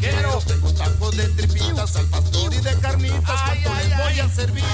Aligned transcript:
Ay, 0.00 0.06
ay, 0.06 0.10
ay, 0.10 0.10
taquero. 0.10 0.38
Tengo 0.46 0.72
tacos 0.74 1.16
de 1.16 1.28
tripitas 1.28 1.96
al 1.96 2.06
pastor 2.06 2.54
y 2.54 2.60
de 2.60 2.78
carnitas. 2.80 3.22
¿Cuánto 3.24 3.74
les 3.74 3.98
voy 3.98 4.20
a 4.20 4.28
servir? 4.28 4.64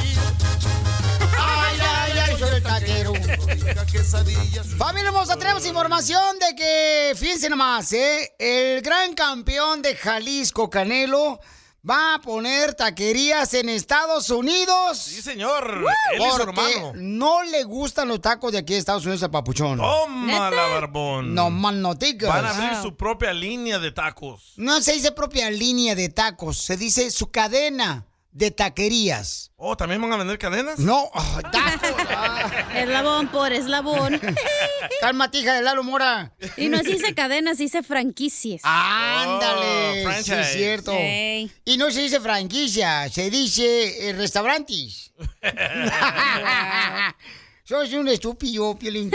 Ay, 1.38 1.78
ay, 1.80 2.12
ay, 2.18 2.38
soy 2.38 2.56
el 2.56 2.62
taquero. 2.62 3.12
Familia 4.78 5.08
hermosa, 5.08 5.36
tenemos 5.36 5.64
información 5.66 6.38
de 6.38 6.56
que, 6.56 7.14
fíjense 7.16 7.48
nomás, 7.48 7.92
¿eh? 7.92 8.34
el 8.38 8.82
gran 8.82 9.14
campeón 9.14 9.82
de 9.82 9.94
Jalisco, 9.96 10.68
Canelo, 10.68 11.40
va 11.88 12.14
a 12.14 12.18
poner 12.20 12.74
taquerías 12.74 13.52
en 13.54 13.68
Estados 13.68 14.30
Unidos. 14.30 14.98
Sí, 14.98 15.20
señor. 15.22 15.84
Él 16.14 16.20
y 16.20 16.30
su 16.30 16.38
Porque 16.38 16.42
hermano. 16.76 16.92
no 16.96 17.42
le 17.44 17.64
gustan 17.64 18.08
los 18.08 18.20
tacos 18.20 18.52
de 18.52 18.58
aquí 18.58 18.72
de 18.72 18.78
Estados 18.78 19.04
Unidos 19.04 19.22
al 19.22 19.30
papuchón. 19.30 19.78
Toma 19.78 20.50
la 20.50 20.66
barbón. 20.68 21.34
No 21.34 21.50
más 21.50 21.74
noticas. 21.74 22.28
Van 22.28 22.44
a 22.44 22.50
abrir 22.50 22.82
su 22.82 22.96
propia 22.96 23.32
línea 23.32 23.78
de 23.78 23.92
tacos. 23.92 24.54
No 24.56 24.80
se 24.80 24.92
dice 24.94 25.12
propia 25.12 25.50
línea 25.50 25.94
de 25.94 26.08
tacos, 26.08 26.58
se 26.58 26.76
dice 26.76 27.10
su 27.10 27.30
cadena 27.30 28.06
de 28.34 28.50
taquerías. 28.50 29.52
Oh, 29.56 29.76
¿también 29.76 30.02
van 30.02 30.12
a 30.12 30.16
vender 30.16 30.38
cadenas? 30.38 30.78
No, 30.80 31.04
oh, 31.14 31.40
tacos. 31.50 31.88
Eslabón 32.74 33.28
por 33.28 33.52
eslabón. 33.52 34.20
Cálmate, 35.00 35.38
hija 35.38 35.54
de 35.54 35.62
Lalo 35.62 35.84
Mora. 35.84 36.34
Y 36.56 36.68
no 36.68 36.78
se 36.78 36.90
dice 36.90 37.14
cadenas, 37.14 37.56
se 37.56 37.62
dice 37.62 37.82
franquicias. 37.82 38.60
Ándale, 38.64 40.04
Oh, 40.06 40.22
sí 40.22 40.32
es 40.32 40.52
cierto. 40.52 40.92
Y 41.64 41.76
no 41.78 41.90
se 41.90 42.00
dice 42.02 42.20
franquicia, 42.20 43.08
se 43.08 43.30
dice 43.30 44.10
eh, 44.10 44.12
restaurantes. 44.12 45.12
Soy 47.66 47.94
un 47.94 48.08
estúpido, 48.08 48.76
Piolín. 48.76 49.10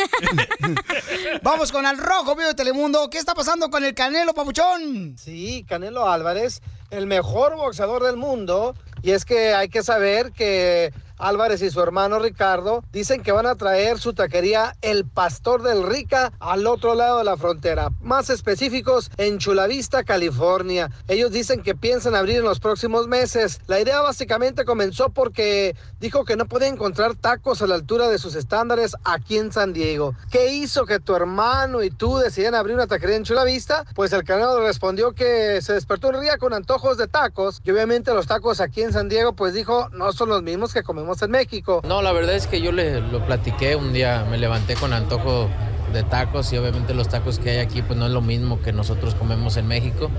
Vamos 1.44 1.72
con 1.72 1.86
el 1.86 1.98
rojo, 2.00 2.36
vivo 2.36 2.48
de 2.48 2.56
Telemundo. 2.56 3.08
¿Qué 3.10 3.20
está 3.20 3.36
pasando 3.36 3.70
con 3.70 3.84
el 3.84 3.94
Canelo, 3.94 4.34
papuchón? 4.34 5.16
Sí, 5.20 5.64
Canelo 5.70 6.10
Álvarez, 6.10 6.62
el 6.90 7.06
mejor 7.06 7.56
boxeador 7.58 8.04
del 8.04 8.18
mundo. 8.18 8.76
Y 9.02 9.12
es 9.12 9.26
que 9.26 9.54
hay 9.54 9.70
que 9.70 9.84
saber 9.84 10.32
que 10.32 10.94
Álvarez 11.20 11.62
y 11.62 11.70
su 11.70 11.82
hermano 11.82 12.18
Ricardo 12.18 12.84
dicen 12.92 13.22
que 13.22 13.32
van 13.32 13.46
a 13.46 13.56
traer 13.56 14.00
su 14.00 14.14
taquería 14.14 14.76
El 14.82 15.06
Pastor 15.06 15.62
del 15.62 15.84
Rica 15.84 16.32
al 16.40 16.66
otro 16.66 16.96
lado 16.96 17.20
de 17.20 17.26
la 17.26 17.38
frontera. 17.38 17.90
Más 18.00 18.30
específicos, 18.30 19.12
en 19.18 19.38
Chula 19.38 19.68
Vista, 19.68 20.04
California. 20.04 20.90
Ellos 21.08 21.32
dicen 21.32 21.62
que 21.62 21.76
piensan 21.76 22.16
abrir 22.16 22.38
en 22.38 22.44
los 22.44 22.60
próximos 22.60 23.08
meses. 23.08 23.60
La 23.68 23.80
idea 23.80 24.02
básicamente 24.02 24.66
comenzó 24.66 25.10
porque 25.10 25.76
dijo 26.00 26.24
que 26.24 26.38
no 26.38 26.46
puede 26.46 26.68
encontrar 26.68 27.16
tacos 27.16 27.62
a 27.62 27.68
la 27.68 27.76
altura 27.76 28.08
de 28.08 28.18
sus 28.18 28.36
estándares 28.36 28.96
aquí 29.04 29.38
en 29.38 29.52
San 29.52 29.74
Diego. 29.74 30.16
¿Qué 30.32 30.54
hizo 30.54 30.86
que 30.86 31.00
tu 31.00 31.16
hermano 31.16 31.84
y 31.84 31.90
tú 31.90 32.18
decidieran 32.18 32.56
abrir 32.56 32.76
una 32.76 32.88
taquería 32.88 33.18
en 33.18 33.24
Chula 33.24 33.44
Vista? 33.44 33.86
Pues 33.94 34.14
el 34.14 34.24
canal 34.24 34.62
respondió 34.62 35.12
que 35.12 35.62
se 35.62 35.74
despertó 35.74 36.10
un 36.10 36.22
día 36.22 36.38
con 36.38 36.54
antojos 36.54 36.98
de 36.98 37.08
tacos 37.08 37.62
y 37.66 37.72
obviamente 37.72 38.14
los 38.14 38.28
tacos 38.28 38.62
aquí 38.62 38.84
en 38.84 38.94
San 38.94 39.10
Diego 39.10 39.34
pues 39.34 39.54
dijo 39.54 39.90
no 39.90 40.14
son 40.14 40.30
los 40.30 40.42
mismos 40.44 40.74
que 40.74 40.84
comemos 40.84 41.09
en 41.22 41.32
México. 41.32 41.82
No, 41.88 42.02
la 42.02 42.12
verdad 42.12 42.36
es 42.36 42.48
que 42.48 42.62
yo 42.62 42.72
le 42.72 43.02
lo 43.02 43.26
platiqué 43.26 43.76
un 43.76 43.94
día, 43.94 44.26
me 44.30 44.38
levanté 44.38 44.76
con 44.76 44.94
antojo 44.94 45.50
de 45.94 46.04
tacos 46.04 46.54
y 46.54 46.58
obviamente 46.58 46.94
los 46.94 47.10
tacos 47.10 47.40
que 47.40 47.52
hay 47.52 47.58
aquí 47.58 47.82
pues 47.82 47.98
no 47.98 48.06
es 48.06 48.12
lo 48.12 48.22
mismo 48.22 48.62
que 48.62 48.72
nosotros 48.72 49.16
comemos 49.16 49.58
en 49.58 49.68
México. 49.68 50.10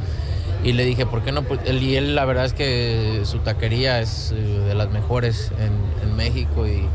Y 0.63 0.73
le 0.73 0.85
dije, 0.85 1.07
¿por 1.07 1.23
qué 1.23 1.33
no? 1.33 1.43
Pues, 1.43 1.61
y 1.71 1.97
él 1.97 2.15
la 2.15 2.27
verdad 2.27 2.45
es 2.45 2.53
que 2.53 3.23
su 3.25 3.39
taquería 3.39 4.01
es 4.01 4.33
eh, 4.33 4.37
de 4.37 4.75
las 4.75 4.91
mejores 4.91 5.53
en, 5.59 6.09
en 6.09 6.17
México 6.17 6.67
y 6.67 6.87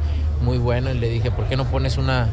muy 0.41 0.57
buena. 0.59 0.91
Y 0.91 0.99
le 0.99 1.09
dije, 1.09 1.31
¿por 1.31 1.45
qué 1.45 1.57
no 1.57 1.65
pones 1.65 1.97
una, 1.97 2.29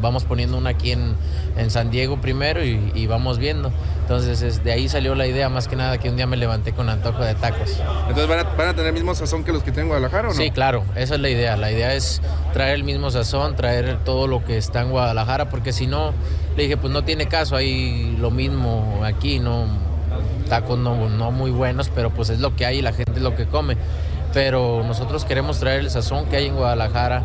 vamos 0.00 0.24
poniendo 0.24 0.56
una 0.56 0.70
aquí 0.70 0.92
en, 0.92 1.14
en 1.56 1.70
San 1.70 1.90
Diego 1.90 2.20
primero 2.20 2.64
y, 2.64 2.92
y 2.94 3.06
vamos 3.06 3.38
viendo? 3.38 3.70
Entonces 4.02 4.42
es- 4.42 4.64
de 4.64 4.72
ahí 4.72 4.88
salió 4.88 5.14
la 5.14 5.26
idea, 5.26 5.48
más 5.48 5.68
que 5.68 5.76
nada 5.76 5.98
que 5.98 6.08
un 6.08 6.16
día 6.16 6.26
me 6.26 6.36
levanté 6.36 6.72
con 6.72 6.88
antojo 6.88 7.22
de 7.22 7.34
tacos. 7.34 7.78
Entonces, 8.08 8.26
¿van 8.28 8.38
a, 8.40 8.42
van 8.44 8.68
a 8.68 8.72
tener 8.72 8.86
el 8.88 8.92
mismo 8.94 9.14
sazón 9.14 9.44
que 9.44 9.52
los 9.52 9.62
que 9.62 9.70
tienen 9.70 9.82
en 9.84 9.88
Guadalajara 9.88 10.28
o 10.28 10.30
no? 10.30 10.36
Sí, 10.36 10.50
claro, 10.50 10.84
esa 10.96 11.14
es 11.16 11.20
la 11.20 11.28
idea. 11.28 11.56
La 11.56 11.70
idea 11.70 11.92
es 11.94 12.22
traer 12.52 12.74
el 12.74 12.84
mismo 12.84 13.10
sazón, 13.10 13.54
traer 13.56 13.98
todo 14.04 14.26
lo 14.26 14.44
que 14.44 14.56
está 14.56 14.80
en 14.82 14.90
Guadalajara, 14.90 15.50
porque 15.50 15.72
si 15.72 15.86
no, 15.86 16.12
le 16.56 16.62
dije, 16.62 16.76
pues 16.76 16.92
no 16.92 17.04
tiene 17.04 17.26
caso, 17.28 17.56
hay 17.56 18.16
lo 18.18 18.30
mismo 18.30 19.02
aquí, 19.04 19.38
no 19.40 19.66
tacos 20.48 20.78
no, 20.78 21.08
no 21.10 21.30
muy 21.30 21.50
buenos, 21.50 21.90
pero 21.94 22.08
pues 22.10 22.30
es 22.30 22.40
lo 22.40 22.56
que 22.56 22.64
hay 22.64 22.78
y 22.78 22.82
la 22.82 22.92
gente 22.94 23.12
es 23.16 23.20
lo 23.22 23.36
que 23.36 23.44
come. 23.46 23.76
Pero 24.32 24.82
nosotros 24.86 25.24
queremos 25.24 25.58
traer 25.58 25.80
el 25.80 25.90
sazón 25.90 26.26
que 26.26 26.36
hay 26.36 26.46
en 26.46 26.54
Guadalajara, 26.56 27.22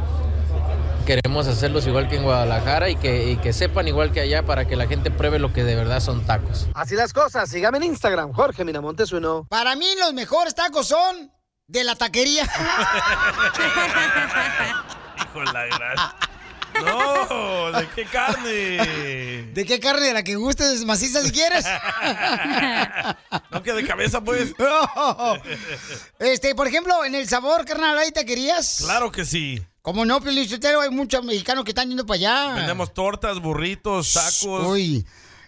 queremos 1.06 1.48
hacerlos 1.48 1.86
igual 1.88 2.10
que 2.10 2.18
en 2.18 2.24
Guadalajara 2.24 2.90
y 2.90 2.96
que, 2.96 3.30
y 3.32 3.38
que 3.38 3.54
sepan 3.54 3.88
igual 3.88 4.12
que 4.12 4.22
allá 4.22 4.44
para 4.44 4.66
que 4.66 4.76
la 4.76 4.88
gente 4.88 5.12
pruebe 5.12 5.40
lo 5.40 5.54
que 5.54 5.64
de 5.64 5.76
verdad 5.76 6.00
son 6.00 6.26
tacos. 6.26 6.68
Así 6.74 6.96
las 6.96 7.14
cosas, 7.14 7.50
sígame 7.50 7.78
en 7.78 7.84
Instagram, 7.84 8.34
Jorge 8.34 8.66
Miramontes 8.66 9.12
uno. 9.12 9.46
Para 9.50 9.76
mí 9.76 9.88
los 10.00 10.14
mejores 10.14 10.56
tacos 10.56 10.88
son 10.88 11.32
de 11.68 11.84
la 11.84 11.96
taquería. 11.96 12.44
Hijo 15.24 15.44
la 15.44 15.66
gran. 15.66 15.98
No, 16.82 17.72
¿de 17.80 17.88
qué 17.90 18.06
carne? 18.06 19.52
¿De 19.54 19.66
qué 19.66 19.80
carne? 19.80 20.08
¿De 20.08 20.14
la 20.14 20.24
que 20.24 20.36
gustes 20.36 20.84
maciza 20.86 21.22
si 21.22 21.32
quieres? 21.32 21.66
No 23.52 23.62
que 23.62 23.74
de 23.74 23.86
cabeza, 23.86 24.22
pues. 24.22 24.54
Este, 26.20 26.56
por 26.56 26.68
ejemplo, 26.68 27.06
en 27.06 27.16
el 27.16 27.28
sabor, 27.28 27.66
carnal, 27.66 27.98
¿hay 27.98 28.12
taquerías? 28.12 28.82
Claro 28.84 29.12
que 29.12 29.26
sí. 29.26 29.62
Como 29.84 30.06
no, 30.06 30.22
Piolichotero, 30.22 30.80
hay 30.80 30.90
muchos 30.92 31.26
mexicanos 31.26 31.66
que 31.66 31.72
están 31.72 31.90
yendo 31.90 32.06
para 32.06 32.16
allá. 32.18 32.54
Vendemos 32.56 32.94
tortas, 32.94 33.42
burritos, 33.42 34.14
tacos. 34.14 34.66
Uy. 34.66 35.06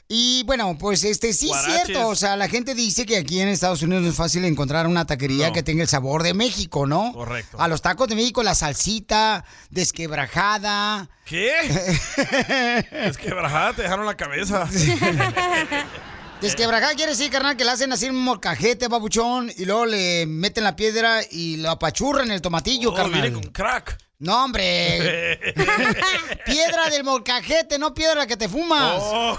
Y 0.10 0.44
bueno, 0.44 0.78
pues 0.78 1.06
este 1.06 1.32
sí 1.32 1.50
es 1.50 1.64
cierto. 1.64 2.10
O 2.10 2.16
sea, 2.16 2.36
la 2.36 2.50
gente 2.50 2.76
dice 2.76 3.06
que 3.06 3.16
aquí 3.16 3.40
en 3.40 3.48
Estados 3.48 3.82
Unidos 3.82 4.06
es 4.06 4.14
fácil 4.16 4.44
encontrar 4.44 4.88
una 4.88 5.06
taquería 5.08 5.48
No. 5.48 5.54
que 5.54 5.64
tenga 5.64 5.84
el 5.84 5.88
sabor 5.88 6.22
de 6.22 6.34
México, 6.34 6.86
¿no? 6.86 7.14
Correcto. 7.14 7.58
A 7.62 7.70
los 7.70 7.82
tacos 7.82 8.10
de 8.10 8.16
México, 8.16 8.44
la 8.44 8.56
salsita, 8.56 9.46
desquebrajada. 9.70 11.08
¿Qué? 11.24 11.54
es 12.92 13.18
que 13.18 13.34
brajada, 13.34 13.72
te 13.74 13.84
dejaron 13.84 14.06
la 14.06 14.18
cabeza. 14.18 14.68
Desquebrajada 16.46 16.94
quiere 16.94 17.14
decir, 17.14 17.32
carnal, 17.32 17.58
que 17.58 17.66
le 17.66 17.72
hacen 17.72 17.92
así 17.92 18.08
un 18.08 18.18
molcajete, 18.18 18.88
babuchón, 18.88 19.52
y 19.58 19.66
luego 19.66 19.88
le 19.88 20.28
meten 20.28 20.64
la 20.64 20.76
piedra 20.76 21.22
y 21.32 21.58
lo 21.58 21.72
apachurran 21.72 22.28
en 22.28 22.34
el 22.34 22.42
tomatillo, 22.42 22.92
Oh, 22.92 22.94
carnal. 22.94 23.20
viene 23.22 23.34
con 23.34 23.52
crack. 23.52 23.98
No, 24.20 24.46
hombre. 24.46 25.40
piedra 26.46 26.90
del 26.92 27.04
molcajete, 27.04 27.80
no 27.80 27.96
piedra 27.96 28.28
que 28.28 28.38
te 28.38 28.48
fumas. 28.48 29.02
Oh. 29.02 29.38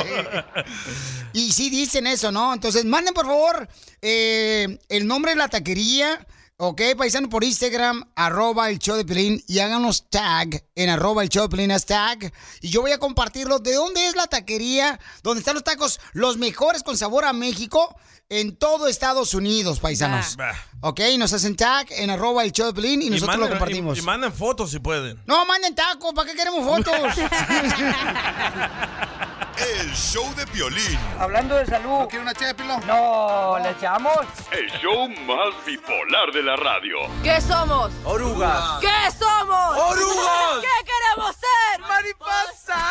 y 1.32 1.50
sí 1.52 1.70
dicen 1.70 2.06
eso, 2.06 2.30
¿no? 2.30 2.54
Entonces, 2.54 2.84
manden 2.84 3.12
por 3.12 3.26
favor 3.26 3.68
eh, 4.00 4.78
el 4.88 5.06
nombre 5.06 5.32
de 5.32 5.38
la 5.38 5.48
taquería, 5.48 6.24
¿ok? 6.60 6.80
Paisano 6.96 7.28
por 7.30 7.42
Instagram, 7.42 8.04
arroba 8.14 8.68
el 8.68 8.78
show 8.78 8.94
de 8.96 9.06
Pelín, 9.06 9.42
y 9.48 9.60
háganos 9.60 10.10
tag 10.10 10.62
en 10.74 10.90
arroba 10.90 11.22
el 11.22 11.30
show 11.30 11.44
de 11.44 11.48
Pelín, 11.48 11.70
hashtag. 11.70 12.30
Y 12.60 12.68
yo 12.68 12.82
voy 12.82 12.92
a 12.92 12.98
compartirlo. 12.98 13.58
¿De 13.58 13.74
dónde 13.74 14.06
es 14.06 14.14
la 14.14 14.26
taquería? 14.26 15.00
¿Dónde 15.22 15.38
están 15.40 15.54
los 15.54 15.64
tacos 15.64 16.00
los 16.12 16.36
mejores 16.36 16.82
con 16.82 16.98
sabor 16.98 17.24
a 17.24 17.32
México? 17.32 17.96
En 18.28 18.56
todo 18.56 18.86
Estados 18.86 19.34
Unidos, 19.34 19.80
paisanos. 19.80 20.36
Bah. 20.36 20.54
¿Ok? 20.82 21.00
Nos 21.18 21.32
hacen 21.32 21.56
tag 21.56 21.86
en 21.90 22.10
arroba 22.10 22.44
el 22.44 22.52
show 22.52 22.66
de 22.66 22.74
Pelín 22.74 23.02
y, 23.02 23.10
nosotros 23.10 23.38
lo 23.38 23.48
compartimos. 23.48 23.96
Y, 23.96 24.00
y 24.00 24.04
manden 24.04 24.32
fotos 24.32 24.70
si 24.70 24.78
pueden. 24.78 25.20
No, 25.26 25.44
manden 25.46 25.74
tacos, 25.74 26.12
¿para 26.12 26.30
qué 26.30 26.36
queremos 26.36 26.64
fotos? 26.64 26.94
El 29.60 29.94
show 29.94 30.34
de 30.36 30.46
Piolín. 30.46 30.98
Hablando 31.18 31.54
de 31.54 31.66
salud. 31.66 32.00
¿No 32.00 32.08
quiere 32.08 32.22
una 32.22 32.32
ché 32.32 32.46
No, 32.86 33.58
¿le 33.62 33.70
echamos? 33.70 34.16
El 34.50 34.70
show 34.80 35.06
más 35.26 35.64
bipolar 35.66 36.32
de 36.32 36.42
la 36.42 36.56
radio. 36.56 36.96
¿Qué 37.22 37.38
somos? 37.42 37.92
Orugas. 38.04 38.80
¿Qué 38.80 39.10
somos? 39.18 39.76
¡Orugas! 39.76 40.60
¿Qué 40.62 40.86
queremos 40.86 41.36
ser? 41.36 41.80
¡Mariposa! 41.80 42.90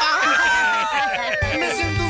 Me 1.58 1.72
siento 1.74 2.09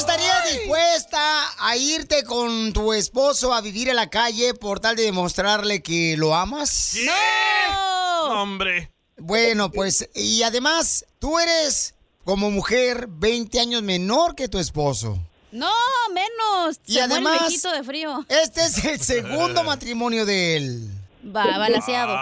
estarías 0.00 0.50
dispuesta 0.50 1.20
a 1.58 1.76
irte 1.76 2.24
con 2.24 2.72
tu 2.72 2.94
esposo 2.94 3.52
a 3.52 3.60
vivir 3.60 3.90
en 3.90 3.96
la 3.96 4.08
calle 4.08 4.54
por 4.54 4.80
tal 4.80 4.96
de 4.96 5.02
demostrarle 5.02 5.82
que 5.82 6.16
lo 6.16 6.34
amas? 6.34 6.96
¡No! 7.04 8.40
Hombre. 8.40 8.90
Bueno, 9.18 9.70
pues, 9.70 10.08
y 10.14 10.42
además, 10.42 11.04
tú 11.18 11.38
eres 11.38 11.94
como 12.24 12.50
mujer 12.50 13.08
20 13.08 13.60
años 13.60 13.82
menor 13.82 14.34
que 14.34 14.48
tu 14.48 14.58
esposo. 14.58 15.18
No, 15.52 15.70
menos. 16.14 16.80
Y 16.86 16.94
Se 16.94 17.00
el 17.00 17.12
además, 17.12 17.40
viejito 17.40 17.70
de 17.70 17.84
frío. 17.84 18.24
Este 18.28 18.64
es 18.64 18.82
el 18.84 19.00
segundo 19.00 19.62
matrimonio 19.64 20.24
de 20.24 20.56
él. 20.56 20.90
Va, 21.24 21.58
balanceado. 21.58 22.16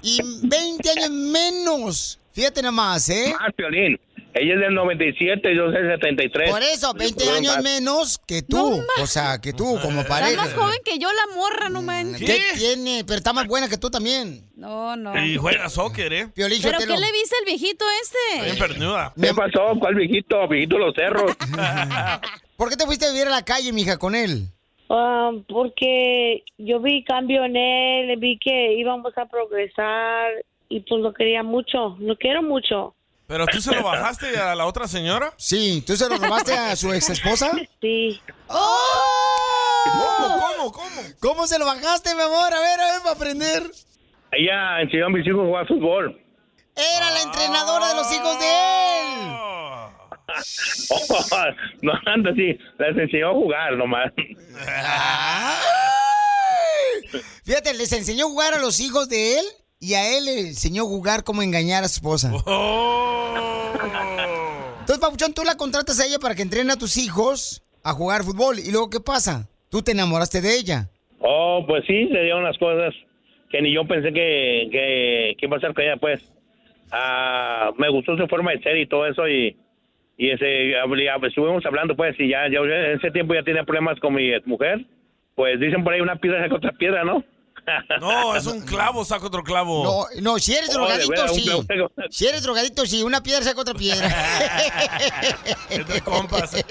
Y 0.00 0.20
20 0.42 0.90
años 0.90 1.10
menos. 1.10 2.18
Fíjate 2.32 2.62
nomás, 2.62 3.10
¿eh? 3.10 3.34
Ah, 3.38 3.50
Piolín. 3.54 4.00
Ella 4.36 4.54
es 4.54 4.60
del 4.60 4.74
97 4.74 5.52
y 5.52 5.56
yo 5.56 5.66
soy 5.70 5.74
del 5.82 5.92
73. 6.00 6.50
Por 6.50 6.62
eso, 6.62 6.92
20 6.92 7.24
Más. 7.24 7.36
años 7.36 7.58
menos 7.62 8.18
que 8.26 8.42
tú. 8.42 8.82
o 9.00 9.06
sea, 9.06 9.40
que 9.40 9.52
tú 9.52 9.78
como 9.80 10.00
Está 10.00 10.08
pareja. 10.08 10.36
más 10.42 10.52
joven 10.54 10.78
que 10.84 10.98
yo, 10.98 11.08
la 11.12 11.34
morra, 11.36 11.68
no 11.68 11.82
manches. 11.82 12.18
¿Qué 12.28 12.40
tiene? 12.58 13.04
Pero 13.06 13.16
está 13.18 13.32
más 13.32 13.46
buena 13.46 13.68
que 13.68 13.78
tú 13.78 13.90
también. 13.90 14.50
No, 14.56 14.96
no. 14.96 15.16
Y 15.24 15.36
juega 15.36 15.68
soccer, 15.68 16.12
¿eh? 16.12 16.28
Piolín, 16.34 16.58
¿Pero 16.62 16.78
qué 16.78 16.86
le 16.86 17.12
viste 17.12 17.36
al 17.38 17.44
viejito 17.46 17.84
este? 18.02 18.44
Bien 18.44 18.58
pernuda. 18.58 19.12
¿Qué 19.20 19.32
pasó? 19.34 19.78
¿Cuál 19.78 19.94
viejito? 19.94 20.48
Viejito 20.48 20.78
los 20.78 20.94
cerros. 20.94 21.30
¿Por 22.56 22.70
qué 22.70 22.76
te 22.76 22.86
fuiste 22.86 23.06
a 23.06 23.12
vivir 23.12 23.28
a 23.28 23.30
la 23.30 23.44
calle, 23.44 23.72
mija, 23.72 23.98
con 23.98 24.14
él? 24.14 24.48
Ah, 24.90 25.30
porque 25.48 26.42
yo 26.58 26.80
vi 26.80 27.04
cambio 27.04 27.44
en 27.44 27.56
él, 27.56 28.16
vi 28.18 28.38
que 28.38 28.74
íbamos 28.74 29.16
a 29.16 29.26
progresar 29.26 30.30
y 30.68 30.80
pues 30.80 31.00
lo 31.00 31.12
quería 31.14 31.42
mucho, 31.42 31.96
lo 32.00 32.16
quiero 32.16 32.42
mucho. 32.42 32.94
¿Pero 33.34 33.48
tú 33.48 33.60
se 33.60 33.74
lo 33.74 33.82
bajaste 33.82 34.38
a 34.38 34.54
la 34.54 34.64
otra 34.64 34.86
señora? 34.86 35.34
Sí, 35.36 35.82
¿tú 35.84 35.96
se 35.96 36.08
lo 36.08 36.18
robaste 36.18 36.52
a 36.52 36.76
su 36.76 36.92
ex 36.92 37.10
esposa? 37.10 37.50
Sí. 37.80 38.20
¿Cómo, 38.46 38.62
cómo, 40.38 40.70
cómo? 40.70 41.02
¿Cómo 41.18 41.46
se 41.48 41.58
lo 41.58 41.66
bajaste, 41.66 42.14
mi 42.14 42.22
amor? 42.22 42.54
A 42.54 42.60
ver, 42.60 42.80
a 42.80 42.92
ver, 42.92 43.00
para 43.02 43.16
aprender. 43.16 43.64
Ella 44.30 44.80
enseñó 44.82 45.06
a 45.06 45.08
mis 45.08 45.26
hijos 45.26 45.40
a 45.40 45.46
jugar 45.46 45.66
fútbol. 45.66 46.16
Era 46.76 47.10
la 47.10 47.22
entrenadora 47.22 47.88
de 47.88 47.94
los 47.96 48.12
hijos 48.12 48.38
de 48.38 48.46
él. 49.00 49.16
no, 51.82 51.92
anda 52.06 52.30
así. 52.30 52.56
Les 52.78 52.96
enseñó 52.96 53.30
a 53.30 53.32
jugar 53.32 53.72
nomás. 53.76 54.12
Fíjate, 57.44 57.74
les 57.74 57.92
enseñó 57.92 58.26
a 58.26 58.28
jugar 58.28 58.54
a 58.54 58.58
los 58.58 58.78
hijos 58.78 59.08
de 59.08 59.40
él 59.40 59.44
y 59.80 59.94
a 59.94 60.16
él 60.16 60.24
le 60.26 60.40
enseñó 60.40 60.82
a 60.82 60.86
jugar 60.86 61.24
cómo 61.24 61.42
engañar 61.42 61.84
a 61.84 61.88
su 61.88 61.96
esposa. 61.98 62.30
Entonces, 64.80 64.98
Papuchón, 65.00 65.32
tú 65.34 65.42
la 65.44 65.56
contratas 65.56 65.98
a 66.00 66.06
ella 66.06 66.18
para 66.18 66.34
que 66.34 66.42
entrene 66.42 66.72
a 66.72 66.76
tus 66.76 66.96
hijos 66.96 67.62
a 67.82 67.92
jugar 67.92 68.22
fútbol. 68.22 68.58
¿Y 68.58 68.70
luego 68.70 68.90
qué 68.90 69.00
pasa? 69.00 69.48
Tú 69.70 69.82
te 69.82 69.92
enamoraste 69.92 70.40
de 70.40 70.56
ella. 70.56 70.88
Oh, 71.20 71.64
pues 71.66 71.84
sí, 71.86 72.08
se 72.08 72.22
dieron 72.22 72.44
las 72.44 72.58
cosas 72.58 72.94
que 73.50 73.62
ni 73.62 73.72
yo 73.74 73.86
pensé 73.86 74.12
que, 74.12 74.68
que, 74.70 75.36
que 75.38 75.46
iba 75.46 75.56
a 75.56 75.60
ser 75.60 75.72
con 75.74 75.84
ella, 75.84 75.96
pues. 75.96 76.20
Ah, 76.92 77.70
me 77.78 77.88
gustó 77.88 78.16
su 78.16 78.26
forma 78.28 78.52
de 78.52 78.60
ser 78.62 78.76
y 78.76 78.86
todo 78.86 79.06
eso 79.06 79.26
y, 79.26 79.56
y 80.18 80.30
ese, 80.30 80.74
habl- 80.78 81.26
estuvimos 81.26 81.64
hablando, 81.64 81.96
pues, 81.96 82.14
y 82.20 82.28
ya, 82.28 82.46
ya 82.50 82.58
en 82.60 82.98
ese 82.98 83.10
tiempo 83.10 83.34
ya 83.34 83.42
tenía 83.42 83.64
problemas 83.64 83.98
con 84.00 84.14
mi 84.14 84.30
mujer. 84.44 84.84
Pues 85.34 85.58
dicen 85.58 85.82
por 85.82 85.92
ahí 85.94 86.00
una 86.00 86.16
piedra 86.16 86.42
saca 86.42 86.56
otra 86.56 86.72
piedra, 86.72 87.04
¿no? 87.04 87.24
No, 88.00 88.36
es 88.36 88.46
un 88.46 88.60
clavo, 88.62 89.04
saca 89.04 89.26
otro 89.26 89.42
clavo. 89.42 89.84
No, 89.84 90.22
no, 90.22 90.38
si 90.38 90.52
eres 90.54 90.70
Oh, 90.70 90.78
drogadito, 90.78 91.28
sí. 91.28 91.44
clavo. 91.44 91.90
Si 92.10 92.26
eres 92.26 92.42
drogadito, 92.42 92.86
sí. 92.86 93.02
Una 93.02 93.22
piedra 93.22 93.42
saca 93.42 93.60
otra 93.60 93.74
piedra. 93.74 94.08
Entre 95.70 96.00
compas. 96.02 96.54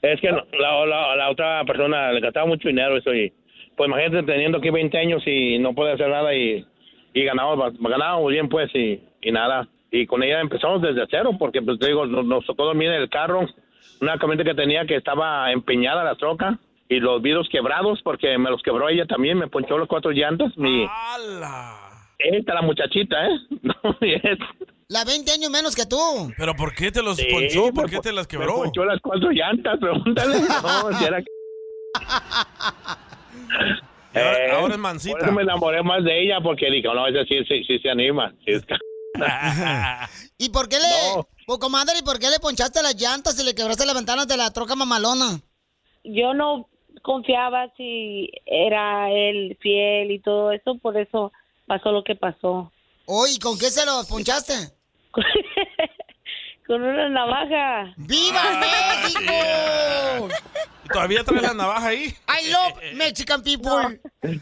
Es 0.00 0.20
que 0.20 0.28
la, 0.30 0.86
la, 0.86 1.16
la 1.16 1.28
otra 1.28 1.64
persona 1.64 2.12
le 2.12 2.20
gastaba 2.20 2.46
mucho 2.46 2.68
dinero 2.68 2.96
eso 2.96 3.12
y 3.12 3.32
pues 3.76 3.88
imagínate 3.88 4.22
teniendo 4.32 4.58
aquí 4.58 4.70
20 4.70 4.96
años 4.96 5.22
y 5.26 5.58
no 5.58 5.74
puede 5.74 5.92
hacer 5.94 6.08
nada 6.08 6.32
y, 6.36 6.64
y 7.14 7.24
ganábamos, 7.24 7.74
ganábamos 7.80 8.30
bien 8.30 8.48
pues 8.48 8.70
y, 8.76 9.02
y 9.20 9.32
nada. 9.32 9.66
Y 9.90 10.06
con 10.06 10.22
ella 10.22 10.40
empezamos 10.40 10.82
desde 10.82 11.04
cero 11.10 11.30
porque 11.36 11.62
pues 11.62 11.80
te 11.80 11.88
digo, 11.88 12.06
nos, 12.06 12.24
nos 12.24 12.46
tocó 12.46 12.66
dormir 12.66 12.90
en 12.90 13.02
el 13.02 13.10
carro, 13.10 13.44
una 14.00 14.16
camioneta 14.18 14.48
que 14.50 14.54
tenía 14.56 14.86
que 14.86 14.94
estaba 14.94 15.50
empeñada 15.50 16.04
la 16.04 16.14
troca 16.14 16.56
y 16.88 17.00
los 17.00 17.20
vidrios 17.22 17.48
quebrados 17.50 18.00
porque 18.02 18.36
me 18.38 18.50
los 18.50 18.62
quebró 18.62 18.88
ella 18.88 19.06
también, 19.06 19.38
me 19.38 19.48
ponchó 19.48 19.76
los 19.78 19.88
cuatro 19.88 20.10
llantas. 20.10 20.56
Mi, 20.56 20.86
esta 22.18 22.54
la 22.54 22.62
muchachita, 22.62 23.16
¿eh? 23.26 23.30
No, 23.62 23.74
es- 24.00 24.38
La 24.88 25.04
20 25.04 25.30
años 25.32 25.50
menos 25.50 25.76
que 25.76 25.84
tú. 25.86 25.96
¿Pero 26.36 26.54
por 26.54 26.74
qué 26.74 26.90
te 26.90 27.02
los 27.02 27.16
Sí, 27.16 27.26
ponchó? 27.30 27.72
¿Por 27.74 27.84
me 27.84 27.90
qué 27.90 28.00
te 28.00 28.12
las 28.12 28.24
Me 28.26 28.28
quebró? 28.38 28.54
ponchó 28.56 28.84
las 28.84 28.98
cuatro 29.00 29.30
llantas, 29.30 29.78
pregúntale. 29.78 30.34
No, 30.62 30.98
si 30.98 31.04
era 31.04 31.18
ahora- 34.14 34.46
Eh, 34.46 34.50
ahora 34.52 34.74
es 34.74 34.80
mansita. 34.80 35.16
Por 35.18 35.22
eso 35.28 35.32
me 35.32 35.42
enamoré 35.42 35.82
más 35.82 36.02
de 36.04 36.22
ella, 36.22 36.40
porque 36.42 36.70
dije, 36.70 36.88
no, 36.88 37.06
esa 37.06 37.24
sí, 37.24 37.44
sí, 37.46 37.62
sí 37.64 37.78
se 37.78 37.90
anima. 37.90 38.32
sí 38.44 38.52
es 38.52 38.64
¿Y 40.38 40.50
por 40.50 40.68
qué 40.68 40.76
le... 40.78 40.84
Oh, 41.46 41.58
comadre, 41.58 41.94
¿y 41.98 42.02
por 42.02 42.18
qué 42.18 42.28
le 42.30 42.38
ponchaste 42.40 42.82
las 42.82 42.94
llantas 43.00 43.38
y 43.40 43.44
le 43.44 43.54
quebraste 43.54 43.86
las 43.86 43.94
ventanas 43.94 44.26
de 44.28 44.36
la 44.36 44.52
troca 44.52 44.74
mamalona? 44.74 45.40
Yo 46.04 46.34
no 46.34 46.68
confiaba 47.02 47.72
si 47.76 48.30
era 48.46 49.10
él 49.10 49.56
fiel 49.60 50.10
y 50.10 50.18
todo 50.20 50.52
eso, 50.52 50.76
por 50.78 50.96
eso 50.96 51.32
pasó 51.66 51.92
lo 51.92 52.04
que 52.04 52.14
pasó. 52.16 52.72
Oye, 53.06 53.38
¿con 53.40 53.58
qué 53.58 53.70
se 53.70 53.86
lo 53.86 54.04
ponchaste? 54.08 54.54
Con 56.66 56.82
una 56.82 57.08
navaja. 57.08 57.94
¡Viva 57.96 58.60
México! 58.60 60.28
¿Y 60.84 60.88
todavía 60.88 61.24
traes 61.24 61.42
la 61.42 61.54
navaja 61.54 61.88
ahí? 61.88 62.14
I 62.28 62.50
love 62.50 62.94
Mexican 62.94 63.42
people. 63.42 63.98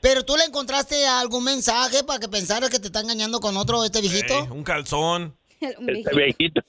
Pero 0.00 0.24
tú 0.24 0.34
le 0.38 0.44
encontraste 0.44 1.06
algún 1.06 1.44
mensaje 1.44 2.04
para 2.04 2.18
que 2.18 2.28
pensara 2.28 2.70
que 2.70 2.78
te 2.78 2.86
está 2.86 3.00
engañando 3.00 3.38
con 3.40 3.54
otro 3.58 3.84
este 3.84 4.00
viejito. 4.00 4.44
Un 4.44 4.64
calzón. 4.64 5.36
Este 5.60 6.16
viejito. 6.16 6.62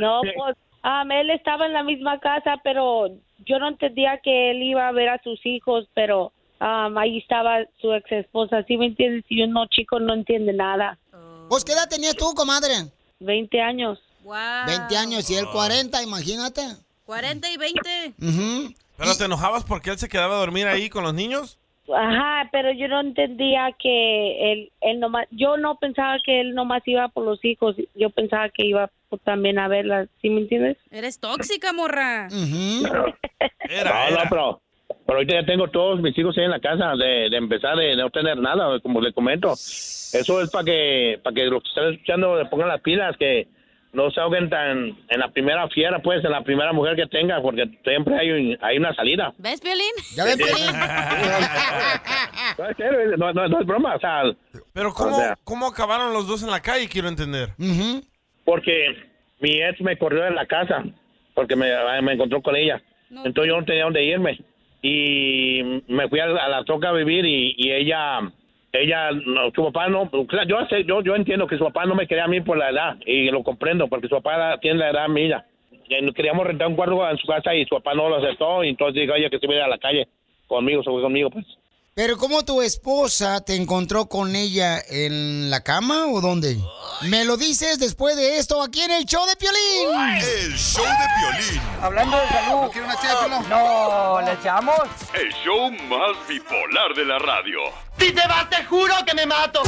No, 0.00 0.22
pues 0.22 0.56
um, 0.86 1.10
él 1.10 1.30
estaba 1.30 1.66
en 1.66 1.72
la 1.72 1.82
misma 1.82 2.20
casa, 2.20 2.60
pero 2.62 3.08
yo 3.44 3.58
no 3.58 3.68
entendía 3.68 4.20
que 4.22 4.52
él 4.52 4.62
iba 4.62 4.88
a 4.88 4.92
ver 4.92 5.08
a 5.08 5.22
sus 5.22 5.44
hijos, 5.44 5.88
pero 5.94 6.32
um, 6.60 6.96
ahí 6.96 7.18
estaba 7.18 7.58
su 7.80 7.92
ex 7.92 8.10
esposa. 8.12 8.62
¿Sí 8.66 8.76
me 8.76 8.86
entiendes? 8.86 9.24
Si 9.28 9.42
uno 9.42 9.66
chico 9.66 9.98
no 10.00 10.14
entiende 10.14 10.52
nada. 10.52 10.98
¿Pues 11.48 11.64
qué 11.64 11.72
edad 11.72 11.88
tenías 11.88 12.16
tú, 12.16 12.32
comadre? 12.34 12.74
20 13.20 13.60
años. 13.60 13.98
Wow. 14.24 14.66
20 14.66 14.96
años 14.96 15.30
y 15.30 15.34
él 15.36 15.46
40, 15.52 16.02
imagínate. 16.02 16.62
40 17.04 17.50
y 17.50 17.56
20. 17.56 18.14
Ujú. 18.20 18.74
¿Pero 18.96 19.16
te 19.16 19.24
enojabas 19.24 19.64
porque 19.64 19.90
él 19.90 19.98
se 19.98 20.08
quedaba 20.08 20.36
a 20.36 20.38
dormir 20.38 20.66
ahí 20.66 20.88
con 20.88 21.04
los 21.04 21.14
niños? 21.14 21.58
Ajá, 21.94 22.48
pero 22.52 22.72
yo 22.72 22.88
no 22.88 23.00
entendía 23.00 23.74
que 23.78 24.52
él, 24.52 24.72
él 24.80 25.00
nomás, 25.00 25.26
yo 25.30 25.56
no 25.56 25.76
pensaba 25.76 26.18
que 26.24 26.40
él 26.40 26.54
nomás 26.54 26.82
iba 26.86 27.08
por 27.08 27.24
los 27.24 27.44
hijos, 27.44 27.76
yo 27.94 28.10
pensaba 28.10 28.48
que 28.48 28.66
iba 28.66 28.90
también 29.24 29.58
a 29.58 29.68
verlas, 29.68 30.08
¿sí 30.20 30.30
me 30.30 30.40
entiendes? 30.40 30.76
Eres 30.90 31.20
tóxica, 31.20 31.72
morra. 31.72 32.28
no, 32.28 34.10
no, 34.10 34.22
pero, 34.28 34.60
pero 35.06 35.18
ahorita 35.18 35.34
ya 35.34 35.46
tengo 35.46 35.68
todos 35.68 36.00
mis 36.00 36.16
hijos 36.18 36.36
ahí 36.36 36.44
en 36.44 36.50
la 36.50 36.60
casa 36.60 36.94
de, 36.96 37.30
de 37.30 37.36
empezar 37.36 37.76
de 37.76 37.96
no 37.96 38.10
tener 38.10 38.38
nada, 38.38 38.80
como 38.80 39.00
le 39.00 39.12
comento. 39.12 39.52
Eso 39.52 40.40
es 40.40 40.50
para 40.50 40.64
que 40.64 41.20
para 41.22 41.34
que 41.34 41.44
los 41.44 41.62
que 41.62 41.68
están 41.68 41.92
escuchando 41.92 42.36
le 42.36 42.46
pongan 42.46 42.68
las 42.68 42.80
pilas, 42.80 43.16
que 43.16 43.48
no 43.96 44.10
se 44.10 44.20
ahoguen 44.20 44.48
tan 44.50 44.78
en 45.08 45.18
la 45.20 45.28
primera 45.32 45.66
fiera, 45.70 46.00
pues, 46.00 46.22
en 46.24 46.30
la 46.30 46.42
primera 46.42 46.72
mujer 46.72 46.94
que 46.96 47.06
tenga, 47.06 47.40
porque 47.40 47.64
siempre 47.82 48.14
hay, 48.18 48.30
un- 48.30 48.58
hay 48.60 48.76
una 48.78 48.94
salida. 48.94 49.32
¿Ves, 49.38 49.60
Piolín? 49.60 49.90
¿Ya 50.14 50.24
ves, 50.24 50.36
Piolín? 50.36 50.66
No, 52.58 52.68
es 52.70 52.76
serio, 52.76 53.16
no, 53.16 53.32
no- 53.32 53.48
no 53.48 53.60
es 53.60 53.66
broma, 53.66 53.96
o 53.96 54.00
sea, 54.00 54.22
Pero 54.72 54.92
¿cómo, 54.92 55.16
O 55.16 55.18
sea. 55.20 55.36
¿cómo 55.44 55.66
acabaron 55.66 56.12
los 56.12 56.26
dos 56.28 56.42
en 56.42 56.50
la 56.50 56.60
calle? 56.60 56.88
Quiero 56.88 57.08
entender. 57.08 57.50
porque 58.44 58.96
mi 59.40 59.60
ex 59.62 59.80
me 59.80 59.98
corrió 59.98 60.22
de 60.24 60.30
la 60.30 60.46
casa 60.46 60.84
porque 61.34 61.56
me, 61.56 61.68
me 62.02 62.12
encontró 62.12 62.40
con 62.42 62.56
ella. 62.56 62.80
Entonces 63.10 63.46
yo 63.52 63.58
no 63.60 63.64
tenía 63.66 63.84
dónde 63.84 64.04
irme. 64.04 64.38
Y 64.82 65.82
me 65.88 66.08
fui 66.08 66.20
a 66.20 66.26
la, 66.26 66.44
a 66.44 66.48
la 66.48 66.64
troca 66.64 66.88
a 66.90 66.92
vivir 66.92 67.24
y, 67.26 67.54
y 67.58 67.72
ella, 67.72 68.20
ella, 68.82 69.10
no, 69.12 69.50
su 69.54 69.64
papá 69.64 69.88
no, 69.88 70.10
yo, 70.46 70.66
sé- 70.68 70.84
yo, 70.84 71.02
yo 71.02 71.14
entiendo 71.16 71.46
que 71.46 71.58
su 71.58 71.64
papá 71.64 71.84
no 71.86 71.94
me 71.94 72.06
quería 72.06 72.24
a 72.24 72.28
mí 72.28 72.40
por 72.40 72.56
la 72.58 72.70
edad 72.70 72.96
y 73.04 73.30
lo 73.30 73.42
comprendo 73.42 73.88
porque 73.88 74.08
su 74.08 74.14
papá 74.20 74.58
tiene 74.60 74.78
la 74.80 74.90
edad 74.90 75.08
mía. 75.08 75.44
eh, 75.88 76.12
queríamos 76.14 76.46
rentar 76.46 76.68
un 76.68 76.74
cuarto 76.76 77.08
en 77.10 77.16
su 77.18 77.26
casa 77.26 77.54
y 77.54 77.64
su 77.64 77.76
papá 77.76 77.94
no 77.94 78.08
lo 78.08 78.16
aceptó. 78.16 78.64
Y 78.64 78.70
entonces 78.70 79.00
dijo 79.02 79.14
ella 79.14 79.30
que 79.30 79.38
se 79.38 79.46
iba 79.46 79.54
a 79.54 79.58
ir 79.58 79.62
a 79.62 79.68
la 79.68 79.78
calle 79.78 80.08
conmigo, 80.46 80.82
se 80.82 80.90
fue 80.90 81.00
conmigo, 81.02 81.30
pues. 81.30 81.44
Pero 81.98 82.18
¿cómo 82.18 82.44
tu 82.44 82.60
esposa 82.60 83.40
te 83.40 83.54
encontró 83.54 84.04
con 84.04 84.36
ella 84.36 84.84
en 84.86 85.48
la 85.48 85.62
cama 85.62 86.08
o 86.08 86.20
dónde? 86.20 86.58
Me 87.04 87.24
lo 87.24 87.38
dices 87.38 87.78
después 87.78 88.16
de 88.16 88.36
esto 88.36 88.62
aquí 88.62 88.82
en 88.82 88.90
el 88.90 89.06
show 89.06 89.24
de 89.24 89.34
Piolín. 89.34 90.20
El 90.20 90.54
show 90.58 90.84
de 90.84 91.40
Piolín. 91.40 91.62
Hablando 91.80 92.18
de 92.18 92.28
salud. 92.28 92.60
¿No 92.64 92.70
quiere 92.70 92.86
una 92.86 93.40
No, 93.48 94.20
¿le 94.20 94.32
echamos? 94.34 94.76
El 95.14 95.32
show 95.42 95.70
más 95.88 96.28
bipolar 96.28 96.94
de 96.94 97.06
la 97.06 97.18
radio. 97.18 97.60
Si 97.98 98.12
te 98.12 98.28
vas, 98.28 98.50
te 98.50 98.62
juro 98.66 98.94
que 99.06 99.14
me 99.14 99.24
mato. 99.24 99.62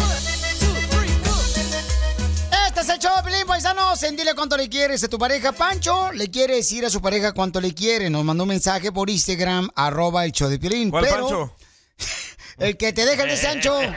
Este 2.66 2.80
es 2.82 2.88
el 2.90 2.98
show 2.98 3.16
de 3.16 3.22
Piolín, 3.22 3.46
paisanos. 3.46 4.02
En 4.02 4.16
dile 4.16 4.34
cuánto 4.34 4.58
le 4.58 4.68
quieres 4.68 5.02
a 5.02 5.08
tu 5.08 5.16
pareja. 5.16 5.52
Pancho 5.52 6.12
le 6.12 6.30
quiere 6.30 6.56
decir 6.56 6.84
a 6.84 6.90
su 6.90 7.00
pareja 7.00 7.32
cuánto 7.32 7.58
le 7.58 7.72
quiere. 7.72 8.10
Nos 8.10 8.22
mandó 8.22 8.42
un 8.42 8.50
mensaje 8.50 8.92
por 8.92 9.08
Instagram, 9.08 9.70
arroba 9.74 10.26
el 10.26 10.32
show 10.32 10.50
de 10.50 10.58
Piolín. 10.58 10.90
¿Cuál 10.90 11.04
pero 11.04 11.26
Pancho? 11.26 11.57
El 12.58 12.76
que 12.76 12.92
te 12.92 13.04
deja 13.06 13.22
el 13.22 13.28
de 13.28 13.36
Sancho. 13.36 13.78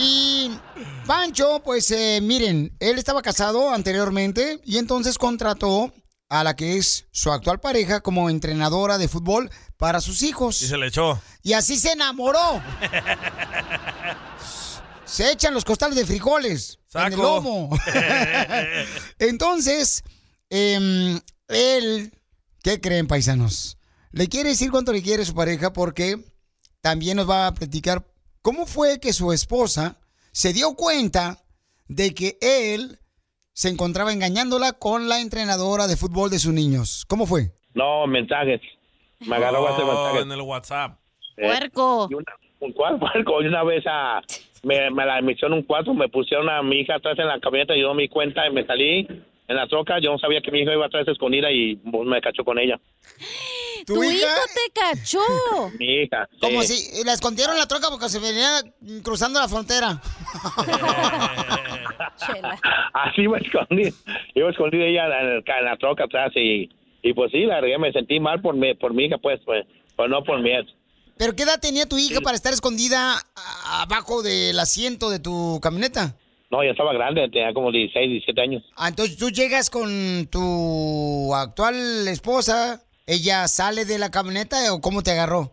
Y 0.00 0.52
Pancho, 1.06 1.60
pues 1.64 1.90
eh, 1.90 2.20
miren, 2.22 2.72
él 2.78 2.98
estaba 2.98 3.20
casado 3.20 3.74
anteriormente 3.74 4.60
y 4.64 4.78
entonces 4.78 5.18
contrató 5.18 5.92
a 6.28 6.44
la 6.44 6.54
que 6.54 6.76
es 6.76 7.06
su 7.10 7.32
actual 7.32 7.58
pareja 7.58 8.00
como 8.00 8.30
entrenadora 8.30 8.96
de 8.96 9.08
fútbol 9.08 9.50
para 9.76 10.00
sus 10.00 10.22
hijos. 10.22 10.62
Y 10.62 10.68
se 10.68 10.76
le 10.76 10.86
echó. 10.86 11.20
Y 11.42 11.54
así 11.54 11.76
se 11.76 11.92
enamoró. 11.92 12.62
Se 15.04 15.32
echan 15.32 15.54
los 15.54 15.64
costales 15.64 15.96
de 15.96 16.04
frijoles 16.04 16.78
en 16.92 17.00
el 17.00 17.10
Saco. 17.12 17.22
lomo. 17.22 17.70
Entonces, 19.18 20.04
em, 20.50 21.18
él, 21.48 22.12
¿qué 22.62 22.78
creen, 22.78 23.06
paisanos? 23.06 23.78
Le 24.12 24.28
quiere 24.28 24.50
decir 24.50 24.70
cuánto 24.70 24.92
le 24.92 25.02
quiere 25.02 25.22
a 25.22 25.26
su 25.26 25.34
pareja 25.34 25.72
porque 25.72 26.22
también 26.88 27.18
nos 27.18 27.28
va 27.28 27.46
a 27.48 27.54
platicar 27.54 28.02
cómo 28.40 28.64
fue 28.64 28.98
que 28.98 29.12
su 29.12 29.30
esposa 29.32 29.98
se 30.32 30.54
dio 30.54 30.74
cuenta 30.74 31.42
de 31.86 32.14
que 32.14 32.38
él 32.40 32.98
se 33.52 33.68
encontraba 33.68 34.10
engañándola 34.10 34.72
con 34.72 35.06
la 35.06 35.20
entrenadora 35.20 35.86
de 35.86 35.96
fútbol 35.98 36.30
de 36.30 36.38
sus 36.38 36.54
niños. 36.54 37.04
¿Cómo 37.06 37.26
fue? 37.26 37.50
No, 37.74 38.06
mensajes. 38.06 38.62
Me 39.20 39.36
agarró 39.36 39.64
Oh, 39.64 39.86
mensajes. 39.86 40.22
en 40.22 40.32
el 40.32 40.40
WhatsApp. 40.40 40.98
Puerco. 41.36 42.08
Y 42.10 42.14
una- 42.14 42.32
un 42.60 42.72
cuarto, 42.72 42.98
puerco. 43.12 43.42
Y 43.42 43.46
una 43.48 43.62
vez 43.64 43.84
a, 43.86 44.22
me, 44.62 44.90
me 44.90 45.04
la 45.04 45.20
metieron 45.20 45.52
en 45.52 45.58
un 45.58 45.64
cuarto, 45.64 45.92
me 45.92 46.08
pusieron 46.08 46.48
a 46.48 46.62
mi 46.62 46.80
hija 46.80 46.94
atrás 46.94 47.18
en 47.18 47.26
la 47.26 47.38
camioneta, 47.40 47.76
yo 47.76 47.92
me 47.92 48.04
di 48.04 48.08
cuenta 48.08 48.46
y 48.48 48.52
me 48.52 48.64
salí 48.64 49.06
en 49.46 49.56
la 49.56 49.66
troca. 49.68 49.98
Yo 50.00 50.10
no 50.12 50.18
sabía 50.18 50.40
que 50.40 50.50
mi 50.50 50.60
hija 50.60 50.72
iba 50.72 50.86
atrás 50.86 51.06
escondida 51.06 51.50
y 51.52 51.76
pues, 51.76 52.06
me 52.08 52.18
cachó 52.22 52.44
con 52.46 52.58
ella. 52.58 52.80
Tu 53.86 54.02
hijo 54.04 54.26
te 54.54 54.80
cachó. 54.80 55.18
Mi 55.78 56.02
hija. 56.02 56.28
Como 56.40 56.62
si 56.62 57.04
la 57.04 57.12
escondieron 57.12 57.54
en 57.54 57.60
la 57.60 57.66
troca 57.68 57.88
porque 57.90 58.08
se 58.08 58.18
venía 58.18 58.60
cruzando 59.02 59.40
la 59.40 59.48
frontera. 59.48 60.00
Así 62.94 63.28
me 63.28 63.38
escondí. 63.38 63.92
Iba 64.34 64.50
escondida 64.50 64.84
ella 64.84 65.06
en, 65.20 65.28
el 65.36 65.44
ca- 65.44 65.58
en 65.58 65.64
la 65.66 65.76
troca 65.76 66.04
atrás 66.04 66.32
y, 66.34 66.68
y 67.02 67.12
pues 67.14 67.30
sí, 67.32 67.44
la 67.44 67.60
regué, 67.60 67.78
me 67.78 67.92
sentí 67.92 68.20
mal 68.20 68.40
por 68.40 68.54
mi, 68.54 68.74
por 68.74 68.94
mi 68.94 69.04
hija, 69.06 69.18
pues, 69.18 69.40
pues, 69.44 69.66
pues 69.96 70.10
no 70.10 70.22
por 70.24 70.40
mí. 70.40 70.50
¿Pero 71.16 71.34
qué 71.34 71.42
edad 71.42 71.60
tenía 71.60 71.86
tu 71.86 71.98
hija 71.98 72.20
para 72.20 72.36
estar 72.36 72.52
escondida 72.52 73.16
abajo 73.66 74.22
del 74.22 74.58
asiento 74.58 75.10
de 75.10 75.18
tu 75.18 75.58
camioneta? 75.60 76.14
No, 76.50 76.64
ya 76.64 76.70
estaba 76.70 76.92
grande, 76.94 77.28
tenía 77.30 77.52
como 77.52 77.70
16, 77.70 78.08
17 78.10 78.40
años. 78.40 78.62
Ah, 78.76 78.88
entonces 78.88 79.16
tú 79.18 79.28
llegas 79.30 79.68
con 79.68 80.26
tu 80.30 81.34
actual 81.34 82.08
esposa, 82.08 82.80
ella 83.08 83.48
sale 83.48 83.86
de 83.86 83.98
la 83.98 84.10
camioneta 84.10 84.72
o 84.72 84.80
cómo 84.80 85.02
te 85.02 85.12
agarró? 85.12 85.50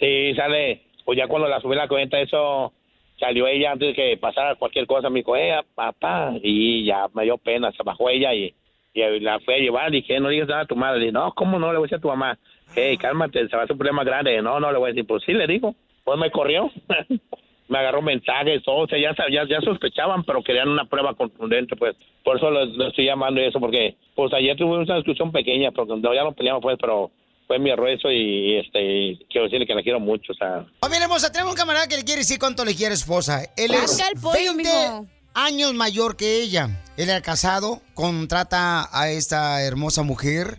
Sí, 0.00 0.34
sale, 0.34 0.82
pues 1.04 1.18
ya 1.18 1.28
cuando 1.28 1.48
la 1.48 1.60
subí 1.60 1.76
la 1.76 1.86
cuenta, 1.86 2.18
eso 2.18 2.72
salió 3.20 3.46
ella 3.46 3.72
antes 3.72 3.88
de 3.88 3.94
que 3.94 4.16
pasara 4.16 4.56
cualquier 4.56 4.86
cosa, 4.86 5.10
me 5.10 5.20
dijo, 5.20 5.36
eh, 5.36 5.54
papá, 5.74 6.32
y 6.42 6.86
ya 6.86 7.06
me 7.12 7.24
dio 7.24 7.36
pena, 7.36 7.70
se 7.72 7.82
bajó 7.82 8.08
ella 8.08 8.32
y, 8.34 8.54
y 8.94 9.20
la 9.20 9.38
fue 9.40 9.56
a 9.56 9.58
llevar, 9.58 9.90
dije, 9.90 10.18
no 10.18 10.30
digas 10.30 10.48
nada 10.48 10.62
a 10.62 10.66
tu 10.66 10.76
madre, 10.76 11.00
dije, 11.00 11.12
no, 11.12 11.32
¿cómo 11.34 11.58
no 11.58 11.72
le 11.72 11.78
voy 11.78 11.84
a 11.84 11.86
decir 11.88 11.98
a 11.98 12.00
tu 12.00 12.08
mamá? 12.08 12.38
Hey, 12.74 12.96
cálmate, 12.96 13.48
se 13.48 13.54
va 13.54 13.62
a 13.62 13.64
hacer 13.64 13.74
un 13.74 13.78
problema 13.78 14.02
grande, 14.02 14.40
no, 14.40 14.58
no 14.58 14.72
le 14.72 14.78
voy 14.78 14.88
a 14.88 14.92
decir, 14.94 15.06
pues 15.06 15.22
sí, 15.24 15.32
le 15.32 15.46
digo, 15.46 15.74
pues 16.04 16.18
me 16.18 16.30
corrió, 16.30 16.70
me 17.68 17.78
agarró 17.78 18.02
mensajes, 18.02 18.62
todo, 18.62 18.78
o 18.84 18.86
sea, 18.86 18.98
ya, 19.00 19.10
sab- 19.14 19.32
ya, 19.32 19.42
ya 19.48 19.60
sospechaban, 19.62 20.24
pero 20.24 20.42
querían 20.42 20.68
una 20.68 20.84
prueba 20.84 21.14
contundente, 21.14 21.76
pues, 21.76 21.96
por 22.22 22.36
eso 22.36 22.50
lo, 22.50 22.64
lo 22.66 22.88
estoy 22.88 23.06
llamando 23.06 23.40
y 23.40 23.44
eso, 23.46 23.58
porque, 23.60 23.96
pues 24.14 24.32
ayer 24.34 24.56
tuvimos 24.56 24.86
una 24.86 24.96
discusión 24.96 25.32
pequeña, 25.32 25.70
porque 25.72 25.94
no, 25.96 26.14
ya 26.14 26.24
no 26.24 26.32
peleamos, 26.32 26.62
pues, 26.62 26.76
pero 26.80 27.10
fue 27.46 27.58
mi 27.58 27.70
error 27.70 27.88
eso 27.88 28.10
y, 28.10 28.16
y, 28.16 28.56
este, 28.58 29.18
quiero 29.30 29.44
decirle 29.46 29.66
que 29.66 29.74
la 29.74 29.82
quiero 29.82 30.00
mucho, 30.00 30.32
o 30.32 30.34
sea, 30.34 30.66
Familia 30.80 31.04
hermosa, 31.04 31.30
tenemos 31.32 31.52
un 31.52 31.58
camarada 31.58 31.86
que 31.88 31.96
le 31.96 32.04
quiere 32.04 32.20
decir 32.20 32.38
cuánto 32.38 32.64
le 32.64 32.74
quiere 32.74 32.94
esposa. 32.94 33.42
Él 33.56 33.72
es 33.74 33.98
el 34.12 34.20
pollo, 34.20 34.34
20 34.34 34.54
mijo. 34.62 35.06
años 35.34 35.74
mayor 35.74 36.16
que 36.16 36.42
ella. 36.42 36.68
Él 36.96 37.08
era 37.10 37.20
casado, 37.22 37.80
contrata 37.94 38.88
a 38.92 39.10
esta 39.10 39.62
hermosa 39.62 40.02
mujer, 40.02 40.58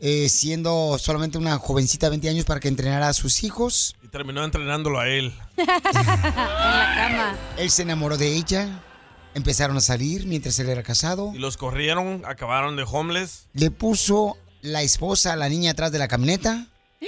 eh, 0.00 0.28
siendo 0.28 0.96
solamente 0.98 1.38
una 1.38 1.58
jovencita 1.58 2.06
de 2.06 2.10
20 2.10 2.28
años 2.28 2.44
para 2.44 2.60
que 2.60 2.68
entrenara 2.68 3.08
a 3.08 3.12
sus 3.12 3.44
hijos. 3.44 3.94
Y 4.02 4.08
terminó 4.08 4.44
entrenándolo 4.44 4.98
a 5.00 5.08
él. 5.08 5.32
En 5.56 5.66
la 5.66 6.94
cama. 6.96 7.36
Él 7.58 7.70
se 7.70 7.82
enamoró 7.82 8.16
de 8.16 8.34
ella, 8.34 8.82
empezaron 9.34 9.76
a 9.76 9.80
salir 9.80 10.26
mientras 10.26 10.58
él 10.58 10.68
era 10.68 10.82
casado. 10.82 11.32
Y 11.34 11.38
los 11.38 11.56
corrieron, 11.56 12.22
acabaron 12.26 12.76
de 12.76 12.84
homeless. 12.90 13.46
Le 13.52 13.70
puso 13.70 14.36
la 14.62 14.82
esposa 14.82 15.32
a 15.32 15.36
la 15.36 15.48
niña 15.48 15.72
atrás 15.72 15.92
de 15.92 15.98
la 15.98 16.08
camioneta. 16.08 16.68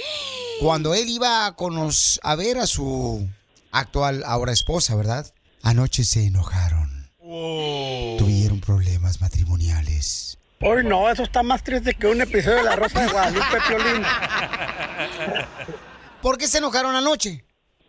Cuando 0.61 0.93
él 0.95 1.07
iba 1.09 1.45
a, 1.45 1.55
conos- 1.55 2.19
a 2.23 2.35
ver 2.35 2.57
a 2.57 2.65
su 2.67 3.27
actual 3.71 4.23
ahora 4.25 4.51
esposa, 4.51 4.95
¿verdad? 4.95 5.31
Anoche 5.61 6.03
se 6.03 6.25
enojaron. 6.25 6.95
Tuvieron 8.17 8.59
problemas 8.61 9.21
matrimoniales. 9.21 10.26
Hoy 10.59 10.83
no, 10.83 11.09
eso 11.09 11.23
está 11.23 11.43
más 11.43 11.63
triste 11.63 11.93
que 11.93 12.07
un 12.07 12.19
episodio 12.19 12.57
de 12.57 12.63
La 12.63 12.75
Rosa 12.75 13.01
de 13.05 13.11
Guadalupe, 13.11 13.57
Piolín. 13.67 14.03
¿Por 16.21 16.37
qué 16.37 16.47
se 16.47 16.57
enojaron 16.57 16.95
anoche? 16.95 17.43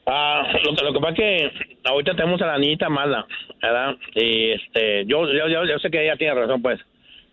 Ah, 0.07 0.43
lo, 0.65 0.75
que- 0.75 0.85
lo 0.85 0.93
que 0.93 1.01
pasa 1.01 1.13
es 1.13 1.19
que 1.19 1.51
ahorita 1.85 2.15
tenemos 2.15 2.41
a 2.43 2.47
la 2.47 2.59
niñita 2.59 2.89
mala, 2.89 3.27
¿verdad? 3.63 3.95
Y 4.15 4.53
este, 4.53 5.05
yo, 5.07 5.27
yo, 5.33 5.49
yo, 5.49 5.65
yo 5.65 5.79
sé 5.79 5.91
que 5.91 6.03
ella 6.05 6.17
tiene 6.17 6.35
razón, 6.35 6.63
pues. 6.63 6.79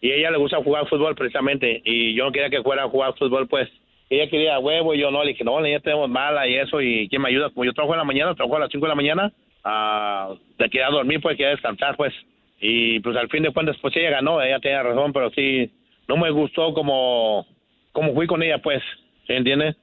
Y 0.01 0.11
a 0.11 0.15
ella 0.15 0.31
le 0.31 0.37
gusta 0.37 0.57
jugar 0.57 0.87
fútbol 0.87 1.15
precisamente. 1.15 1.81
Y 1.83 2.15
yo 2.15 2.25
no 2.25 2.31
quería 2.31 2.49
que 2.49 2.61
fuera 2.63 2.83
a 2.83 2.89
jugar 2.89 3.13
fútbol, 3.17 3.47
pues. 3.47 3.69
Ella 4.09 4.29
quería 4.29 4.59
huevo 4.59 4.93
y 4.93 4.99
yo 4.99 5.09
no. 5.11 5.23
Le 5.23 5.31
dije, 5.31 5.43
no, 5.43 5.59
la 5.59 5.67
niña 5.67 5.79
tenemos 5.79 6.09
mala 6.09 6.47
y 6.47 6.55
eso. 6.55 6.81
¿Y 6.81 7.07
quién 7.09 7.21
me 7.21 7.29
ayuda? 7.29 7.49
Como 7.49 7.65
yo 7.65 7.73
trabajo 7.73 7.93
en 7.93 7.99
la 7.99 8.03
mañana, 8.05 8.35
trabajo 8.35 8.57
a 8.57 8.59
las 8.59 8.69
5 8.71 8.85
de 8.85 8.89
la 8.89 8.95
mañana. 8.95 9.31
Ah, 9.63 10.33
le 10.57 10.69
quería 10.69 10.89
dormir, 10.89 11.19
pues, 11.21 11.35
quería 11.37 11.51
descansar, 11.51 11.95
pues. 11.97 12.13
Y 12.59 12.99
pues 13.01 13.15
al 13.17 13.29
fin 13.29 13.43
de 13.43 13.51
cuentas, 13.51 13.77
pues 13.81 13.95
ella 13.97 14.11
ganó, 14.11 14.41
ella 14.41 14.59
tenía 14.59 14.83
razón, 14.83 15.13
pero 15.13 15.29
sí, 15.31 15.71
no 16.07 16.17
me 16.17 16.29
gustó 16.31 16.73
como, 16.73 17.45
como 17.91 18.13
fui 18.13 18.27
con 18.27 18.41
ella, 18.43 18.59
pues. 18.59 18.81
¿Sí 19.27 19.33
entiendes? 19.33 19.75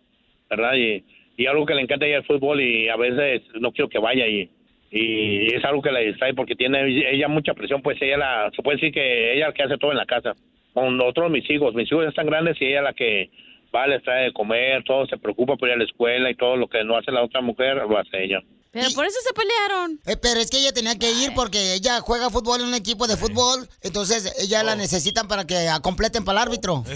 ¿verdad? 0.53 0.75
Y, 0.75 1.05
y 1.37 1.47
algo 1.47 1.65
que 1.65 1.75
le 1.75 1.83
encanta 1.83 2.07
ella 2.07 2.19
el 2.19 2.25
fútbol 2.25 2.61
y 2.61 2.89
a 2.89 2.97
veces 2.97 3.43
no 3.59 3.73
quiero 3.73 3.89
que 3.89 3.99
vaya 3.99 4.27
y, 4.27 4.51
y 4.91 5.47
es 5.47 5.65
algo 5.65 5.81
que 5.81 5.91
la 5.91 6.01
distrae 6.01 6.35
porque 6.35 6.55
tiene 6.55 7.11
ella 7.11 7.29
mucha 7.29 7.55
presión, 7.55 7.81
pues 7.81 8.01
ella 8.03 8.19
la, 8.19 8.51
se 8.55 8.63
puede 8.63 8.77
decir 8.77 8.93
que 8.93 9.33
ella 9.33 9.47
es 9.47 9.49
la 9.49 9.55
que 9.55 9.63
hace 9.63 9.79
todo 9.79 9.93
en 9.93 9.97
la 9.97 10.07
casa. 10.07 10.35
Con 10.75 11.01
otros 11.01 11.31
mis 11.31 11.49
hijos, 11.51 11.75
mis 11.75 11.91
hijos 11.91 12.05
ya 12.05 12.11
están 12.11 12.27
grandes 12.27 12.61
y 12.61 12.67
ella 12.67 12.79
es 12.79 12.85
la 12.85 12.93
que 12.93 13.31
va, 13.75 13.87
les 13.87 14.03
trae 14.03 14.25
de 14.25 14.33
comer, 14.33 14.85
todo, 14.85 15.07
se 15.07 15.17
preocupa 15.17 15.57
por 15.57 15.69
ir 15.69 15.75
a 15.75 15.79
la 15.79 15.85
escuela 15.85 16.31
y 16.31 16.35
todo 16.35 16.57
lo 16.57 16.69
que 16.69 16.85
no 16.85 16.97
hace 16.97 17.11
la 17.11 17.23
otra 17.23 17.41
mujer, 17.41 17.77
lo 17.77 17.97
hace 17.97 18.23
ella. 18.23 18.43
Pero 18.73 18.91
por 18.95 19.05
eso 19.05 19.19
se 19.27 19.35
pelearon. 19.35 20.01
Eh, 20.07 20.17
pero 20.17 20.41
es 20.41 20.51
que 20.51 20.59
ella 20.59 20.73
tenía 20.73 20.99
que 20.99 21.13
ir 21.13 21.35
porque 21.35 21.75
ella 21.75 22.01
juega 22.01 22.31
fútbol 22.31 22.63
en 22.63 22.69
un 22.69 22.75
equipo 22.75 23.07
de 23.07 23.19
fútbol, 23.19 23.69
entonces 23.83 24.33
ella 24.39 24.63
la 24.63 24.77
necesitan 24.77 25.29
para 25.29 25.47
que 25.47 25.69
completen 25.83 26.25
para 26.25 26.41
el 26.41 26.49
árbitro. 26.49 26.83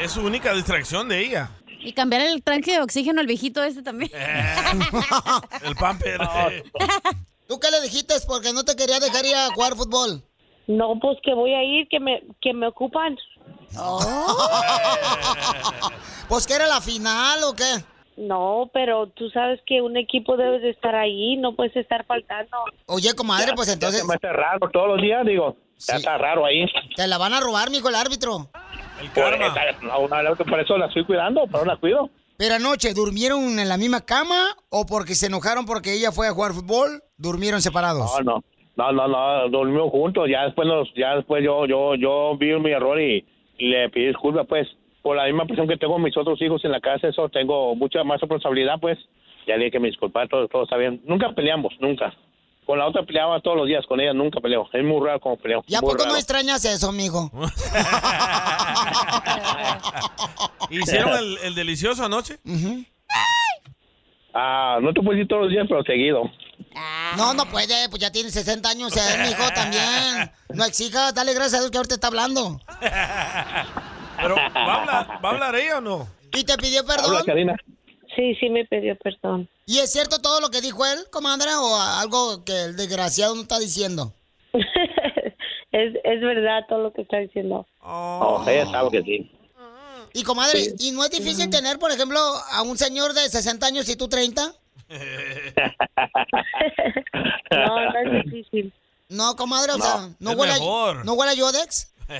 Es 0.00 0.12
su 0.12 0.22
única 0.22 0.52
distracción 0.52 1.08
de 1.08 1.24
ella. 1.24 1.50
Y 1.80 1.92
cambiar 1.92 2.22
el 2.22 2.42
tanque 2.42 2.72
de 2.72 2.80
oxígeno 2.80 3.20
al 3.20 3.26
viejito 3.26 3.62
este 3.62 3.82
también. 3.82 4.10
El 5.62 5.76
pamper. 5.76 6.18
¿Tú 7.46 7.60
qué 7.60 7.70
le 7.70 7.80
dijiste? 7.82 8.14
Porque 8.26 8.52
no 8.52 8.64
te 8.64 8.74
quería 8.74 8.98
dejar 8.98 9.24
ir 9.24 9.36
a 9.36 9.50
jugar 9.54 9.76
fútbol. 9.76 10.24
No, 10.66 10.98
pues 11.00 11.18
que 11.22 11.34
voy 11.34 11.54
a 11.54 11.62
ir, 11.62 11.86
que 11.88 12.00
me, 12.00 12.22
que 12.40 12.52
me 12.54 12.66
ocupan. 12.66 13.16
¿Pues 16.28 16.46
que 16.46 16.54
era 16.54 16.66
la 16.66 16.80
final 16.80 17.44
o 17.44 17.54
qué? 17.54 17.84
No, 18.16 18.70
pero 18.72 19.08
tú 19.08 19.28
sabes 19.30 19.60
que 19.66 19.82
un 19.82 19.96
equipo 19.96 20.36
debe 20.36 20.60
de 20.60 20.70
estar 20.70 20.94
ahí, 20.94 21.36
no 21.36 21.54
puedes 21.54 21.74
estar 21.76 22.04
faltando. 22.06 22.56
Oye, 22.86 23.12
comadre, 23.14 23.52
pues 23.54 23.68
Ya 23.68 23.74
entonces 23.74 24.00
se 24.02 24.06
me 24.06 24.14
hace 24.14 24.32
raro 24.32 24.70
todos 24.72 24.88
los 24.88 25.02
días, 25.02 25.26
digo, 25.26 25.56
ya 25.78 25.96
está 25.96 26.16
raro 26.16 26.46
ahí. 26.46 26.64
te 26.94 27.06
la 27.08 27.18
van 27.18 27.34
a 27.34 27.40
robar, 27.40 27.70
mijo, 27.70 27.88
el 27.88 27.96
árbitro. 27.96 28.48
No, 29.82 30.08
no, 30.08 30.36
por 30.36 30.60
eso 30.60 30.78
la 30.78 30.86
estoy 30.86 31.04
cuidando, 31.04 31.46
por 31.46 31.60
eso 31.60 31.66
la 31.66 31.76
cuido. 31.76 32.08
Pero 32.36 32.54
anoche, 32.54 32.94
¿durmieron 32.94 33.58
en 33.58 33.68
la 33.68 33.76
misma 33.76 34.00
cama 34.00 34.56
o 34.68 34.86
porque 34.86 35.14
se 35.14 35.26
enojaron 35.26 35.66
porque 35.66 35.92
ella 35.94 36.10
fue 36.10 36.26
a 36.26 36.32
jugar 36.32 36.52
fútbol? 36.52 37.02
¿Durmieron 37.16 37.62
separados? 37.62 38.10
No, 38.24 38.34
no. 38.34 38.44
No, 38.76 38.90
no, 38.90 39.06
no, 39.06 39.48
dormimos 39.50 39.90
juntos. 39.90 40.28
Ya 40.28 40.44
después 40.44 40.66
nos, 40.66 40.92
ya 40.96 41.14
después 41.14 41.44
yo, 41.44 41.64
yo, 41.66 41.94
yo 41.94 42.36
vi 42.36 42.58
mi 42.58 42.72
error 42.72 43.00
y, 43.00 43.24
y 43.56 43.68
le 43.68 43.88
pedí 43.88 44.08
disculpas, 44.08 44.46
pues, 44.48 44.66
por 45.04 45.16
la 45.16 45.26
misma 45.26 45.44
presión 45.44 45.68
que 45.68 45.76
tengo 45.76 45.98
mis 45.98 46.16
otros 46.16 46.40
hijos 46.40 46.64
en 46.64 46.72
la 46.72 46.80
casa, 46.80 47.08
eso 47.08 47.28
tengo 47.28 47.76
mucha 47.76 48.02
más 48.04 48.18
responsabilidad, 48.22 48.76
pues. 48.80 48.98
Ya 49.46 49.56
le 49.56 49.66
dije 49.66 49.72
que 49.72 49.80
me 49.80 49.88
disculpara, 49.88 50.26
todo, 50.26 50.48
todo 50.48 50.64
está 50.64 50.78
bien. 50.78 51.02
Nunca 51.04 51.30
peleamos, 51.34 51.74
nunca. 51.78 52.14
Con 52.64 52.78
la 52.78 52.86
otra 52.86 53.02
peleaba 53.02 53.38
todos 53.42 53.58
los 53.58 53.66
días, 53.66 53.84
con 53.86 54.00
ella 54.00 54.14
nunca 54.14 54.40
peleo. 54.40 54.66
Es 54.72 54.82
muy 54.82 55.06
raro 55.06 55.20
como 55.20 55.36
peleo. 55.36 55.62
¿Y 55.66 55.74
a 55.74 55.82
poco 55.82 56.06
no 56.06 56.16
extrañas 56.16 56.64
eso, 56.64 56.88
amigo? 56.88 57.30
¿Hicieron 60.70 61.18
el, 61.18 61.36
el 61.44 61.54
delicioso 61.54 62.02
anoche? 62.02 62.38
Ah, 64.32 64.78
no 64.80 64.94
te 64.94 65.02
puedo 65.02 65.10
decir 65.10 65.28
todos 65.28 65.42
los 65.42 65.50
días, 65.50 65.66
pero 65.68 65.82
seguido. 65.82 66.22
No, 67.18 67.34
no 67.34 67.44
puede, 67.44 67.90
pues 67.90 68.00
ya 68.00 68.10
tiene 68.10 68.30
60 68.30 68.70
años, 68.70 68.96
es 68.96 69.18
mi 69.18 69.28
hijo 69.28 69.44
también. 69.54 70.32
No 70.54 70.64
exijas, 70.64 71.12
dale 71.12 71.34
gracias 71.34 71.54
a 71.54 71.58
Dios 71.58 71.72
que 71.72 71.78
ahorita 71.78 71.96
está 71.96 72.06
hablando. 72.06 72.60
Pero, 74.16 74.34
¿va 74.36 74.42
a 74.46 74.80
hablar, 74.80 75.24
¿va 75.24 75.28
a 75.28 75.32
hablar 75.32 75.56
ella 75.56 75.78
o 75.78 75.80
no? 75.80 76.08
¿Y 76.32 76.44
te 76.44 76.56
pidió 76.56 76.84
perdón? 76.84 77.06
Habla, 77.06 77.24
Karina. 77.24 77.56
Sí, 78.16 78.34
sí 78.36 78.48
me 78.48 78.64
pidió 78.64 78.96
perdón. 78.96 79.48
¿Y 79.66 79.78
es 79.78 79.92
cierto 79.92 80.20
todo 80.20 80.40
lo 80.40 80.50
que 80.50 80.60
dijo 80.60 80.84
él, 80.86 80.98
comadre, 81.10 81.50
o 81.54 81.76
algo 81.80 82.44
que 82.44 82.64
el 82.64 82.76
desgraciado 82.76 83.34
no 83.34 83.42
está 83.42 83.58
diciendo? 83.58 84.12
Es, 85.72 85.92
es 86.04 86.20
verdad 86.20 86.60
todo 86.68 86.78
lo 86.78 86.92
que 86.92 87.02
está 87.02 87.16
diciendo. 87.18 87.66
Oh, 87.80 88.44
ella 88.46 88.64
sabe 88.70 88.90
que 88.92 89.02
sí. 89.02 89.32
Y 90.12 90.22
comadre, 90.22 90.72
¿y 90.78 90.92
no 90.92 91.02
es 91.04 91.10
difícil 91.10 91.50
tener, 91.50 91.80
por 91.80 91.90
ejemplo, 91.90 92.20
a 92.52 92.62
un 92.62 92.78
señor 92.78 93.12
de 93.12 93.28
60 93.28 93.66
años 93.66 93.88
y 93.88 93.96
tú 93.96 94.06
30? 94.06 94.54
No, 97.50 97.90
no 97.90 97.98
es 97.98 98.24
difícil. 98.24 98.72
No, 99.08 99.34
comadre, 99.34 99.72
o 99.72 99.78
No, 99.78 99.84
sea, 99.84 100.08
¿no 100.20 100.30
huele, 100.32 100.52
a. 100.52 101.02
¿no 101.04 101.14
huele 101.14 101.32
a 101.32 101.34
Yodex? 101.34 101.92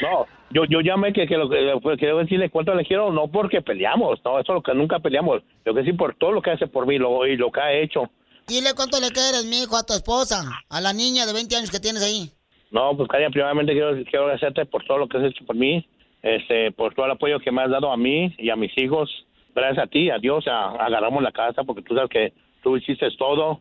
No, 0.00 0.26
yo, 0.50 0.64
yo 0.66 0.80
llamé 0.80 1.12
que, 1.12 1.26
que 1.26 1.36
lo 1.36 1.48
que 1.50 1.72
pues, 1.82 1.98
quiero 1.98 2.18
decirle 2.18 2.50
cuánto 2.50 2.72
le 2.74 2.84
quiero, 2.84 3.10
no 3.12 3.26
porque 3.28 3.62
peleamos, 3.62 4.20
no, 4.24 4.38
eso 4.38 4.52
es 4.52 4.54
lo 4.54 4.62
que 4.62 4.72
nunca 4.74 5.00
peleamos. 5.00 5.42
Lo 5.64 5.74
que 5.74 5.82
sí 5.84 5.92
por 5.92 6.14
todo 6.14 6.30
lo 6.32 6.40
que 6.40 6.52
hace 6.52 6.68
por 6.68 6.86
mí 6.86 6.98
lo, 6.98 7.26
y 7.26 7.36
lo 7.36 7.50
que 7.50 7.60
ha 7.60 7.72
hecho. 7.72 8.02
Dile 8.46 8.70
cuánto 8.76 9.00
le 9.00 9.08
quieres, 9.10 9.44
mi 9.46 9.62
hijo, 9.62 9.76
a 9.76 9.82
tu 9.84 9.92
esposa, 9.94 10.44
a 10.70 10.80
la 10.80 10.92
niña 10.92 11.26
de 11.26 11.32
20 11.32 11.56
años 11.56 11.70
que 11.70 11.80
tienes 11.80 12.02
ahí. 12.02 12.30
No, 12.70 12.96
pues 12.96 13.08
Karina, 13.08 13.30
primeramente 13.30 13.72
quiero, 13.72 13.92
quiero 14.04 14.22
agradecerte 14.26 14.66
por 14.66 14.84
todo 14.84 14.98
lo 14.98 15.08
que 15.08 15.18
has 15.18 15.24
hecho 15.24 15.44
por 15.44 15.56
mí, 15.56 15.84
este, 16.22 16.70
por 16.72 16.94
todo 16.94 17.06
el 17.06 17.12
apoyo 17.12 17.40
que 17.40 17.50
me 17.50 17.62
has 17.62 17.70
dado 17.70 17.90
a 17.90 17.96
mí 17.96 18.32
y 18.38 18.50
a 18.50 18.56
mis 18.56 18.70
hijos. 18.78 19.10
Gracias 19.54 19.84
a 19.84 19.88
ti, 19.88 20.10
a 20.10 20.18
Dios, 20.18 20.46
a- 20.46 20.70
agarramos 20.76 21.22
la 21.24 21.32
casa 21.32 21.64
porque 21.64 21.82
tú 21.82 21.94
sabes 21.96 22.10
que 22.10 22.32
tú 22.62 22.76
hiciste 22.76 23.08
todo. 23.18 23.58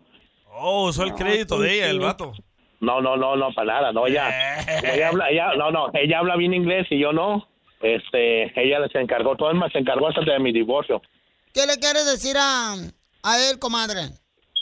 Oh, 0.54 0.88
usó 0.90 1.04
el 1.04 1.14
crédito 1.16 1.60
de 1.60 1.74
ella, 1.78 1.90
el 1.90 2.00
vato. 2.00 2.34
No, 2.80 3.02
no, 3.02 3.18
no, 3.18 3.36
no, 3.36 3.52
para 3.54 3.74
nada, 3.74 3.92
no, 3.92 4.06
ella, 4.08 4.30
como 4.82 4.94
ella 4.94 5.08
habla, 5.10 5.30
ella, 5.32 5.54
no, 5.58 5.72
no, 5.72 5.90
ella 5.94 6.20
habla 6.20 6.36
bien 6.36 6.54
inglés 6.54 6.86
y 6.92 7.00
yo 7.00 7.12
no. 7.12 7.48
Este, 7.82 8.44
ella 8.62 8.88
se 8.92 9.00
encargó, 9.00 9.36
todo 9.36 9.50
el 9.52 9.58
más 9.58 9.72
se 9.72 9.80
encargó 9.80 10.08
hasta 10.08 10.22
de 10.22 10.40
mi 10.40 10.52
divorcio. 10.52 11.02
¿Qué 11.54 11.66
le 11.66 11.78
quieres 11.80 12.06
decir 12.06 12.36
a, 12.38 12.74
a 12.74 13.38
él, 13.50 13.60
comadre? 13.60 14.02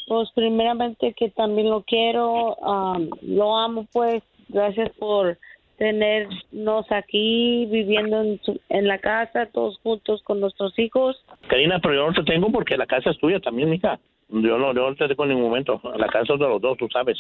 Pues 0.08 0.30
primeramente 0.36 1.14
que 1.18 1.30
también 1.32 1.70
lo 1.70 1.84
quiero, 1.84 2.58
am, 2.66 3.10
lo 3.22 3.58
amo 3.58 3.88
pues, 3.92 4.22
gracias 4.50 4.92
por 5.00 5.38
tenernos 5.78 6.86
aquí 6.92 7.66
viviendo 7.68 8.22
en, 8.22 8.42
su- 8.44 8.60
en 8.70 8.88
la 8.88 9.00
casa 9.00 9.48
todos 9.52 9.78
juntos 9.84 10.22
con 10.24 10.40
nuestros 10.40 10.78
hijos. 10.80 11.18
Karina, 11.48 11.80
pero 11.82 11.96
yo 11.96 12.08
no 12.08 12.14
te 12.14 12.24
tengo 12.32 12.52
porque 12.52 12.78
la 12.78 12.86
casa 12.86 13.10
es 13.12 13.18
tuya 13.18 13.40
también, 13.40 13.74
hija. 13.74 14.00
Yo 14.30 14.58
no, 14.58 14.74
yo 14.74 14.90
no 14.90 14.96
te 14.96 15.08
tengo 15.08 15.24
en 15.24 15.30
ningún 15.30 15.46
momento. 15.46 15.80
La 15.98 16.08
casa 16.08 16.34
es 16.34 16.40
de 16.40 16.48
los 16.48 16.62
dos, 16.62 16.78
tú 16.78 16.88
sabes. 16.92 17.18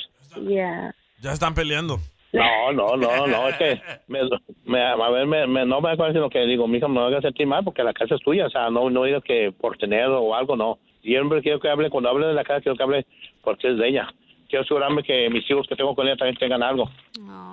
Ya. 0.47 0.93
Ya 1.21 1.31
están 1.31 1.53
peleando. 1.53 1.97
No, 2.33 2.74
no, 2.74 2.97
no, 2.97 3.27
no, 3.27 3.47
es 3.47 3.55
que 3.55 3.81
me, 4.07 4.19
me- 4.65 4.83
a 4.83 4.95
ver, 5.09 5.25
me, 5.25 5.47
me- 5.47 5.65
no 5.65 5.79
me 5.79 5.91
acuerdo 5.91 6.19
lo 6.19 6.29
que 6.29 6.39
digo, 6.45 6.67
mija, 6.67 6.85
no 6.88 6.95
me 6.95 7.01
hagas 7.07 7.21
sentir 7.21 7.47
mal 7.47 7.63
porque 7.63 7.81
la 7.81 7.93
casa 7.93 8.15
es 8.15 8.21
tuya, 8.21 8.47
o 8.47 8.50
sea, 8.50 8.69
no, 8.69 8.89
no 8.89 9.03
digas 9.05 9.24
que 9.24 9.53
por 9.57 9.77
tener 9.77 10.07
o 10.07 10.35
algo, 10.35 10.57
no. 10.57 10.77
Siempre 11.01 11.41
quiero 11.41 11.61
que 11.61 11.70
hable, 11.70 11.89
cuando 11.89 12.09
hable 12.09 12.27
de 12.27 12.33
la 12.33 12.44
casa, 12.44 12.59
quiero 12.59 12.75
que 12.75 12.83
hable 12.83 13.05
porque 13.41 13.72
es 13.72 13.77
de 13.77 13.87
ella. 13.87 14.13
Quiero 14.50 14.63
asegurarme 14.65 15.01
que 15.03 15.29
mis 15.29 15.50
hijos 15.50 15.65
que 15.68 15.77
tengo 15.77 15.96
con 15.96 16.07
ella 16.07 16.18
también 16.18 16.35
tengan 16.37 16.61
algo. 16.61 16.89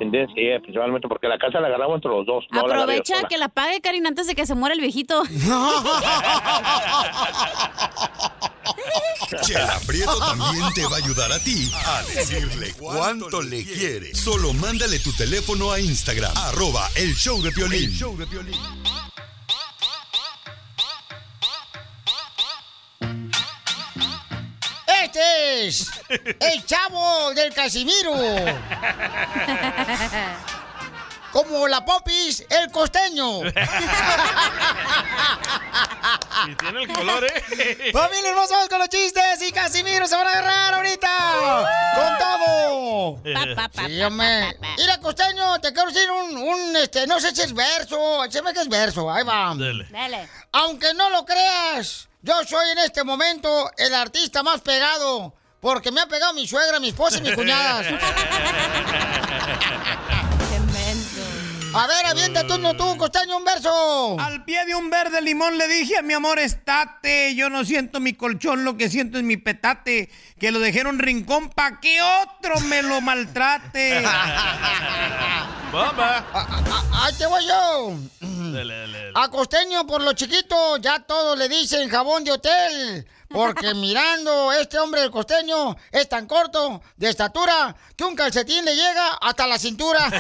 ¿Entiendes? 0.01 0.31
Sí, 0.35 0.49
principalmente 0.63 1.07
porque 1.07 1.29
la 1.29 1.39
casa 1.39 1.61
la 1.61 1.69
agarramos 1.69 1.95
entre 1.97 2.11
los 2.11 2.27
dos. 2.27 2.45
No 2.51 2.67
la 2.67 2.75
Aprovecha 2.75 3.23
que 3.29 3.39
la 3.39 3.49
pague, 3.51 3.81
Karina, 3.81 4.09
antes 4.09 4.27
de 4.27 4.35
que 4.35 4.47
se 4.47 4.55
muera 4.57 4.75
el 4.75 4.81
viejito. 4.81 5.23
Chela 9.43 9.81
Prieto 9.87 10.19
también 10.19 10.73
te 10.75 10.85
va 10.87 10.97
a 10.97 10.99
ayudar 10.99 11.33
a 11.33 11.39
ti 11.39 11.71
a 11.87 12.03
decirle 12.03 12.73
cuánto 12.79 13.43
le 13.43 13.65
quiere. 13.65 14.15
Solo 14.15 14.53
mándale 14.53 14.99
tu 14.99 15.13
teléfono 15.13 15.73
a 15.73 15.81
Instagram, 15.81 16.37
arroba 16.37 16.91
el 16.95 17.15
show 17.15 17.41
de 17.43 17.53
Piolín. 17.53 17.99
Este 25.05 25.67
es 25.67 25.91
el 26.41 26.65
chavo 26.65 27.35
del 27.35 27.53
Casimiro. 27.53 28.15
Como 31.33 31.67
la 31.67 31.85
popis, 31.85 32.45
el 32.51 32.71
costeño. 32.71 33.41
Y 36.47 36.55
tiene 36.57 36.83
el 36.83 36.93
color, 36.93 37.25
¿eh? 37.25 37.91
Familia 37.93 38.31
hermosa, 38.31 38.55
vamos 38.55 38.69
con 38.69 38.79
los 38.81 38.89
chistes 38.89 39.43
y 39.47 39.53
Casimiro 39.53 40.07
se 40.07 40.17
van 40.17 40.27
a 40.27 40.31
agarrar 40.31 40.75
ahorita. 40.75 41.09
Con 41.95 42.19
todo. 42.19 43.23
Sí, 43.87 44.03
hombre. 44.03 44.59
Mira, 44.77 44.99
costeño, 44.99 45.61
te 45.61 45.73
quiero 45.73 45.91
decir 45.91 46.11
un, 46.11 46.37
un, 46.37 46.77
este, 46.77 47.07
no 47.07 47.21
sé 47.21 47.35
si 47.35 47.43
es 47.43 47.55
verso, 47.55 48.23
se 48.29 48.43
me 48.43 48.53
que 48.53 48.61
es 48.61 48.69
verso, 48.69 49.11
ahí 49.11 49.25
va. 49.25 49.55
Dale. 49.57 50.29
Aunque 50.53 50.93
no 50.95 51.11
lo 51.11 51.25
creas, 51.25 52.09
yo 52.23 52.35
soy 52.45 52.71
en 52.71 52.79
este 52.79 53.05
momento 53.05 53.71
el 53.77 53.95
artista 53.95 54.43
más 54.43 54.61
pegado. 54.61 55.35
Porque 55.61 55.93
me 55.93 56.01
ha 56.01 56.07
pegado 56.07 56.33
mi 56.35 56.45
suegra, 56.49 56.81
mi 56.81 56.89
esposa 56.89 57.19
y 57.19 57.21
mis 57.23 57.37
cuñadas. 57.37 57.87
A 61.75 61.87
ver, 61.87 62.05
avienta 62.07 62.47
tú, 62.47 62.59
no 62.59 62.75
tú, 62.75 62.97
costeño, 62.99 63.39
un 63.39 63.45
verso. 63.45 64.21
Al 64.21 64.45
pie 64.45 64.67
de 64.67 64.75
un 64.75 64.91
verde 64.91 65.23
limón 65.23 65.57
le 65.57 65.67
dije 65.69 65.97
a 65.97 66.03
mi 66.03 66.13
amor, 66.13 66.39
estate. 66.39 67.35
Yo 67.35 67.49
no 67.49 67.65
siento 67.65 67.99
mi 67.99 68.13
colchón, 68.13 68.65
lo 68.65 68.77
que 68.77 68.91
siento 68.91 69.17
es 69.17 69.25
mi 69.25 69.39
petate. 69.39 70.11
Que 70.39 70.51
lo 70.53 70.59
dejé 70.61 70.81
en 70.81 70.89
un 70.89 70.99
rincón 70.99 71.49
pa' 71.49 71.81
que 71.81 71.99
otro 72.03 72.61
me 72.61 72.83
lo 72.83 73.01
maltrate. 73.01 74.01
Bomba. 75.73 76.27
Ahí 76.93 77.15
te 77.17 77.25
voy 77.25 77.47
yo. 77.47 77.97
Dale, 78.21 78.53
dale, 78.53 78.99
dale. 78.99 79.13
A 79.15 79.29
costeño, 79.29 79.87
por 79.87 80.03
lo 80.03 80.13
chiquito, 80.13 80.77
ya 80.77 80.99
todos 81.01 81.39
le 81.39 81.49
dicen 81.49 81.89
jabón 81.89 82.23
de 82.25 82.33
hotel. 82.33 83.07
Porque 83.33 83.75
mirando, 83.75 84.53
este 84.53 84.79
hombre 84.79 85.01
del 85.01 85.11
costeño 85.11 85.77
es 85.91 86.09
tan 86.09 86.27
corto, 86.27 86.83
de 86.97 87.09
estatura, 87.09 87.75
que 87.97 88.05
un 88.05 88.15
calcetín 88.15 88.65
le 88.65 88.75
llega 88.75 89.09
hasta 89.21 89.47
la 89.47 89.59
cintura. 89.59 90.07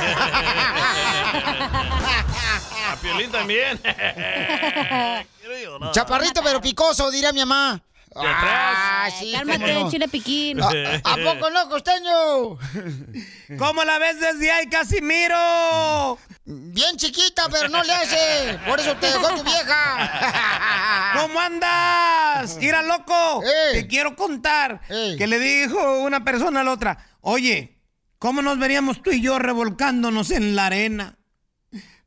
A 2.90 2.96
Piolín 2.96 3.30
también. 3.30 3.80
Chaparrito 5.92 6.42
pero 6.42 6.60
picoso, 6.60 7.10
diría 7.10 7.32
mi 7.32 7.40
mamá. 7.40 7.80
De 8.14 8.28
atrás. 8.28 8.76
Ah, 8.76 9.08
sí, 9.18 9.32
Cálmate, 9.32 9.74
no. 9.74 9.90
chile 9.90 10.08
piquín. 10.08 10.60
¿A, 10.60 10.66
a 11.04 11.16
poco 11.16 11.50
no, 11.50 11.68
costeño? 11.68 12.58
¿Cómo 13.58 13.84
la 13.84 13.98
ves 13.98 14.20
desde 14.20 14.50
ahí, 14.50 14.66
Casimiro? 14.68 16.18
Bien 16.44 16.96
chiquita, 16.96 17.44
pero 17.50 17.68
no 17.68 17.82
le 17.82 17.92
hace. 17.92 18.58
Por 18.66 18.80
eso 18.80 18.96
te 18.96 19.06
dejó 19.06 19.28
tu 19.36 19.44
vieja. 19.44 21.12
¿Cómo 21.20 21.40
andas? 21.40 22.56
Mira, 22.58 22.82
loco. 22.82 23.42
Eh. 23.44 23.72
Te 23.72 23.86
quiero 23.86 24.16
contar 24.16 24.80
que 24.88 25.26
le 25.26 25.38
dijo 25.38 26.00
una 26.00 26.24
persona 26.24 26.60
a 26.60 26.64
la 26.64 26.72
otra, 26.72 26.98
oye, 27.20 27.78
¿cómo 28.18 28.42
nos 28.42 28.58
veríamos 28.58 29.02
tú 29.02 29.10
y 29.10 29.22
yo 29.22 29.38
revolcándonos 29.38 30.30
en 30.30 30.56
la 30.56 30.66
arena? 30.66 31.18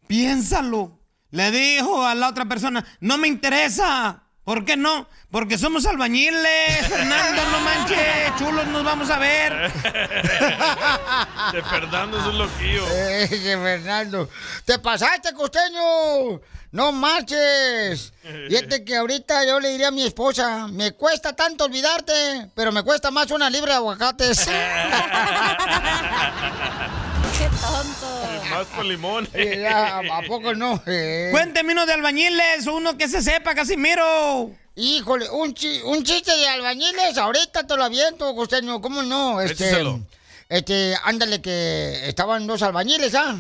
Piénsalo. 0.08 1.00
Le 1.32 1.52
dijo 1.52 2.06
a 2.06 2.14
la 2.16 2.30
otra 2.30 2.46
persona, 2.46 2.86
no 3.00 3.18
me 3.18 3.28
interesa. 3.28 4.25
¿Por 4.46 4.64
qué 4.64 4.78
no? 4.78 5.08
Porque 5.32 5.58
somos 5.58 5.88
albañiles, 5.88 6.88
Fernando, 6.88 7.42
no 7.50 7.60
manches, 7.62 8.36
chulos, 8.38 8.68
nos 8.68 8.84
vamos 8.84 9.10
a 9.10 9.18
ver. 9.18 9.72
De 11.52 11.64
Fernando 11.64 12.20
es 12.20 12.26
un 12.26 12.38
loquillo. 12.38 12.86
Eh, 12.96 13.28
Fernando. 13.28 14.30
¡Te 14.64 14.78
pasaste, 14.78 15.34
costeño! 15.34 16.40
¡No 16.72 16.92
marches! 16.92 18.14
Fíjate 18.48 18.84
que 18.84 18.98
ahorita 18.98 19.46
yo 19.46 19.60
le 19.60 19.70
diría 19.70 19.88
a 19.88 19.92
mi 19.92 20.06
esposa, 20.06 20.68
me 20.68 20.92
cuesta 20.92 21.36
tanto 21.36 21.66
olvidarte, 21.66 22.52
pero 22.54 22.72
me 22.72 22.84
cuesta 22.84 23.10
más 23.10 23.32
una 23.32 23.50
libra 23.50 23.72
de 23.72 23.78
aguacates. 23.78 24.48
¡Qué 27.38 27.50
tonto! 27.62 28.50
Más 28.50 28.68
con 28.76 28.88
limón. 28.88 29.28
Eh, 29.34 29.68
¿A 29.68 30.22
poco 30.28 30.54
no? 30.54 30.82
Eh. 30.86 31.30
Cuénteme 31.32 31.74
uno 31.74 31.86
de 31.86 31.94
albañiles, 31.94 32.68
uno 32.68 32.98
que 32.98 33.08
se 33.10 33.22
sepa, 33.22 33.54
Casimiro. 33.56 34.52
Híjole, 34.76 35.30
un, 35.30 35.54
chi- 35.54 35.82
un 35.86 36.04
chiste 36.04 36.36
de 36.36 36.48
albañiles, 36.48 37.18
ahorita 37.18 37.66
te 37.66 37.76
lo 37.78 37.84
aviento, 37.86 38.34
costeño, 38.36 38.82
¿cómo 38.82 39.04
no? 39.04 39.40
Este, 39.42 39.84
este, 40.50 40.96
ándale 41.04 41.42
que 41.42 42.08
estaban 42.10 42.46
dos 42.46 42.62
albañiles, 42.62 43.16
¿ah? 43.16 43.38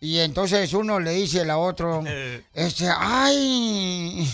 Y 0.00 0.18
entonces 0.20 0.72
uno 0.74 1.00
le 1.00 1.10
dice 1.12 1.40
al 1.40 1.50
otro, 1.50 2.04
este, 2.54 2.88
ay, 2.96 4.28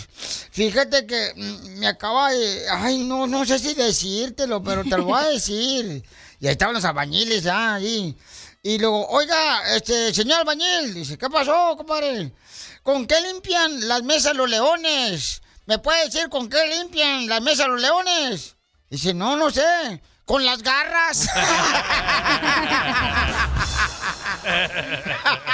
fíjate 0.51 1.07
que 1.07 1.33
mm, 1.35 1.79
me 1.79 1.87
acaba 1.87 2.31
de, 2.31 2.69
ay, 2.69 2.99
no, 2.99 3.25
no 3.25 3.43
sé 3.45 3.57
si 3.57 3.73
decírtelo, 3.73 4.61
pero 4.63 4.83
te 4.83 4.97
lo 4.97 5.05
voy 5.05 5.19
a 5.23 5.27
decir. 5.29 6.03
Y 6.39 6.45
ahí 6.47 6.51
estaban 6.51 6.75
los 6.75 6.85
albañiles, 6.85 7.47
¿ah? 7.47 7.75
Ahí. 7.75 8.15
Y 8.67 8.79
luego, 8.79 9.07
oiga, 9.09 9.75
este, 9.75 10.11
señor 10.11 10.39
albañil, 10.39 10.95
dice, 10.95 11.19
¿qué 11.19 11.29
pasó, 11.29 11.75
compadre? 11.77 12.31
¿Con 12.81 13.05
qué 13.05 13.21
limpian 13.21 13.87
las 13.87 14.01
mesas 14.01 14.35
los 14.35 14.49
leones? 14.49 15.43
¿Me 15.67 15.77
puede 15.77 16.05
decir 16.05 16.29
con 16.29 16.49
qué 16.49 16.65
limpian 16.75 17.27
las 17.27 17.43
mesas 17.43 17.67
los 17.67 17.79
leones? 17.79 18.55
Dice, 18.89 19.13
no, 19.13 19.35
no 19.35 19.51
sé. 19.51 20.01
Con 20.25 20.43
las 20.43 20.63
garras. 20.63 21.27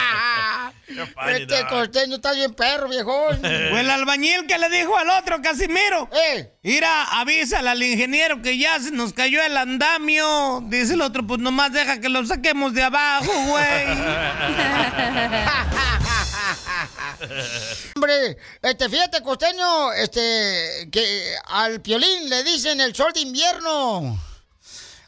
este 1.29 1.65
costeño 1.67 2.15
está 2.15 2.34
bien 2.34 2.53
perro, 2.53 2.89
viejón. 2.89 3.39
O 3.43 3.47
el 3.77 3.89
albañil 3.89 4.45
que 4.47 4.57
le 4.57 4.69
dijo 4.69 4.97
al 4.97 5.10
otro, 5.10 5.41
Casimiro. 5.41 6.10
¡Eh! 6.12 6.53
Mira, 6.63 7.03
avísale 7.19 7.69
al 7.69 7.81
ingeniero 7.81 8.41
que 8.41 8.57
ya 8.57 8.79
se 8.79 8.91
nos 8.91 9.13
cayó 9.13 9.41
el 9.43 9.57
andamio. 9.57 10.62
Dice 10.65 10.93
el 10.93 11.01
otro, 11.01 11.25
pues 11.25 11.39
nomás 11.39 11.73
deja 11.73 11.99
que 11.99 12.10
lo 12.10 12.25
saquemos 12.25 12.73
de 12.73 12.84
abajo, 12.84 13.31
güey. 13.47 13.86
Hombre, 17.95 18.38
este, 18.62 18.89
fíjate, 18.89 19.21
costeño, 19.21 19.93
este, 19.93 20.89
que 20.91 21.36
al 21.47 21.81
piolín 21.81 22.29
le 22.29 22.43
dicen 22.43 22.81
el 22.81 22.95
sol 22.95 23.13
de 23.13 23.21
invierno. 23.21 24.19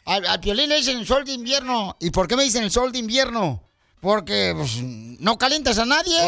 Al, 0.06 0.26
al 0.26 0.40
piolín 0.40 0.68
le 0.68 0.76
dicen 0.76 0.98
el 0.98 1.06
sol 1.06 1.24
de 1.24 1.32
invierno. 1.32 1.96
¿Y 2.00 2.10
por 2.10 2.28
qué 2.28 2.36
me 2.36 2.44
dicen 2.44 2.64
el 2.64 2.70
sol 2.70 2.92
de 2.92 2.98
invierno? 2.98 3.62
Porque 4.04 4.52
pues, 4.54 4.82
no 4.82 5.38
calientas 5.38 5.78
a 5.78 5.86
nadie. 5.86 6.20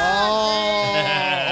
Oh, 0.00 0.92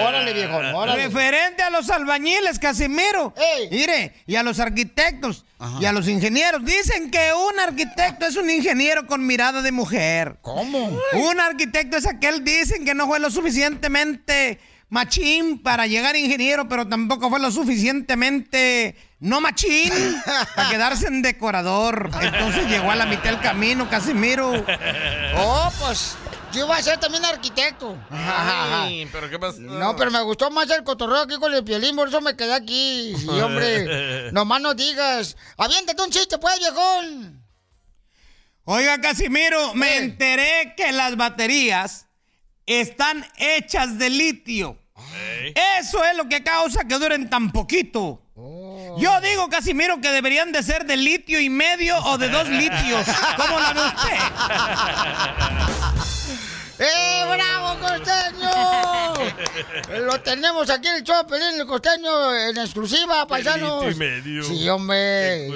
órale, 0.07 0.33
viejo, 0.33 0.57
órale. 0.57 1.03
Referente 1.03 1.65
a 1.65 1.71
los 1.71 1.91
albañiles, 1.91 2.61
Casimiro. 2.61 3.35
Mire, 3.73 4.15
y 4.25 4.37
a 4.37 4.45
los 4.45 4.61
arquitectos 4.61 5.45
y 5.81 5.85
a 5.85 5.91
los 5.91 6.07
ingenieros. 6.07 6.65
Dicen 6.65 7.11
que 7.11 7.33
un 7.33 7.59
arquitecto 7.59 8.27
es 8.27 8.37
un 8.37 8.49
ingeniero 8.49 9.05
con 9.09 9.27
mirada 9.27 9.63
de 9.63 9.73
mujer. 9.73 10.37
¿Cómo? 10.43 11.01
Un 11.15 11.41
arquitecto 11.41 11.97
es 11.97 12.07
aquel, 12.07 12.45
dicen 12.45 12.85
que 12.85 12.95
no 12.95 13.09
fue 13.09 13.19
lo 13.19 13.33
suficientemente 13.33 14.61
machín 14.89 15.63
para 15.63 15.87
llegar 15.87 16.15
a 16.15 16.19
ingeniero, 16.19 16.69
pero 16.69 16.87
tampoco 16.87 17.29
fue 17.29 17.41
lo 17.41 17.51
suficientemente 17.51 18.97
no 19.19 19.41
machín 19.41 19.93
para 20.55 20.71
quedarse 20.71 21.09
en 21.09 21.23
decorador. 21.23 22.11
Entonces 22.21 22.69
llegó 22.69 22.91
a 22.91 22.97
la 22.97 23.07
mitad 23.07 23.31
del 23.31 23.41
camino, 23.41 23.89
Casimiro. 23.89 24.65
Oh, 25.39 25.71
pues 25.79 26.17
yo 26.53 26.65
iba 26.65 26.77
a 26.77 26.83
ser 26.83 26.99
también 26.99 27.23
arquitecto. 27.25 27.95
Ay, 28.11 29.07
pero 29.13 29.29
qué 29.29 29.39
pasa. 29.39 29.59
No, 29.61 29.95
pero 29.97 30.11
me 30.11 30.23
gustó 30.23 30.51
más 30.51 30.71
el 30.71 30.83
cotorreo 30.83 31.23
aquí 31.23 31.37
con 31.37 31.53
el 31.53 31.63
piolín, 31.63 31.95
por 31.95 32.09
eso 32.09 32.23
me 32.23 32.35
quedé 32.35 32.55
aquí. 32.55 33.15
Sí, 33.19 33.29
hombre, 33.29 34.31
nomás 34.33 34.63
no 34.63 34.73
digas. 34.73 35.37
Aviéntate 35.59 36.03
un 36.03 36.11
chiste, 36.11 36.39
pues, 36.39 36.59
viejón. 36.59 37.45
Oiga, 38.65 38.99
Casimiro, 39.01 39.75
me 39.75 39.99
enteré 39.99 40.75
que 40.77 40.91
las 40.93 41.17
baterías 41.17 42.06
están 42.67 43.25
hechas 43.37 43.99
de 43.99 44.11
litio. 44.11 44.77
Eso 45.79 46.05
es 46.05 46.17
lo 46.17 46.29
que 46.29 46.43
causa 46.43 46.87
que 46.87 46.99
duren 46.99 47.31
tan 47.31 47.53
poquito. 47.53 48.21
Yo 48.99 49.21
digo, 49.21 49.49
Casimiro, 49.49 50.01
que 50.01 50.11
deberían 50.11 50.53
de 50.53 50.63
ser 50.63 50.85
de 50.87 50.97
litio 50.97 51.41
y 51.41 51.49
medio 51.49 51.97
o 51.99 52.19
de 52.19 52.29
dos 52.29 52.49
litios. 52.49 53.07
¿Cómo 53.37 53.61
la 53.61 53.73
ve 53.73 53.81
usted? 53.81 54.17
¡Eh, 56.79 57.25
bravo, 57.27 57.79
costeño! 57.81 58.51
Lo 60.05 60.21
tenemos 60.21 60.69
aquí 60.69 60.89
en 60.89 60.97
el 60.97 61.05
show, 61.05 61.27
Pelín, 61.27 61.59
el 61.61 61.67
costeño, 61.67 62.35
en 62.35 62.59
exclusiva, 62.59 63.27
paisanos. 63.27 63.85
litio 63.85 63.97
y 63.97 63.99
medio. 63.99 64.43
Sí, 64.45 64.69
hombre. 64.69 65.49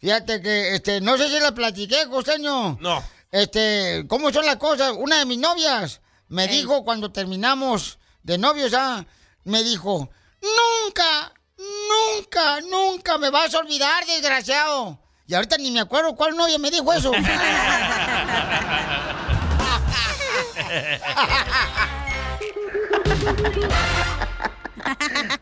Fíjate 0.00 0.40
que, 0.40 0.76
este, 0.76 1.00
no 1.00 1.16
sé 1.18 1.28
si 1.28 1.40
la 1.40 1.52
platiqué, 1.52 2.06
costeño. 2.08 2.78
No. 2.80 3.02
Este, 3.32 4.04
¿cómo 4.08 4.32
son 4.32 4.46
las 4.46 4.56
cosas? 4.56 4.92
Una 4.96 5.18
de 5.18 5.26
mis 5.26 5.38
novias 5.38 6.00
me 6.30 6.48
dijo 6.48 6.82
cuando 6.84 7.12
terminamos 7.12 7.98
de 8.22 8.38
novios, 8.38 8.72
ah, 8.74 9.04
me 9.44 9.62
dijo, 9.64 10.08
nunca, 10.40 11.34
nunca, 11.58 12.60
nunca 12.62 13.18
me 13.18 13.30
vas 13.30 13.52
a 13.54 13.58
olvidar, 13.58 14.06
desgraciado. 14.06 14.98
Y 15.26 15.34
ahorita 15.34 15.58
ni 15.58 15.72
me 15.72 15.80
acuerdo 15.80 16.14
cuál 16.14 16.36
novia 16.36 16.58
me 16.58 16.70
dijo 16.70 16.92
eso. 16.92 17.10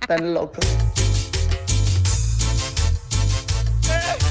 Tan 0.07 0.33
loco. 0.35 0.61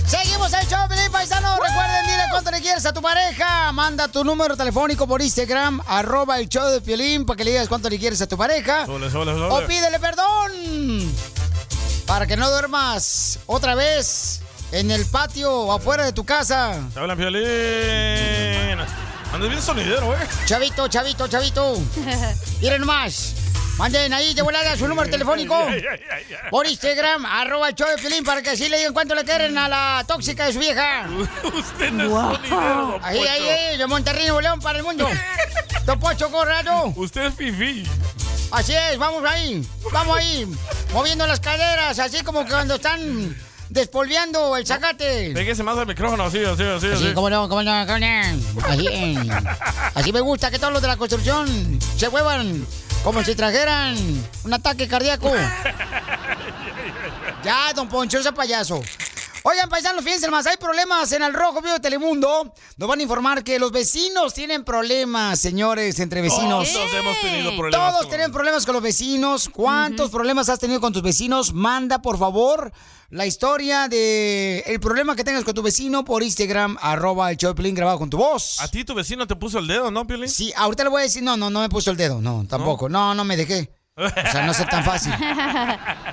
Seguimos 0.08 0.54
el 0.54 0.68
show, 0.68 0.88
Recuerden, 1.30 2.06
dile 2.06 2.24
cuánto 2.32 2.52
le 2.52 2.62
quieres 2.62 2.86
a 2.86 2.94
tu 2.94 3.02
pareja. 3.02 3.72
Manda 3.74 4.08
tu 4.08 4.24
número 4.24 4.56
telefónico 4.56 5.06
por 5.08 5.22
Instagram, 5.22 5.82
arroba 5.86 6.40
el 6.40 6.48
show 6.48 6.70
de 6.70 6.80
Piolín, 6.80 7.26
para 7.26 7.38
que 7.38 7.44
le 7.44 7.52
digas 7.52 7.68
cuánto 7.68 7.90
le 7.90 8.00
quieres 8.00 8.22
a 8.22 8.28
tu 8.28 8.38
pareja. 8.38 8.86
Sole, 8.86 9.12
sole, 9.12 9.34
sole. 9.34 9.54
O 9.54 9.68
pídele 9.68 10.00
perdón. 10.00 11.14
Para 12.06 12.26
que 12.26 12.38
no 12.38 12.50
duermas 12.50 13.40
otra 13.46 13.76
vez 13.76 14.40
en 14.72 14.90
el 14.92 15.06
patio 15.06 15.52
o 15.54 15.74
afuera 15.74 16.06
de 16.06 16.14
tu 16.14 16.24
casa. 16.24 16.80
Te 16.94 17.00
hablan 17.00 17.18
violín. 17.18 18.80
Andas 19.34 19.50
bien 19.50 19.62
sonidero, 19.62 20.14
eh. 20.14 20.28
Chavito, 20.46 20.88
chavito, 20.88 21.28
chavito. 21.28 21.82
Miren 22.62 22.80
nomás. 22.80 23.34
Manden 23.78 24.12
ahí 24.12 24.34
de 24.34 24.42
volada 24.42 24.76
su 24.76 24.88
número 24.88 25.10
telefónico. 25.10 25.56
Por 26.50 26.68
Instagram, 26.68 27.26
arroba 27.26 27.70
el 27.70 27.76
show 27.76 27.88
de 27.88 27.98
Piolín, 27.98 28.24
para 28.24 28.42
que 28.42 28.52
así 28.52 28.70
le 28.70 28.78
digan 28.78 28.94
cuánto 28.94 29.14
le 29.14 29.24
quieren 29.24 29.56
a 29.58 29.70
la 29.70 30.04
tóxica 30.08 30.48
de 30.48 30.54
su 30.54 30.60
vieja. 30.60 31.08
Usted 31.44 31.92
no 31.92 32.32
es 32.32 32.38
sonidero, 32.40 32.88
don 32.88 33.04
Ahí, 33.04 33.20
ahí, 33.20 33.48
ahí, 33.48 33.78
de 33.78 33.86
Monterrey, 33.86 34.30
León, 34.42 34.60
para 34.60 34.80
el 34.80 34.84
mundo. 34.84 35.08
Don 35.86 36.00
Pocho 36.00 36.32
Corrado. 36.32 36.94
Usted 36.96 37.28
es 37.28 37.36
fifi. 37.36 37.84
Así 38.52 38.74
es, 38.74 38.98
vamos 38.98 39.24
ahí, 39.26 39.62
vamos 39.92 40.18
ahí, 40.18 40.48
moviendo 40.94 41.28
las 41.28 41.42
caderas, 41.42 42.00
así 42.00 42.24
como 42.24 42.46
cuando 42.48 42.76
están 42.76 43.36
despolveando 43.70 44.56
el 44.56 44.66
zacate. 44.66 45.32
Pégese 45.34 45.64
más 45.64 45.78
al 45.78 45.86
micrófono, 45.86 46.24
así, 46.24 46.40
así, 46.46 46.64
así. 46.64 46.88
Así, 46.88 47.06
así. 47.06 47.14
como 47.14 47.30
no, 47.30 47.50
como 47.50 47.62
no, 47.62 47.86
como 47.86 48.00
no. 48.00 48.08
Así, 48.66 48.88
así 49.94 50.14
me 50.14 50.22
gusta 50.22 50.50
que 50.50 50.60
todos 50.60 50.72
los 50.72 50.82
de 50.82 50.88
la 50.88 50.96
construcción 50.96 51.78
se 51.98 52.10
muevan 52.10 52.66
como 53.08 53.24
si 53.24 53.36
trajeran 53.36 53.96
un 54.44 54.54
ataque 54.54 54.86
cardíaco. 54.86 55.32
Ya, 57.44 57.72
don 57.74 57.88
Poncho, 57.88 58.20
ese 58.20 58.34
payaso. 58.34 58.82
Oigan, 59.50 59.70
paisanos, 59.70 60.04
fíjense 60.04 60.30
más, 60.30 60.46
hay 60.46 60.58
problemas 60.58 61.10
en 61.14 61.24
el 61.24 61.34
Rojo 61.34 61.62
Vivo 61.62 61.76
de 61.76 61.80
Telemundo. 61.80 62.54
Nos 62.76 62.90
van 62.90 63.00
a 63.00 63.02
informar 63.02 63.46
que 63.46 63.58
los 63.60 63.72
vecinos 63.72 64.34
tienen 64.34 64.66
problemas, 64.66 65.40
señores, 65.40 66.02
entre 66.02 66.20
vecinos. 66.20 66.70
Todos 66.70 66.94
hemos 66.94 67.22
tenido 67.22 67.56
problemas. 67.56 67.92
Todos 67.92 68.02
con- 68.02 68.10
tienen 68.10 68.32
problemas 68.34 68.66
con 68.66 68.74
los 68.74 68.84
vecinos. 68.84 69.48
¿Cuántos 69.48 70.12
problemas 70.12 70.50
has 70.50 70.60
tenido 70.60 70.82
con 70.82 70.92
tus 70.92 71.02
vecinos? 71.02 71.54
Manda, 71.54 72.02
por 72.02 72.18
favor, 72.20 72.74
la 73.10 73.26
historia 73.26 73.88
de 73.88 74.66
el 74.68 74.82
problema 74.82 75.16
que 75.16 75.24
tengas 75.24 75.46
con 75.46 75.54
tu 75.54 75.62
vecino 75.62 76.04
por 76.04 76.24
Instagram, 76.24 76.78
arroba 76.82 77.32
el 77.32 77.38
show 77.38 77.54
grabado 77.56 78.00
con 78.00 78.10
tu 78.10 78.18
voz. 78.18 78.60
A 78.60 78.68
ti 78.68 78.84
tu 78.84 78.96
vecino 78.96 79.28
te 79.28 79.38
puso 79.38 79.60
el 79.60 79.68
dedo, 79.68 79.92
¿no, 79.92 80.06
Piolín? 80.06 80.28
Sí, 80.28 80.52
ahorita 80.58 80.84
le 80.84 80.90
voy 80.90 81.00
a 81.00 81.04
decir, 81.04 81.24
no, 81.24 81.38
no, 81.38 81.50
no 81.50 81.62
me 81.62 81.70
puso 81.70 81.90
el 81.90 81.96
dedo, 81.96 82.20
no, 82.20 82.46
tampoco, 82.50 82.90
no, 82.90 83.16
no 83.16 83.24
me 83.24 83.38
dejé. 83.38 83.77
O 83.98 84.32
sea, 84.32 84.46
no 84.46 84.52
es 84.52 84.70
tan 84.70 84.84
fácil. 84.84 85.12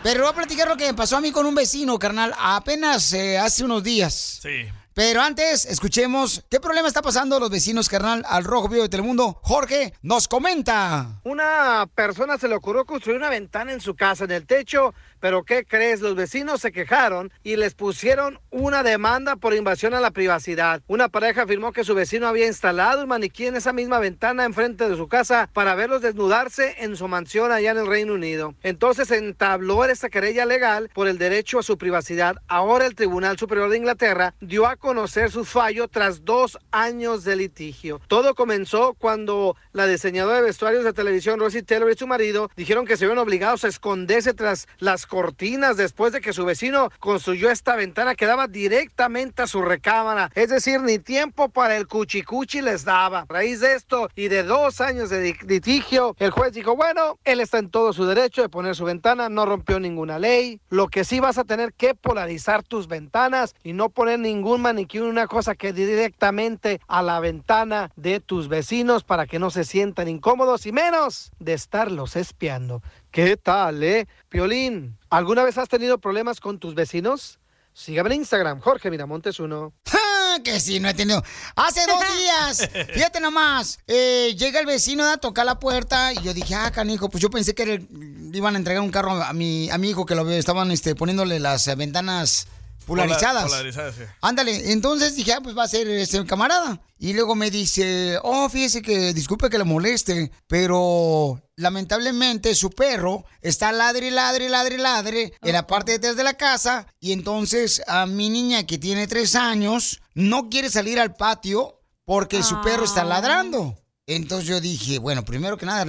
Pero 0.03 0.23
voy 0.23 0.31
a 0.31 0.35
platicar 0.35 0.69
lo 0.69 0.77
que 0.77 0.87
me 0.87 0.95
pasó 0.95 1.19
a 1.19 1.21
mí 1.21 1.31
con 1.31 1.45
un 1.45 1.55
vecino, 1.55 1.99
carnal, 1.99 2.35
apenas 2.39 3.13
eh, 3.13 3.39
hace 3.39 3.63
unos 3.63 3.83
días. 3.83 4.41
Sí. 4.43 4.67
Pero 4.95 5.21
antes, 5.21 5.67
escuchemos 5.67 6.45
qué 6.49 6.61
problema 6.61 6.87
está 6.87 7.03
pasando 7.03 7.41
los 7.41 7.51
vecinos, 7.51 7.89
carnal, 7.89 8.25
al 8.29 8.45
Rojo 8.45 8.69
Vivo 8.69 8.85
de 8.85 8.89
Telemundo. 8.89 9.41
Jorge 9.43 9.93
nos 10.03 10.29
comenta. 10.29 11.21
Una 11.25 11.89
persona 11.95 12.39
se 12.39 12.47
le 12.47 12.55
ocurrió 12.55 12.85
construir 12.85 13.19
una 13.19 13.29
ventana 13.29 13.73
en 13.73 13.81
su 13.81 13.97
casa, 13.97 14.23
en 14.23 14.31
el 14.31 14.47
techo, 14.47 14.95
Pero 15.25 15.43
¿qué 15.43 15.65
crees? 15.65 16.03
Los 16.03 16.17
vecinos 16.17 16.61
se 16.61 16.71
quejaron 16.71 17.33
y 17.43 17.57
les 17.57 17.73
pusieron 17.73 18.41
una 18.51 18.83
demanda 18.83 19.37
por 19.37 19.55
invasión 19.55 19.95
a 19.95 20.01
la 20.01 20.11
privacidad. 20.11 20.83
Una 20.87 21.09
pareja 21.09 21.45
afirmó 21.45 21.73
que 21.73 21.83
su 21.83 21.95
vecino 21.95 22.27
había 22.27 22.47
instalado 22.47 23.01
un 23.01 23.09
maniquí 23.09 23.47
en 23.47 23.57
esa 23.57 23.73
misma 23.73 23.99
ventana 24.01 24.45
enfrente 24.45 24.87
de 24.87 24.99
su 24.99 25.09
casa 25.09 25.49
para 25.55 25.75
verlos 25.75 26.03
desnudarse 26.03 26.75
en 26.81 26.95
su 26.95 27.09
mansión 27.09 27.53
allá 27.53 27.71
en 27.71 27.79
el 27.79 27.87
Reino 27.87 28.13
Unido. 28.13 28.55
Entonces 28.63 29.11
entabló 29.13 29.87
esta 29.87 30.11
querella 30.11 30.45
legal 30.45 30.91
por 30.93 31.09
el 31.09 31.17
derecho 31.17 31.59
a 31.59 31.63
su 31.63 31.79
privacidad. 31.79 32.37
Ahora 32.47 32.85
el 32.85 32.95
Tribunal 32.95 33.39
Superior 33.39 33.71
de 33.71 33.79
Inglaterra 33.79 34.35
dio 34.43 34.67
a 34.67 34.77
conocer 34.77 35.31
su 35.31 35.47
fallo 35.47 35.89
tras 35.89 36.27
dos 36.27 36.59
años 36.71 37.25
de 37.25 37.37
litigio. 37.37 37.99
Todo 38.09 38.35
comenzó 38.35 38.93
cuando 38.93 39.57
la 39.73 39.87
diseñadora 39.87 40.37
de 40.37 40.43
vestuarios 40.43 40.85
de 40.85 40.93
televisión 40.93 41.41
Rosie 41.41 41.63
Taylor 41.63 41.91
y 41.91 41.97
su 41.97 42.07
marido 42.07 42.51
dijeron 42.57 42.85
que 42.85 42.99
se 42.99 43.07
vieron 43.07 43.25
obligados 43.25 43.65
a 43.65 43.69
esconderse 43.69 44.35
tras 44.35 44.69
las 44.81 45.07
cortinas 45.15 45.77
después 45.77 46.13
de 46.13 46.21
que 46.21 46.33
su 46.33 46.45
vecino 46.45 46.91
construyó 46.99 47.49
esta 47.49 47.77
ventana 47.77 48.17
que 48.17 48.27
daba 48.27 48.49
directamente 48.49 49.43
a 49.43 49.47
su 49.47 49.63
recámara. 49.63 50.29
Es 50.35 50.49
decir, 50.49 50.81
ni 50.81 50.99
tiempo 50.99 51.51
para 51.51 51.77
el 51.77 51.87
cuchicuchi 51.87 52.61
les 52.61 52.85
daba. 52.85 53.21
A 53.21 53.27
raíz 53.29 53.61
de 53.61 53.77
esto 53.77 54.09
y 54.17 54.27
de 54.27 54.43
dos 54.43 54.81
años 54.81 55.11
de 55.11 55.37
litigio, 55.47 56.17
el 56.19 56.33
juez 56.33 56.53
dijo, 56.53 56.75
bueno, 56.75 57.21
él 57.23 57.39
está 57.39 57.59
en 57.59 57.71
todo 57.71 57.93
su 57.93 58.07
derecho 58.07 58.43
de 58.43 58.49
poner 58.49 58.75
su 58.75 58.85
ventana, 58.85 59.29
no 59.29 59.47
rompió 59.47 59.79
ninguna 59.79 60.19
ley. 60.19 60.61
Lo 60.69 60.89
que 60.89 61.05
sí 61.05 61.21
vas 61.21 61.39
a 61.39 61.45
tener 61.45 61.75
que 61.75 61.95
polarizar 61.95 62.65
tus 62.65 62.89
ventanas 62.89 63.55
y 63.63 63.73
no 63.73 63.91
poner 63.91 64.19
ningún 64.19 64.63
maniquí, 64.63 64.99
una 64.99 65.29
cosa 65.29 65.55
que 65.55 65.73
directamente 65.73 66.81
a 66.89 67.03
la 67.03 67.21
ventana 67.21 67.93
de 67.95 68.19
tus 68.19 68.49
vecinos 68.49 69.05
para 69.05 69.29
que 69.29 69.39
no 69.39 69.51
se 69.51 69.63
sientan 69.63 70.09
incómodos 70.09 70.67
y 70.67 70.73
menos 70.73 71.31
de 71.39 71.53
estarlos 71.53 72.17
espiando. 72.17 72.83
¿Qué 73.15 73.37
tal, 73.37 73.81
eh? 73.85 74.09
Piolín, 74.29 74.99
¿alguna 75.09 75.45
vez 75.45 75.57
has 75.57 75.69
tenido 75.69 75.99
problemas 75.99 76.41
con 76.41 76.59
tus 76.59 76.75
vecinos? 76.75 77.39
Sígame 77.73 78.09
en 78.13 78.23
Instagram, 78.23 78.59
Jorge 78.59 78.91
Miramontes 78.91 79.39
uno. 79.39 79.73
Ah, 79.93 80.39
que 80.43 80.59
sí, 80.59 80.81
no 80.81 80.89
he 80.89 80.95
tenido. 80.95 81.23
Hace 81.55 81.83
dos 81.87 82.01
días, 82.19 82.69
fíjate 82.93 83.21
nomás, 83.21 83.79
eh, 83.87 84.35
llega 84.37 84.59
el 84.59 84.67
vecino 84.67 85.05
a 85.09 85.19
tocar 85.19 85.47
la 85.47 85.61
puerta 85.61 86.13
y 86.13 86.23
yo 86.23 86.35
dije, 86.35 86.57
ah, 86.57 86.73
canijo, 86.73 87.09
pues 87.09 87.23
yo 87.23 87.31
pensé 87.31 87.55
que 87.55 87.63
era 87.63 87.73
el- 87.75 87.89
iban 88.35 88.57
a 88.57 88.59
entregar 88.59 88.83
un 88.83 88.91
carro 88.91 89.13
a 89.13 89.33
mi, 89.33 89.71
a 89.71 89.79
mi 89.79 89.91
hijo 89.91 90.07
que 90.07 90.17
lo 90.17 90.29
estaban 90.33 90.73
este, 90.73 90.97
poniéndole 90.97 91.39
las 91.39 91.69
eh, 91.69 91.77
ventanas 91.77 92.49
polarizadas. 92.85 93.45
Polarizadas, 93.45 93.95
sí. 93.97 94.03
Ándale, 94.21 94.73
entonces 94.73 95.17
dije, 95.17 95.33
ah, 95.33 95.41
pues 95.43 95.57
va 95.57 95.65
a 95.65 95.69
ser 95.69 95.89
este 95.89 96.25
camarada. 96.25 96.81
Y 96.99 97.13
luego 97.13 97.35
me 97.35 97.51
dice, 97.51 98.19
oh, 98.23 98.49
fíjese 98.49 98.81
que 98.81 99.13
disculpe 99.13 99.51
que 99.51 99.59
le 99.59 99.65
moleste, 99.65 100.31
pero 100.47 101.43
lamentablemente 101.57 102.55
su 102.55 102.71
perro 102.71 103.25
está 103.43 103.73
ladre, 103.73 104.11
ladre, 104.11 104.49
ladre, 104.49 104.79
ladre 104.79 105.33
en 105.43 105.53
la 105.53 105.67
parte 105.67 105.93
de 105.93 105.99
atrás 105.99 106.17
de 106.17 106.25
la 106.25 106.35
casa. 106.35 106.87
Y 107.01 107.13
entonces 107.13 107.83
a 107.87 108.07
mi 108.07 108.31
niña 108.31 108.65
que 108.65 108.79
tiene 108.79 109.07
tres 109.07 109.35
años 109.35 110.01
no 110.15 110.49
quiere 110.49 110.71
salir 110.71 111.01
al 111.01 111.15
patio 111.15 111.81
porque 112.05 112.43
su 112.43 112.61
perro 112.63 112.85
está 112.85 113.05
ladrando. 113.05 113.77
Entonces 114.07 114.47
yo 114.47 114.61
dije, 114.61 114.99
bueno, 114.99 115.25
primero 115.25 115.57
que 115.57 115.67
nada, 115.67 115.87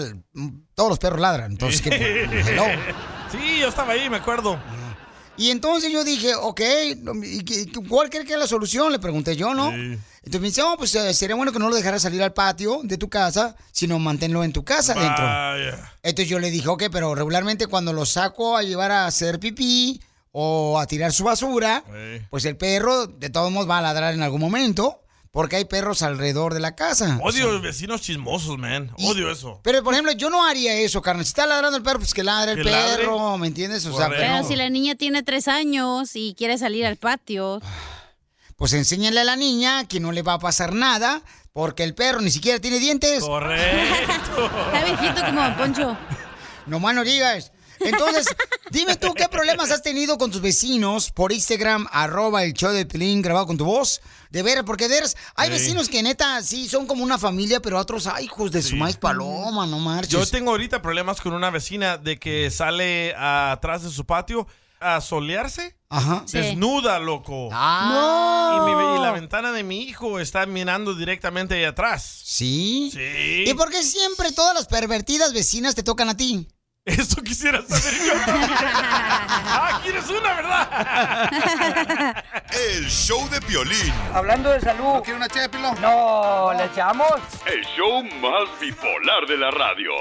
todos 0.74 0.90
los 0.90 1.00
perros 1.00 1.20
ladran. 1.20 1.52
Entonces, 1.52 1.82
¿qué? 1.82 2.24
Hello. 2.24 2.66
Sí, 3.32 3.60
yo 3.60 3.68
estaba 3.68 3.94
ahí, 3.94 4.10
me 4.10 4.18
acuerdo. 4.18 4.58
Y 5.38 5.52
entonces 5.52 5.92
yo 5.92 6.04
dije, 6.04 6.34
ok, 6.36 6.62
¿y 7.24 7.44
qué- 7.44 7.68
¿cuál 7.90 8.10
cree 8.10 8.24
que 8.26 8.34
es 8.34 8.40
la 8.40 8.48
solución? 8.48 8.92
Le 8.92 9.00
pregunté 9.00 9.36
yo, 9.36 9.54
¿no? 9.54 9.70
Entonces 9.74 10.42
me 10.42 10.48
dice, 10.48 10.62
oh, 10.64 10.76
pues 10.78 10.96
eh, 10.96 11.14
sería 11.14 11.36
bueno 11.36 11.52
que 11.52 11.60
no 11.60 11.70
lo 11.70 11.76
dejaras 11.76 12.02
salir 12.02 12.24
al 12.24 12.34
patio 12.34 12.80
de 12.84 12.98
tu 12.98 13.10
casa, 13.10 13.56
sino 13.72 14.00
manténlo 14.00 14.44
en 14.44 14.54
tu 14.54 14.64
casa 14.64 14.94
dentro. 14.94 15.24
Vaya. 15.26 15.94
Entonces 16.02 16.30
yo 16.30 16.40
le 16.40 16.50
dije, 16.52 16.68
ok, 16.68 16.84
pero 16.92 17.14
regularmente 17.16 17.68
cuando 17.68 17.94
lo 17.94 18.06
saco 18.06 18.56
a 18.58 18.64
llevar 18.64 18.92
a 18.92 19.06
hacer 19.08 19.40
pipí 19.40 20.02
o 20.32 20.80
a 20.80 20.88
tirar 20.88 21.12
su 21.14 21.24
basura, 21.26 21.84
pues 22.30 22.46
el 22.46 22.58
perro 22.58 23.06
de 23.08 23.30
todos 23.30 23.52
modos 23.52 23.70
va 23.70 23.78
a 23.80 23.82
ladrar 23.82 24.14
en 24.14 24.24
algún 24.24 24.42
momento, 24.42 25.02
porque 25.36 25.58
hay 25.58 25.66
perros 25.66 26.02
alrededor 26.02 26.54
de 26.54 26.62
la 26.62 26.76
casa. 26.76 27.20
O 27.22 27.30
sea, 27.34 27.46
Odio 27.46 27.60
vecinos 27.62 28.00
chismosos, 28.02 28.58
man. 28.58 28.90
Odio 28.98 29.30
eso. 29.30 29.60
pero 29.64 29.84
por 29.84 29.94
ejemplo, 29.94 30.14
yo 30.14 30.30
no 30.30 30.46
haría 30.46 30.74
eso, 30.76 31.02
carnal. 31.02 31.26
Si 31.26 31.30
está 31.32 31.46
ladrando 31.46 31.76
el 31.76 31.84
perro, 31.84 32.00
pues 32.00 32.14
que 32.14 32.24
ladre 32.24 32.54
el 32.54 32.64
Que 32.64 32.72
ladre. 32.72 33.04
perro, 33.04 33.38
¿me 33.38 33.48
entiendes? 33.48 33.86
O 33.86 33.96
sea, 33.98 34.08
Pero 34.08 34.22
pero- 34.22 34.48
si 34.48 34.56
la 34.56 34.70
niña 34.70 34.96
tiene 34.96 35.24
tres 35.24 35.50
años 35.50 36.16
y 36.16 36.36
quiere 36.38 36.58
salir 36.58 36.86
al 36.86 36.96
patio. 36.96 37.62
pues 38.56 38.72
enséñale 38.72 39.20
a 39.20 39.24
la 39.26 39.36
niña 39.36 39.86
que 39.86 40.00
no 40.00 40.14
le 40.14 40.22
va 40.22 40.34
a 40.36 40.40
pasar 40.40 40.72
nada, 40.74 41.22
porque 41.52 41.84
el 41.84 41.94
perro 41.94 42.22
ni 42.22 42.32
siquiera 42.32 42.58
tiene 42.60 42.80
dientes. 42.80 43.22
Correcto. 43.22 44.46
Está 44.74 44.86
viejito 44.86 45.26
como 45.26 45.58
Poncho. 45.58 45.98
No 46.66 46.80
más 46.80 46.96
no 46.96 47.04
digas. 47.04 47.52
Entonces, 47.86 48.26
dime 48.72 48.96
tú 48.96 49.14
qué 49.14 49.28
problemas 49.30 49.72
has 49.72 49.82
tenido 49.82 50.18
con 50.18 50.32
tus 50.32 50.42
vecinos 50.42 51.12
por 51.12 51.32
Instagram, 51.32 51.88
arroba 51.92 52.44
el 52.44 52.54
show 52.54 52.72
de 52.72 52.86
Pelín 52.86 53.22
grabado 53.22 53.48
con 53.48 53.58
tu 53.58 53.66
voz. 53.66 54.02
De 54.32 54.44
veras, 54.44 54.64
porque 54.66 54.88
de 54.90 54.96
veras, 54.96 55.16
hay 55.36 55.48
Sí. 55.48 55.54
vecinos 55.54 55.88
que 55.90 56.04
neta 56.04 56.42
sí 56.42 56.68
son 56.68 56.88
como 56.88 57.04
una 57.04 57.18
familia, 57.18 57.62
pero 57.62 57.80
otros, 57.80 58.08
ay, 58.08 58.26
hijos 58.26 58.52
de 58.52 58.62
su 58.62 58.76
maíz 58.76 58.98
paloma, 58.98 59.66
no 59.66 59.80
marches. 59.80 60.12
Yo 60.12 60.26
tengo 60.26 60.52
ahorita 60.52 60.82
problemas 60.82 61.22
con 61.22 61.34
una 61.34 61.50
vecina 61.52 61.98
de 61.98 62.18
que 62.20 62.52
sale 62.52 63.16
atrás 63.16 63.84
de 63.84 63.90
su 63.92 64.06
patio 64.06 64.46
a 64.82 65.00
solearse. 65.00 65.78
Ajá. 65.90 66.26
Desnuda, 66.30 67.00
loco. 67.00 67.50
Ah. 67.54 68.58
Y, 68.58 68.66
mi- 68.66 68.98
y 68.98 69.02
la 69.02 69.12
ventana 69.12 69.52
de 69.54 69.64
mi 69.64 69.84
hijo 69.84 70.20
está 70.20 70.46
mirando 70.46 70.94
directamente 70.94 71.56
ahí 71.56 71.64
atrás. 71.64 72.04
¿Sí? 72.26 72.90
Sí. 72.92 73.44
¿Y 73.48 73.54
por 73.54 73.70
qué 73.72 73.82
siempre 73.84 74.32
todas 74.34 74.54
las 74.54 74.66
pervertidas 74.68 75.32
vecinas 75.32 75.76
te 75.76 75.84
tocan 75.84 76.10
a 76.10 76.18
ti? 76.18 76.48
Eso 76.86 77.20
quisiera 77.24 77.64
saber 77.64 77.94
yo. 78.06 78.14
ah, 78.28 79.80
¿quieres 79.82 80.08
una, 80.08 80.36
verdad? 80.36 82.24
El 82.54 82.88
show 82.88 83.28
de 83.30 83.42
Piolín. 83.42 83.92
Hablando 84.14 84.52
de 84.52 84.62
salud. 84.62 84.94
¿No 84.94 85.02
quiere 85.02 85.18
una 85.18 85.28
ché 85.28 85.40
de 85.40 85.50
pilón? 85.50 85.82
No, 85.82 86.54
¿le 86.54 86.66
echamos? 86.66 87.12
El 87.48 87.66
show 87.76 88.04
más 88.04 88.60
bipolar 88.60 89.26
de 89.28 89.38
la 89.38 89.50
radio. 89.50 89.94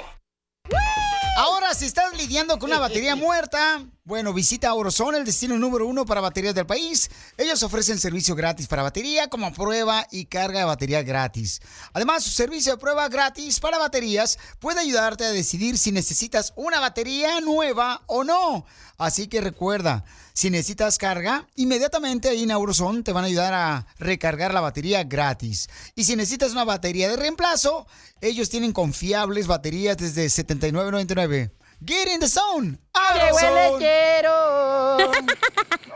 Ahora, 1.36 1.74
si 1.74 1.86
estás 1.86 2.16
lidiando 2.16 2.60
con 2.60 2.70
una 2.70 2.78
batería 2.78 3.16
muerta, 3.16 3.84
bueno, 4.04 4.32
visita 4.32 4.72
Orozone, 4.72 5.18
el 5.18 5.24
destino 5.24 5.58
número 5.58 5.84
uno 5.84 6.06
para 6.06 6.20
baterías 6.20 6.54
del 6.54 6.64
país. 6.64 7.10
Ellos 7.36 7.60
ofrecen 7.64 7.98
servicio 7.98 8.36
gratis 8.36 8.68
para 8.68 8.84
batería 8.84 9.28
como 9.28 9.52
prueba 9.52 10.06
y 10.12 10.26
carga 10.26 10.60
de 10.60 10.64
batería 10.64 11.02
gratis. 11.02 11.60
Además, 11.92 12.22
su 12.22 12.30
servicio 12.30 12.72
de 12.72 12.78
prueba 12.78 13.08
gratis 13.08 13.58
para 13.58 13.78
baterías 13.78 14.38
puede 14.60 14.80
ayudarte 14.80 15.24
a 15.24 15.32
decidir 15.32 15.76
si 15.76 15.90
necesitas 15.90 16.52
una 16.54 16.78
batería 16.78 17.40
nueva 17.40 18.02
o 18.06 18.22
no. 18.22 18.64
Así 18.96 19.26
que 19.26 19.40
recuerda, 19.40 20.04
si 20.34 20.50
necesitas 20.50 20.98
carga, 20.98 21.46
inmediatamente 21.54 22.28
ahí 22.28 22.42
en 22.42 22.50
Auroson 22.50 23.04
te 23.04 23.12
van 23.12 23.22
a 23.22 23.28
ayudar 23.28 23.54
a 23.54 23.86
recargar 23.98 24.52
la 24.52 24.60
batería 24.60 25.04
gratis. 25.04 25.68
Y 25.94 26.04
si 26.04 26.16
necesitas 26.16 26.50
una 26.50 26.64
batería 26.64 27.08
de 27.08 27.16
reemplazo, 27.16 27.86
ellos 28.20 28.50
tienen 28.50 28.72
confiables 28.72 29.46
baterías 29.46 29.96
desde 29.96 30.26
$79.99. 30.26 31.52
Get 31.86 32.08
in 32.12 32.18
the 32.18 32.28
zone. 32.28 32.78
Llegó 33.14 33.38
el 33.38 33.78
lechero. 33.78 35.12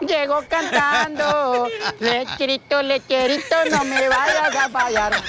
Llegó 0.06 0.44
cantando. 0.48 1.66
Lecherito, 1.98 2.82
lecherito, 2.82 3.56
no 3.72 3.84
me 3.84 4.08
vayas 4.08 4.54
a 4.54 4.68
fallar. 4.68 5.22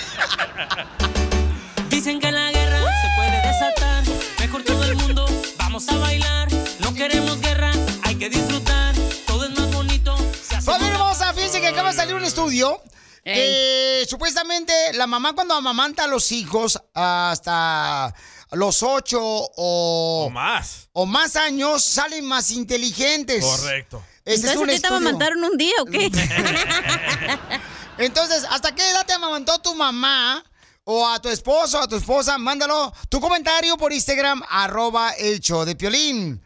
Dicen 1.90 2.20
que 2.20 2.32
la 2.32 2.52
guerra 2.52 2.80
se 2.80 3.08
puede 3.16 3.48
desatar. 3.48 4.04
Mejor 4.40 4.64
todo 4.64 4.84
el 4.84 4.96
mundo, 4.98 5.26
vamos 5.58 5.90
a 5.90 5.98
bailar. 5.98 6.48
No 6.80 6.94
queremos 6.94 7.42
guerra, 7.42 7.72
hay 8.04 8.16
que 8.16 8.30
disfrutar. 8.30 8.49
Acaba 11.90 11.92
de 11.92 11.98
salir 11.98 12.16
un 12.16 12.26
estudio 12.26 12.82
que 13.24 14.06
supuestamente 14.08 14.74
la 14.94 15.08
mamá 15.08 15.34
cuando 15.34 15.54
amamanta 15.54 16.06
a 16.06 16.08
los 16.08 16.32
hijos 16.32 16.80
hasta 16.94 18.14
los 18.52 18.82
ocho 18.82 19.20
o, 19.22 20.30
más 20.32 20.90
o 20.94 21.06
más 21.06 21.36
años 21.36 21.84
salen 21.84 22.26
más 22.26 22.52
inteligentes. 22.52 23.44
Correcto. 23.44 24.04
Este 24.26 24.48
es 24.48 24.54
Entonces, 24.54 24.62
un 24.62 24.68
¿qué 24.68 24.80
te 24.80 24.88
amamantaron 24.88 25.44
un 25.44 25.58
día 25.58 25.74
o 25.82 25.86
qué? 25.86 26.12
Entonces, 27.98 28.46
¿hasta 28.50 28.74
qué 28.74 28.88
edad 28.90 29.06
te 29.06 29.14
amamantó 29.14 29.60
tu 29.60 29.76
mamá? 29.76 30.44
O 30.86 31.08
a 31.08 31.22
tu 31.22 31.30
esposo, 31.30 31.80
a 31.80 31.88
tu 31.88 31.98
esposa, 31.98 32.40
mándalo 32.40 32.92
tu 33.10 33.20
comentario 33.20 33.78
por 33.78 33.94
Instagram, 33.94 34.42
arroba 34.50 35.12
el 35.12 35.40
show 35.40 35.64
de 35.64 35.76
Piolín. 35.76 36.42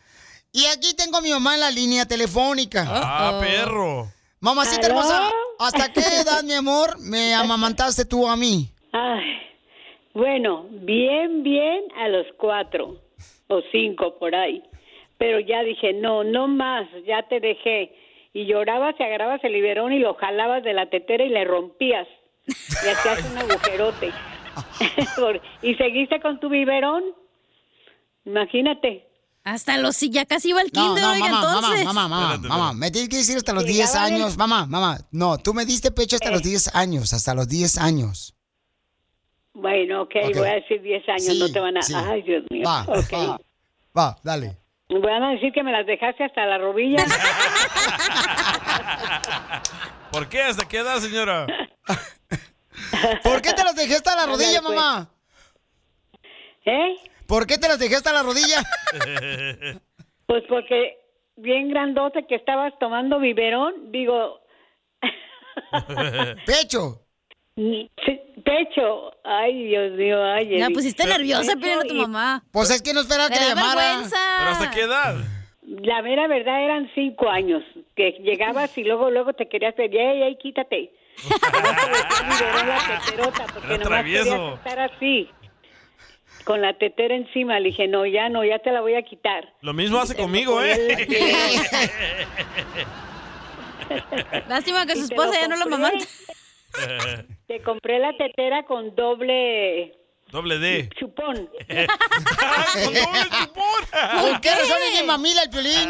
Y 0.52 0.66
aquí 0.66 0.94
tengo 0.96 1.18
a 1.18 1.22
mi 1.22 1.32
mamá 1.32 1.54
en 1.54 1.62
la 1.62 1.72
línea 1.72 2.06
telefónica. 2.06 2.86
Ah, 2.88 3.40
perro. 3.40 4.13
Mamacita 4.44 4.88
¿Aló? 4.88 4.96
hermosa, 4.98 5.32
¿hasta 5.58 5.94
qué 5.94 6.02
edad, 6.22 6.44
mi 6.44 6.54
amor, 6.54 7.00
me 7.00 7.34
amamantaste 7.34 8.04
tú 8.04 8.28
a 8.28 8.36
mí? 8.36 8.68
Ay, 8.92 9.24
bueno, 10.14 10.68
bien, 10.70 11.44
bien 11.44 11.86
a 11.96 12.10
los 12.10 12.28
cuatro 12.36 12.98
o 13.48 13.62
cinco 13.72 14.20
por 14.20 14.36
ahí. 14.36 14.62
Pero 15.18 15.40
ya 15.40 15.64
dije, 15.64 15.94
no, 15.94 16.26
no 16.26 16.50
más, 16.50 16.90
ya 17.08 17.24
te 17.30 17.40
dejé. 17.40 17.96
Y 18.34 18.46
llorabas, 18.46 18.96
y 19.00 19.04
agarrabas 19.04 19.42
el 19.46 19.54
biberón 19.54 19.94
y 19.94 20.00
lo 20.00 20.16
jalabas 20.16 20.62
de 20.64 20.74
la 20.74 20.90
tetera 20.90 21.24
y 21.24 21.30
le 21.30 21.46
rompías. 21.46 22.08
Y 22.46 22.90
hacías 22.90 23.32
un 23.32 23.38
agujerote. 23.38 24.12
¿Y 25.62 25.76
seguiste 25.76 26.20
con 26.20 26.42
tu 26.42 26.50
biberón? 26.50 27.02
Imagínate. 28.26 29.08
Hasta 29.46 29.78
los 29.78 29.96
sí, 29.98 30.10
ya 30.10 30.26
casi 30.26 30.50
iba 30.50 30.62
al 30.62 30.70
No, 30.74 30.82
kinder, 30.86 31.04
no, 31.04 31.12
oiga, 31.12 31.28
mamá, 31.30 31.58
entonces. 31.58 31.86
mamá, 31.86 32.08
mamá, 32.08 32.16
mamá, 32.22 32.34
Espérate, 32.36 32.48
mamá, 32.48 32.74
me 32.74 32.92
tienes 32.92 33.10
que 33.10 33.18
decir 33.18 33.36
hasta 33.38 33.52
los 33.54 33.66
10 33.66 33.78
Llegaba 33.90 34.06
años, 34.06 34.38
mamá, 34.38 34.66
mamá, 34.66 34.98
no, 35.12 35.38
tú 35.38 35.54
me 35.54 35.66
diste 35.66 35.92
pecho 35.92 36.16
hasta 36.16 36.30
Eh. 36.30 36.32
los 36.32 36.42
10 36.44 36.74
años, 36.76 37.12
hasta 37.14 37.34
los 37.34 37.48
10 37.50 37.78
años. 37.78 38.36
Bueno, 39.54 40.04
ok, 40.04 40.16
Ok. 40.30 40.38
voy 40.38 40.48
a 40.48 40.54
decir 40.54 40.82
10 40.82 41.10
años, 41.10 41.24
Sí, 41.26 41.40
no 41.40 41.52
te 41.52 41.60
van 41.60 41.78
a... 41.78 41.82
sí. 41.82 41.94
Ay, 41.94 42.22
Dios 42.22 42.44
mío. 42.50 42.64
Va, 42.66 42.84
ok. 42.84 43.14
va, 43.14 43.38
va, 43.98 44.18
dale. 44.24 44.58
Van 44.90 45.24
a 45.24 45.32
decir 45.32 45.52
que 45.54 45.64
me 45.64 45.72
las 45.72 45.86
dejaste 45.88 46.24
hasta 46.24 46.46
la 46.46 46.58
rodilla. 46.60 47.04
¿Por 50.12 50.30
qué? 50.30 50.44
¿Hasta 50.44 50.68
qué 50.68 50.78
edad, 50.78 51.00
señora? 51.00 51.48
¿Por 53.24 53.42
qué 53.42 53.54
te 53.54 53.64
las 53.64 53.76
dejé 53.76 53.96
hasta 53.96 54.16
la 54.16 54.26
rodilla, 54.28 54.62
pues. 54.62 54.76
mamá? 54.76 55.10
¿Eh? 56.66 56.96
¿Por 57.28 57.48
qué 57.48 57.58
te 57.58 57.68
las 57.68 57.80
dejé 57.80 57.96
hasta 57.96 58.14
la 58.14 58.24
rodilla? 58.24 58.62
Pues 60.26 60.44
porque 60.48 60.98
bien 61.36 61.70
grandote 61.70 62.26
que 62.26 62.36
estabas 62.36 62.74
tomando 62.80 63.20
biberón, 63.20 63.92
digo, 63.92 64.40
Pecho. 66.46 67.02
pecho. 68.44 69.12
Ay, 69.24 69.66
Dios 69.68 69.92
mío, 69.94 70.24
ay. 70.24 70.58
La 70.60 70.70
pusiste 70.70 71.06
nerviosa, 71.06 71.54
pero 71.62 71.82
a 71.82 71.84
tu 71.84 71.94
mamá. 71.94 72.44
Pues 72.52 72.70
es 72.72 72.82
que 72.82 72.94
no 72.94 73.02
esperaba 73.02 73.30
que 73.30 73.40
le 73.40 73.50
llamara. 73.50 73.76
vergüenza. 73.82 74.18
¿Pero 74.40 74.52
hasta 74.52 74.72
qué 74.72 74.82
edad? 74.82 75.16
La 75.62 76.02
mera 76.02 76.28
verdad 76.28 76.64
eran 76.64 76.90
cinco 76.96 77.30
años, 77.30 77.64
que 77.96 78.12
llegabas 78.24 78.76
y 78.78 78.84
luego 78.84 79.12
luego 79.12 79.34
te 79.34 79.48
querías 79.48 79.76
pedir, 79.76 80.00
ey, 80.00 80.24
ey, 80.24 80.38
quítate. 80.38 80.92
La 81.24 81.30
porque 83.54 83.68
Era 83.68 83.78
nomás 83.78 83.84
travieso. 83.84 84.30
querías 84.30 84.54
estar 84.58 84.80
así, 84.80 85.30
con 86.44 86.62
la 86.62 86.78
tetera 86.78 87.16
encima. 87.16 87.60
Le 87.60 87.70
dije, 87.70 87.88
no, 87.88 88.06
ya 88.06 88.30
no, 88.30 88.44
ya 88.44 88.60
te 88.60 88.72
la 88.72 88.82
voy 88.82 88.96
a 88.96 89.04
quitar. 89.04 89.54
Lo 89.62 89.74
mismo 89.74 90.00
hace 90.00 90.16
conmigo, 90.16 90.62
¿eh? 90.62 91.08
Lástima 94.48 94.86
que 94.86 94.96
su 94.96 95.04
esposa 95.06 95.32
ya 95.40 95.48
no 95.48 95.56
lo 95.58 95.66
mamanta. 95.68 96.06
Te 97.48 97.62
compré 97.62 98.00
la 98.00 98.16
tetera 98.18 98.64
con 98.64 98.96
doble 98.96 99.94
Doble 100.32 100.58
D. 100.58 100.90
chupón. 101.00 101.36
¡Con 101.68 102.94
doble 102.94 103.30
chupón! 103.40 104.22
¿Por 104.22 104.42
qué 104.42 104.50
razón 104.56 104.78
es 104.92 105.02
mi 105.02 105.06
mamila 105.08 105.44
el 105.44 105.50
piolín? 105.52 105.90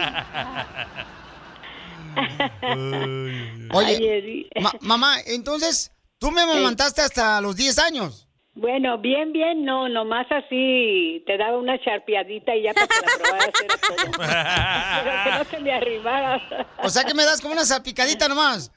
Oye, 3.71 4.47
ma- 4.61 4.73
mamá, 4.81 5.15
entonces, 5.25 5.91
tú 6.19 6.31
me 6.31 6.41
amamantaste 6.41 7.01
hasta 7.01 7.39
los 7.41 7.55
10 7.55 7.79
años. 7.79 8.27
Bueno, 8.55 8.99
bien, 8.99 9.33
bien, 9.33 9.65
no, 9.65 9.89
nomás 9.89 10.27
así 10.31 11.23
te 11.25 11.37
daba 11.37 11.57
una 11.57 11.79
charpeadita 11.81 12.55
y 12.55 12.63
ya 12.63 12.73
para 12.73 12.87
que 12.87 13.01
la 13.01 13.11
probaras 13.17 13.49
era 13.63 13.77
todo. 13.77 14.11
Pero 15.03 15.23
que 15.23 15.31
no 15.31 15.43
se 15.45 15.59
me 15.59 15.73
arrimara. 15.73 16.67
O 16.83 16.89
sea 16.89 17.03
que 17.03 17.15
me 17.15 17.25
das 17.25 17.41
como 17.41 17.53
una 17.53 17.65
salpicadita 17.65 18.27
nomás. 18.27 18.71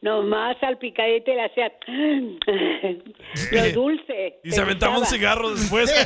Nomás 0.00 0.56
al 0.62 0.78
picadito 0.78 1.32
y 1.32 1.34
le 1.34 1.44
hacía 1.44 1.72
lo 3.50 3.72
dulce. 3.72 4.38
Y 4.44 4.52
se 4.52 4.60
aventaba 4.60 4.98
un 4.98 5.06
cigarro 5.06 5.54
después. 5.54 5.90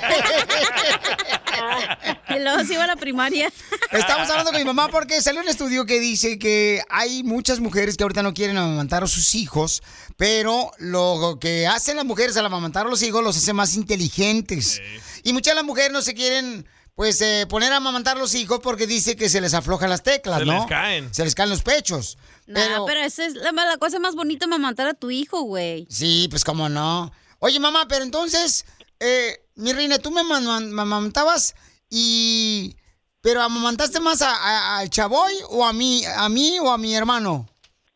Y 2.30 2.38
luego 2.40 2.64
se 2.64 2.74
iba 2.74 2.84
a 2.84 2.86
la 2.86 2.96
primaria. 2.96 3.52
Estamos 3.92 4.28
hablando 4.30 4.50
con 4.50 4.58
mi 4.58 4.64
mamá 4.64 4.88
porque 4.88 5.20
salió 5.20 5.42
un 5.42 5.48
estudio 5.48 5.84
que 5.84 6.00
dice 6.00 6.38
que 6.38 6.80
hay 6.88 7.22
muchas 7.22 7.60
mujeres 7.60 7.96
que 7.96 8.02
ahorita 8.04 8.22
no 8.22 8.32
quieren 8.34 8.56
amamantar 8.56 9.04
a 9.04 9.06
sus 9.06 9.34
hijos, 9.34 9.82
pero 10.16 10.70
lo 10.78 11.38
que 11.40 11.66
hacen 11.66 11.96
las 11.96 12.04
mujeres 12.04 12.36
al 12.36 12.46
amamantar 12.46 12.86
a 12.86 12.90
los 12.90 13.02
hijos 13.02 13.22
los 13.22 13.36
hace 13.36 13.52
más 13.52 13.76
inteligentes. 13.76 14.80
Y 15.22 15.32
muchas 15.32 15.52
de 15.52 15.56
las 15.56 15.64
mujeres 15.64 15.92
no 15.92 16.02
se 16.02 16.14
quieren 16.14 16.66
pues 16.94 17.20
eh, 17.22 17.46
poner 17.48 17.72
a 17.72 17.76
amamantar 17.76 18.16
a 18.16 18.20
los 18.20 18.34
hijos 18.34 18.60
porque 18.62 18.86
dice 18.86 19.16
que 19.16 19.28
se 19.28 19.40
les 19.40 19.54
aflojan 19.54 19.88
las 19.88 20.02
teclas, 20.02 20.40
Se 20.40 20.44
¿no? 20.44 20.54
les 20.58 20.66
caen. 20.66 21.14
Se 21.14 21.24
les 21.24 21.34
caen 21.34 21.50
los 21.50 21.62
pechos. 21.62 22.18
No, 22.52 22.84
pero, 22.86 23.00
esa 23.00 23.24
es 23.26 23.34
la, 23.34 23.52
la 23.52 23.76
cosa 23.78 23.98
más 23.98 24.14
bonita, 24.14 24.46
mamantar 24.46 24.86
a 24.88 24.94
tu 24.94 25.10
hijo, 25.10 25.42
güey. 25.42 25.86
Sí, 25.88 26.26
pues 26.30 26.44
cómo 26.44 26.68
no. 26.68 27.10
Oye, 27.40 27.58
mamá, 27.60 27.86
pero 27.88 28.04
entonces, 28.04 28.64
eh, 29.00 29.38
mi 29.56 29.72
reina, 29.72 29.98
tú 29.98 30.10
me 30.10 30.22
man- 30.22 30.44
man- 30.46 30.72
me 30.72 30.82
amamantabas 30.82 31.54
y... 31.90 32.76
¿Pero 33.24 33.40
amamantaste 33.40 34.00
más 34.00 34.20
a- 34.20 34.34
a- 34.34 34.78
al 34.80 34.90
chavoy 34.90 35.32
o 35.50 35.64
a 35.64 35.72
mí, 35.72 36.02
a 36.16 36.28
mí 36.28 36.58
o 36.60 36.70
a 36.72 36.76
mi 36.76 36.92
hermano? 36.94 37.46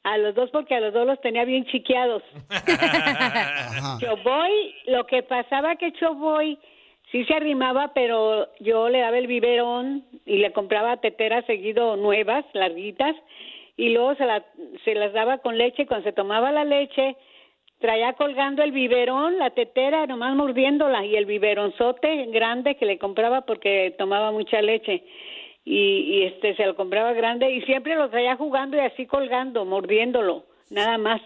A 0.05 0.19
los 0.19 0.37
dos 0.37 0.51
porque 0.53 0.77
a 0.77 0.79
los 0.81 0.95
dos 0.95 1.05
los 1.05 1.21
tenía 1.21 1.45
bien 1.45 1.65
chiqueados. 1.67 2.23
Choboy, 4.01 4.75
lo 4.87 5.05
que 5.07 5.23
pasaba 5.25 5.75
que 5.77 5.93
Choboy 5.95 6.59
sí 7.11 7.25
se 7.25 7.35
arrimaba, 7.35 7.93
pero 7.95 8.47
yo 8.61 8.89
le 8.89 9.01
daba 9.01 9.19
el 9.19 9.27
biberón 9.27 10.05
y 10.25 10.39
le 10.39 10.53
compraba 10.53 10.99
teteras 11.01 11.45
seguido 11.47 11.97
nuevas, 11.97 12.45
larguitas, 12.53 13.15
y 13.77 13.91
luego 13.91 14.15
se, 14.15 14.25
la- 14.27 14.45
se 14.85 14.95
las 14.95 15.13
daba 15.13 15.39
con 15.39 15.57
leche. 15.59 15.83
y 15.83 15.87
Cuando 15.87 16.05
se 16.05 16.13
tomaba 16.13 16.51
la 16.53 16.65
leche, 16.65 17.17
traía 17.79 18.15
colgando 18.15 18.63
el 18.63 18.73
biberón, 18.73 19.39
la 19.39 19.51
tetera, 19.51 20.07
nomás 20.07 20.35
mordiéndola, 20.35 21.05
y 21.05 21.15
el 21.17 21.27
biberonzote 21.27 22.27
grande 22.27 22.77
que 22.77 22.87
le 22.87 22.99
compraba 22.99 23.43
porque 23.43 23.95
tomaba 23.99 24.33
mucha 24.33 24.63
leche. 24.63 25.03
Y, 25.65 25.79
y 26.19 26.23
este 26.25 26.55
se 26.55 26.65
lo 26.65 26.77
compraba 26.77 27.13
grande 27.13 27.51
y 27.51 27.61
siempre 27.63 27.97
lo 27.97 28.09
traía 28.09 28.37
jugando 28.37 28.77
y 28.77 28.81
así 28.81 29.07
colgando, 29.07 29.65
mordiéndolo, 29.65 30.45
nada 30.71 30.97
más. 30.97 31.21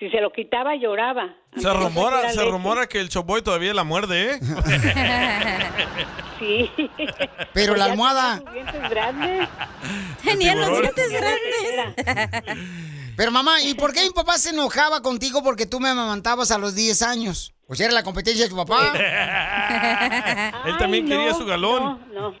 Si 0.00 0.08
se 0.10 0.20
lo 0.20 0.32
quitaba 0.32 0.74
lloraba. 0.76 1.36
Se 1.56 1.72
rumora, 1.72 2.30
se 2.30 2.38
leche. 2.38 2.50
rumora 2.50 2.86
que 2.88 2.98
el 3.00 3.08
choboy 3.10 3.42
todavía 3.42 3.74
la 3.74 3.84
muerde, 3.84 4.32
¿eh? 4.32 4.40
Sí. 6.38 6.70
Pero 7.52 7.76
la 7.76 7.84
Ya 7.86 7.92
almohada... 7.92 8.38
tenía 8.38 8.44
sus 8.46 8.54
dientes 8.54 8.90
grandes. 8.90 9.48
Tenía 10.24 10.54
los 10.54 10.80
dientes 10.80 11.12
grandes. 11.12 12.66
Pero 13.16 13.30
mamá, 13.30 13.60
¿y 13.60 13.74
por 13.74 13.92
qué 13.92 14.02
mi 14.04 14.10
papá 14.10 14.38
se 14.38 14.50
enojaba 14.50 15.02
contigo 15.02 15.42
porque 15.42 15.66
tú 15.66 15.78
me 15.80 15.90
amamantabas 15.90 16.50
a 16.50 16.56
los 16.58 16.74
10 16.74 17.02
años? 17.02 17.52
Pues 17.66 17.78
era 17.80 17.92
la 17.92 18.02
competencia 18.02 18.44
de 18.44 18.50
tu 18.50 18.56
papá. 18.56 18.92
Él 20.64 20.78
también 20.78 21.04
Ay, 21.04 21.10
quería 21.10 21.34
su 21.34 21.44
galón. 21.44 22.00
No, 22.12 22.30
no. 22.30 22.34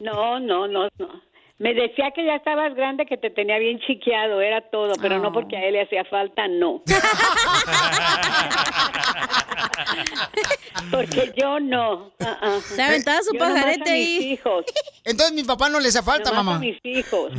No, 0.00 0.40
no, 0.40 0.66
no, 0.68 0.88
no. 0.98 1.22
Me 1.60 1.74
decía 1.74 2.10
que 2.14 2.24
ya 2.24 2.36
estabas 2.36 2.74
grande, 2.74 3.04
que 3.04 3.18
te 3.18 3.28
tenía 3.28 3.58
bien 3.58 3.78
chiqueado, 3.80 4.40
era 4.40 4.62
todo, 4.70 4.94
pero 4.98 5.18
no 5.18 5.30
porque 5.30 5.58
a 5.58 5.66
él 5.66 5.74
le 5.74 5.82
hacía 5.82 6.06
falta, 6.06 6.48
no. 6.48 6.82
porque 10.90 11.34
yo 11.36 11.60
no. 11.60 12.14
ah, 12.20 12.38
ah. 12.40 12.58
Se 12.64 12.80
aventaba 12.80 13.20
su 13.20 13.34
Yo 13.34 13.44
a 13.44 13.54
mis 13.76 14.22
hijos. 14.22 14.64
Entonces 15.04 15.36
mi 15.36 15.44
papá 15.44 15.68
no 15.68 15.80
le 15.80 15.88
hace 15.88 16.02
falta, 16.02 16.30
nomás 16.30 16.44
mamá. 16.46 16.56
a 16.56 16.60
mis 16.60 16.78
hijos. 16.82 17.30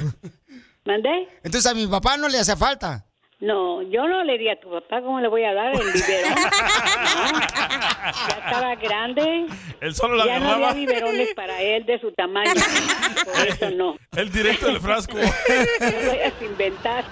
¿Mandé? 0.85 1.27
Entonces 1.43 1.71
a 1.71 1.73
mi 1.73 1.87
papá 1.87 2.15
no 2.17 2.29
le 2.29 2.37
hace 2.37 2.55
falta. 2.55 3.03
No, 3.41 3.81
yo 3.81 4.07
no 4.07 4.23
le 4.23 4.37
di 4.37 4.49
a 4.49 4.59
tu 4.59 4.69
papá, 4.69 5.01
¿cómo 5.01 5.19
le 5.19 5.27
voy 5.27 5.43
a 5.43 5.53
dar 5.53 5.73
el 5.73 5.91
biberón? 5.91 6.29
No, 6.29 7.39
ya 7.39 8.39
estaba 8.45 8.75
grande. 8.75 9.47
Él 9.79 9.95
solo 9.95 10.15
la 10.15 10.27
ya 10.27 10.39
no 10.39 10.51
había 10.51 10.73
biberones 10.73 11.33
para 11.33 11.59
él 11.59 11.83
de 11.87 11.99
su 11.99 12.11
tamaño. 12.11 12.51
Por 13.25 13.47
eso 13.47 13.71
no. 13.71 13.97
El 14.15 14.31
directo 14.31 14.67
del 14.67 14.79
frasco. 14.79 15.17
No 15.79 16.07
vayas 16.07 16.33
a 16.39 16.45
inventar. 16.45 17.05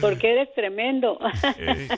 Porque 0.00 0.30
eres 0.32 0.54
tremendo. 0.54 1.18
Eh, 1.58 1.88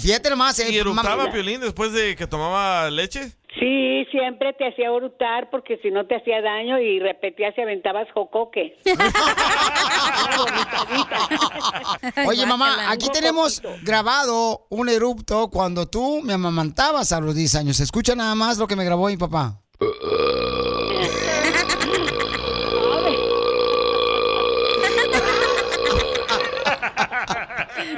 fíjate 0.00 0.28
nomás, 0.28 0.58
eh, 0.58 0.70
¿Y 0.70 0.76
eructaba 0.76 1.16
mamá. 1.16 1.32
Piolín 1.32 1.60
después 1.60 1.92
de 1.92 2.14
que 2.14 2.26
tomaba 2.26 2.90
leche? 2.90 3.32
Sí, 3.58 4.04
siempre 4.10 4.52
te 4.52 4.68
hacía 4.68 4.90
brutar 4.90 5.48
porque 5.50 5.78
si 5.78 5.90
no 5.90 6.06
te 6.06 6.16
hacía 6.16 6.42
daño 6.42 6.78
y 6.80 7.00
repetías 7.00 7.56
y 7.56 7.62
aventabas 7.62 8.06
jocoque. 8.12 8.76
Oye, 12.26 12.44
mamá, 12.44 12.90
aquí 12.90 13.08
tenemos 13.10 13.62
grabado 13.82 14.66
un 14.68 14.90
erupto 14.90 15.48
cuando 15.48 15.86
tú 15.86 16.20
me 16.22 16.34
amamantabas 16.34 17.12
a 17.12 17.20
los 17.20 17.34
10 17.34 17.54
años. 17.54 17.80
Escucha 17.80 18.14
nada 18.14 18.34
más 18.34 18.58
lo 18.58 18.66
que 18.66 18.76
me 18.76 18.84
grabó 18.84 19.08
mi 19.08 19.16
papá. 19.16 19.62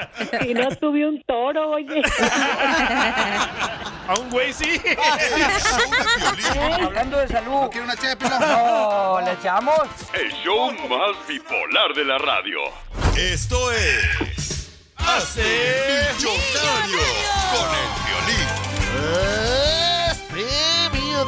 Si 0.43 0.55
no 0.55 0.69
tuve 0.77 1.07
un 1.07 1.23
toro, 1.23 1.71
oye. 1.71 2.03
A 4.09 4.15
un 4.19 4.31
güey 4.31 4.53
sí. 4.53 4.81
Hablando 6.83 7.19
de 7.19 7.29
salud. 7.29 7.71
¿No 7.73 7.83
una 7.83 7.95
No, 7.95 9.21
¿le 9.21 9.33
echamos? 9.33 9.81
El 10.13 10.33
show 10.43 10.73
más 10.89 11.17
bipolar 11.29 11.95
de 11.95 12.05
la 12.05 12.19
radio. 12.19 12.59
Esto 13.17 13.71
es. 13.73 14.73
Hazte 14.97 16.09
millonario 16.19 16.99
con 17.53 17.69
el 17.81 17.89
violín. 18.07 18.49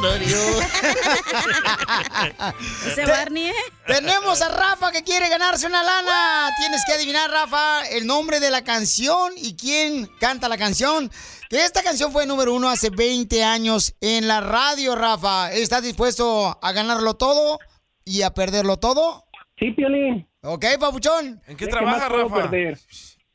Ese 2.87 3.05
Barney, 3.05 3.47
¿eh? 3.47 3.53
Tenemos 3.85 4.41
a 4.41 4.49
Rafa 4.49 4.91
que 4.91 5.03
quiere 5.03 5.29
ganarse 5.29 5.67
una 5.67 5.83
lana. 5.83 6.49
Tienes 6.57 6.83
que 6.85 6.93
adivinar, 6.93 7.29
Rafa, 7.29 7.83
el 7.91 8.07
nombre 8.07 8.39
de 8.39 8.49
la 8.51 8.63
canción 8.63 9.33
y 9.37 9.55
quién 9.55 10.07
canta 10.19 10.49
la 10.49 10.57
canción. 10.57 11.09
Que 11.49 11.65
esta 11.65 11.83
canción 11.83 12.11
fue 12.11 12.25
número 12.25 12.53
uno 12.53 12.69
hace 12.69 12.89
20 12.89 13.43
años 13.43 13.95
en 14.01 14.27
la 14.27 14.41
radio, 14.41 14.95
Rafa. 14.95 15.51
¿Estás 15.51 15.83
dispuesto 15.83 16.57
a 16.61 16.71
ganarlo 16.71 17.15
todo 17.15 17.59
y 18.05 18.23
a 18.23 18.33
perderlo 18.33 18.77
todo? 18.77 19.25
Sí, 19.59 19.71
Piolín. 19.71 20.27
Ok, 20.41 20.65
papuchón. 20.79 21.41
¿En 21.47 21.57
qué 21.57 21.67
trabaja, 21.67 22.09
Rafa? 22.09 22.49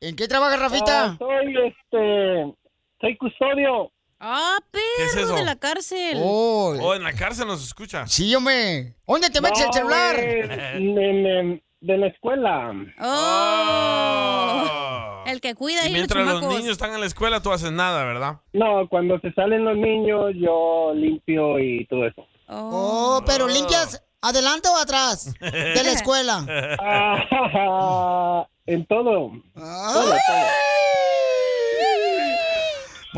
¿En 0.00 0.14
qué 0.14 0.28
trabaja, 0.28 0.56
Rafita? 0.56 1.04
Ah, 1.04 1.16
soy, 1.18 1.56
este, 1.66 2.54
soy 3.00 3.16
custodio. 3.16 3.90
Ah, 4.20 4.58
¿Qué 4.72 4.80
es 5.04 5.12
perro 5.14 5.26
eso? 5.26 5.34
de 5.36 5.44
la 5.44 5.54
cárcel. 5.56 6.18
Oh, 6.20 6.92
en 6.94 7.04
la 7.04 7.12
cárcel 7.12 7.46
nos 7.46 7.62
escucha. 7.64 8.04
Sí, 8.08 8.34
hombre. 8.34 8.96
¿Dónde 9.06 9.30
te 9.30 9.40
metes 9.40 9.60
el 9.60 9.66
No, 9.68 9.72
celular? 9.72 10.18
en- 10.18 10.98
en- 10.98 11.62
de 11.80 11.96
la 11.96 12.08
escuela. 12.08 12.72
Oh. 13.00 15.22
El 15.26 15.40
que 15.40 15.54
cuida 15.54 15.84
Y 15.84 15.86
ahí 15.86 15.92
mientras 15.92 16.26
los 16.26 16.42
niños 16.42 16.72
están 16.72 16.92
en 16.94 17.00
la 17.00 17.06
escuela, 17.06 17.40
tú 17.42 17.52
haces 17.52 17.70
nada, 17.70 18.04
¿verdad? 18.04 18.38
No, 18.52 18.88
cuando 18.88 19.20
se 19.20 19.32
salen 19.32 19.64
los 19.64 19.76
niños, 19.76 20.32
yo 20.34 20.92
limpio 20.94 21.58
y 21.60 21.86
todo 21.86 22.04
eso. 22.06 22.26
Oh, 22.48 23.22
pero 23.26 23.46
limpias 23.46 24.02
adelante 24.22 24.68
o 24.68 24.76
atrás 24.76 25.32
de 25.40 25.82
la 25.84 25.92
escuela. 25.92 26.44
Ah, 26.80 28.46
en 28.66 28.84
todo. 28.86 29.30
Todo, 29.54 30.02
todo. 30.02 30.16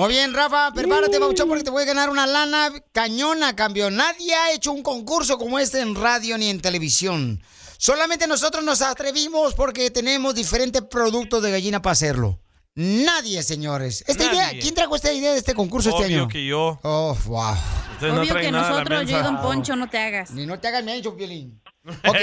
Muy 0.01 0.14
bien, 0.14 0.32
Rafa, 0.32 0.72
prepárate, 0.72 1.18
Bauchón, 1.18 1.46
porque 1.46 1.62
te 1.62 1.68
voy 1.68 1.82
a 1.82 1.84
ganar 1.84 2.09
una 2.09 2.26
lana 2.26 2.72
cañona, 2.90 3.55
cambio. 3.55 3.90
Nadie 3.90 4.34
ha 4.34 4.51
hecho 4.51 4.72
un 4.72 4.82
concurso 4.82 5.36
como 5.36 5.59
este 5.59 5.80
en 5.80 5.94
radio 5.94 6.38
ni 6.38 6.48
en 6.48 6.62
televisión. 6.62 7.42
Solamente 7.76 8.26
nosotros 8.26 8.64
nos 8.64 8.80
atrevimos 8.80 9.53
porque 9.53 9.90
tenemos 9.90 10.34
diferentes 10.34 10.80
productos 10.80 11.42
de 11.42 11.51
gallina 11.51 11.82
para 11.82 11.92
hacerlo. 11.92 12.40
Nadie, 12.74 13.42
señores. 13.42 14.03
Esta 14.07 14.24
Nadie. 14.24 14.38
idea, 14.38 14.51
¿quién 14.59 14.74
trajo 14.74 14.96
esta 14.96 15.12
idea 15.12 15.32
de 15.32 15.38
este 15.38 15.53
concurso 15.53 15.90
este 15.90 16.07
Obvio 16.07 16.20
año? 16.20 16.28
que 16.28 16.46
yo. 16.46 16.80
Oh, 16.82 17.14
wow. 17.26 17.55
Ustedes 17.92 18.14
Obvio 18.14 18.36
que 18.36 18.53
nada 18.53 18.70
nosotros, 18.70 19.07
yo 19.07 19.20
y. 19.20 19.22
Don 19.22 19.42
Poncho, 19.42 19.76
no 19.76 19.90
te 19.90 19.98
hagas. 19.98 20.30
Ni 20.30 20.46
no 20.46 20.59
te 20.59 20.68
hagas 20.68 20.82
menso, 20.82 21.14
Piolín. 21.14 21.61
Ok, 22.07 22.16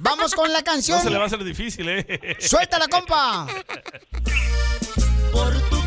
vamos 0.00 0.34
con 0.34 0.52
la 0.52 0.62
canción. 0.62 0.98
No 0.98 1.02
se 1.02 1.10
le 1.10 1.16
va 1.16 1.24
a 1.24 1.26
hacer 1.26 1.42
difícil, 1.42 1.88
¿eh? 1.88 2.36
¡Suéltala, 2.38 2.86
compa! 2.86 3.48
Por 5.32 5.60
tu 5.68 5.81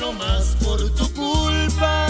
no 0.00 0.12
más 0.12 0.56
por 0.64 0.78
tu 0.94 1.12
culpa. 1.14 2.06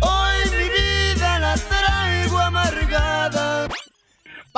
Hoy 0.00 0.50
mi 0.50 0.68
vida 0.68 1.38
la 1.38 1.54
traigo 1.54 2.38
amargada. 2.38 3.68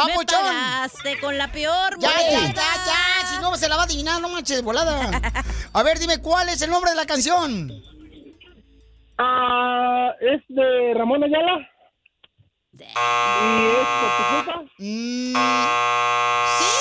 Me 0.07 0.25
pagaste 0.25 1.21
con 1.21 1.37
la 1.37 1.51
peor 1.53 1.99
Ya, 1.99 2.11
ya, 2.31 2.41
ya, 2.41 2.53
ya. 2.55 3.27
Si 3.27 3.43
no, 3.43 3.55
se 3.57 3.69
la 3.69 3.77
va 3.77 3.83
a 3.83 3.85
adivinar, 3.85 4.21
no 4.21 4.29
manches, 4.29 4.57
de 4.57 4.63
volada. 4.63 5.11
A 5.73 5.83
ver, 5.83 5.99
dime, 5.99 6.19
¿cuál 6.19 6.49
es 6.49 6.63
el 6.63 6.71
nombre 6.71 6.91
de 6.91 6.97
la 6.97 7.07
canción? 7.07 7.71
Ah, 9.19 10.13
es 10.21 10.43
de 10.49 10.95
Ramón 10.95 11.23
Ayala. 11.25 11.70
¿Y 12.87 13.67
es 13.67 13.89
por 14.01 14.11
tu 14.17 14.23
culpa? 14.35 14.65
Sí, 14.79 15.35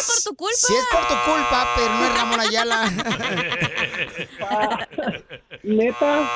por 0.08 0.18
tu 0.24 0.36
culpa. 0.36 0.56
Sí, 0.58 0.74
es 0.76 0.86
por 0.92 1.08
tu 1.08 1.16
culpa, 1.32 1.68
pero 1.76 1.94
no 1.94 2.06
es 2.06 2.14
Ramón 2.18 2.40
Ayala. 2.40 2.90
¿Neta? 5.64 6.30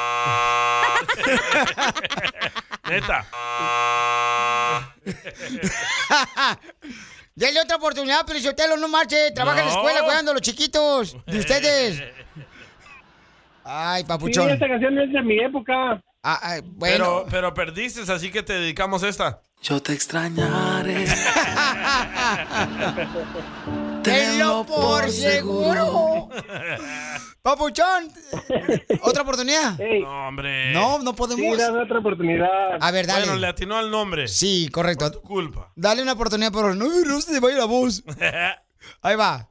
Neta. 2.90 3.26
Dale 7.36 7.60
otra 7.62 7.78
oportunidad, 7.78 8.22
pero 8.28 8.40
Sotelo, 8.40 8.78
no 8.78 8.88
marche. 8.88 9.32
Trabaja 9.32 9.60
en 9.62 9.66
la 9.66 9.72
escuela 9.72 10.04
cuidando 10.04 10.32
a 10.32 10.34
los 10.36 10.42
chiquitos 10.44 11.18
de 11.26 11.40
ustedes. 11.40 12.04
Ay, 13.66 14.02
Sí, 14.02 14.08
papuchón. 14.08 14.50
esta 14.50 14.68
canción 14.68 15.00
es 15.00 15.12
de 15.14 15.22
mi 15.22 15.40
época. 15.40 16.02
Ah, 16.26 16.40
ah, 16.42 16.62
Pero, 16.80 17.16
bueno. 17.16 17.26
pero 17.30 17.54
perdiste, 17.54 18.10
así 18.10 18.32
que 18.32 18.44
te 18.44 18.54
dedicamos 18.54 19.04
esta. 19.04 19.42
Yo 19.62 19.82
te 19.82 19.92
extrañaré. 19.92 21.06
Tenlo 24.04 24.66
por 24.66 25.10
seguro. 25.10 26.30
Papuchón, 27.42 28.10
¿otra 29.02 29.24
oportunidad? 29.24 29.78
No, 30.02 30.28
hombre. 30.30 30.72
No, 30.72 31.00
no 31.00 31.14
podemos. 31.14 31.56
Sí, 31.58 31.62
dame 31.62 31.82
otra 31.82 32.00
oportunidad. 32.00 32.78
A 32.80 32.92
ver, 32.92 33.06
dale. 33.06 33.26
Bueno, 33.26 33.40
le 33.40 33.48
atinó 33.48 33.78
al 33.78 33.92
nombre. 33.92 34.30
Sí, 34.30 34.70
correcto. 34.72 35.12
Tu 35.12 35.22
culpa. 35.22 35.72
Dale 35.76 36.02
una 36.02 36.14
oportunidad, 36.14 36.54
pero 36.54 36.74
no, 36.74 36.88
no 36.88 37.20
se 37.22 37.34
te 37.34 37.40
vaya 37.42 37.58
la 37.58 37.66
voz. 37.66 38.02
Ahí 39.02 39.16
va. 39.18 39.50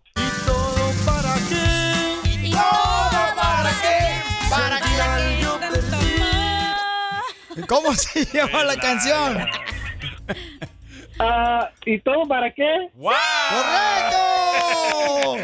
¿Cómo 7.68 7.94
se 7.94 8.24
llama 8.26 8.64
la 8.64 8.76
canción? 8.76 9.46
Ah, 11.18 11.70
¿Y 11.84 12.00
todo 12.00 12.26
para 12.26 12.52
qué? 12.52 12.90
¡Correcto! 13.98 15.36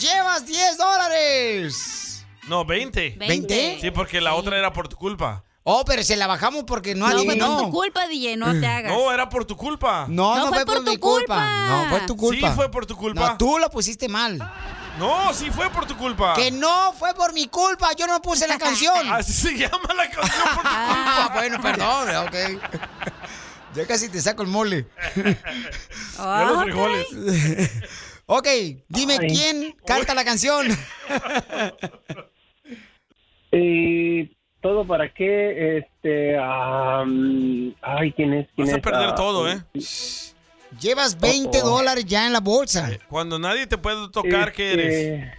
Llevas 0.00 0.46
10 0.46 0.78
dólares. 0.78 2.26
No, 2.48 2.64
20. 2.64 3.18
¿20? 3.18 3.80
Sí, 3.80 3.90
porque 3.90 4.20
la 4.20 4.34
otra 4.34 4.58
era 4.58 4.72
por 4.72 4.88
tu 4.88 4.96
culpa. 4.96 5.44
Oh, 5.68 5.84
pero 5.84 6.02
se 6.04 6.16
la 6.16 6.28
bajamos 6.28 6.62
porque 6.64 6.94
no 6.94 7.08
No, 7.08 7.12
fue 7.12 7.22
adivinó. 7.22 7.56
por 7.56 7.64
tu 7.64 7.70
culpa, 7.72 8.06
DJ, 8.06 8.36
no 8.36 8.52
te 8.58 8.66
hagas. 8.66 8.92
No, 8.92 9.10
era 9.12 9.28
por 9.28 9.44
tu 9.44 9.56
culpa. 9.56 10.06
No, 10.08 10.36
no, 10.36 10.46
fue, 10.48 10.64
por, 10.64 10.80
mi 10.84 10.96
culpa. 10.96 11.66
No, 11.66 11.90
fue 11.90 12.00
tu 12.06 12.16
culpa. 12.16 12.48
Sí, 12.48 12.54
fue 12.54 12.70
por 12.70 12.86
tu 12.86 12.96
culpa. 12.96 13.30
No, 13.30 13.36
tú 13.36 13.58
la 13.58 13.68
pusiste 13.68 14.08
mal. 14.08 14.38
No, 14.98 15.32
sí 15.34 15.50
fue 15.50 15.68
por 15.70 15.86
tu 15.86 15.96
culpa. 15.96 16.34
Que 16.34 16.50
no 16.50 16.92
fue 16.94 17.14
por 17.14 17.32
mi 17.34 17.46
culpa. 17.48 17.90
Yo 17.96 18.06
no 18.06 18.20
puse 18.22 18.46
la 18.48 18.58
canción. 18.58 19.08
Así 19.12 19.32
se 19.32 19.56
llama 19.56 19.92
la 19.94 20.08
canción 20.08 20.48
por 20.54 20.62
tu 20.62 20.68
Ah, 20.68 21.30
bueno, 21.34 21.60
perdón, 21.60 22.16
ok. 22.26 22.34
Ya 23.74 23.86
casi 23.86 24.08
te 24.08 24.20
saco 24.20 24.42
el 24.42 24.48
mole. 24.48 24.86
Ya 26.16 26.44
los 26.44 26.62
frijoles. 26.62 27.06
ok, 28.24 28.48
dime 28.88 29.18
Ay. 29.20 29.28
quién 29.28 29.76
canta 29.86 30.14
la 30.14 30.24
canción. 30.24 30.66
¿Y 33.52 34.34
todo 34.62 34.86
para 34.86 35.12
qué? 35.12 35.78
Este. 35.78 36.38
am, 36.38 37.74
ay, 37.82 38.12
¿quién 38.12 38.32
es? 38.34 38.48
¿Quién 38.56 38.66
Vas 38.68 38.74
a 38.74 38.78
es? 38.78 38.82
perder 38.82 39.08
Ah, 39.10 39.14
todo, 39.14 39.50
¿eh? 39.50 39.62
Llevas 40.80 41.18
20 41.18 41.62
Oh, 41.62 41.64
oh. 41.66 41.70
dólares 41.78 42.04
ya 42.04 42.26
en 42.26 42.32
la 42.32 42.40
bolsa. 42.40 42.90
Cuando 43.08 43.38
nadie 43.38 43.66
te 43.66 43.78
puede 43.78 44.08
tocar, 44.10 44.52
¿qué 44.52 44.72
eres? 44.74 44.94
Este, 44.94 45.34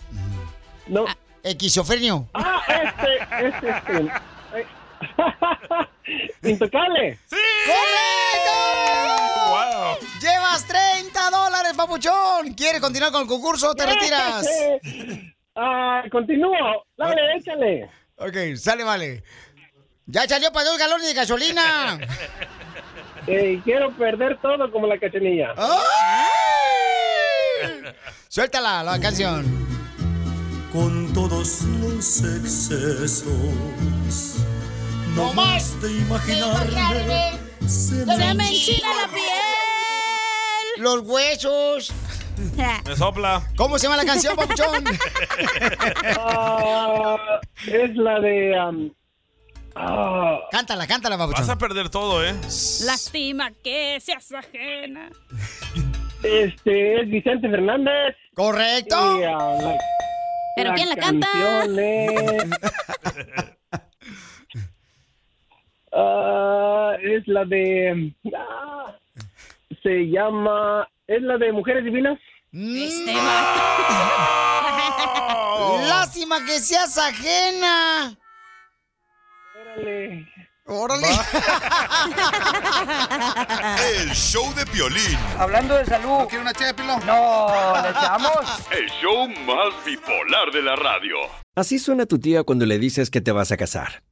No. 0.88 1.06
Esquizofrenio. 1.44 2.28
Ah, 2.34 2.62
este, 2.68 3.48
este, 3.48 3.70
este. 3.70 4.12
Ay. 4.54 4.64
Intocable. 6.52 7.18
¡Sí! 7.30 7.36
¡Correcto! 7.66 8.54
¡Wow! 9.50 9.98
Llevas 10.22 10.66
30 10.66 11.30
dólares, 11.30 11.74
papuchón. 11.78 12.54
¿Quieres 12.56 12.82
continuar 12.82 13.12
con 13.12 13.22
el 13.22 13.28
concurso 13.28 13.70
o 13.72 13.76
te 13.76 13.86
retiras? 13.86 14.48
Ah, 15.56 16.04
continúo. 16.12 16.86
Dale, 16.98 17.22
échale. 17.38 17.90
Ok, 18.18 18.58
sale, 18.58 18.84
vale. 18.84 19.24
Ya 20.08 20.28
salió 20.28 20.52
para 20.52 20.66
dos 20.66 20.78
galones 20.78 21.08
de 21.08 21.14
gasolina. 21.14 22.00
Eh, 23.30 23.60
quiero 23.66 23.92
perder 23.92 24.40
todo 24.42 24.72
como 24.72 24.88
la 24.88 24.98
cachanilla. 24.98 25.54
¡Ay! 25.58 25.68
Suéltala 28.30 28.84
la 28.84 28.98
canción. 29.02 29.46
Con 30.72 31.14
todos 31.14 31.64
los 31.82 32.22
excesos. 32.24 33.26
No 35.14 35.34
más 35.34 35.82
de 35.82 35.92
imaginarme. 35.92 37.38
Se 37.68 38.06
Se 38.06 38.34
me 38.34 38.48
enchina 38.48 38.88
la 38.96 39.08
piel. 39.10 40.78
Los 40.78 41.02
huesos. 41.02 41.92
Me 42.86 42.96
sopla. 42.96 43.42
¿Cómo 43.58 43.78
se 43.80 43.88
llama 43.88 43.98
la 43.98 44.06
canción, 44.06 44.36
papuchón? 44.36 44.86
Ah, 46.20 47.18
es 47.66 47.96
la 47.96 48.20
de. 48.20 48.56
am, 48.58 48.92
ah, 49.80 50.40
cántala, 50.52 50.88
cántala, 50.88 51.16
Vas 51.18 51.28
papuchón. 51.30 51.50
a 51.52 51.58
perder 51.58 51.90
todo, 51.90 52.24
¿eh? 52.26 52.34
Lástima 52.86 53.52
que 53.64 54.00
seas 54.02 54.32
ajena. 54.32 55.10
este 56.24 57.02
es 57.02 57.10
Vicente 57.10 57.50
Fernández. 57.50 58.16
Correcto. 58.36 59.18
Y, 59.18 59.22
la- 59.22 59.78
¿Pero 60.56 60.74
quién 60.74 60.90
la 60.90 60.96
canta? 60.96 61.28
es- 61.36 61.70
Ah, 65.94 66.94
es 67.02 67.26
la 67.28 67.46
de. 67.46 68.14
ah, 68.36 68.96
se 69.84 70.10
llama. 70.10 70.88
Es 71.08 71.22
la 71.22 71.38
de 71.38 71.52
Mujeres 71.54 71.84
Divinas. 71.86 72.20
Este 72.52 73.14
Lástima 75.88 76.44
que 76.46 76.60
seas 76.60 76.98
ajena. 76.98 78.18
Órale. 80.70 81.08
El 84.00 84.10
show 84.10 84.54
de 84.54 84.66
Piolín. 84.66 85.18
Hablando 85.38 85.76
de 85.76 85.86
salud. 85.86 86.20
¿No 86.20 86.28
quiere 86.28 86.42
una 86.42 86.54
ché 86.54 86.66
de 86.66 86.74
pilón? 86.74 87.00
No, 87.06 87.48
¿le 87.82 87.90
echamos? 87.90 88.32
El 88.72 88.90
show 89.02 89.30
más 89.46 89.86
bipolar 89.86 90.52
de 90.52 90.62
la 90.62 90.76
radio. 90.76 91.16
Así 91.56 91.80
suena 91.80 92.06
tu 92.06 92.20
tía 92.20 92.44
cuando 92.44 92.66
le 92.66 92.80
dices 92.80 93.10
que 93.10 93.22
te 93.22 93.32
vas 93.32 93.54
a 93.54 93.58
casar. 93.58 94.04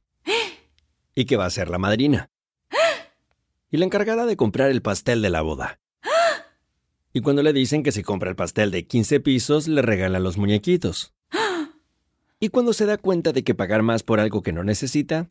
Y 1.14 1.26
que 1.26 1.36
va 1.36 1.44
a 1.44 1.50
ser 1.50 1.68
la 1.68 1.78
madrina. 1.78 2.30
Y 3.70 3.76
la 3.76 3.84
encargada 3.84 4.24
de 4.24 4.36
comprar 4.36 4.70
el 4.70 4.80
pastel 4.80 5.20
de 5.20 5.30
la 5.30 5.42
boda. 5.42 5.78
Y 7.12 7.20
cuando 7.20 7.42
le 7.42 7.52
dicen 7.52 7.82
que 7.82 7.92
si 7.92 8.02
compra 8.02 8.30
el 8.30 8.36
pastel 8.36 8.70
de 8.70 8.86
15 8.86 9.20
pisos, 9.20 9.68
le 9.68 9.82
regala 9.82 10.20
los 10.20 10.38
muñequitos. 10.38 11.12
Y 12.38 12.50
cuando 12.50 12.72
se 12.72 12.86
da 12.86 12.98
cuenta 12.98 13.32
de 13.32 13.44
que 13.44 13.54
pagar 13.54 13.82
más 13.82 14.02
por 14.02 14.20
algo 14.20 14.42
que 14.42 14.52
no 14.52 14.62
necesita, 14.62 15.30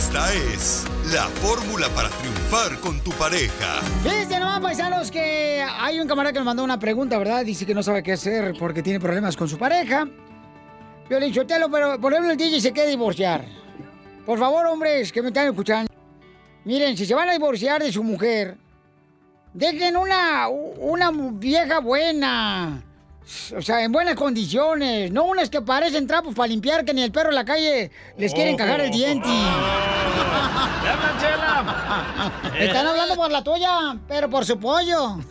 Esta 0.00 0.32
es 0.32 0.86
la 1.12 1.24
fórmula 1.24 1.86
para 1.90 2.08
triunfar 2.08 2.80
con 2.80 2.98
tu 3.00 3.10
pareja. 3.10 3.82
Fíjense 4.02 4.40
nomás, 4.40 4.60
paisanos, 4.60 5.10
que 5.10 5.62
hay 5.62 6.00
un 6.00 6.08
camarada 6.08 6.32
que 6.32 6.38
nos 6.38 6.46
mandó 6.46 6.64
una 6.64 6.78
pregunta, 6.78 7.18
¿verdad? 7.18 7.44
Dice 7.44 7.66
que 7.66 7.74
no 7.74 7.82
sabe 7.82 8.02
qué 8.02 8.12
hacer 8.12 8.54
porque 8.58 8.82
tiene 8.82 8.98
problemas 8.98 9.36
con 9.36 9.46
su 9.46 9.58
pareja. 9.58 10.08
Yo 11.10 11.20
le 11.20 11.26
dicho, 11.26 11.42
pero 11.46 12.00
por 12.00 12.14
ejemplo 12.14 12.32
el 12.32 12.38
DJ 12.38 12.62
se 12.62 12.72
quiere 12.72 12.88
divorciar. 12.88 13.44
Por 14.24 14.38
favor, 14.38 14.64
hombres 14.68 15.12
que 15.12 15.20
me 15.20 15.28
están 15.28 15.48
escuchando. 15.48 15.92
Miren, 16.64 16.96
si 16.96 17.04
se 17.04 17.14
van 17.14 17.28
a 17.28 17.32
divorciar 17.32 17.82
de 17.82 17.92
su 17.92 18.02
mujer, 18.02 18.56
dejen 19.52 19.98
una, 19.98 20.48
una 20.48 21.10
vieja 21.12 21.80
buena. 21.80 22.82
O 23.56 23.62
sea, 23.62 23.82
en 23.84 23.92
buenas 23.92 24.14
condiciones. 24.14 25.10
No 25.10 25.24
unas 25.24 25.50
que 25.50 25.60
parecen 25.62 26.06
trapos 26.06 26.34
para 26.34 26.48
limpiar 26.48 26.84
que 26.84 26.94
ni 26.94 27.02
el 27.02 27.12
perro 27.12 27.30
en 27.30 27.36
la 27.36 27.44
calle 27.44 27.90
les 28.16 28.34
quieren 28.34 28.56
cagar 28.56 28.80
el 28.80 28.90
diente. 28.90 29.28
Están 32.58 32.86
hablando 32.86 33.16
por 33.16 33.30
la 33.30 33.42
tuya, 33.42 33.98
pero 34.08 34.28
por 34.28 34.44
su 34.44 34.58
pollo. 34.58 35.18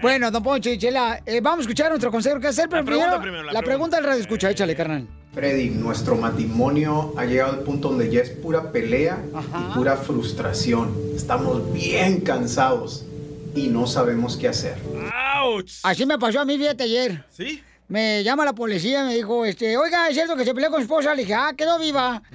Bueno, 0.00 0.30
don 0.30 0.42
Poncho 0.42 0.70
y 0.70 0.78
Chela, 0.78 1.22
eh, 1.24 1.40
vamos 1.40 1.60
a 1.60 1.62
escuchar 1.62 1.88
nuestro 1.90 2.10
consejo 2.10 2.40
que 2.40 2.48
hacer, 2.48 2.68
pero 2.68 2.82
La 2.82 2.86
pregunta 2.86 3.10
primero, 3.10 3.22
primero, 3.22 3.44
la 3.44 3.52
la 3.52 3.62
pregunta 3.62 3.96
del 3.96 4.06
radio 4.06 4.20
escucha, 4.20 4.50
échale, 4.50 4.74
carnal. 4.74 5.06
Freddy, 5.32 5.70
nuestro 5.70 6.16
matrimonio 6.16 7.14
ha 7.16 7.24
llegado 7.24 7.52
al 7.52 7.60
punto 7.60 7.88
donde 7.88 8.10
ya 8.10 8.20
es 8.20 8.30
pura 8.30 8.72
pelea 8.72 9.18
y 9.32 9.74
pura 9.74 9.96
frustración. 9.96 10.94
Estamos 11.14 11.72
bien 11.72 12.20
cansados 12.20 13.04
y 13.54 13.68
no 13.68 13.86
sabemos 13.86 14.36
qué 14.36 14.48
hacer. 14.48 14.76
Así 15.82 16.06
me 16.06 16.18
pasó 16.18 16.40
a 16.40 16.44
mí, 16.44 16.56
fíjate, 16.58 16.84
ayer. 16.84 17.24
¿Sí? 17.30 17.62
Me 17.88 18.22
llama 18.24 18.44
la 18.44 18.52
policía 18.54 19.02
y 19.02 19.06
me 19.06 19.14
dijo, 19.14 19.44
este, 19.44 19.76
oiga, 19.76 20.08
¿es 20.08 20.14
cierto 20.14 20.36
que 20.36 20.44
se 20.44 20.54
peleó 20.54 20.70
con 20.70 20.78
su 20.80 20.84
esposa? 20.84 21.14
Le 21.14 21.22
dije, 21.22 21.34
ah, 21.34 21.52
quedó 21.56 21.78
viva. 21.78 22.22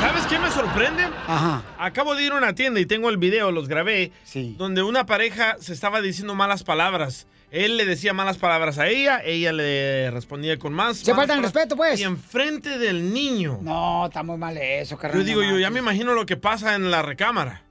¿Sabes 0.00 0.26
qué 0.26 0.38
me 0.38 0.50
sorprende? 0.50 1.02
Ajá. 1.26 1.62
Acabo 1.78 2.14
de 2.14 2.24
ir 2.24 2.32
a 2.32 2.36
una 2.36 2.54
tienda 2.54 2.80
y 2.80 2.86
tengo 2.86 3.08
el 3.10 3.18
video, 3.18 3.52
los 3.52 3.68
grabé, 3.68 4.10
donde 4.56 4.82
una 4.82 5.06
pareja 5.06 5.56
se 5.60 5.72
estaba 5.72 6.00
diciendo 6.00 6.34
malas 6.34 6.64
palabras. 6.64 7.26
Él 7.52 7.76
le 7.76 7.84
decía 7.84 8.14
malas 8.14 8.38
palabras 8.38 8.78
a 8.78 8.88
ella, 8.88 9.20
ella 9.22 9.52
le 9.52 10.10
respondía 10.10 10.58
con 10.58 10.72
más. 10.72 10.96
Se 10.96 11.14
faltan 11.14 11.36
el 11.38 11.44
respeto, 11.44 11.76
pues. 11.76 12.00
Y 12.00 12.04
enfrente 12.04 12.78
del 12.78 13.12
niño. 13.12 13.58
No, 13.60 14.06
está 14.06 14.22
muy 14.22 14.38
mal 14.38 14.56
eso, 14.56 14.96
carnal. 14.96 15.20
Yo 15.20 15.26
digo, 15.26 15.42
yo 15.42 15.58
ya 15.58 15.68
me 15.68 15.80
imagino 15.80 16.14
lo 16.14 16.24
que 16.24 16.38
pasa 16.38 16.74
en 16.74 16.90
la 16.90 17.02
recámara. 17.02 17.62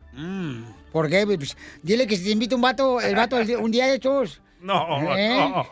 ¿Por 0.91 1.09
qué? 1.09 1.25
Pues, 1.25 1.55
dile 1.81 2.05
que 2.07 2.17
si 2.17 2.25
te 2.25 2.31
invita 2.31 2.55
un 2.55 2.61
vato, 2.61 2.99
el 2.99 3.15
vato 3.15 3.37
un 3.59 3.71
día 3.71 3.87
de 3.87 3.95
estos. 3.95 4.41
No, 4.61 5.17
¿Eh? 5.17 5.35
no. 5.35 5.65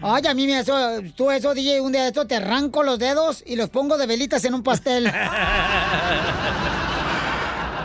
Ay, 0.00 0.22
a 0.28 0.34
mí 0.34 0.46
me 0.46 0.60
eso, 0.60 0.76
tú 1.16 1.32
eso, 1.32 1.54
DJ, 1.54 1.80
un 1.80 1.90
día 1.90 2.02
de 2.02 2.08
esto 2.08 2.24
te 2.24 2.36
arranco 2.36 2.84
los 2.84 3.00
dedos 3.00 3.42
y 3.44 3.56
los 3.56 3.68
pongo 3.68 3.98
de 3.98 4.06
velitas 4.06 4.44
en 4.44 4.54
un 4.54 4.62
pastel. 4.62 5.12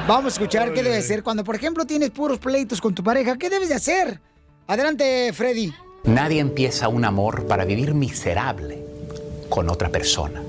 Vamos 0.08 0.26
a 0.26 0.28
escuchar 0.36 0.74
qué 0.74 0.84
debe 0.84 0.98
hacer 0.98 1.24
cuando, 1.24 1.44
por 1.44 1.56
ejemplo, 1.56 1.86
tienes 1.86 2.12
puros 2.12 2.38
pleitos 2.38 2.80
con 2.80 2.94
tu 2.94 3.04
pareja. 3.04 3.36
¿Qué 3.36 3.50
debes 3.50 3.70
de 3.70 3.76
hacer? 3.76 4.20
Adelante, 4.68 5.34
Freddy. 5.34 5.74
Nadie 6.04 6.40
empieza 6.40 6.88
un 6.88 7.04
amor 7.04 7.48
para 7.48 7.66
vivir 7.66 7.96
miserable 7.96 8.86
con 9.50 9.70
otra 9.72 9.90
persona. 9.90 10.44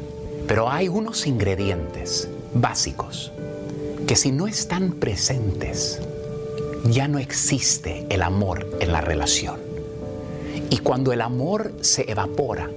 Pero 0.47 0.71
hay 0.71 0.89
unos 0.89 1.27
ingredientes 1.27 2.29
básicos 2.53 3.32
que 4.13 4.17
si 4.17 4.31
no 4.31 4.47
están 4.47 4.93
presentes, 4.93 5.99
ya 6.85 7.09
no 7.09 7.19
existe 7.19 8.05
el 8.11 8.21
amor 8.21 8.77
en 8.79 8.93
la 8.93 9.01
relación. 9.01 9.59
Y 10.69 10.81
cuando 10.81 11.15
el 11.15 11.23
amor 11.23 11.73
se 11.81 12.11
evapora, 12.11 12.69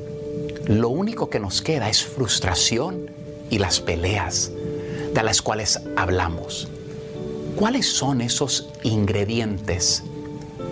lo 0.68 0.88
único 0.88 1.30
que 1.30 1.42
nos 1.42 1.62
queda 1.62 1.90
es 1.90 2.06
frustración 2.06 3.12
y 3.50 3.58
las 3.58 3.82
peleas 3.82 4.50
de 5.14 5.24
las 5.24 5.42
cuales 5.42 5.82
hablamos. 5.98 6.70
¿Cuáles 7.58 7.86
son 7.86 8.22
esos 8.22 8.70
ingredientes 8.84 10.04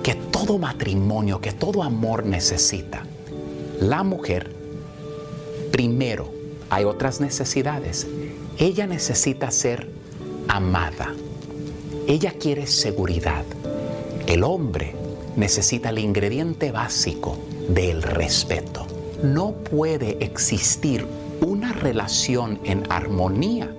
que 0.02 0.16
todo 0.16 0.58
matrimonio, 0.60 1.42
que 1.42 1.52
todo 1.52 1.84
amor 1.84 2.26
necesita? 2.26 3.06
La 3.82 4.04
mujer, 4.04 4.50
primero, 5.74 6.32
hay 6.70 6.86
otras 6.86 7.20
necesidades. 7.20 8.08
Ella 8.58 8.88
necesita 8.88 9.52
ser 9.52 10.03
amada. 10.48 11.14
Ella 12.08 12.34
quiere 12.40 12.68
seguridad. 12.68 13.46
El 14.28 14.44
hombre 14.44 14.96
necesita 15.36 15.90
el 15.90 16.00
ingrediente 16.00 16.72
básico 16.72 17.38
del 17.70 18.02
respeto. 18.02 18.86
No 19.24 19.52
puede 19.52 20.24
existir 20.24 21.06
una 21.42 21.74
relación 21.74 22.60
en 22.64 22.84
armonía 22.90 23.70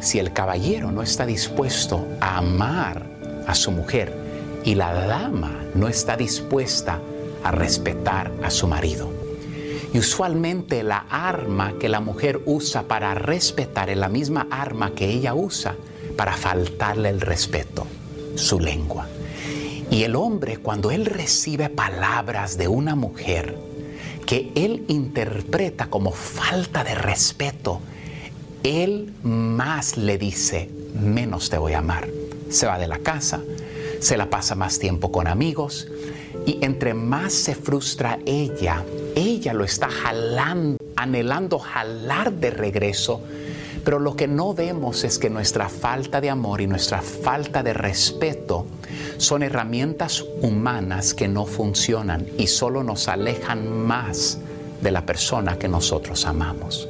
si 0.00 0.18
el 0.18 0.32
caballero 0.32 0.92
no 0.92 1.02
está 1.02 1.24
dispuesto 1.26 2.06
a 2.20 2.38
amar 2.38 3.06
a 3.46 3.54
su 3.54 3.70
mujer 3.70 4.12
y 4.64 4.74
la 4.74 4.92
dama 4.92 5.64
no 5.74 5.88
está 5.88 6.16
dispuesta 6.16 7.00
a 7.42 7.50
respetar 7.50 8.32
a 8.42 8.50
su 8.50 8.66
marido. 8.66 9.15
Y 9.92 9.98
usualmente 9.98 10.82
la 10.82 11.06
arma 11.10 11.74
que 11.78 11.88
la 11.88 12.00
mujer 12.00 12.40
usa 12.44 12.82
para 12.84 13.14
respetar 13.14 13.90
es 13.90 13.96
la 13.96 14.08
misma 14.08 14.46
arma 14.50 14.92
que 14.94 15.08
ella 15.08 15.34
usa 15.34 15.74
para 16.16 16.32
faltarle 16.32 17.08
el 17.08 17.20
respeto, 17.20 17.86
su 18.34 18.60
lengua. 18.60 19.06
Y 19.90 20.02
el 20.02 20.16
hombre, 20.16 20.58
cuando 20.58 20.90
él 20.90 21.06
recibe 21.06 21.68
palabras 21.68 22.58
de 22.58 22.68
una 22.68 22.94
mujer 22.94 23.56
que 24.26 24.50
él 24.56 24.84
interpreta 24.88 25.86
como 25.86 26.10
falta 26.10 26.82
de 26.82 26.94
respeto, 26.94 27.80
él 28.64 29.14
más 29.22 29.96
le 29.96 30.18
dice, 30.18 30.68
menos 31.00 31.48
te 31.48 31.58
voy 31.58 31.74
a 31.74 31.78
amar. 31.78 32.08
Se 32.50 32.66
va 32.66 32.78
de 32.78 32.88
la 32.88 32.98
casa, 32.98 33.40
se 34.00 34.16
la 34.16 34.28
pasa 34.28 34.56
más 34.56 34.78
tiempo 34.78 35.12
con 35.12 35.28
amigos 35.28 35.88
y 36.46 36.58
entre 36.62 36.94
más 36.94 37.32
se 37.32 37.54
frustra 37.54 38.18
ella, 38.26 38.84
ella 39.16 39.54
lo 39.54 39.64
está 39.64 39.88
jalando, 39.88 40.76
anhelando 40.94 41.58
jalar 41.58 42.32
de 42.34 42.50
regreso. 42.50 43.22
Pero 43.82 43.98
lo 43.98 44.14
que 44.14 44.28
no 44.28 44.52
vemos 44.52 45.04
es 45.04 45.18
que 45.18 45.30
nuestra 45.30 45.68
falta 45.68 46.20
de 46.20 46.28
amor 46.28 46.60
y 46.60 46.66
nuestra 46.66 47.00
falta 47.00 47.62
de 47.62 47.72
respeto 47.72 48.66
son 49.16 49.42
herramientas 49.42 50.22
humanas 50.42 51.14
que 51.14 51.28
no 51.28 51.46
funcionan 51.46 52.26
y 52.36 52.48
solo 52.48 52.82
nos 52.82 53.08
alejan 53.08 53.86
más 53.86 54.38
de 54.82 54.90
la 54.90 55.06
persona 55.06 55.58
que 55.58 55.68
nosotros 55.68 56.26
amamos. 56.26 56.88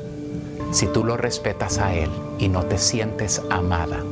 Si 0.72 0.86
tú 0.88 1.04
lo 1.04 1.16
respetas 1.16 1.78
a 1.78 1.94
Él 1.94 2.10
y 2.40 2.48
no 2.48 2.64
te 2.64 2.78
sientes 2.78 3.40
amada, 3.50 4.02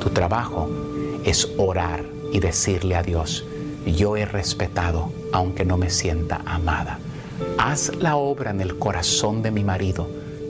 tu 0.00 0.10
trabajo 0.10 0.68
es 1.24 1.48
orar 1.58 2.04
y 2.32 2.40
decirle 2.40 2.96
a 2.96 3.02
Dios, 3.04 3.44
yo 3.86 4.16
he 4.16 4.24
respetado 4.24 5.12
aunque 5.32 5.64
no 5.64 5.76
me 5.76 5.90
sienta 5.90 6.40
amada. 6.44 6.98
Haz 7.58 7.94
la 7.96 8.16
obra 8.16 8.50
en 8.50 8.60
el 8.60 8.78
corazón 8.78 9.42
de 9.42 9.50
mi 9.50 9.64
marido 9.64 10.08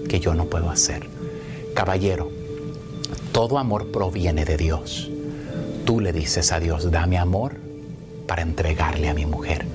que 0.08 0.20
yo 0.20 0.34
no 0.34 0.46
puedo 0.46 0.70
hacer. 0.70 1.06
Caballero, 1.74 2.30
todo 3.32 3.58
amor 3.58 3.92
proviene 3.92 4.44
de 4.44 4.56
Dios. 4.56 5.10
Tú 5.84 6.00
le 6.00 6.12
dices 6.12 6.52
a 6.52 6.60
Dios, 6.60 6.90
dame 6.90 7.18
amor 7.18 7.56
para 8.26 8.42
entregarle 8.42 9.08
a 9.08 9.14
mi 9.14 9.26
mujer. 9.26 9.66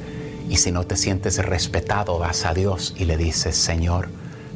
Y 0.50 0.58
si 0.58 0.72
no 0.72 0.86
te 0.86 0.96
sientes 0.96 1.38
respetado, 1.38 2.20
vas 2.20 2.46
a 2.46 2.54
Dios 2.54 2.94
y 2.98 3.06
le 3.06 3.18
dices, 3.18 3.56
Señor, 3.56 4.10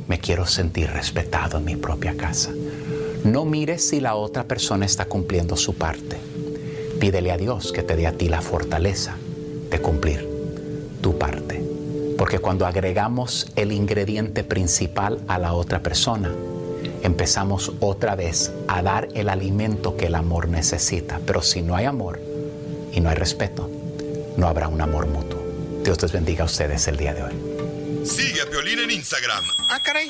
me 0.08 0.20
quiero 0.20 0.46
sentir 0.46 0.90
respetado 0.90 1.58
en 1.58 1.66
mi 1.66 1.76
propia 1.76 2.16
casa. 2.16 2.52
No 3.24 3.46
mires 3.46 3.88
si 3.88 4.00
la 4.00 4.16
otra 4.16 4.46
persona 4.46 4.86
está 4.86 5.06
cumpliendo 5.06 5.56
su 5.56 5.76
parte. 5.76 6.18
Pídele 7.00 7.32
a 7.32 7.38
Dios 7.38 7.72
que 7.72 7.84
te 7.84 7.96
dé 7.96 8.08
a 8.08 8.18
ti 8.18 8.30
la 8.30 8.42
fortaleza 8.42 9.16
de 9.70 9.80
cumplir 9.80 10.28
tu 11.02 11.18
parte. 11.18 11.71
Porque 12.22 12.38
cuando 12.38 12.68
agregamos 12.68 13.48
el 13.56 13.72
ingrediente 13.72 14.44
principal 14.44 15.24
a 15.28 15.40
la 15.40 15.54
otra 15.54 15.82
persona, 15.82 16.32
empezamos 17.02 17.72
otra 17.80 18.16
vez 18.16 18.52
a 18.68 18.84
dar 18.84 19.08
el 19.16 19.28
alimento 19.28 19.98
que 19.98 20.06
el 20.06 20.14
amor 20.14 20.48
necesita. 20.48 21.20
Pero 21.26 21.42
si 21.42 21.64
no 21.64 21.76
hay 21.76 21.86
amor 21.86 22.22
y 22.94 23.00
no 23.00 23.10
hay 23.10 23.16
respeto, 23.16 23.68
no 24.38 24.48
habrá 24.48 24.68
un 24.68 24.82
amor 24.82 25.08
mutuo. 25.08 25.42
Dios 25.84 26.00
les 26.04 26.12
bendiga 26.12 26.44
a 26.44 26.46
ustedes 26.46 26.88
el 26.88 26.98
día 26.98 27.16
de 27.16 27.24
hoy. 27.24 28.06
Sigue 28.06 28.42
a 28.42 28.46
Violín 28.46 28.78
en 28.78 28.92
Instagram. 28.92 29.44
Ah, 29.68 29.82
caray. 29.82 30.10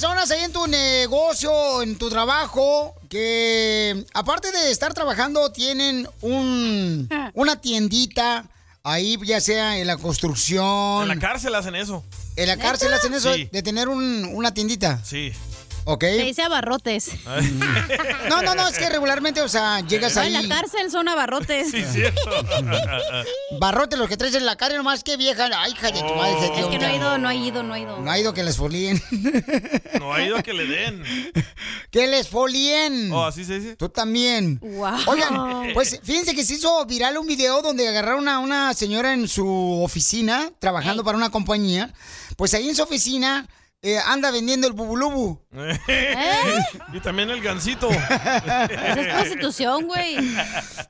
Personas 0.00 0.30
ahí 0.30 0.44
en 0.44 0.52
tu 0.52 0.64
negocio, 0.68 1.82
en 1.82 1.98
tu 1.98 2.08
trabajo, 2.08 2.94
que 3.08 4.04
aparte 4.14 4.52
de 4.52 4.70
estar 4.70 4.94
trabajando, 4.94 5.50
tienen 5.50 6.08
un, 6.20 7.08
una 7.34 7.60
tiendita 7.60 8.44
ahí, 8.84 9.18
ya 9.24 9.40
sea 9.40 9.76
en 9.78 9.88
la 9.88 9.96
construcción. 9.96 11.02
En 11.02 11.08
la 11.08 11.18
cárcel 11.18 11.52
hacen 11.56 11.74
eso. 11.74 12.04
En 12.36 12.46
la 12.46 12.56
cárcel 12.56 12.94
hacen 12.94 13.12
eso, 13.12 13.34
Sí. 13.34 13.48
de 13.50 13.60
tener 13.64 13.88
un- 13.88 14.30
una 14.34 14.54
tiendita. 14.54 15.00
Sí. 15.04 15.32
¿Ok? 15.90 16.02
Se 16.02 16.22
dice 16.24 16.42
abarrotes. 16.42 17.12
No, 18.28 18.42
no, 18.42 18.54
no, 18.54 18.68
es 18.68 18.78
que 18.78 18.90
regularmente, 18.90 19.40
o 19.40 19.48
sea, 19.48 19.80
llegas 19.80 20.18
ahí. 20.18 20.34
En 20.34 20.46
la 20.46 20.54
cárcel 20.56 20.90
son 20.90 21.08
abarrotes. 21.08 21.70
Sí, 21.70 21.82
cierto. 21.82 22.20
Barrote 23.58 23.96
los 23.96 24.06
que 24.06 24.18
traes 24.18 24.34
en 24.34 24.44
la 24.44 24.56
cara, 24.56 24.76
nomás 24.76 25.02
que 25.02 25.16
vieja. 25.16 25.48
Ay, 25.56 25.72
hija 25.72 25.90
de 25.90 26.00
tu 26.00 26.14
madre. 26.14 26.60
Es 26.60 26.66
que 26.66 26.78
no 26.78 26.86
ha 26.86 26.94
ido, 26.94 27.18
no 27.18 27.28
ha 27.28 27.34
ido, 27.34 27.62
no 27.62 27.72
ha 27.72 27.78
ido. 27.78 27.98
No 28.00 28.10
ha 28.10 28.18
ido 28.18 28.34
que 28.34 28.42
les 28.42 28.58
folíen. 28.58 29.02
No 29.98 30.12
ha 30.12 30.22
ido 30.22 30.36
a 30.36 30.42
que 30.42 30.52
le 30.52 30.66
den. 30.66 31.02
que 31.90 32.06
les 32.06 32.28
folíen. 32.28 33.10
Oh, 33.10 33.24
así 33.24 33.46
se 33.46 33.58
dice. 33.58 33.76
Tú 33.76 33.88
también. 33.88 34.60
Wow. 34.60 34.98
Oigan, 35.06 35.72
pues 35.72 36.00
fíjense 36.02 36.34
que 36.34 36.44
se 36.44 36.54
hizo 36.54 36.84
viral 36.84 37.16
un 37.16 37.26
video 37.26 37.62
donde 37.62 37.88
agarraron 37.88 38.28
a 38.28 38.40
una 38.40 38.74
señora 38.74 39.14
en 39.14 39.26
su 39.26 39.82
oficina, 39.82 40.50
trabajando 40.58 41.02
para 41.02 41.16
una 41.16 41.30
compañía. 41.30 41.94
Pues 42.36 42.52
ahí 42.52 42.68
en 42.68 42.76
su 42.76 42.82
oficina 42.82 43.48
eh, 43.80 43.96
anda 44.06 44.32
vendiendo 44.32 44.66
el 44.66 44.72
bubulubu. 44.72 45.38
Y 46.92 47.00
también 47.00 47.28
el 47.30 47.42
gancito. 47.42 47.88
Esa 47.90 49.00
es 49.00 49.14
prostitución, 49.14 49.86
güey. 49.86 50.16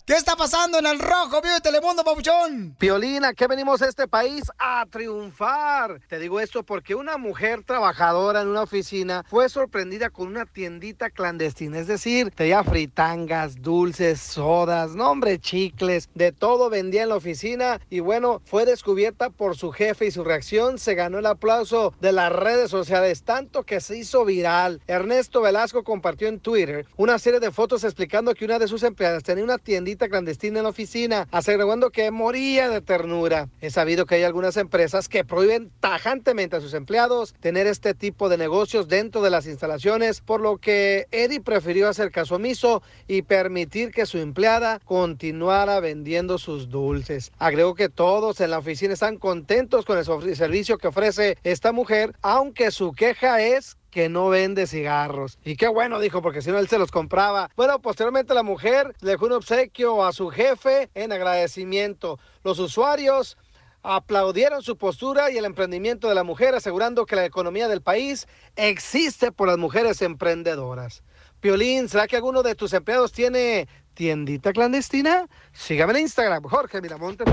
¿Qué 0.06 0.14
está 0.14 0.36
pasando 0.36 0.78
en 0.78 0.86
el 0.86 0.98
rojo, 0.98 1.40
vive 1.42 1.60
Telemundo, 1.60 2.04
papuchón? 2.04 2.76
Piolina, 2.78 3.34
que 3.34 3.46
venimos 3.46 3.82
a 3.82 3.88
este 3.88 4.06
país 4.06 4.44
a 4.58 4.86
triunfar. 4.88 6.00
Te 6.08 6.18
digo 6.18 6.38
esto 6.40 6.62
porque 6.62 6.94
una 6.94 7.16
mujer 7.16 7.64
trabajadora 7.64 8.42
en 8.42 8.48
una 8.48 8.62
oficina 8.62 9.24
fue 9.28 9.48
sorprendida 9.48 10.10
con 10.10 10.28
una 10.28 10.46
tiendita 10.46 11.10
clandestina, 11.10 11.78
es 11.78 11.88
decir, 11.88 12.30
tenía 12.30 12.62
fritangas, 12.62 13.60
dulces, 13.60 14.20
sodas, 14.20 14.94
no 14.94 15.10
hombre, 15.10 15.38
chicles, 15.40 16.08
de 16.14 16.32
todo 16.32 16.70
vendía 16.70 17.02
en 17.02 17.08
la 17.08 17.16
oficina 17.16 17.80
y 17.90 18.00
bueno, 18.00 18.40
fue 18.44 18.64
descubierta 18.64 19.30
por 19.30 19.56
su 19.56 19.72
jefe 19.72 20.06
y 20.06 20.10
su 20.10 20.22
reacción 20.22 20.78
se 20.78 20.94
ganó 20.94 21.18
el 21.18 21.26
aplauso 21.26 21.92
de 22.00 22.12
las 22.12 22.30
redes 22.32 22.70
sociales, 22.70 22.77
tanto 23.24 23.64
que 23.64 23.80
se 23.80 23.96
hizo 23.96 24.24
viral. 24.24 24.80
Ernesto 24.86 25.40
Velasco 25.40 25.82
compartió 25.84 26.28
en 26.28 26.40
Twitter 26.40 26.86
una 26.96 27.18
serie 27.18 27.40
de 27.40 27.50
fotos 27.50 27.84
explicando 27.84 28.34
que 28.34 28.44
una 28.44 28.58
de 28.58 28.68
sus 28.68 28.82
empleadas 28.82 29.22
tenía 29.22 29.44
una 29.44 29.58
tiendita 29.58 30.08
clandestina 30.08 30.58
en 30.58 30.64
la 30.64 30.70
oficina, 30.70 31.28
asegurando 31.30 31.90
que 31.90 32.10
moría 32.10 32.68
de 32.68 32.80
ternura. 32.80 33.48
Es 33.60 33.74
sabido 33.74 34.06
que 34.06 34.16
hay 34.16 34.22
algunas 34.22 34.56
empresas 34.56 35.08
que 35.08 35.24
prohíben 35.24 35.70
tajantemente 35.80 36.56
a 36.56 36.60
sus 36.60 36.74
empleados 36.74 37.34
tener 37.40 37.66
este 37.66 37.94
tipo 37.94 38.28
de 38.28 38.38
negocios 38.38 38.88
dentro 38.88 39.22
de 39.22 39.30
las 39.30 39.46
instalaciones, 39.46 40.20
por 40.20 40.40
lo 40.40 40.58
que 40.58 41.06
Eddie 41.10 41.40
prefirió 41.40 41.88
hacer 41.88 42.10
caso 42.10 42.36
omiso 42.36 42.82
y 43.06 43.22
permitir 43.22 43.90
que 43.90 44.06
su 44.06 44.18
empleada 44.18 44.80
continuara 44.84 45.80
vendiendo 45.80 46.38
sus 46.38 46.68
dulces. 46.68 47.32
Agregó 47.38 47.74
que 47.74 47.88
todos 47.88 48.40
en 48.40 48.50
la 48.50 48.58
oficina 48.58 48.94
están 48.94 49.16
contentos 49.16 49.84
con 49.84 49.98
el 49.98 50.36
servicio 50.36 50.78
que 50.78 50.88
ofrece 50.88 51.38
esta 51.44 51.72
mujer, 51.72 52.14
aunque 52.22 52.67
su 52.70 52.92
queja 52.92 53.40
es 53.40 53.76
que 53.90 54.08
no 54.08 54.28
vende 54.28 54.66
cigarros. 54.66 55.38
Y 55.44 55.56
qué 55.56 55.68
bueno, 55.68 55.98
dijo, 55.98 56.22
porque 56.22 56.42
si 56.42 56.50
no 56.50 56.58
él 56.58 56.68
se 56.68 56.78
los 56.78 56.90
compraba. 56.90 57.50
Bueno, 57.56 57.80
posteriormente 57.80 58.34
la 58.34 58.42
mujer 58.42 58.94
dejó 59.00 59.26
un 59.26 59.32
obsequio 59.32 60.04
a 60.04 60.12
su 60.12 60.28
jefe 60.28 60.90
en 60.94 61.12
agradecimiento. 61.12 62.18
Los 62.44 62.58
usuarios 62.58 63.36
aplaudieron 63.82 64.62
su 64.62 64.76
postura 64.76 65.30
y 65.30 65.38
el 65.38 65.44
emprendimiento 65.44 66.08
de 66.08 66.14
la 66.14 66.24
mujer, 66.24 66.54
asegurando 66.54 67.06
que 67.06 67.16
la 67.16 67.24
economía 67.24 67.68
del 67.68 67.80
país 67.80 68.26
existe 68.56 69.32
por 69.32 69.48
las 69.48 69.58
mujeres 69.58 70.02
emprendedoras. 70.02 71.02
Piolín, 71.40 71.88
¿será 71.88 72.06
que 72.06 72.16
alguno 72.16 72.42
de 72.42 72.54
tus 72.54 72.72
empleados 72.72 73.12
tiene 73.12 73.68
tiendita 73.94 74.52
clandestina? 74.52 75.26
Sígame 75.52 75.92
en 75.92 76.00
Instagram, 76.00 76.42
Jorge 76.42 76.82
Miramonte. 76.82 77.24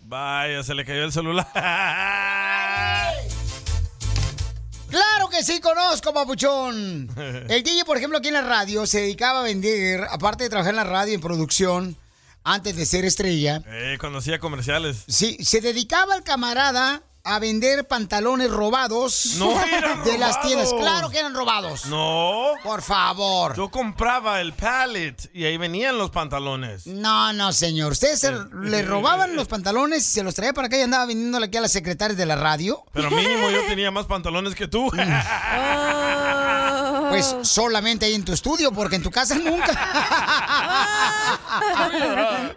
Vaya, 0.00 0.62
se 0.62 0.74
le 0.74 0.84
cayó 0.84 1.04
el 1.04 1.12
celular. 1.12 1.46
Claro 4.96 5.28
que 5.28 5.44
sí 5.44 5.60
conozco, 5.60 6.14
papuchón. 6.14 7.10
El 7.50 7.62
DJ, 7.62 7.84
por 7.84 7.98
ejemplo, 7.98 8.16
aquí 8.16 8.28
en 8.28 8.34
la 8.34 8.40
radio 8.40 8.86
se 8.86 9.02
dedicaba 9.02 9.40
a 9.40 9.42
vender, 9.42 10.06
aparte 10.10 10.44
de 10.44 10.48
trabajar 10.48 10.72
en 10.72 10.76
la 10.76 10.84
radio 10.84 11.12
en 11.12 11.20
producción, 11.20 11.98
antes 12.44 12.76
de 12.76 12.86
ser 12.86 13.04
estrella. 13.04 13.62
Eh, 13.66 13.98
cuando 14.00 14.20
hacía 14.20 14.38
comerciales. 14.38 15.04
Sí, 15.06 15.36
se 15.44 15.60
dedicaba 15.60 16.16
el 16.16 16.22
camarada 16.22 17.02
a 17.26 17.38
vender 17.40 17.86
pantalones 17.86 18.50
robados 18.50 19.34
No 19.38 19.60
eran 19.64 20.02
de 20.04 20.18
las 20.18 20.40
tiendas. 20.42 20.72
Claro 20.72 21.10
que 21.10 21.18
eran 21.18 21.34
robados. 21.34 21.86
No. 21.86 22.52
Por 22.62 22.82
favor. 22.82 23.56
Yo 23.56 23.68
compraba 23.70 24.40
el 24.40 24.52
pallet 24.52 25.16
y 25.34 25.44
ahí 25.44 25.56
venían 25.56 25.98
los 25.98 26.10
pantalones. 26.10 26.86
No, 26.86 27.32
no, 27.32 27.52
señor. 27.52 27.92
Ustedes 27.92 28.20
se- 28.20 28.32
le 28.62 28.82
robaban 28.82 29.34
los 29.36 29.48
pantalones 29.48 30.06
y 30.06 30.10
se 30.10 30.22
los 30.22 30.34
traía 30.34 30.52
para 30.52 30.66
acá 30.68 30.76
y 30.78 30.82
andaba 30.82 31.06
vendiéndole 31.06 31.46
aquí 31.46 31.56
a 31.56 31.60
las 31.60 31.72
secretarias 31.72 32.16
de 32.16 32.26
la 32.26 32.36
radio. 32.36 32.84
Pero 32.92 33.10
mínimo 33.10 33.50
yo 33.50 33.64
tenía 33.66 33.90
más 33.90 34.06
pantalones 34.06 34.54
que 34.54 34.68
tú. 34.68 34.90
Mm. 34.92 37.08
Pues 37.10 37.36
solamente 37.42 38.06
ahí 38.06 38.14
en 38.14 38.24
tu 38.24 38.32
estudio, 38.32 38.72
porque 38.72 38.96
en 38.96 39.02
tu 39.02 39.10
casa 39.10 39.36
nunca. 39.36 39.66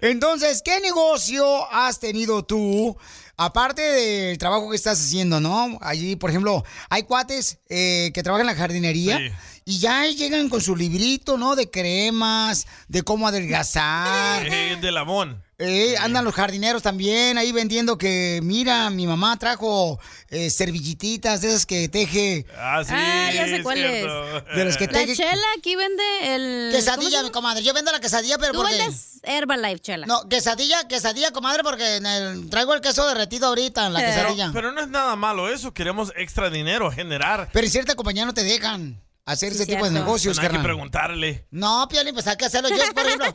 Entonces, 0.00 0.62
¿qué 0.64 0.80
negocio 0.80 1.70
has 1.72 1.98
tenido 2.00 2.44
tú? 2.44 2.96
Aparte 3.38 3.82
del 3.82 4.38
trabajo 4.38 4.70
que 4.70 4.76
estás 4.76 4.98
haciendo, 4.98 5.40
¿no? 5.40 5.78
Allí, 5.82 6.16
por 6.16 6.30
ejemplo, 6.30 6.64
hay 6.88 7.02
cuates 7.02 7.58
eh, 7.68 8.10
que 8.14 8.22
trabajan 8.22 8.48
en 8.48 8.54
la 8.54 8.58
jardinería 8.58 9.18
Sí. 9.18 9.30
y 9.66 9.78
ya 9.78 10.06
llegan 10.06 10.48
con 10.48 10.60
su 10.62 10.74
librito, 10.74 11.36
¿no? 11.36 11.54
De 11.54 11.70
cremas, 11.70 12.66
de 12.88 13.02
cómo 13.02 13.28
adelgazar. 13.28 14.46
Eh, 14.50 14.78
de 14.80 14.90
Lamón. 14.92 15.42
Eh, 15.58 15.96
andan 16.00 16.22
los 16.22 16.34
jardineros 16.34 16.82
también 16.82 17.38
ahí 17.38 17.50
vendiendo 17.50 17.96
que, 17.96 18.40
mira, 18.42 18.90
mi 18.90 19.06
mamá 19.06 19.38
trajo 19.38 19.98
eh, 20.28 20.50
servilletitas 20.50 21.40
de 21.40 21.48
esas 21.48 21.64
que 21.64 21.88
teje. 21.88 22.44
Ah, 22.58 22.82
sí. 22.84 22.92
Ah, 22.94 23.30
ya 23.32 23.46
sé 23.46 23.62
cuál 23.62 23.78
es. 23.78 24.00
cierto. 24.02 24.40
De 24.54 24.64
los 24.66 24.76
que 24.76 24.86
La 24.86 24.92
teje. 24.92 25.16
chela 25.16 25.46
aquí 25.58 25.74
vende 25.74 26.02
el... 26.34 26.72
Quesadilla, 26.72 27.22
mi 27.22 27.30
comadre. 27.30 27.62
Yo 27.64 27.72
vendo 27.72 27.90
la 27.90 28.00
quesadilla, 28.00 28.36
pero 28.36 28.52
Tú 28.52 28.58
porque... 28.58 28.76
vendes 28.76 29.18
Herbalife, 29.22 29.78
chela. 29.80 30.06
No, 30.06 30.28
quesadilla, 30.28 30.86
quesadilla, 30.88 31.30
comadre, 31.30 31.62
porque 31.62 31.96
en 31.96 32.04
el- 32.04 32.50
traigo 32.50 32.74
el 32.74 32.82
queso 32.82 33.08
derretido 33.08 33.46
ahorita 33.48 33.86
en 33.86 33.94
la 33.94 34.00
Pero, 34.00 34.12
quesadilla. 34.12 34.50
pero 34.52 34.72
no 34.72 34.80
es 34.82 34.88
nada 34.88 35.16
malo 35.16 35.48
eso, 35.48 35.72
queremos 35.72 36.12
extra 36.16 36.50
dinero, 36.50 36.92
generar. 36.92 37.48
Pero 37.50 37.64
en 37.64 37.72
cierta 37.72 37.94
compañía 37.94 38.26
no 38.26 38.34
te 38.34 38.44
dejan 38.44 39.00
hacer 39.26 39.52
ese 39.52 39.66
tipo 39.66 39.84
de 39.84 39.90
negocios, 39.90 40.36
Bueno, 40.36 40.50
hay 40.50 40.56
que 40.56 40.62
preguntarle. 40.64 41.46
No, 41.50 41.86
Piolín, 41.90 42.14
pues 42.14 42.26
hay 42.26 42.36
que 42.36 42.46
hacerlo. 42.46 42.68
Yo, 42.70 42.76
por 42.94 43.04
ejemplo, 43.04 43.26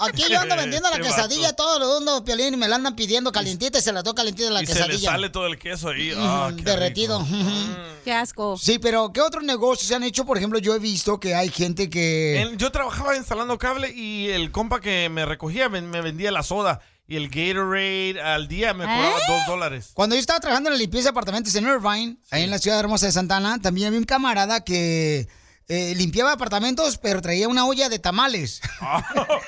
aquí 0.00 0.24
yo 0.28 0.40
ando 0.40 0.56
vendiendo 0.58 0.90
la 0.90 0.98
quesadilla 0.98 1.52
todo 1.54 1.78
lo 1.78 1.86
mundo, 1.94 2.24
Piolín, 2.24 2.54
y 2.54 2.56
me 2.56 2.68
la 2.68 2.76
andan 2.76 2.94
pidiendo 2.96 3.32
calientita 3.32 3.78
y 3.78 3.80
se 3.80 3.92
la 3.92 4.02
doy 4.02 4.14
calientita 4.14 4.50
la 4.50 4.62
y 4.62 4.66
se 4.66 4.74
le 4.74 4.80
quesadilla. 4.80 5.10
sale 5.12 5.30
todo 5.30 5.46
el 5.46 5.58
queso 5.58 5.88
ahí. 5.90 6.12
Ah, 6.16 6.50
qué 6.56 6.62
derretido. 6.62 7.24
Qué 8.04 8.12
asco. 8.12 8.56
Sí, 8.56 8.78
pero 8.78 9.12
¿qué 9.12 9.20
otros 9.20 9.44
negocios 9.44 9.86
se 9.88 9.94
han 9.94 10.02
hecho? 10.02 10.24
Por 10.24 10.38
ejemplo, 10.38 10.58
yo 10.58 10.74
he 10.74 10.78
visto 10.78 11.20
que 11.20 11.34
hay 11.34 11.50
gente 11.50 11.90
que... 11.90 12.40
En- 12.40 12.56
yo 12.56 12.72
trabajaba 12.72 13.16
instalando 13.16 13.58
cable 13.58 13.90
y 13.94 14.28
el 14.30 14.50
compa 14.50 14.80
que 14.80 15.08
me 15.10 15.26
recogía 15.26 15.68
me, 15.68 15.82
me 15.82 16.00
vendía 16.00 16.30
la 16.32 16.42
soda 16.42 16.80
y 17.08 17.16
el 17.16 17.30
Gatorade 17.30 18.20
al 18.20 18.48
día 18.48 18.74
me 18.74 18.84
cobraba 18.84 19.18
dos 19.26 19.46
dólares. 19.46 19.90
Cuando 19.94 20.14
yo 20.14 20.20
estaba 20.20 20.40
trabajando 20.40 20.68
en 20.68 20.74
la 20.74 20.78
limpieza 20.78 21.04
de 21.04 21.10
apartamentos 21.10 21.54
en 21.54 21.66
Irvine, 21.66 22.18
ahí 22.30 22.42
en 22.42 22.50
la 22.50 22.58
ciudad 22.58 22.78
hermosa 22.78 23.06
de 23.06 23.12
Santana, 23.12 23.58
también 23.60 23.88
había 23.88 23.98
un 23.98 24.04
camarada 24.04 24.62
que 24.62 25.26
eh, 25.68 25.94
limpiaba 25.96 26.32
apartamentos, 26.32 26.98
pero 26.98 27.22
traía 27.22 27.48
una 27.48 27.64
olla 27.64 27.88
de 27.88 27.98
tamales. 27.98 28.60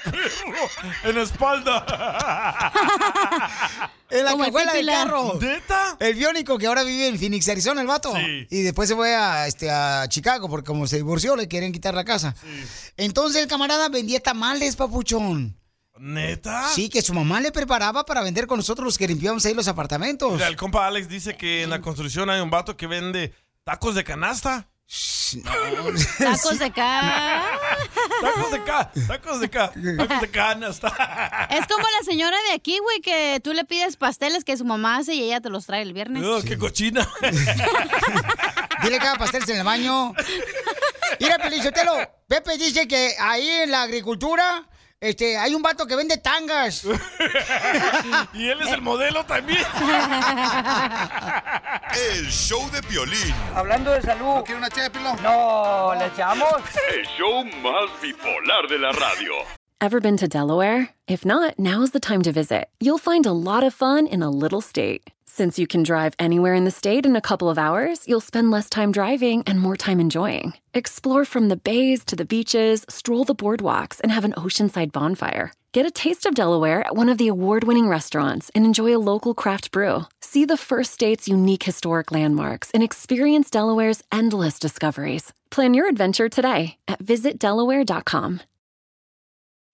en 1.04 1.14
la 1.14 1.22
espalda. 1.22 2.72
en 4.10 4.24
la 4.24 4.36
cajuela 4.38 4.72
del 4.72 4.86
carro. 4.86 5.38
¿Neta? 5.38 5.98
El 6.00 6.14
biónico 6.14 6.56
que 6.56 6.66
ahora 6.66 6.82
vive 6.82 7.08
en 7.08 7.18
Phoenix, 7.18 7.46
Arizona, 7.50 7.82
el 7.82 7.86
vato. 7.86 8.14
Sí. 8.16 8.46
Y 8.48 8.62
después 8.62 8.88
se 8.88 8.94
fue 8.94 9.14
a, 9.14 9.46
este, 9.46 9.70
a 9.70 10.06
Chicago, 10.08 10.48
porque 10.48 10.66
como 10.66 10.86
se 10.86 10.96
divorció, 10.96 11.36
le 11.36 11.46
quieren 11.46 11.72
quitar 11.72 11.92
la 11.92 12.06
casa. 12.06 12.34
Entonces 12.96 13.42
el 13.42 13.48
camarada 13.48 13.90
vendía 13.90 14.20
tamales, 14.20 14.76
papuchón. 14.76 15.59
¿Neta? 16.00 16.66
Sí, 16.70 16.88
que 16.88 17.02
su 17.02 17.12
mamá 17.12 17.42
le 17.42 17.52
preparaba 17.52 18.06
para 18.06 18.22
vender 18.22 18.46
con 18.46 18.56
nosotros 18.56 18.86
los 18.86 18.96
que 18.96 19.06
limpiábamos 19.06 19.44
ahí 19.44 19.52
los 19.52 19.68
apartamentos. 19.68 20.32
Mira, 20.32 20.48
el 20.48 20.56
compa 20.56 20.86
Alex 20.86 21.10
dice 21.10 21.36
que 21.36 21.62
en 21.62 21.68
la 21.68 21.82
construcción 21.82 22.30
hay 22.30 22.40
un 22.40 22.48
vato 22.48 22.74
que 22.74 22.86
vende 22.86 23.34
tacos 23.64 23.94
de 23.94 24.02
canasta. 24.02 24.66
Tacos 26.18 26.58
de 26.58 26.72
ca... 26.72 27.44
Tacos 28.22 28.50
de 28.50 28.64
ca, 28.64 28.90
tacos 29.06 29.40
de 29.40 29.50
ca, 29.50 29.72
tacos 29.72 30.20
de 30.20 30.30
canasta. 30.30 30.88
Es 31.50 31.66
como 31.66 31.84
la 31.84 32.04
señora 32.04 32.36
de 32.48 32.54
aquí, 32.54 32.78
güey, 32.78 33.00
que 33.00 33.40
tú 33.44 33.52
le 33.52 33.64
pides 33.64 33.96
pasteles 33.96 34.42
que 34.42 34.56
su 34.56 34.64
mamá 34.64 34.96
hace 34.96 35.14
y 35.14 35.22
ella 35.22 35.40
te 35.42 35.50
los 35.50 35.66
trae 35.66 35.82
el 35.82 35.92
viernes. 35.92 36.24
Ugh, 36.24 36.42
¡Qué 36.42 36.56
cochina! 36.58 37.06
Dile 38.82 38.98
que 38.98 39.06
haga 39.06 39.18
pasteles 39.18 39.48
en 39.50 39.58
el 39.58 39.64
baño. 39.64 40.14
Mira, 41.20 41.38
Pelichotelo, 41.38 41.92
Pepe 42.26 42.56
dice 42.56 42.88
que 42.88 43.14
ahí 43.20 43.48
en 43.48 43.70
la 43.70 43.82
agricultura 43.82 44.66
este, 45.00 45.38
hay 45.38 45.54
un 45.54 45.62
vato 45.62 45.86
que 45.86 45.96
vende 45.96 46.18
tangas. 46.18 46.84
y 48.34 48.48
él 48.48 48.60
es 48.60 48.72
el 48.72 48.82
modelo 48.82 49.24
también. 49.24 49.64
El 51.94 52.26
show 52.30 52.70
de 52.70 52.82
Piolín. 52.82 53.34
Hablando 53.54 53.92
de 53.92 54.02
salud. 54.02 54.36
¿No 54.36 54.44
quiere 54.44 54.58
una 54.58 54.68
ché 54.68 54.82
de 54.82 54.90
pilón? 54.90 55.16
No, 55.22 55.94
¿le 55.98 56.06
echamos? 56.06 56.52
El 56.92 57.06
show 57.06 57.44
más 57.62 57.90
bipolar 58.02 58.68
de 58.68 58.78
la 58.78 58.92
radio. 58.92 59.32
Ever 59.80 60.00
been 60.00 60.18
to 60.18 60.28
Delaware? 60.28 60.90
If 61.08 61.24
not, 61.24 61.58
now's 61.58 61.92
the 61.92 62.00
time 62.00 62.22
to 62.24 62.32
visit. 62.32 62.68
You'll 62.80 62.98
find 62.98 63.24
a 63.24 63.32
lot 63.32 63.62
of 63.64 63.72
fun 63.72 64.06
in 64.06 64.22
a 64.22 64.28
little 64.28 64.60
state. 64.60 65.10
Since 65.32 65.60
you 65.60 65.68
can 65.68 65.84
drive 65.84 66.14
anywhere 66.18 66.54
in 66.54 66.64
the 66.64 66.72
state 66.72 67.06
in 67.06 67.14
a 67.14 67.20
couple 67.20 67.48
of 67.48 67.56
hours, 67.56 68.06
you'll 68.08 68.20
spend 68.20 68.50
less 68.50 68.68
time 68.68 68.90
driving 68.90 69.44
and 69.46 69.60
more 69.60 69.76
time 69.76 70.00
enjoying. 70.00 70.54
Explore 70.74 71.24
from 71.24 71.48
the 71.48 71.56
bays 71.56 72.04
to 72.06 72.16
the 72.16 72.24
beaches, 72.24 72.84
stroll 72.88 73.22
the 73.22 73.34
boardwalks, 73.34 74.00
and 74.00 74.10
have 74.10 74.24
an 74.24 74.32
oceanside 74.32 74.90
bonfire. 74.90 75.52
Get 75.70 75.86
a 75.86 75.90
taste 75.92 76.26
of 76.26 76.34
Delaware 76.34 76.84
at 76.84 76.96
one 76.96 77.08
of 77.08 77.16
the 77.16 77.28
award 77.28 77.62
winning 77.62 77.86
restaurants 77.86 78.50
and 78.56 78.64
enjoy 78.64 78.94
a 78.94 78.98
local 78.98 79.32
craft 79.32 79.70
brew. 79.70 80.02
See 80.20 80.44
the 80.44 80.56
first 80.56 80.92
state's 80.92 81.28
unique 81.28 81.62
historic 81.62 82.10
landmarks 82.10 82.72
and 82.72 82.82
experience 82.82 83.50
Delaware's 83.50 84.02
endless 84.10 84.58
discoveries. 84.58 85.32
Plan 85.52 85.74
your 85.74 85.88
adventure 85.88 86.28
today 86.28 86.76
at 86.88 86.98
visitdelaware.com. 86.98 88.40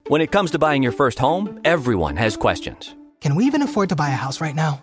When 0.09 0.20
it 0.20 0.30
comes 0.30 0.50
to 0.50 0.59
buying 0.59 0.82
your 0.82 0.92
first 0.92 1.18
home, 1.18 1.61
everyone 1.64 2.16
has 2.16 2.36
questions. 2.36 2.94
Can 3.22 3.34
we 3.34 3.46
even 3.46 3.62
afford 3.62 3.88
to 3.88 3.96
buy 3.96 4.11
a 4.11 4.22
house 4.24 4.42
right 4.42 4.54
now? 4.54 4.82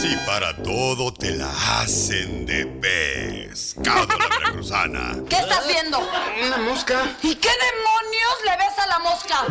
Si 0.00 0.16
para 0.26 0.56
todo 0.56 1.12
te 1.12 1.30
la 1.32 1.50
hacen 1.78 2.46
de 2.46 2.64
pescado 2.64 4.06
la 4.06 4.28
veracruzana. 4.28 5.16
¿Qué 5.28 5.36
estás 5.36 5.66
viendo? 5.66 5.98
Una 6.46 6.56
mosca. 6.56 7.02
¿Y 7.22 7.34
qué 7.34 7.50
demonios 7.50 8.34
le 8.46 8.56
ves 8.56 8.78
a 8.78 8.86
la 8.86 8.98
mosca? 9.00 9.44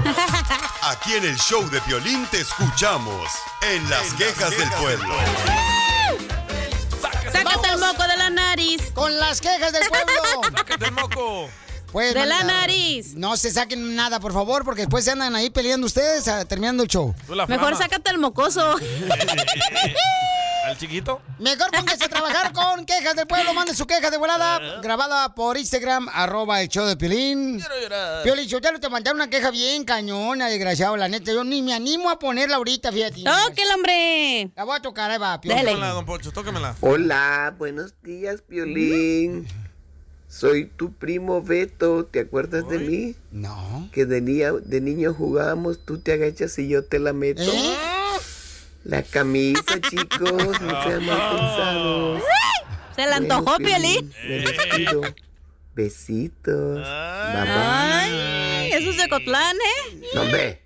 Aquí 0.90 1.14
en 1.14 1.26
el 1.26 1.38
show 1.38 1.70
de 1.70 1.80
Piolín 1.82 2.26
te 2.32 2.42
escuchamos 2.42 3.30
en 3.62 3.88
las 3.92 4.12
quejas 4.16 4.50
del 4.50 4.72
pueblo. 4.72 5.14
¡Sácate 7.32 7.70
el 7.70 7.78
moco 7.78 8.08
de 8.08 8.18
la 8.18 8.32
nariz! 8.32 8.92
¡Con 8.96 9.20
las 9.20 9.42
quejas 9.42 9.72
del 9.72 9.88
pueblo! 9.88 10.42
¡Sácate 10.58 10.86
el 10.86 10.92
moco! 10.94 11.48
Pues, 11.92 12.14
De 12.14 12.26
la 12.26 12.44
nariz. 12.44 13.14
No 13.16 13.38
se 13.38 13.52
saquen 13.52 13.96
nada, 13.96 14.20
por 14.20 14.34
favor, 14.34 14.64
porque 14.64 14.82
después 14.82 15.06
se 15.06 15.12
andan 15.12 15.36
ahí 15.36 15.50
peleando 15.50 15.88
ustedes 15.88 16.28
ah, 16.28 16.46
terminando 16.46 16.84
el 16.84 16.90
show. 16.90 17.16
Mejor 17.48 17.76
sácate 17.76 18.12
el 18.12 18.20
mocoso. 18.20 18.76
¿Al 20.70 20.78
chiquito? 20.78 21.22
Mejor 21.40 21.72
póngase 21.72 22.06
a 22.06 22.10
trabajar 22.10 22.54
con 22.54 22.86
quejas 22.86 23.16
del 23.16 23.26
pueblo. 23.28 23.54
Mande 23.54 23.74
su 23.74 23.86
queja 23.88 24.10
de 24.12 24.18
volada, 24.18 24.80
grabada 24.82 25.34
por 25.34 25.58
Instagram, 25.58 26.08
arroba 26.14 26.62
el 26.62 26.68
show 26.70 26.86
de 26.86 26.96
Piolín. 26.96 27.62
Piolín, 28.24 28.48
yo 28.48 28.62
te 28.62 28.90
mandaron 28.90 29.20
una 29.20 29.30
queja 29.30 29.52
bien 29.52 29.84
cañona, 29.84 30.48
desgraciado, 30.48 30.96
la 30.98 31.08
neta. 31.08 31.32
Yo 31.32 31.44
ni 31.44 31.62
me 31.62 31.74
animo 31.74 32.10
a 32.10 32.20
ponerla 32.20 32.58
ahorita, 32.58 32.92
fíjate. 32.92 33.24
¡Oh, 33.28 33.54
que 33.56 33.64
el 33.64 33.72
hombre! 33.72 34.52
La 34.56 34.64
voy 34.64 34.78
a 34.78 34.82
tocar, 34.82 35.10
ahí 35.12 35.18
va, 35.18 35.40
Piolín. 35.42 35.64
Tócamela, 35.66 35.88
don 35.90 36.06
Poncho, 36.06 36.32
tócamela. 36.32 36.76
Hola, 36.82 37.56
buenos 37.58 37.94
días, 38.04 38.42
Piolín. 38.42 39.48
Soy 40.28 40.66
tu 40.66 40.94
primo 40.94 41.42
Beto, 41.42 42.06
¿te 42.06 42.20
acuerdas 42.20 42.68
de 42.70 42.78
mí? 42.78 43.16
No. 43.32 43.90
Que 43.92 44.06
de, 44.06 44.22
niña- 44.22 44.52
de 44.64 44.80
niño 44.80 45.12
jugábamos, 45.16 45.84
tú 45.84 45.98
te 46.00 46.14
agachas 46.14 46.60
y 46.60 46.68
yo 46.68 46.86
te 46.86 47.00
la 47.00 47.14
meto. 47.14 47.42
¿Eh? 47.42 47.76
La 48.90 49.04
camisa, 49.04 49.80
chicos, 49.88 50.60
no 50.62 50.84
sean 50.84 51.06
mal 51.06 51.30
pensados. 51.30 52.24
Se 52.96 53.06
le 53.06 53.14
antojó, 53.14 53.58
Piolín. 53.58 54.12
Me 54.28 54.40
despido. 54.40 55.02
Besitos. 55.76 56.78
Bye 56.78 57.44
bye. 57.44 57.54
Ay, 57.54 58.72
eso 58.72 58.90
es 58.90 58.98
de 58.98 59.08
Cotlán, 59.08 59.56
¿eh? 59.56 60.02
No, 60.16 60.22
hombre. 60.24 60.64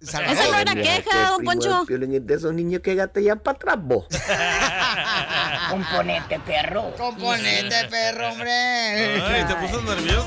Esa 0.00 0.20
no 0.20 0.58
era 0.58 0.74
queja, 0.76 1.30
don 1.30 1.42
Poncho. 1.42 1.84
Piolín 1.86 2.14
es 2.14 2.24
de 2.24 2.34
esos 2.34 2.54
niños 2.54 2.82
que 2.82 2.94
gatean 2.94 3.40
para 3.40 3.56
atrás, 3.56 3.78
vos. 3.80 4.06
Componente, 5.70 6.38
perro. 6.46 6.94
Componente, 6.96 7.74
perro, 7.90 8.28
hombre. 8.28 9.22
Ay, 9.22 9.44
te 9.44 9.54
puso 9.56 9.82
nervioso. 9.82 10.26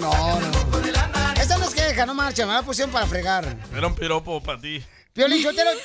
No, 0.00 0.40
no. 0.40 0.52
Esa 1.40 1.58
no 1.58 1.64
es 1.64 1.74
queja, 1.74 2.06
no 2.06 2.14
marcha, 2.14 2.46
me 2.46 2.52
la 2.52 2.62
pusieron 2.62 2.92
para 2.92 3.06
fregar. 3.06 3.56
Era 3.76 3.88
un 3.88 3.94
piropo 3.96 4.40
para 4.40 4.60
ti. 4.60 4.84
Piolín, 5.16 5.42
yo 5.42 5.54
te 5.54 5.64
lo... 5.64 5.70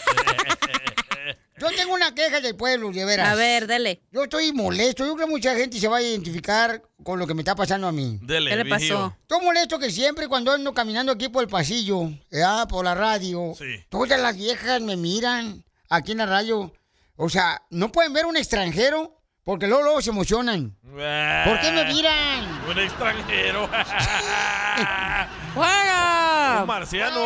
Yo 1.58 1.70
tengo 1.76 1.94
una 1.94 2.16
queja 2.16 2.42
del 2.42 2.56
pueblo, 2.56 2.92
de 2.92 3.06
veras. 3.06 3.30
A 3.30 3.36
ver, 3.36 3.68
dale. 3.68 4.02
Yo 4.12 4.24
estoy 4.24 4.52
molesto. 4.52 5.06
Yo 5.06 5.14
creo 5.14 5.28
que 5.28 5.32
mucha 5.32 5.54
gente 5.56 5.80
se 5.80 5.88
va 5.88 5.98
a 5.98 6.02
identificar 6.02 6.82
con 7.04 7.20
lo 7.20 7.28
que 7.28 7.36
me 7.36 7.42
está 7.42 7.54
pasando 7.56 7.88
a 7.88 7.92
mí. 7.92 8.18
Dele, 8.24 8.50
¿Qué 8.50 8.56
le 8.56 8.66
pasó? 8.66 8.80
vigío. 8.82 9.18
Estoy 9.22 9.46
molesto 9.46 9.78
que 9.78 9.92
siempre 9.92 10.28
cuando 10.28 10.52
ando 10.52 10.74
caminando 10.74 11.12
aquí 11.12 11.30
por 11.30 11.44
el 11.44 11.50
pasillo, 11.50 12.10
ya 12.32 12.66
por 12.68 12.84
la 12.84 12.96
radio, 12.96 13.54
todas 13.90 14.20
las 14.20 14.36
viejas 14.36 14.82
me 14.82 14.98
miran 14.98 15.64
aquí 15.88 16.14
en 16.14 16.18
la 16.18 16.26
radio. 16.26 16.74
O 17.16 17.30
sea, 17.30 17.62
no 17.70 17.92
pueden 17.92 18.12
ver 18.12 18.26
un 18.26 18.38
extranjero 18.38 19.22
porque 19.44 19.68
luego, 19.68 19.84
luego 19.84 20.02
se 20.02 20.10
emocionan. 20.10 20.76
¿Por 20.82 21.60
qué 21.60 21.72
me 21.72 21.86
miran? 21.86 22.64
Un 22.68 22.80
extranjero. 22.80 23.70
¡Juega! 25.54 26.62
Un 26.62 26.68
marciano. 26.68 27.22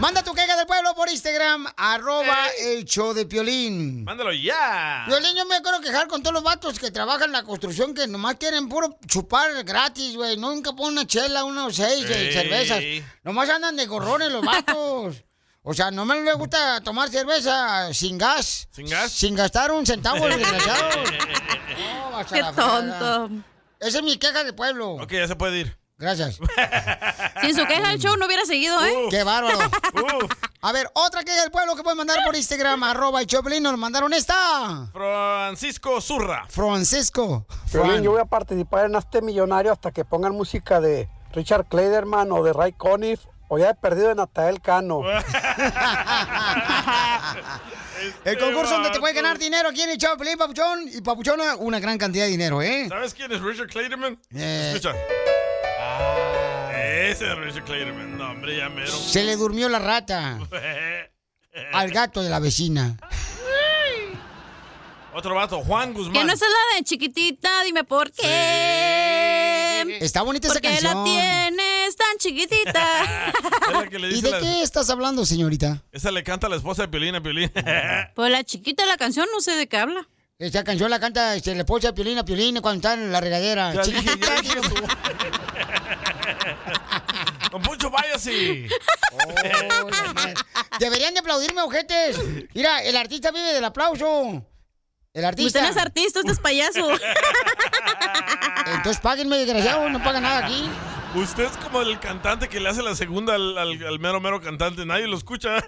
Manda 0.00 0.22
tu 0.22 0.32
queja 0.32 0.56
del 0.56 0.66
pueblo 0.66 0.94
por 0.94 1.10
Instagram, 1.10 1.66
arroba 1.76 2.46
el 2.58 2.86
show 2.86 3.12
de 3.12 3.26
Piolín. 3.26 4.02
Mándalo 4.04 4.32
ya. 4.32 5.04
Piolín, 5.06 5.36
yo 5.36 5.44
me 5.44 5.60
quiero 5.60 5.78
quejar 5.80 6.08
con 6.08 6.22
todos 6.22 6.32
los 6.32 6.42
vatos 6.42 6.78
que 6.78 6.90
trabajan 6.90 7.24
en 7.24 7.32
la 7.32 7.42
construcción 7.42 7.92
que 7.92 8.06
nomás 8.06 8.36
quieren 8.36 8.70
puro 8.70 8.98
chupar 9.06 9.62
gratis, 9.62 10.16
güey. 10.16 10.38
Nunca 10.38 10.72
ponen 10.72 10.92
una 10.92 11.06
chela, 11.06 11.44
unos 11.44 11.76
seis 11.76 12.08
de 12.08 12.28
Ey. 12.28 12.32
cervezas. 12.32 12.82
Nomás 13.24 13.50
andan 13.50 13.76
de 13.76 13.86
gorrones 13.86 14.30
los 14.32 14.44
vatos. 14.44 15.16
O 15.62 15.74
sea, 15.74 15.90
no 15.90 16.06
me 16.06 16.18
les 16.22 16.34
gusta 16.36 16.80
tomar 16.80 17.10
cerveza 17.10 17.92
sin 17.92 18.16
gas. 18.16 18.66
¿Sin 18.72 18.88
gas? 18.88 19.12
Sin 19.12 19.34
gastar 19.36 19.70
un 19.70 19.84
centavo, 19.84 20.26
desgraciado. 20.28 20.88
No, 21.78 22.10
vas 22.12 22.32
a 22.32 22.34
Qué 22.34 22.42
tonto. 22.42 23.30
Esa 23.78 23.98
es 23.98 24.02
mi 24.02 24.16
queja 24.16 24.42
del 24.42 24.54
pueblo. 24.54 24.92
Ok, 24.94 25.12
ya 25.12 25.28
se 25.28 25.36
puede 25.36 25.58
ir. 25.60 25.79
Gracias. 26.00 26.38
Sin 27.42 27.54
su 27.54 27.66
queja 27.66 27.92
el 27.92 27.98
show 27.98 28.16
no 28.16 28.24
hubiera 28.26 28.44
seguido, 28.46 28.82
¿eh? 28.84 29.08
¡Qué 29.10 29.22
bárbaro! 29.22 29.58
A 30.62 30.72
ver, 30.72 30.90
otra 30.94 31.22
queja 31.24 31.42
del 31.42 31.50
pueblo 31.50 31.76
que 31.76 31.82
pueden 31.82 31.98
mandar 31.98 32.18
por 32.24 32.34
Instagram, 32.34 32.82
arroba 32.82 33.20
el 33.20 33.26
Choplin, 33.26 33.62
nos 33.62 33.78
mandaron 33.78 34.12
esta. 34.12 34.88
Francisco 34.92 36.00
Zurra. 36.00 36.46
Francisco. 36.48 37.46
Piolín, 37.70 38.02
yo 38.02 38.12
voy 38.12 38.20
a 38.20 38.24
participar 38.24 38.86
en 38.86 38.94
este 38.96 39.22
millonario 39.22 39.72
hasta 39.72 39.90
que 39.90 40.04
pongan 40.04 40.34
música 40.34 40.80
de 40.80 41.08
Richard 41.32 41.66
Kleiderman 41.66 42.32
o 42.32 42.42
de 42.42 42.52
Ray 42.52 42.72
Conniff 42.72 43.20
o 43.48 43.58
ya 43.58 43.70
he 43.70 43.74
perdido 43.74 44.08
de 44.08 44.14
Natael 44.14 44.60
Cano. 44.60 45.02
El 48.24 48.38
concurso 48.38 48.74
donde 48.74 48.90
te 48.90 49.00
puede 49.00 49.12
ganar 49.12 49.38
dinero 49.38 49.68
aquí 49.68 49.82
en 49.82 49.90
el 49.90 49.98
Choplin, 49.98 50.38
Papuchón. 50.38 50.88
Y 50.90 51.02
Papuchón, 51.02 51.40
una 51.58 51.80
gran 51.80 51.98
cantidad 51.98 52.24
de 52.24 52.30
dinero, 52.30 52.62
¿eh? 52.62 52.86
¿Sabes 52.88 53.12
quién 53.12 53.30
es 53.32 53.42
Richard 53.42 53.68
Clayderman? 53.68 54.18
Eh. 54.34 54.72
Escucha. 54.74 54.94
Ese 57.10 57.26
es 57.30 57.36
Richard 57.38 57.64
Clayderman. 57.64 58.16
No, 58.18 58.30
hombre, 58.30 58.56
ya 58.56 58.68
mero. 58.68 58.92
Se 58.92 59.24
le 59.24 59.36
durmió 59.36 59.68
la 59.68 59.78
rata 59.78 60.38
al 61.72 61.90
gato 61.90 62.22
de 62.22 62.30
la 62.30 62.38
vecina. 62.38 62.96
Otro 65.12 65.34
vato, 65.34 65.58
Juan 65.64 65.92
Que 65.92 65.98
Guzmán. 65.98 66.26
no 66.28 66.32
es 66.32 66.40
la 66.40 66.76
de 66.76 66.84
chiquitita, 66.84 67.64
dime 67.64 67.82
por 67.82 68.12
qué. 68.12 69.88
Está 70.00 70.22
bonita 70.22 70.46
esa 70.46 70.54
¿Por 70.54 70.62
qué 70.62 70.68
canción. 70.68 70.94
la 70.98 71.04
tienes 71.04 71.96
tan 71.96 72.16
chiquitita? 72.18 72.86
Que 73.90 73.98
le 73.98 74.08
¿Y 74.08 74.20
de 74.20 74.30
la- 74.30 74.38
qué 74.38 74.62
estás 74.62 74.88
hablando, 74.88 75.26
señorita? 75.26 75.82
Esa 75.90 76.12
le 76.12 76.22
canta 76.22 76.46
a 76.46 76.50
la 76.50 76.56
esposa 76.56 76.82
de 76.82 76.88
Piolín 76.88 77.16
a 77.16 77.20
Piolín. 77.22 77.50
Pues 78.14 78.30
la 78.30 78.44
chiquita 78.44 78.86
la 78.86 78.96
canción 78.96 79.26
no 79.32 79.40
sé 79.40 79.56
de 79.56 79.66
qué 79.68 79.78
habla. 79.78 80.06
Esa 80.38 80.62
canción 80.62 80.88
la 80.90 81.00
canta 81.00 81.34
este, 81.34 81.52
la 81.54 81.62
esposa 81.62 81.88
de 81.88 81.94
Piolín 81.94 82.18
a 82.18 82.24
Piolín 82.24 82.60
cuando 82.60 82.76
está 82.88 82.94
en 82.94 83.10
la 83.10 83.20
regadera. 83.20 83.74
Ya 83.74 83.82
dije, 83.82 83.98
Chiquitita, 84.00 84.34
ya 84.36 84.40
dije. 84.42 84.60
Don 87.50 87.62
Poncho, 87.62 87.90
váyase. 87.90 88.68
Deberían 90.78 91.14
de 91.14 91.20
aplaudirme, 91.20 91.62
ojetes. 91.62 92.16
Mira, 92.54 92.82
el 92.82 92.96
artista 92.96 93.30
vive 93.30 93.52
del 93.52 93.64
aplauso. 93.64 94.46
El 95.12 95.24
artista. 95.24 95.58
Usted 95.58 95.62
no 95.62 95.68
es 95.68 95.76
artista, 95.76 96.20
usted 96.20 96.32
es 96.32 96.38
payaso. 96.38 96.88
Entonces 98.74 99.00
páguenme, 99.02 99.38
desgraciado, 99.38 99.88
no 99.90 100.02
pagan 100.02 100.22
nada 100.22 100.46
aquí. 100.46 100.68
Usted 101.12 101.42
es 101.46 101.56
como 101.56 101.80
el 101.82 101.98
cantante 101.98 102.48
que 102.48 102.60
le 102.60 102.68
hace 102.68 102.82
la 102.84 102.94
segunda 102.94 103.34
al, 103.34 103.58
al- 103.58 103.84
al 103.84 103.98
mero 103.98 104.20
mero 104.20 104.40
cantante. 104.40 104.86
Nadie 104.86 105.08
lo 105.08 105.16
escucha. 105.16 105.56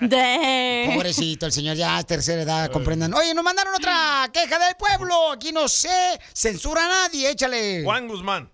Pobrecito, 0.00 1.46
el 1.46 1.52
señor 1.52 1.76
ya 1.76 2.00
es 2.00 2.06
tercera 2.06 2.42
edad, 2.42 2.72
comprendan. 2.72 3.14
Oye, 3.14 3.32
nos 3.34 3.44
mandaron 3.44 3.72
otra 3.74 4.28
queja 4.32 4.58
del 4.58 4.74
pueblo. 4.76 5.30
Aquí 5.30 5.52
no 5.52 5.68
se 5.68 6.18
censura 6.32 6.84
a 6.84 6.88
nadie, 6.88 7.30
échale. 7.30 7.82
Juan 7.84 8.08
Guzmán. 8.08 8.50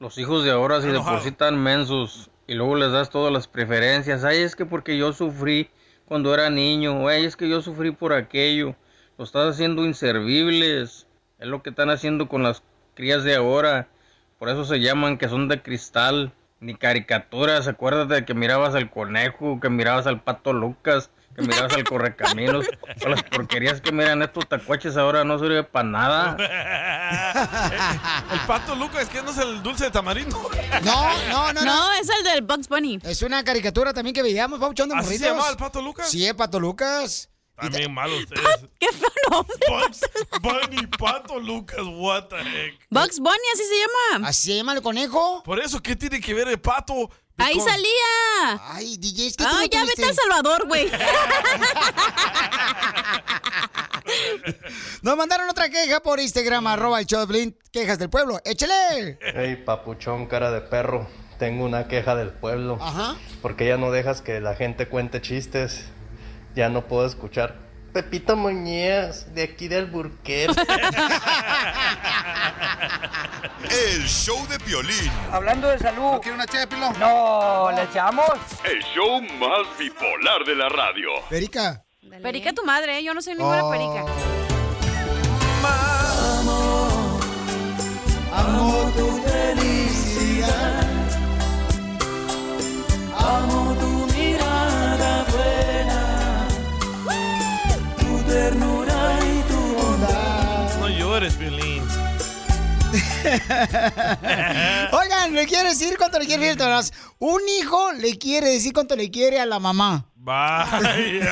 Los 0.00 0.18
hijos 0.18 0.42
de 0.44 0.50
ahora 0.50 0.80
se 0.80 0.90
Enojado. 0.90 1.18
depositan 1.18 1.62
mensos 1.62 2.30
y 2.48 2.54
luego 2.54 2.74
les 2.74 2.90
das 2.90 3.10
todas 3.10 3.32
las 3.32 3.46
preferencias. 3.46 4.24
Ay, 4.24 4.38
es 4.38 4.56
que 4.56 4.66
porque 4.66 4.98
yo 4.98 5.12
sufrí 5.12 5.70
cuando 6.04 6.34
era 6.34 6.50
niño. 6.50 7.06
Ay, 7.06 7.24
es 7.24 7.36
que 7.36 7.48
yo 7.48 7.62
sufrí 7.62 7.92
por 7.92 8.12
aquello. 8.12 8.74
Lo 9.16 9.24
estás 9.24 9.54
haciendo 9.54 9.84
inservibles. 9.84 11.06
Es 11.38 11.46
lo 11.46 11.62
que 11.62 11.70
están 11.70 11.90
haciendo 11.90 12.28
con 12.28 12.42
las 12.42 12.64
crías 12.94 13.22
de 13.22 13.36
ahora. 13.36 13.86
Por 14.40 14.48
eso 14.48 14.64
se 14.64 14.80
llaman 14.80 15.16
que 15.16 15.28
son 15.28 15.46
de 15.46 15.62
cristal. 15.62 16.32
Ni 16.58 16.74
caricaturas. 16.74 17.68
Acuérdate 17.68 18.14
de 18.14 18.24
que 18.24 18.34
mirabas 18.34 18.74
al 18.74 18.90
conejo, 18.90 19.60
que 19.60 19.70
mirabas 19.70 20.08
al 20.08 20.22
pato 20.22 20.54
Lucas, 20.54 21.10
que 21.36 21.42
mirabas 21.42 21.72
al 21.74 21.84
correcaminos. 21.84 22.66
Todas 22.98 23.10
las 23.10 23.22
porquerías 23.24 23.80
que 23.80 23.92
miran 23.92 24.22
estos 24.22 24.48
tacuaches 24.48 24.96
ahora 24.96 25.24
no 25.24 25.38
sirve 25.38 25.62
para 25.62 25.88
nada. 25.88 26.36
El 28.32 28.40
pato 28.46 28.74
Lucas, 28.74 29.08
que 29.08 29.22
no 29.22 29.30
es 29.30 29.38
el 29.38 29.62
dulce 29.62 29.84
de 29.84 29.90
tamarindo. 29.90 30.50
No, 30.82 31.28
no, 31.28 31.52
no, 31.52 31.64
No, 31.64 31.92
es 31.92 32.08
el 32.08 32.24
del 32.24 32.42
Bugs 32.42 32.68
Bunny. 32.68 32.98
Es 33.04 33.22
una 33.22 33.44
caricatura 33.44 33.92
también 33.92 34.14
que 34.14 34.22
veíamos, 34.22 34.58
Pauchón 34.58 34.88
de 34.88 34.96
¿Así 34.96 35.18
se 35.18 35.26
llamaba 35.26 35.50
el 35.50 35.56
Pato 35.56 35.82
Lucas? 35.82 36.10
Sí, 36.10 36.26
el 36.26 36.34
Pato 36.34 36.58
Lucas. 36.58 37.28
También 37.56 37.92
malo 37.92 38.16
ustedes. 38.18 38.66
¡Qué 38.78 38.88
feo 38.92 39.08
nombre! 39.30 39.56
Bugs 39.68 40.00
Bunny, 40.42 40.86
Pato 40.98 41.40
Lucas, 41.40 41.80
what 41.86 42.24
the 42.24 42.36
heck. 42.36 42.74
Bugs 42.90 43.18
Bunny, 43.18 43.48
así 43.54 43.62
se 43.64 43.78
llama. 43.78 44.28
¿Así 44.28 44.48
se 44.48 44.56
llama 44.56 44.74
el 44.74 44.82
conejo? 44.82 45.42
Por 45.42 45.58
eso, 45.60 45.80
¿qué 45.80 45.96
tiene 45.96 46.20
que 46.20 46.34
ver 46.34 46.48
el 46.48 46.60
pato? 46.60 47.10
Ahí 47.38 47.58
salía. 47.60 48.60
Ay, 48.72 48.96
DJ, 48.96 49.26
es 49.28 49.36
que 49.36 49.44
Ay, 49.44 49.52
no 49.52 49.72
ya 49.72 49.80
tuviste- 49.82 50.02
vete 50.02 50.10
a 50.10 50.14
Salvador, 50.14 50.66
güey. 50.66 50.90
Nos 55.02 55.16
mandaron 55.16 55.48
otra 55.48 55.68
queja 55.68 56.00
por 56.00 56.20
Instagram, 56.20 56.66
arroba 56.66 57.00
el 57.00 57.06
Piolín, 57.06 57.56
quejas 57.72 57.98
del 57.98 58.08
pueblo. 58.10 58.40
¡Échale! 58.44 59.18
Hey, 59.20 59.62
papuchón, 59.64 60.26
cara 60.26 60.50
de 60.50 60.60
perro. 60.62 61.08
Tengo 61.38 61.64
una 61.64 61.86
queja 61.88 62.14
del 62.16 62.30
pueblo. 62.30 62.78
Ajá. 62.80 63.16
Porque 63.42 63.66
ya 63.68 63.76
no 63.76 63.90
dejas 63.90 64.22
que 64.22 64.40
la 64.40 64.54
gente 64.54 64.88
cuente 64.88 65.20
chistes. 65.20 65.84
Ya 66.54 66.68
no 66.70 66.86
puedo 66.88 67.06
escuchar. 67.06 67.65
Pepito 67.96 68.36
Muñez, 68.36 69.32
de 69.32 69.44
aquí 69.44 69.68
del 69.68 69.86
Burquer. 69.86 70.50
El 73.70 74.06
show 74.06 74.46
de 74.48 74.58
Piolín. 74.58 75.10
Hablando 75.32 75.66
de 75.68 75.78
salud. 75.78 76.12
¿No 76.12 76.20
quiere 76.20 76.34
una 76.34 76.46
ché 76.46 76.58
de 76.58 76.66
pilón? 76.66 76.92
No, 77.00 77.70
¿le 77.74 77.84
echamos? 77.84 78.26
El 78.64 78.82
show 78.94 79.22
más 79.22 79.78
bipolar 79.78 80.44
de 80.44 80.56
la 80.56 80.68
radio. 80.68 81.08
Perica. 81.30 81.82
Perica 82.22 82.52
tu 82.52 82.66
madre, 82.66 82.98
¿eh? 82.98 83.02
yo 83.02 83.14
no 83.14 83.22
soy 83.22 83.32
ninguna 83.34 83.64
Oh. 83.64 83.70
perica. 83.70 84.04
Amo 88.34 88.92
tu 88.94 89.22
felicidad. 89.22 90.84
Amo 93.16 93.55
ternura 98.36 98.98
y 99.22 99.24
tu 99.50 99.60
bondad. 99.78 100.78
No 100.80 100.88
llores, 100.88 101.34
Piolín. 101.36 101.82
Oigan, 104.92 105.34
le 105.34 105.46
quiere 105.46 105.70
decir 105.70 105.96
cuánto 105.98 106.18
le 106.18 106.26
quiere 106.26 106.44
decir 106.44 106.58
Tomás. 106.58 106.92
Un 107.18 107.40
hijo 107.58 107.92
le 107.94 108.18
quiere 108.18 108.48
decir 108.48 108.72
cuánto 108.72 108.94
le 108.94 109.10
quiere 109.10 109.40
a 109.40 109.46
la 109.46 109.58
mamá. 109.58 110.04
Vaya. 110.14 111.26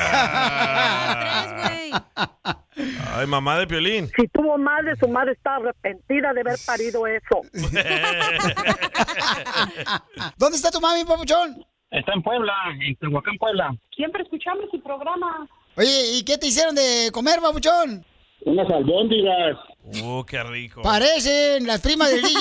Ay, 3.15 3.27
mamá 3.27 3.59
de 3.59 3.67
Piolín. 3.67 4.09
Si 4.17 4.27
tuvo 4.29 4.57
madre, 4.57 4.95
su 4.99 5.07
madre 5.07 5.33
está 5.33 5.57
arrepentida 5.57 6.33
de 6.33 6.41
haber 6.41 6.57
parido 6.65 7.05
eso. 7.07 7.41
¿Dónde 10.37 10.57
está 10.57 10.71
tu 10.71 10.81
mami, 10.81 11.05
papuchón? 11.05 11.63
Está 11.91 12.13
en 12.13 12.23
Puebla, 12.23 12.53
en 12.81 12.95
Tehuacán, 12.95 13.37
Puebla. 13.37 13.75
Siempre 13.95 14.23
escuchamos 14.23 14.65
su 14.71 14.81
programa. 14.81 15.47
Oye, 15.77 16.17
¿y 16.17 16.23
qué 16.23 16.37
te 16.37 16.47
hicieron 16.47 16.73
de 16.73 17.09
comer, 17.11 17.39
papuchón? 17.41 18.05
Unas 18.45 18.69
albóndigas. 18.69 19.57
Uh, 20.03 20.23
qué 20.23 20.41
rico. 20.43 20.81
Parecen 20.81 21.67
las 21.67 21.81
primas 21.81 22.09
del 22.11 22.21
DJ. 22.21 22.39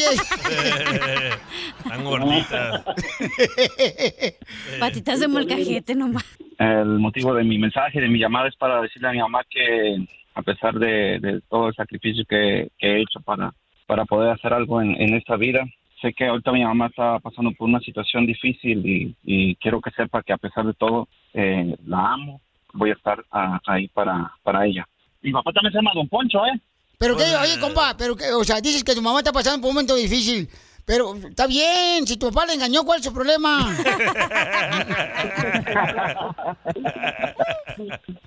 Tan 1.89 2.05
gorditas. 2.05 2.85
Patitas 4.81 5.19
de 5.19 5.29
molcajete 5.29 5.97
nomás. 5.97 6.25
El 6.59 7.01
motivo 7.01 7.35
de 7.35 7.43
mi 7.43 7.59
mensaje, 7.59 8.01
de 8.01 8.09
mi 8.09 8.21
llamada, 8.21 8.49
es 8.49 8.57
para 8.57 8.81
decirle 8.81 9.09
a 9.09 9.13
mi 9.13 9.19
mamá 9.19 9.43
que 9.51 10.07
a 10.35 10.43
pesar 10.43 10.75
de, 10.75 11.19
de 11.19 11.41
todo 11.49 11.69
el 11.69 11.75
sacrificio 11.75 12.25
que, 12.29 12.69
que 12.79 12.87
he 12.87 13.03
hecho 13.03 13.21
para, 13.21 13.53
para 13.87 14.05
poder 14.05 14.31
hacer 14.31 14.53
algo 14.53 14.81
en, 14.81 14.95
en 15.01 15.15
esta 15.15 15.37
vida, 15.37 15.65
sé 16.01 16.13
que 16.13 16.27
ahorita 16.27 16.53
mi 16.53 16.63
mamá 16.63 16.87
está 16.87 17.19
pasando 17.19 17.51
por 17.53 17.69
una 17.69 17.81
situación 17.81 18.27
difícil 18.27 18.87
y, 18.87 19.17
y 19.25 19.57
quiero 19.57 19.81
que 19.81 19.91
sepa 19.91 20.23
que 20.23 20.33
a 20.33 20.39
pesar 20.39 20.67
de 20.67 20.75
todo, 20.75 21.09
eh, 21.33 21.77
la 21.85 22.13
amo 22.13 22.41
voy 22.75 22.91
a 22.91 22.95
estar 22.95 23.25
ah, 23.31 23.59
ahí 23.67 23.89
para, 23.89 24.31
para 24.43 24.67
ella. 24.67 24.87
Mi 25.23 25.33
papá 25.33 25.53
también 25.53 25.73
se 25.73 25.79
llama 25.79 25.93
Don 25.95 26.09
Poncho, 26.09 26.45
¿eh? 26.45 26.61
Pero 26.99 27.17
que, 27.17 27.25
oye, 27.25 27.59
compa, 27.59 27.97
pero 27.97 28.15
que, 28.15 28.31
o 28.33 28.45
sea, 28.45 28.61
dices 28.61 28.85
que 28.85 28.95
tu 28.95 29.03
mamá 29.03 29.19
está 29.19 29.33
pasando 29.33 29.61
por 29.61 29.71
un 29.71 29.75
momento 29.75 29.97
difícil. 29.97 30.49
Pero 30.85 31.15
está 31.17 31.47
bien, 31.47 32.07
si 32.07 32.19
tu 32.19 32.31
papá 32.31 32.45
le 32.47 32.53
engañó, 32.55 32.85
¿cuál 32.85 32.99
es 32.99 33.07
su 33.07 33.13
problema? 33.13 33.75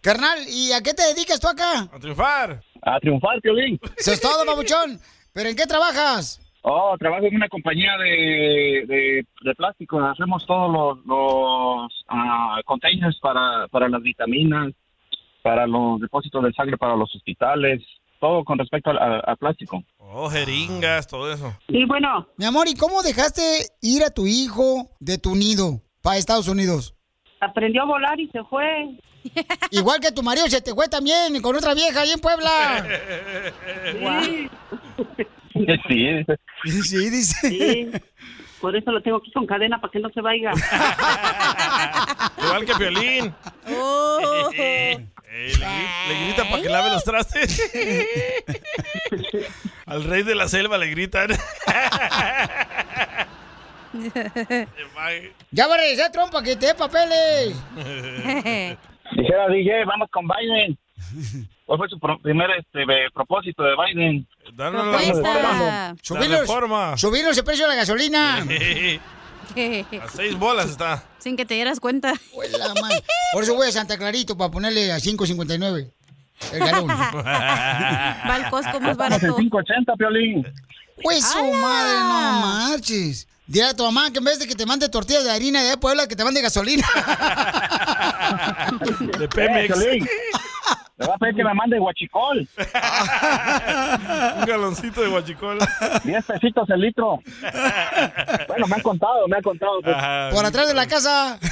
Carnal, 0.02 0.40
¿y 0.48 0.72
a 0.72 0.82
qué 0.82 0.96
te 0.96 1.04
dedicas 1.04 1.40
tú 1.40 1.48
acá? 1.48 1.88
A 1.92 2.00
triunfar. 2.00 2.64
A 2.82 3.00
triunfar, 3.00 3.40
Piolín. 3.42 3.80
Eso 3.96 4.12
es 4.12 4.20
todo, 4.20 4.44
babuchón. 4.44 5.00
¿Pero 5.34 5.50
en 5.50 5.56
qué 5.56 5.68
trabajas? 5.68 6.42
Oh, 6.70 6.98
trabajo 7.00 7.26
en 7.28 7.36
una 7.38 7.48
compañía 7.48 7.98
de, 7.98 8.84
de, 8.86 9.26
de 9.42 9.56
plástico. 9.56 10.02
Hacemos 10.02 10.46
todos 10.46 10.70
los, 10.70 11.06
los 11.06 12.06
ah, 12.10 12.60
containers 12.66 13.18
para, 13.22 13.70
para 13.70 13.88
las 13.88 14.02
vitaminas, 14.02 14.74
para 15.42 15.66
los 15.66 16.02
depósitos 16.02 16.44
de 16.44 16.52
sangre 16.52 16.78
para 16.78 16.98
los 16.98 17.16
hospitales, 17.16 17.82
todo 18.20 18.44
con 18.44 18.60
respecto 18.60 18.90
al, 18.90 19.38
plástico. 19.38 19.82
Oh, 19.98 20.30
jeringas, 20.30 21.08
todo 21.08 21.32
eso. 21.32 21.58
Y 21.70 21.86
bueno. 21.86 22.28
Mi 22.36 22.44
amor, 22.44 22.68
¿y 22.68 22.76
cómo 22.76 23.02
dejaste 23.02 23.42
ir 23.82 24.04
a 24.04 24.10
tu 24.10 24.28
hijo 24.28 24.90
de 25.00 25.18
tu 25.18 25.36
nido 25.36 25.80
para 26.02 26.18
Estados 26.18 26.50
Unidos? 26.50 26.94
Aprendió 27.40 27.84
a 27.84 27.86
volar 27.86 28.20
y 28.20 28.28
se 28.28 28.44
fue. 28.44 28.94
Igual 29.72 30.02
que 30.02 30.12
tu 30.12 30.22
marido 30.22 30.48
se 30.48 30.60
te 30.60 30.74
fue 30.74 30.90
también 30.90 31.42
con 31.42 31.56
otra 31.56 31.74
vieja 31.74 32.02
ahí 32.02 32.12
en 32.12 32.20
Puebla. 32.20 32.86
Sí. 35.16 35.28
Sí, 36.64 36.82
Sí, 36.84 37.10
dice. 37.10 37.50
Sí. 37.50 37.92
Por 38.60 38.76
eso 38.76 38.92
lo 38.92 39.02
tengo 39.04 39.18
aquí 39.18 39.32
con 39.32 39.46
cadena 39.46 39.80
para 39.80 39.92
que 39.92 40.00
no 40.00 40.10
se 40.10 40.20
vaya. 40.22 40.52
Igual 42.44 42.66
que 42.66 42.74
Piolín. 42.76 43.34
Eh, 44.56 44.98
le, 45.30 45.58
le 45.60 46.26
grita 46.26 46.50
para 46.50 46.64
que 46.64 46.70
lave 46.70 46.90
los 46.90 47.04
trastes. 47.04 47.62
Al 49.86 50.04
rey 50.06 50.24
de 50.24 50.34
la 50.34 50.48
selva 50.48 50.80
le 50.80 50.88
gritan. 50.88 51.30
Ya 55.52 55.68
va 55.68 55.76
a 55.76 55.78
regresar 55.78 56.12
Trump 56.12 56.32
para 56.32 56.44
que 56.44 56.56
te 56.56 56.68
dé 56.68 56.76
papeles. 56.76 57.56
Dijera 59.16 59.48
DJ, 59.50 59.86
vamos 59.86 60.10
con 60.12 60.28
Biden. 60.28 60.78
¿Cuál 61.68 61.80
fue 61.80 61.90
su 61.90 62.00
pro- 62.00 62.18
primer 62.20 62.50
este, 62.52 62.84
eh, 62.84 63.10
propósito 63.14 63.62
de 63.62 63.72
Biden? 63.76 64.26
Danos 64.54 64.88
la 64.88 64.98
reforma. 66.40 66.98
Subirnos, 66.98 67.38
el 67.38 67.44
precio 67.44 67.66
de 67.66 67.70
la 67.70 67.76
gasolina. 67.76 68.38
A 70.02 70.08
seis 70.10 70.38
bolas 70.38 70.70
está. 70.70 71.04
Sin 71.20 71.36
que 71.36 71.46
te 71.46 71.56
dieras 71.56 71.80
cuenta. 71.80 72.14
Madre. 72.82 73.04
Por 73.34 73.44
eso 73.44 73.54
voy 73.56 73.68
a 73.68 73.72
Santa 73.72 73.98
Clarito 73.98 74.38
para 74.38 74.50
ponerle 74.52 74.92
a 74.94 74.98
5.59 74.98 75.92
el 76.54 76.60
galón. 76.60 76.88
Va 76.90 78.36
al 78.36 78.50
Costco 78.50 78.80
más 78.80 78.92
en 78.92 78.98
barato. 78.98 79.36
580, 79.36 79.94
Piolín. 79.96 80.48
Pues 81.04 81.26
su 81.26 81.44
madre, 81.54 82.00
no 82.00 82.70
marches. 82.70 83.28
Dile 83.46 83.66
a 83.66 83.74
tu 83.74 83.84
mamá 83.84 84.10
que 84.12 84.20
en 84.20 84.26
vez 84.26 84.40
de 84.40 84.48
que 84.48 84.56
te 84.56 84.66
mande 84.66 84.88
tortillas 84.90 85.24
de 85.26 85.32
harina 85.32 85.62
de 85.64 85.78
Puebla, 85.78 86.08
que 86.08 86.16
te 86.16 86.24
mande 86.24 86.42
gasolina. 86.42 86.88
De 89.18 89.28
Pemex. 89.30 89.78
Le 90.98 91.06
voy 91.06 91.14
a 91.14 91.18
pedir 91.20 91.36
que 91.36 91.44
me 91.44 91.54
mande 91.54 91.78
guachicol. 91.78 92.48
Un 94.40 94.46
galoncito 94.46 95.02
de 95.02 95.08
guachicol. 95.10 95.60
10 96.04 96.26
pesitos 96.26 96.68
el 96.72 96.82
litro. 96.82 97.20
Bueno, 98.48 98.66
me 98.68 98.76
han 98.76 98.82
contado, 98.82 99.28
me 99.28 99.38
han 99.38 99.44
contado. 99.44 99.80
pues. 99.84 99.96
Por 100.34 100.44
atrás 100.46 100.68
de 100.68 100.74
la 100.74 100.88
casa. 100.88 101.38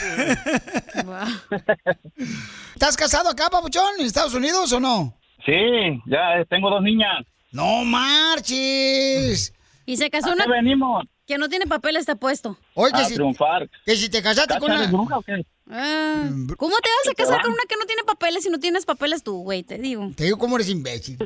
¿Estás 2.74 2.98
casado 2.98 3.30
acá, 3.30 3.50
papuchón, 3.52 4.00
en 4.00 4.06
Estados 4.08 4.34
Unidos 4.34 4.74
o 4.74 4.80
no? 4.80 5.14
Sí, 5.46 6.02
ya 6.08 6.44
tengo 6.50 6.72
dos 6.72 6.82
niñas. 6.82 7.24
No 7.52 7.86
marches. 7.86 9.54
Y 9.86 9.98
se 9.98 10.10
casó 10.10 10.32
¿A 10.32 10.34
una 10.34 10.46
qué 10.46 10.52
venimos? 10.52 11.06
Que 11.26 11.38
no 11.38 11.50
tiene 11.50 11.66
papel 11.68 11.98
está 11.98 12.16
puesto. 12.16 12.58
Oye, 12.74 12.92
A 12.94 13.08
triunfar. 13.08 13.70
que 13.86 13.96
si 13.96 14.10
te 14.10 14.22
casaste 14.22 14.58
con 14.60 14.68
¿Cacha 14.70 14.82
de 14.82 14.88
una... 14.88 14.98
bruja 14.98 15.18
o 15.18 15.22
qué? 15.22 15.46
Ah, 15.70 16.30
¿Cómo 16.58 16.76
te 16.78 16.90
vas 16.90 17.12
a 17.12 17.16
casar 17.16 17.42
con 17.42 17.52
una 17.52 17.64
que 17.68 17.76
no 17.78 17.86
tiene 17.86 18.04
papeles 18.04 18.44
si 18.44 18.50
no 18.52 18.60
tienes 18.60 18.86
papeles 18.86 19.24
tú, 19.24 19.42
güey? 19.42 19.64
Te 19.64 19.78
digo. 19.80 20.12
Te 20.16 20.26
digo 20.26 20.38
cómo 20.38 20.56
eres 20.58 20.70
imbécil. 20.70 21.18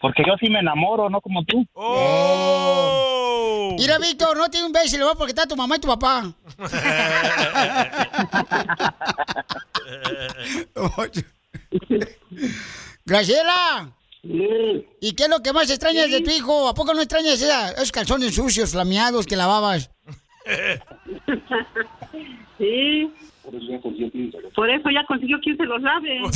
Porque 0.00 0.22
yo 0.26 0.34
sí 0.38 0.48
me 0.48 0.60
enamoro, 0.60 1.10
no 1.10 1.20
como 1.20 1.44
tú. 1.44 1.66
Oh. 1.72 3.74
Mira, 3.78 3.98
Víctor, 3.98 4.36
no 4.36 4.48
te 4.48 4.58
imbécil, 4.58 5.02
va 5.02 5.14
porque 5.14 5.32
está 5.32 5.46
tu 5.46 5.56
mamá 5.56 5.76
y 5.76 5.80
tu 5.80 5.88
papá. 5.88 6.32
Graciela. 13.04 13.90
¿Y 15.06 15.12
qué 15.14 15.24
es 15.24 15.28
lo 15.28 15.42
que 15.42 15.52
más 15.52 15.68
extrañas 15.68 16.10
de 16.10 16.22
tu 16.22 16.30
hijo? 16.30 16.66
¿A 16.66 16.72
poco 16.74 16.94
no 16.94 17.00
extrañas 17.02 17.42
esa- 17.42 17.72
esos 17.72 17.92
calzones 17.92 18.34
sucios, 18.34 18.70
flameados 18.70 19.26
que 19.26 19.36
lavabas? 19.36 19.90
Sí. 22.56 23.12
Por 24.54 24.70
eso 24.70 24.88
ya 24.90 25.04
consiguió 25.06 25.38
quien 25.40 25.56
se 25.56 25.64
los 25.64 25.82
lave. 25.82 26.20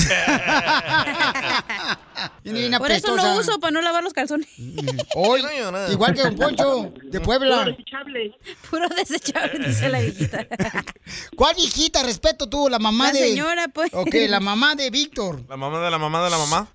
Por 2.78 2.90
eso 2.90 3.16
lo 3.16 3.38
uso, 3.38 3.58
para 3.60 3.70
no 3.70 3.80
lavar 3.80 4.02
los 4.02 4.12
calzones. 4.12 4.48
Hoy, 5.14 5.42
igual 5.90 6.14
que 6.14 6.22
Don 6.22 6.36
Poncho, 6.36 6.92
de 7.04 7.20
Puebla. 7.20 7.58
Puro 7.58 7.70
desechable. 7.70 8.34
Puro 8.70 8.88
desechable, 8.88 9.66
dice 9.68 9.88
la 9.88 10.00
viejita. 10.00 10.46
¿Cuál 11.36 11.54
viejita? 11.56 12.02
Respeto 12.02 12.48
tú, 12.48 12.68
la 12.68 12.78
mamá 12.78 13.06
La 13.06 13.12
de... 13.12 13.18
señora, 13.28 13.68
pues. 13.68 13.92
Ok, 13.94 14.14
la 14.28 14.40
mamá 14.40 14.74
de 14.74 14.90
Víctor. 14.90 15.42
La 15.48 15.56
mamá 15.56 15.80
de 15.80 15.90
la 15.90 15.98
mamá 15.98 16.24
de 16.24 16.30
la 16.30 16.38
mamá. 16.38 16.68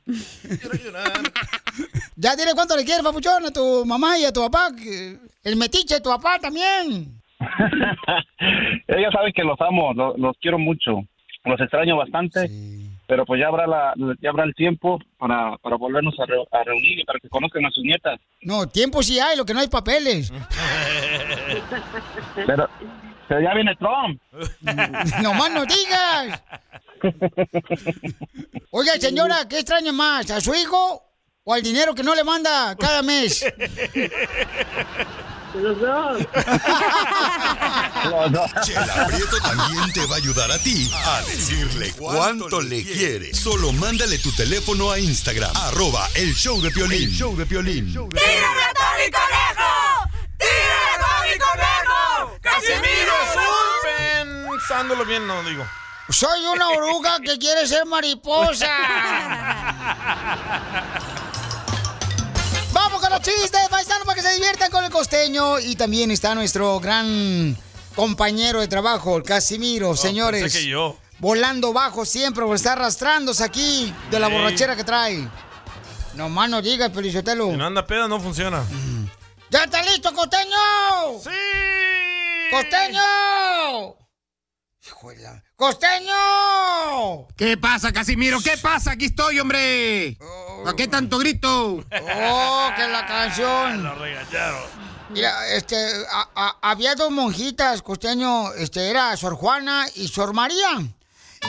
Ya 2.16 2.36
dile 2.36 2.54
cuánto 2.54 2.78
le 2.78 2.86
quieres, 2.86 3.04
papuchón, 3.04 3.46
a 3.46 3.52
tu 3.52 3.86
mamá 3.86 4.18
y 4.18 4.26
a 4.26 4.32
tu 4.32 4.42
papá. 4.42 4.70
El 5.44 5.56
metiche 5.58 5.96
de 5.96 6.02
tu 6.02 6.10
papá 6.10 6.40
también. 6.40 7.22
Ella 8.88 9.12
sabe 9.12 9.34
que 9.34 9.44
los 9.44 9.60
amo, 9.60 9.94
lo- 9.94 10.16
los, 10.18 10.38
quiero 10.40 10.58
mucho. 10.58 11.02
Los 11.46 11.60
extraño 11.60 11.98
bastante. 11.98 12.50
Pero 13.06 13.26
pues 13.26 13.40
ya 13.42 13.48
habrá 13.48 13.68
la, 13.68 13.94
ya 14.22 14.30
habrá 14.30 14.46
el 14.46 14.56
tiempo 14.56 14.98
para, 15.18 15.58
para 15.58 15.76
volvernos 15.76 16.16
a, 16.20 16.26
re- 16.26 16.48
a 16.52 16.64
reunir 16.64 17.00
y 17.00 17.04
para 17.04 17.20
que 17.20 17.28
conozcan 17.28 17.66
a 17.66 17.70
sus 17.72 17.84
nietas. 17.84 18.18
No, 18.42 18.68
tiempo 18.68 19.04
sí 19.04 19.20
hay, 19.20 19.36
lo 19.38 19.44
que 19.46 19.54
no 19.54 19.60
hay 19.60 19.68
papeles. 19.68 20.32
Pero, 22.48 22.68
pero 23.28 23.42
ya 23.42 23.54
viene 23.54 23.76
Trump. 23.76 24.20
no 25.22 25.34
más 25.34 25.52
no 25.52 25.66
digas. 25.66 26.42
Oiga, 28.72 28.94
señora, 28.94 29.48
¿qué 29.50 29.60
extraña 29.60 29.92
más? 29.92 30.30
¿A 30.32 30.42
su 30.42 30.54
hijo 30.56 31.04
o 31.44 31.54
al 31.54 31.62
dinero 31.62 31.94
que 31.94 32.04
no 32.04 32.16
le 32.16 32.24
manda 32.24 32.76
cada 32.78 33.02
mes? 33.04 33.46
Los 35.54 35.80
dos. 35.80 36.18
Chela 38.66 39.08
Prieto 39.08 39.38
también 39.38 39.94
te 39.94 40.06
va 40.08 40.16
a 40.16 40.18
ayudar 40.18 40.52
a 40.52 40.60
ti 40.60 40.92
a 41.06 41.22
decirle 41.22 41.94
cuánto 41.94 42.60
le 42.62 42.84
quiere. 42.84 43.34
Solo 43.34 43.72
mándale 43.74 44.18
tu 44.18 44.32
teléfono 44.32 44.92
a 44.92 45.00
Instagram, 45.00 45.56
arroba 45.56 46.10
el 46.16 46.34
show 46.34 46.60
de 46.62 46.72
Piolín. 46.72 47.04
El 47.04 47.16
show 47.16 47.36
de 47.38 47.46
Piolín. 47.46 47.86
¡Tírame 47.88 48.64
a 48.64 48.74
Tony 48.74 49.12
Conejo! 49.12 50.10
¡Tírame 50.38 50.90
a 50.90 50.98
Tony 51.00 51.38
Conejo! 51.40 52.40
¡Casimiro 52.42 53.14
es 53.24 53.36
un... 53.36 54.50
Pensándolo 54.50 55.06
bien, 55.06 55.28
no 55.28 55.44
digo. 55.44 55.66
Soy 56.10 56.46
una 56.46 56.70
oruga 56.70 57.20
que 57.22 57.38
quiere 57.38 57.68
ser 57.68 57.86
mariposa. 57.86 58.68
Con 63.04 63.12
los 63.12 63.22
chistes, 63.22 63.68
paisanos, 63.70 64.06
para 64.06 64.16
que 64.16 64.22
se 64.22 64.34
diviertan 64.34 64.72
con 64.72 64.86
el 64.86 64.90
costeño. 64.90 65.60
Y 65.60 65.76
también 65.76 66.10
está 66.10 66.34
nuestro 66.36 66.80
gran 66.80 67.58
compañero 67.98 68.62
de 68.62 68.70
trabajo, 68.70 69.18
el 69.18 69.24
Casimiro, 69.24 69.94
señores. 69.98 70.42
pensé 70.42 70.60
que 70.60 70.68
yo. 70.68 70.96
Volando 71.20 71.74
bajo 71.74 72.06
siempre, 72.06 72.46
por 72.46 72.56
estar 72.56 72.78
arrastrándose 72.80 73.44
aquí 73.44 73.94
de 74.10 74.20
la 74.22 74.30
borrachera 74.30 74.78
que 74.78 74.86
trae. 74.86 75.28
No 76.14 76.30
más 76.30 76.50
no 76.50 76.62
digas, 76.62 76.92
Pelizotelo. 76.92 77.52
Si 77.52 77.58
no 77.58 77.66
anda 77.66 77.86
peda, 77.86 78.08
no 78.08 78.22
funciona. 78.22 78.64
¡Ya 79.50 79.66
está 79.66 79.84
listo, 79.84 80.14
costeño! 80.14 80.56
¡Sí! 81.22 81.30
¡Costeño! 82.52 84.03
¡Hijuela! 84.86 85.42
¡Costeño! 85.56 87.28
¿Qué 87.38 87.56
pasa, 87.58 87.92
Casimiro? 87.94 88.40
¿Qué 88.42 88.58
pasa? 88.58 88.92
Aquí 88.92 89.06
estoy, 89.06 89.40
hombre. 89.40 90.18
¿A 90.66 90.74
qué 90.76 90.88
tanto 90.88 91.18
grito? 91.20 91.76
¡Oh, 91.76 92.70
que 92.76 92.88
la 92.88 93.06
canción! 93.08 93.82
Lo 93.84 93.96
regañaron. 93.96 94.62
Mira, 95.10 95.48
este, 95.50 95.76
a- 96.12 96.30
a- 96.36 96.58
había 96.72 96.96
dos 96.96 97.12
monjitas, 97.12 97.82
costeño, 97.82 98.52
este, 98.54 98.90
era 98.90 99.16
Sor 99.16 99.36
Juana 99.36 99.86
y 99.96 100.08
Sor 100.08 100.34
María. 100.34 100.82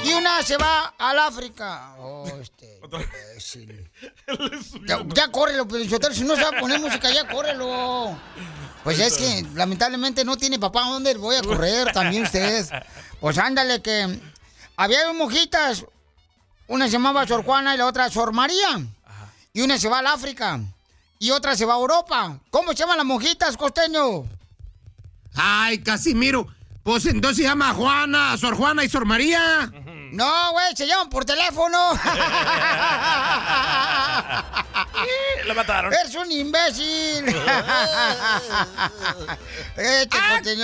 Y 0.05 0.13
una 0.13 0.43
se 0.43 0.57
va 0.57 0.95
al 0.99 1.19
África. 1.21 1.95
Oh, 1.99 2.27
este, 2.41 2.81
imbécil. 2.85 3.91
Ya, 4.87 5.01
ya 5.15 5.29
córrelo, 5.31 5.67
Pelizotelo, 5.67 6.15
si 6.15 6.23
no 6.25 6.35
se 6.37 6.43
va 6.43 6.51
a 6.57 6.61
poner 6.61 6.79
música, 6.81 7.11
ya 7.11 7.27
córrelo. 7.29 8.17
Pues 8.83 8.99
es 8.99 9.15
que 9.17 9.47
lamentablemente 9.55 10.25
no 10.25 10.37
tiene 10.37 10.59
papá, 10.59 10.85
¿a 10.85 10.91
¿dónde 10.91 11.15
voy 11.15 11.37
a 11.37 11.43
correr? 11.43 11.91
También 11.93 12.25
usted. 12.25 12.67
Pues 13.25 13.39
ándale 13.39 13.81
que 13.81 14.21
había 14.77 15.07
dos 15.07 15.17
monjitas, 15.17 15.87
una 16.69 16.85
se 16.85 16.93
llamaba 16.93 17.27
Sor 17.27 17.43
Juana 17.43 17.75
y 17.75 17.79
la 17.79 17.87
otra 17.87 18.11
Sor 18.11 18.35
María. 18.35 18.87
Y 19.55 19.63
una 19.63 19.79
se 19.79 19.89
va 19.89 20.01
al 20.01 20.09
África. 20.09 20.61
Y 21.19 21.31
otra 21.31 21.57
se 21.57 21.65
va 21.65 21.73
a 21.73 21.79
Europa. 21.79 22.39
¿Cómo 22.51 22.73
se 22.73 22.81
llaman 22.81 22.99
las 22.99 23.07
monjitas, 23.07 23.57
costeño? 23.57 24.27
Ay, 25.35 25.79
Casimiro. 25.79 26.47
Pues 26.83 27.07
entonces 27.07 27.39
se 27.39 27.45
llama 27.45 27.73
Juana, 27.73 28.37
Sor 28.37 28.57
Juana 28.57 28.85
y 28.85 28.91
Sor 28.91 29.07
María. 29.07 29.73
No, 30.15 30.53
güey, 30.53 30.77
se 30.77 30.87
llaman 30.87 31.11
por 31.11 31.25
teléfono. 31.25 31.77
Lo 35.45 35.55
mataron. 35.57 35.93
Eres 35.93 36.15
un 36.15 36.31
imbécil. 36.31 37.25
Este 39.77 40.19
¡Ah, 40.21 40.41
qué 40.43 40.55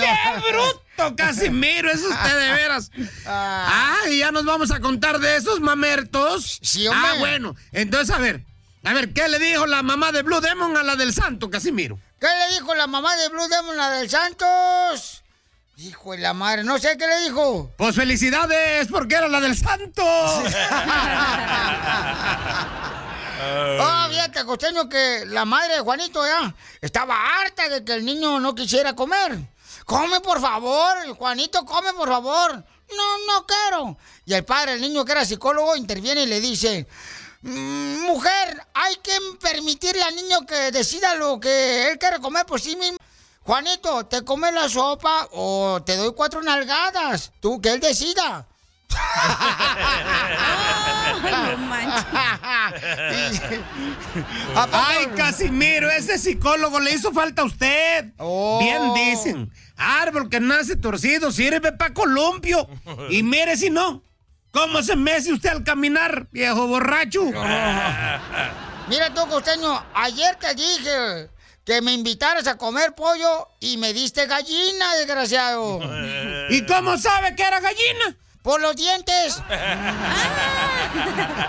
bruto, 0.49 1.15
Casimiro! 1.17 1.91
Es 1.91 2.01
usted 2.01 2.39
de 2.39 2.53
veras. 2.53 2.89
Ah, 3.25 3.97
y 4.09 4.19
ya 4.19 4.31
nos 4.31 4.45
vamos 4.45 4.71
a 4.71 4.79
contar 4.79 5.19
de 5.19 5.35
esos 5.35 5.59
mamertos. 5.59 6.59
Sí, 6.61 6.87
hombre. 6.87 7.09
Ah, 7.11 7.15
bueno. 7.19 7.53
Entonces, 7.73 8.15
a 8.15 8.19
ver. 8.19 8.45
A 8.83 8.93
ver, 8.93 9.11
¿qué 9.13 9.27
le 9.27 9.37
dijo 9.37 9.67
la 9.67 9.83
mamá 9.83 10.13
de 10.13 10.23
Blue 10.23 10.39
Demon 10.39 10.77
a 10.77 10.83
la 10.83 10.95
del 10.95 11.13
santo, 11.13 11.49
Casimiro? 11.49 11.99
¿Qué 12.19 12.27
le 12.27 12.55
dijo 12.55 12.73
la 12.73 12.87
mamá 12.87 13.15
de 13.17 13.27
Blue 13.29 13.47
Demon, 13.47 13.77
la 13.77 13.91
del 13.91 14.09
Santos? 14.09 15.20
Hijo 15.81 16.11
de 16.11 16.19
la 16.19 16.35
madre, 16.35 16.63
no 16.63 16.77
sé 16.77 16.95
qué 16.95 17.07
le 17.07 17.21
dijo. 17.21 17.71
Pues 17.75 17.95
felicidades, 17.95 18.87
porque 18.87 19.15
era 19.15 19.27
la 19.27 19.41
del 19.41 19.57
santo. 19.57 20.03
Ah, 23.83 24.05
fíjate, 24.07 24.45
costeño, 24.45 24.87
que 24.87 25.23
la 25.25 25.45
madre 25.45 25.73
de 25.73 25.79
Juanito 25.79 26.23
ya 26.23 26.53
estaba 26.79 27.17
harta 27.39 27.67
de 27.69 27.83
que 27.83 27.93
el 27.93 28.05
niño 28.05 28.39
no 28.39 28.53
quisiera 28.53 28.95
comer. 28.95 29.39
Come, 29.83 30.21
por 30.21 30.39
favor, 30.39 30.95
Juanito, 31.17 31.65
come, 31.65 31.91
por 31.93 32.07
favor. 32.07 32.63
No, 32.95 33.17
no 33.25 33.47
quiero. 33.47 33.97
Y 34.25 34.35
el 34.35 34.45
padre, 34.45 34.73
el 34.73 34.81
niño 34.81 35.03
que 35.03 35.13
era 35.13 35.25
psicólogo, 35.25 35.75
interviene 35.75 36.21
y 36.21 36.25
le 36.27 36.39
dice, 36.39 36.85
"Mm, 37.41 38.01
mujer, 38.01 38.63
hay 38.75 38.97
que 38.97 39.17
permitirle 39.41 40.03
al 40.03 40.15
niño 40.15 40.45
que 40.45 40.71
decida 40.71 41.15
lo 41.15 41.39
que 41.39 41.89
él 41.89 41.97
quiere 41.97 42.19
comer 42.19 42.45
por 42.45 42.61
sí 42.61 42.75
mismo. 42.75 42.97
Juanito, 43.43 44.05
¿te 44.05 44.23
comes 44.23 44.53
la 44.53 44.69
sopa 44.69 45.27
o 45.31 45.81
te 45.83 45.97
doy 45.97 46.13
cuatro 46.13 46.43
nalgadas? 46.43 47.31
Tú, 47.39 47.59
que 47.59 47.71
él 47.71 47.79
decida. 47.79 48.47
Ay, 54.71 55.07
Casimiro, 55.15 55.89
ese 55.89 56.19
psicólogo 56.19 56.79
le 56.79 56.93
hizo 56.93 57.11
falta 57.11 57.41
a 57.41 57.45
usted. 57.45 58.13
Oh. 58.17 58.59
Bien 58.59 58.93
dicen. 58.93 59.51
Árbol 59.75 60.29
que 60.29 60.39
nace 60.39 60.75
torcido 60.75 61.31
sirve 61.31 61.71
para 61.71 61.93
columpio. 61.93 62.67
Y 63.09 63.23
mire 63.23 63.57
si 63.57 63.71
no. 63.71 64.03
¿Cómo 64.51 64.83
se 64.83 64.95
mece 64.95 65.33
usted 65.33 65.49
al 65.49 65.63
caminar, 65.63 66.27
viejo 66.31 66.67
borracho? 66.67 67.23
Mira 68.87 69.11
tú, 69.13 69.27
costeño, 69.29 69.83
ayer 69.95 70.35
te 70.35 70.53
dije 70.53 71.29
que 71.65 71.81
me 71.81 71.93
invitaras 71.93 72.47
a 72.47 72.57
comer 72.57 72.93
pollo 72.95 73.47
y 73.59 73.77
me 73.77 73.93
diste 73.93 74.25
gallina, 74.27 74.95
desgraciado. 74.95 75.79
¿Y 76.49 76.65
cómo 76.65 76.97
sabe 76.97 77.35
que 77.35 77.43
era 77.43 77.59
gallina? 77.59 78.17
Por 78.41 78.59
los 78.59 78.75
dientes. 78.75 79.37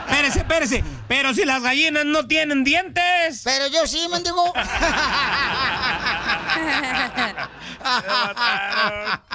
Espérese, 0.09 0.39
espérese. 0.41 0.85
Pero 1.09 1.33
si 1.33 1.47
las 1.47 1.63
gallinas 1.63 2.05
no 2.05 2.27
tienen 2.27 2.65
dientes. 2.65 3.41
Pero 3.45 3.67
yo 3.69 3.87
sí, 3.87 4.07
mendigo. 4.11 4.53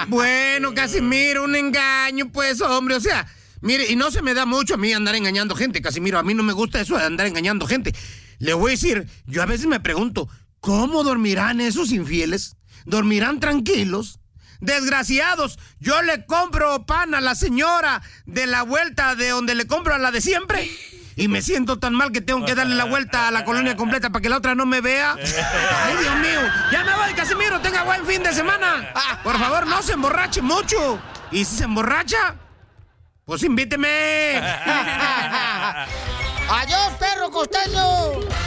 Bueno, 0.08 0.74
Casimiro, 0.74 1.44
un 1.44 1.56
engaño, 1.56 2.32
pues, 2.32 2.62
hombre, 2.62 2.96
o 2.96 3.00
sea, 3.00 3.28
mire, 3.62 3.92
y 3.92 3.96
no 3.96 4.12
se 4.12 4.22
me 4.22 4.34
da 4.34 4.46
mucho 4.46 4.76
a 4.76 4.78
mí 4.78 4.94
andar 4.94 5.16
engañando 5.16 5.56
gente, 5.56 5.82
Casimiro, 5.82 6.18
a 6.20 6.24
mí 6.24 6.34
no 6.34 6.44
me 6.44 6.54
gusta 6.54 6.80
eso 6.80 6.98
de 6.98 7.04
andar 7.04 7.28
engañando 7.28 7.68
gente. 7.68 7.94
Le 8.40 8.54
voy 8.54 8.72
a 8.72 8.76
decir, 8.76 9.08
yo 9.26 9.42
a 9.42 9.46
veces 9.46 9.66
me 9.66 9.80
pregunto, 9.80 10.30
¿cómo 10.68 11.04
dormirán 11.06 11.62
esos 11.62 11.94
infieles? 11.94 12.58
¿Dormirán 12.84 13.40
tranquilos? 13.40 14.20
Desgraciados, 14.60 15.58
yo 15.80 16.02
le 16.02 16.26
compro 16.26 16.86
pan 16.86 17.16
a 17.16 17.22
la 17.22 17.36
señora 17.36 18.02
de 18.26 18.48
la 18.48 18.64
vuelta 18.64 19.16
de 19.16 19.30
donde 19.30 19.56
le 19.56 19.66
compro 19.66 19.96
a 19.96 19.98
la 19.98 20.12
de 20.12 20.20
siempre. 20.20 20.70
Y 21.16 21.30
me 21.30 21.42
siento 21.42 21.80
tan 21.80 21.96
mal 21.96 22.12
que 22.12 22.20
tengo 22.20 22.46
que 22.46 22.54
darle 22.54 22.76
la 22.76 22.84
vuelta 22.84 23.30
a 23.30 23.32
la 23.32 23.46
colonia 23.46 23.78
completa 23.78 24.10
para 24.10 24.22
que 24.22 24.28
la 24.28 24.36
otra 24.36 24.56
no 24.56 24.66
me 24.66 24.82
vea. 24.82 25.14
Ay, 25.14 25.96
Dios 26.02 26.16
mío. 26.18 26.42
Ya 26.70 26.84
me 26.84 26.94
voy, 26.98 27.14
Casimiro. 27.14 27.62
Tenga 27.62 27.84
buen 27.84 28.06
fin 28.06 28.22
de 28.22 28.34
semana. 28.34 28.92
Por 29.24 29.40
favor, 29.40 29.68
no 29.68 29.82
se 29.82 29.94
emborrache 29.94 30.42
mucho. 30.42 31.00
Y 31.32 31.46
si 31.46 31.56
se 31.60 31.64
emborracha, 31.64 32.36
pues 33.24 33.42
invíteme. 33.42 34.38
¡Adiós, 36.50 36.92
perro 37.00 37.32
costeño! 37.32 38.47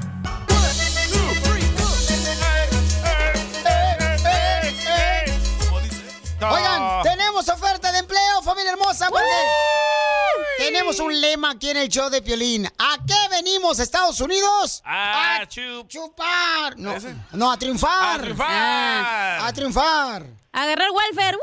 Tenemos 10.91 10.99
un 10.99 11.21
lema 11.21 11.51
aquí 11.51 11.69
en 11.69 11.77
el 11.77 11.87
show 11.89 12.09
de 12.09 12.21
Piolín. 12.21 12.65
¿A 12.65 12.97
qué 13.05 13.15
venimos, 13.29 13.79
Estados 13.79 14.19
Unidos? 14.19 14.81
A 14.85 15.45
chup. 15.47 15.87
chupar. 15.87 16.77
No, 16.77 16.95
no, 17.33 17.51
a 17.51 17.57
triunfar. 17.57 18.19
A 18.19 18.21
triunfar. 18.21 18.47
Ah, 18.49 19.47
a 19.47 19.53
triunfar. 19.53 20.25
Agarrar 20.51 20.89
welfare. 20.91 21.37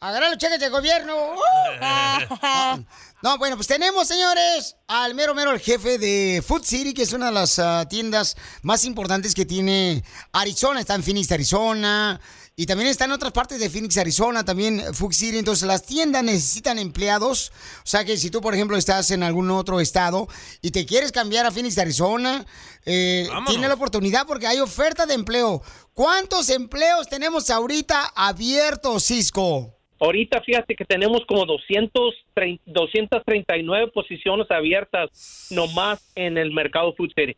Agarrar 0.00 0.30
los 0.30 0.38
cheques 0.38 0.60
de 0.60 0.68
gobierno. 0.68 1.14
¡Uh! 1.34 2.84
No, 3.22 3.38
bueno, 3.38 3.54
pues 3.54 3.68
tenemos, 3.68 4.08
señores, 4.08 4.74
al 4.88 5.14
mero 5.14 5.32
mero, 5.32 5.52
el 5.52 5.60
jefe 5.60 5.96
de 5.96 6.42
Food 6.44 6.64
City, 6.64 6.92
que 6.92 7.02
es 7.02 7.12
una 7.12 7.26
de 7.26 7.32
las 7.32 7.60
ah, 7.60 7.86
tiendas 7.88 8.36
más 8.62 8.84
importantes 8.84 9.32
que 9.32 9.46
tiene 9.46 10.02
Arizona. 10.32 10.80
Está 10.80 10.96
en 10.96 11.04
Phoenix, 11.04 11.30
Arizona. 11.30 12.20
Y 12.56 12.66
también 12.66 12.90
está 12.90 13.04
en 13.04 13.12
otras 13.12 13.30
partes 13.30 13.60
de 13.60 13.70
Phoenix, 13.70 13.96
Arizona, 13.96 14.44
también 14.44 14.92
Food 14.92 15.12
City. 15.12 15.38
Entonces, 15.38 15.68
las 15.68 15.84
tiendas 15.84 16.24
necesitan 16.24 16.80
empleados. 16.80 17.52
O 17.78 17.86
sea 17.86 18.04
que 18.04 18.16
si 18.16 18.28
tú, 18.28 18.40
por 18.40 18.54
ejemplo, 18.54 18.76
estás 18.76 19.12
en 19.12 19.22
algún 19.22 19.52
otro 19.52 19.78
estado 19.78 20.26
y 20.60 20.72
te 20.72 20.84
quieres 20.84 21.12
cambiar 21.12 21.46
a 21.46 21.52
Phoenix, 21.52 21.78
Arizona, 21.78 22.44
eh, 22.84 23.28
tiene 23.46 23.68
la 23.68 23.74
oportunidad 23.74 24.26
porque 24.26 24.48
hay 24.48 24.58
oferta 24.58 25.06
de 25.06 25.14
empleo. 25.14 25.62
¿Cuántos 25.94 26.50
empleos 26.50 27.08
tenemos 27.08 27.50
ahorita 27.50 28.12
abiertos, 28.16 29.04
Cisco? 29.04 29.78
Ahorita 30.02 30.42
fíjate 30.42 30.74
que 30.74 30.84
tenemos 30.84 31.20
como 31.28 31.46
230 31.46 32.64
239 32.66 33.92
posiciones 33.92 34.50
abiertas 34.50 35.46
nomás 35.52 36.02
en 36.16 36.38
el 36.38 36.50
mercado 36.50 36.92
Food 36.96 37.12
City. 37.14 37.36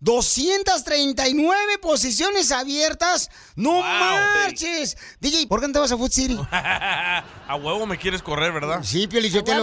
239 0.00 1.78
posiciones 1.80 2.50
abiertas. 2.50 3.30
¡No 3.54 3.80
marches! 3.80 4.98
DJ, 5.20 5.46
¿por 5.46 5.60
qué 5.60 5.68
no 5.68 5.72
te 5.72 5.78
vas 5.78 5.92
a 5.92 5.96
Food 5.96 6.10
City? 6.10 6.36
a 6.50 7.56
huevo 7.62 7.86
me 7.86 7.96
quieres 7.96 8.22
correr, 8.22 8.52
¿verdad? 8.52 8.80
Sí, 8.82 9.08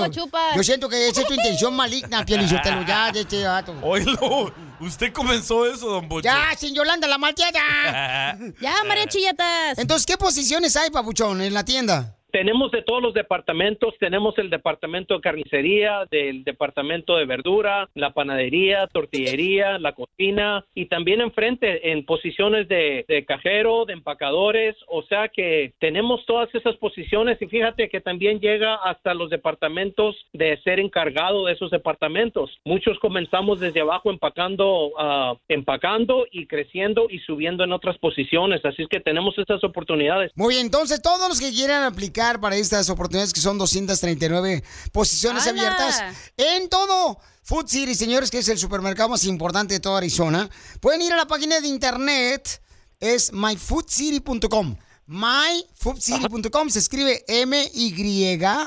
chupas. 0.10 0.56
Yo 0.56 0.64
siento 0.64 0.88
que 0.88 1.10
esa 1.10 1.22
es 1.22 1.28
tu 1.28 1.34
intención 1.34 1.76
maligna, 1.76 2.26
Piolichotelo. 2.26 2.82
Ya, 2.88 3.12
de 3.12 3.22
este 3.22 3.44
vato. 3.44 3.76
Oílo, 3.84 4.54
usted 4.80 5.12
comenzó 5.12 5.68
eso, 5.68 5.90
don 5.90 6.08
Bocho. 6.08 6.24
Ya, 6.24 6.56
sin 6.58 6.74
Yolanda, 6.74 7.10
la 7.10 7.18
malteada. 7.18 8.38
Ya, 8.62 8.84
María 8.88 9.06
Chilletas. 9.10 9.78
Entonces, 9.78 10.06
¿qué 10.06 10.18
posiciones 10.18 10.78
hay, 10.78 10.90
papuchón, 10.92 11.42
en 11.42 11.54
la 11.54 11.66
tienda? 11.66 12.18
Tenemos 12.32 12.72
de 12.72 12.82
todos 12.82 13.02
los 13.02 13.14
departamentos, 13.14 13.94
tenemos 14.00 14.38
el 14.38 14.50
departamento 14.50 15.16
de 15.16 15.22
carnicería, 15.22 16.06
del 16.10 16.44
departamento 16.46 17.18
de 17.18 17.26
verdura, 17.26 17.90
la 17.94 18.14
panadería, 18.14 18.88
tortillería, 18.88 19.78
la 19.80 19.94
cocina 19.94 20.66
y 20.74 20.86
también 20.86 21.20
enfrente 21.20 21.92
en 21.92 22.06
posiciones 22.06 22.70
de, 22.70 23.26
cajero, 23.28 23.86
de 23.86 23.94
empacadores, 23.94 24.76
o 24.88 25.04
sea 25.04 25.28
que 25.28 25.74
tenemos 25.80 26.26
todas 26.26 26.54
esas 26.56 26.76
posiciones 26.78 27.42
y 27.42 27.48
fíjate 27.48 27.90
que 27.90 28.00
también 28.00 28.40
llega 28.40 28.76
hasta 28.76 29.14
los 29.14 29.30
departamentos 29.30 30.16
de 30.32 30.58
ser 30.64 30.80
encargado 30.80 31.46
de 31.46 31.54
esos 31.54 31.70
departamentos. 31.70 32.50
Muchos 32.64 32.98
comenzamos 33.00 33.60
desde 33.60 33.82
abajo 33.82 34.10
empacando, 34.10 34.92
ah, 34.98 35.36
empacando 35.50 36.26
y 36.32 36.48
creciendo 36.48 37.08
y 37.10 37.20
subiendo 37.20 37.64
en 37.64 37.74
otras 37.74 37.98
posiciones, 37.98 38.64
así 38.64 38.84
es 38.84 38.88
que 38.88 39.02
tenemos 39.02 39.38
esas 39.38 39.64
oportunidades. 39.64 40.32
Muy 40.36 40.56
bien, 40.56 40.68
entonces 40.68 41.02
todos 41.02 41.28
los 41.28 41.40
que 41.40 41.52
quieran 41.52 41.84
aplicar 41.84 42.21
para 42.40 42.56
estas 42.56 42.90
oportunidades 42.90 43.34
que 43.34 43.42
son 43.42 43.58
239 43.58 44.64
posiciones 44.92 45.48
abiertas 45.48 46.02
en 46.38 46.70
todo 46.70 47.18
Food 47.44 47.68
City, 47.68 47.96
señores, 47.96 48.30
que 48.30 48.38
es 48.38 48.48
el 48.48 48.60
supermercado 48.60 49.10
más 49.10 49.26
importante 49.26 49.74
de 49.74 49.80
toda 49.80 49.98
Arizona, 49.98 50.50
pueden 50.80 51.02
ir 51.02 51.12
a 51.12 51.18
la 51.18 51.28
página 51.28 51.60
de 51.60 51.68
internet, 51.68 52.62
es 53.00 53.34
myfoodcity.com. 53.34 54.78
myfoodcity.com. 55.08 56.70
Se 56.70 56.80
escribe 56.80 57.26
M-Y-F-O-O-D, 57.28 58.62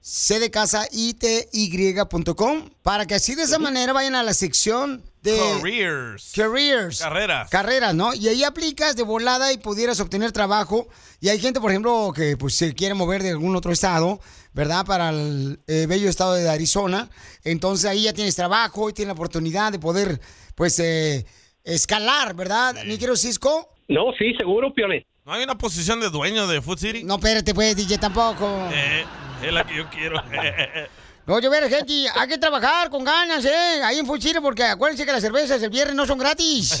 C 0.00 0.38
de 0.38 0.50
casa, 0.50 0.86
I-T-Y.com. 0.92 2.70
Para 2.82 3.06
que 3.06 3.14
así 3.14 3.34
de 3.34 3.44
esa 3.44 3.58
manera 3.58 3.94
vayan 3.94 4.14
a 4.14 4.22
la 4.22 4.34
sección 4.34 5.02
de 5.26 5.58
Careers. 5.58 6.32
Careers. 6.34 7.00
Carreras. 7.00 7.50
Carreras, 7.50 7.94
¿no? 7.94 8.14
Y 8.14 8.28
ahí 8.28 8.44
aplicas 8.44 8.96
de 8.96 9.02
volada 9.02 9.52
y 9.52 9.58
pudieras 9.58 10.00
obtener 10.00 10.32
trabajo. 10.32 10.86
Y 11.20 11.28
hay 11.28 11.38
gente, 11.38 11.60
por 11.60 11.70
ejemplo, 11.70 12.12
que 12.14 12.36
pues 12.36 12.54
se 12.54 12.74
quiere 12.74 12.94
mover 12.94 13.22
de 13.22 13.30
algún 13.30 13.56
otro 13.56 13.72
estado, 13.72 14.20
¿verdad? 14.52 14.86
Para 14.86 15.10
el 15.10 15.58
eh, 15.66 15.86
bello 15.88 16.08
estado 16.08 16.34
de 16.34 16.48
Arizona. 16.48 17.10
Entonces 17.44 17.90
ahí 17.90 18.04
ya 18.04 18.12
tienes 18.12 18.36
trabajo 18.36 18.88
y 18.88 18.92
tienes 18.92 19.08
la 19.08 19.14
oportunidad 19.14 19.72
de 19.72 19.78
poder, 19.78 20.20
pues, 20.54 20.78
eh, 20.78 21.26
escalar, 21.64 22.34
¿verdad? 22.34 22.76
Mi 22.84 22.96
querido 22.96 23.16
Cisco. 23.16 23.68
No, 23.88 24.12
sí, 24.18 24.34
seguro, 24.38 24.72
Piolín. 24.72 25.04
¿No 25.24 25.32
hay 25.32 25.42
una 25.42 25.58
posición 25.58 26.00
de 26.00 26.08
dueño 26.08 26.46
de 26.46 26.62
Food 26.62 26.78
City? 26.78 27.02
No, 27.02 27.16
espérate, 27.16 27.52
pues, 27.52 27.76
DJ, 27.76 27.98
tampoco. 27.98 28.68
Eh, 28.72 29.04
es 29.42 29.52
la 29.52 29.64
que 29.64 29.76
yo 29.76 29.90
quiero. 29.90 30.22
Oye, 31.28 31.48
ver, 31.48 31.68
gente, 31.68 32.06
hay 32.14 32.28
que 32.28 32.38
trabajar 32.38 32.88
con 32.88 33.02
ganas, 33.02 33.44
¿eh? 33.44 33.82
Ahí 33.82 33.98
en 33.98 34.06
Food 34.06 34.20
City, 34.20 34.38
porque 34.40 34.62
acuérdense 34.62 35.04
que 35.04 35.10
las 35.10 35.22
cervezas 35.22 35.60
el 35.60 35.70
viernes 35.70 35.96
no 35.96 36.06
son 36.06 36.18
gratis. 36.18 36.80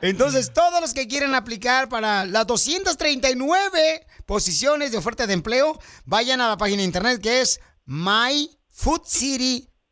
Entonces, 0.00 0.52
todos 0.52 0.80
los 0.80 0.92
que 0.92 1.06
quieren 1.06 1.32
aplicar 1.36 1.88
para 1.88 2.26
las 2.26 2.44
239 2.44 4.04
posiciones 4.26 4.90
de 4.90 4.98
oferta 4.98 5.28
de 5.28 5.34
empleo, 5.34 5.78
vayan 6.06 6.40
a 6.40 6.48
la 6.48 6.56
página 6.56 6.78
de 6.78 6.84
internet 6.84 7.20
que 7.22 7.40
es 7.40 7.60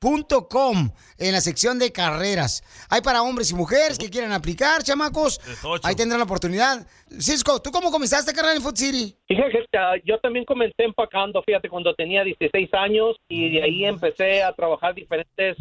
myfoodcity.com 0.01 0.91
en 1.19 1.33
la 1.33 1.41
sección 1.41 1.79
de 1.79 1.93
carreras. 1.93 2.63
Hay 2.91 3.01
para 3.01 3.23
hombres 3.23 3.51
y 3.51 3.55
mujeres 3.55 3.99
que 3.99 4.11
quieran 4.11 4.33
aplicar, 4.33 4.83
chamacos. 4.83 5.41
Ahí 5.83 5.95
tendrán 5.95 6.19
la 6.21 6.25
oportunidad. 6.25 6.87
Cisco, 7.19 7.61
¿tú 7.61 7.71
cómo 7.71 7.91
comenzaste 7.91 8.33
carrera 8.33 8.55
en 8.55 8.63
Food 8.63 8.77
City? 8.77 9.17
Fíjate, 9.27 9.59
yo 10.05 10.19
también 10.19 10.45
comencé 10.45 10.85
empacando, 10.85 11.43
fíjate, 11.43 11.69
cuando 11.69 11.95
tenía 11.95 12.23
16 12.25 12.73
años 12.75 13.17
y 13.29 13.51
de 13.51 13.63
ahí 13.63 13.85
empecé 13.85 14.43
a 14.43 14.53
trabajar 14.53 14.95
diferentes 14.95 15.57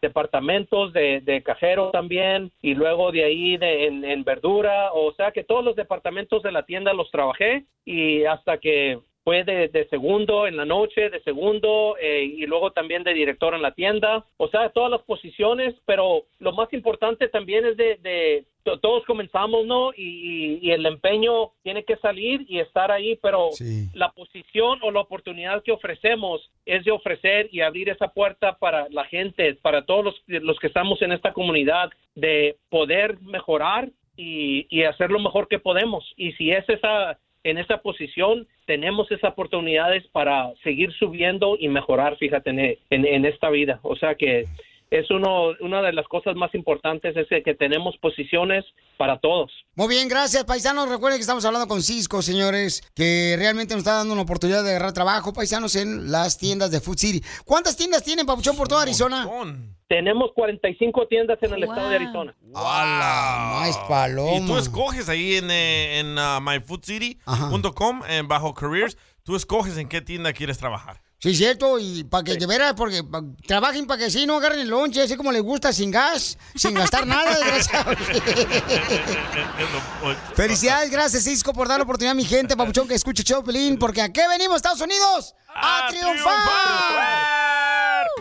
departamentos 0.00 0.92
de, 0.92 1.20
de 1.20 1.42
cajero 1.44 1.90
también 1.92 2.50
y 2.60 2.74
luego 2.74 3.12
de 3.12 3.24
ahí 3.24 3.56
de, 3.56 3.86
en, 3.86 4.04
en 4.04 4.24
verdura, 4.24 4.92
o 4.92 5.12
sea 5.14 5.30
que 5.30 5.44
todos 5.44 5.64
los 5.64 5.76
departamentos 5.76 6.42
de 6.42 6.50
la 6.50 6.64
tienda 6.64 6.92
los 6.92 7.08
trabajé 7.12 7.66
y 7.84 8.24
hasta 8.24 8.58
que 8.58 8.98
fue 9.24 9.44
de, 9.44 9.68
de 9.68 9.88
segundo 9.88 10.46
en 10.46 10.56
la 10.56 10.64
noche, 10.64 11.08
de 11.10 11.20
segundo 11.22 11.96
eh, 12.00 12.24
y 12.24 12.44
luego 12.46 12.72
también 12.72 13.04
de 13.04 13.14
director 13.14 13.54
en 13.54 13.62
la 13.62 13.72
tienda, 13.72 14.24
o 14.36 14.48
sea, 14.48 14.70
todas 14.70 14.90
las 14.90 15.02
posiciones, 15.02 15.74
pero 15.86 16.24
lo 16.40 16.52
más 16.52 16.72
importante 16.72 17.28
también 17.28 17.64
es 17.66 17.76
de, 17.76 17.96
de 18.02 18.44
to- 18.64 18.78
todos 18.80 19.04
comenzamos, 19.04 19.64
¿no? 19.66 19.92
Y, 19.96 20.02
y- 20.02 20.58
y 20.62 20.70
el 20.72 20.84
empeño 20.86 21.52
tiene 21.62 21.84
que 21.84 21.96
salir 21.96 22.44
y 22.48 22.58
estar 22.58 22.90
ahí, 22.90 23.16
pero 23.22 23.50
la 23.94 24.10
posición 24.10 24.80
o 24.82 24.90
la 24.90 25.00
oportunidad 25.00 25.62
que 25.62 25.72
ofrecemos 25.72 26.50
es 26.66 26.84
de 26.84 26.90
ofrecer 26.90 27.48
y 27.52 27.60
abrir 27.60 27.88
esa 27.90 28.08
puerta 28.08 28.56
para 28.58 28.88
la 28.90 29.04
gente, 29.04 29.54
para 29.54 29.84
todos 29.84 30.04
los, 30.04 30.22
los 30.26 30.58
que 30.58 30.66
estamos 30.66 31.00
en 31.02 31.12
esta 31.12 31.32
comunidad, 31.32 31.90
de 32.16 32.56
poder 32.70 33.20
mejorar 33.20 33.88
y, 34.16 34.66
y 34.68 34.82
hacer 34.82 35.10
lo 35.10 35.18
mejor 35.20 35.48
que 35.48 35.58
podemos. 35.58 36.04
Y 36.16 36.32
si 36.32 36.50
es 36.50 36.68
esa 36.68 37.18
en 37.44 37.58
esa 37.58 37.78
posición 37.78 38.46
tenemos 38.66 39.10
esas 39.10 39.32
oportunidades 39.32 40.06
para 40.08 40.52
seguir 40.62 40.92
subiendo 40.92 41.56
y 41.58 41.68
mejorar, 41.68 42.16
fíjate, 42.16 42.50
en, 42.50 42.58
en- 42.60 43.06
en 43.06 43.24
esta 43.24 43.50
vida. 43.50 43.80
O 43.82 43.96
sea 43.96 44.14
que 44.14 44.44
es 44.92 45.10
uno, 45.10 45.52
una 45.60 45.80
de 45.80 45.94
las 45.94 46.06
cosas 46.06 46.36
más 46.36 46.54
importantes 46.54 47.16
es 47.16 47.26
que 47.42 47.54
tenemos 47.54 47.96
posiciones 47.96 48.62
para 48.98 49.18
todos. 49.20 49.50
Muy 49.74 49.88
bien, 49.88 50.06
gracias, 50.06 50.44
paisanos. 50.44 50.86
Recuerden 50.90 51.18
que 51.18 51.22
estamos 51.22 51.46
hablando 51.46 51.66
con 51.66 51.82
Cisco, 51.82 52.20
señores, 52.20 52.82
que 52.94 53.34
realmente 53.38 53.72
nos 53.72 53.80
está 53.80 53.94
dando 53.94 54.12
una 54.12 54.22
oportunidad 54.22 54.62
de 54.62 54.70
agarrar 54.70 54.92
trabajo, 54.92 55.32
paisanos, 55.32 55.76
en 55.76 56.12
las 56.12 56.36
tiendas 56.36 56.70
de 56.70 56.80
Food 56.80 56.98
City. 56.98 57.22
¿Cuántas 57.46 57.74
tiendas 57.78 58.04
tienen, 58.04 58.26
Papuchón, 58.26 58.54
por 58.54 58.68
toda 58.68 58.82
Arizona? 58.82 59.26
Tenemos 59.88 60.30
45 60.34 61.06
tiendas 61.06 61.38
en 61.40 61.54
el 61.54 61.62
estado 61.62 61.88
de 61.88 61.96
Arizona. 61.96 62.34
¡Hala! 62.54 63.60
Más 63.60 63.78
paloma. 63.88 64.36
Y 64.36 64.46
tú 64.46 64.58
escoges 64.58 65.08
ahí 65.08 65.36
en, 65.36 65.50
eh, 65.50 66.00
en 66.00 66.18
uh, 66.18 66.38
myfoodcity.com, 66.40 68.02
en 68.10 68.28
bajo 68.28 68.52
careers, 68.52 68.98
tú 69.22 69.36
escoges 69.36 69.78
en 69.78 69.88
qué 69.88 70.02
tienda 70.02 70.34
quieres 70.34 70.58
trabajar. 70.58 71.00
Sí, 71.22 71.36
cierto, 71.36 71.78
y 71.78 72.02
para 72.02 72.24
que 72.24 72.34
de 72.36 72.46
veras, 72.46 72.74
porque 72.76 73.04
pa- 73.04 73.22
trabajen 73.46 73.86
para 73.86 74.00
que 74.02 74.10
sí 74.10 74.26
no 74.26 74.38
agarren 74.38 74.58
el 74.58 74.68
lonche, 74.68 75.02
así 75.02 75.14
como 75.16 75.30
les 75.30 75.40
gusta, 75.40 75.72
sin 75.72 75.92
gas, 75.92 76.36
sin 76.56 76.74
gastar 76.74 77.06
nada, 77.06 77.38
desgraciados. 77.38 77.96
Felicidades, 80.34 80.90
gracias 80.90 81.22
Cisco 81.22 81.52
por 81.52 81.68
dar 81.68 81.78
la 81.78 81.84
oportunidad 81.84 82.10
a 82.10 82.14
mi 82.14 82.24
gente, 82.24 82.56
papuchón, 82.56 82.88
que 82.88 82.94
escuche 82.94 83.22
Choplin, 83.22 83.78
porque 83.78 84.02
¿a 84.02 84.12
qué 84.12 84.26
venimos, 84.26 84.56
Estados 84.56 84.80
Unidos? 84.80 85.36
¡A, 85.54 85.86
triunfar! 85.90 87.71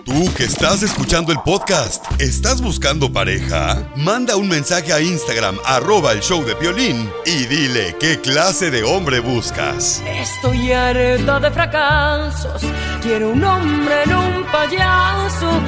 Tú 0.05 0.33
que 0.35 0.45
estás 0.45 0.81
escuchando 0.81 1.31
el 1.31 1.39
podcast, 1.41 2.03
¿estás 2.19 2.61
buscando 2.61 3.11
pareja? 3.13 3.87
Manda 3.95 4.35
un 4.35 4.47
mensaje 4.47 4.91
a 4.91 4.99
Instagram, 4.99 5.57
arroba 5.63 6.11
el 6.11 6.21
show 6.21 6.43
de 6.43 6.55
Piolín, 6.55 7.11
y 7.25 7.45
dile 7.45 7.95
qué 7.99 8.19
clase 8.19 8.71
de 8.71 8.83
hombre 8.83 9.19
buscas. 9.19 10.01
Estoy 10.07 10.71
harta 10.71 11.39
de 11.39 11.51
fracasos. 11.51 12.61
Quiero 13.01 13.29
un 13.31 13.43
hombre 13.43 14.03
en 14.03 14.15
un 14.15 14.43
payaso. 14.45 15.61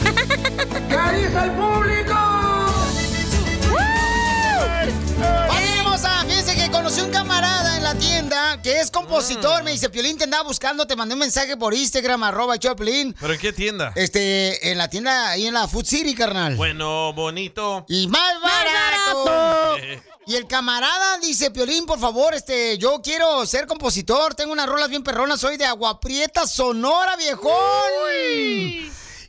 ¿Qué 0.04 1.16
dice 1.16 1.44
el 1.44 1.50
público? 1.52 2.14
¡Familia 5.48 5.76
hermosa! 5.78 6.24
Fíjense 6.26 6.54
que 6.54 6.70
conocí 6.70 7.00
un 7.00 7.10
camarada 7.10 7.59
la 7.92 7.98
tienda 7.98 8.62
que 8.62 8.78
es 8.78 8.88
compositor. 8.88 9.64
Me 9.64 9.72
dice, 9.72 9.90
Piolín, 9.90 10.16
te 10.16 10.22
andaba 10.22 10.44
buscando, 10.44 10.86
te 10.86 10.94
mandé 10.94 11.14
un 11.14 11.18
mensaje 11.18 11.56
por 11.56 11.74
Instagram, 11.74 12.22
arroba 12.22 12.56
Choplin. 12.56 13.16
¿Pero 13.18 13.32
en 13.32 13.40
qué 13.40 13.52
tienda? 13.52 13.92
Este, 13.96 14.70
en 14.70 14.78
la 14.78 14.88
tienda, 14.88 15.30
ahí 15.30 15.46
en 15.46 15.54
la 15.54 15.66
Food 15.66 15.86
City, 15.86 16.14
carnal. 16.14 16.54
Bueno, 16.54 17.12
bonito. 17.14 17.84
Y 17.88 18.06
más 18.06 18.40
barato. 18.40 19.76
Y 20.24 20.36
el 20.36 20.46
camarada 20.46 21.18
dice, 21.18 21.50
Piolín, 21.50 21.84
por 21.84 21.98
favor, 21.98 22.32
este, 22.32 22.78
yo 22.78 23.00
quiero 23.02 23.44
ser 23.44 23.66
compositor, 23.66 24.36
tengo 24.36 24.52
unas 24.52 24.68
rolas 24.68 24.88
bien 24.88 25.02
perronas, 25.02 25.40
soy 25.40 25.56
de 25.56 25.64
Agua 25.64 25.98
Prieta, 25.98 26.46
Sonora, 26.46 27.16
viejón. 27.16 27.50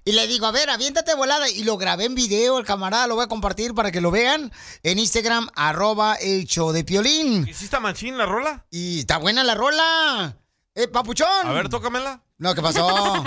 Y 0.03 0.14
le 0.14 0.26
digo, 0.28 0.48
a 0.48 0.52
ver, 0.52 0.69
aviéntate 0.69 1.14
volada. 1.15 1.48
Y 1.49 1.64
lo 1.64 1.78
grabé 1.78 2.06
en 2.06 2.15
video, 2.15 2.57
el 2.57 2.65
camarada 2.65 3.07
lo 3.07 3.15
voy 3.15 3.26
a 3.26 3.28
compartir 3.28 3.76
para 3.76 3.91
que 3.91 4.02
lo 4.02 4.10
vean 4.10 4.52
en 4.84 4.99
Instagram, 4.99 5.48
arroba 5.56 6.15
el 6.15 6.45
show 6.45 6.72
de 6.72 6.84
Piolín. 6.84 7.48
¿Y 7.48 7.53
si 7.53 7.65
está 7.65 7.80
machín 7.80 8.18
la 8.18 8.26
rola? 8.26 8.65
Y 8.72 9.02
está 9.02 9.18
buena 9.18 9.44
la 9.44 9.53
rola. 9.53 10.38
Eh, 10.73 10.88
papuchón. 10.88 11.45
A 11.45 11.52
ver, 11.52 11.69
tócamela. 11.69 12.23
No, 12.38 12.56
¿qué 12.56 12.61
pasó? 12.61 12.88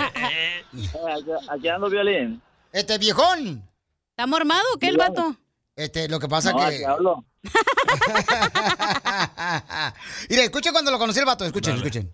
Aquí 1.49 1.69
ando 1.69 1.89
violín. 1.89 2.41
Este, 2.73 2.97
viejón. 2.97 3.69
¿Está 4.09 4.27
mormado 4.27 4.63
o 4.73 4.79
qué 4.79 4.89
el 4.89 4.97
vato? 4.97 5.35
Este, 5.75 6.09
lo 6.09 6.19
que 6.19 6.27
pasa 6.27 6.51
No, 6.51 6.67
que... 6.67 6.85
hablo. 6.85 7.23
Mira, 10.29 10.43
escuchen 10.43 10.73
cuando 10.73 10.91
lo 10.91 10.99
conocí 10.99 11.19
el 11.19 11.25
vato, 11.25 11.45
escuchen, 11.45 11.77
escuchen. 11.77 12.13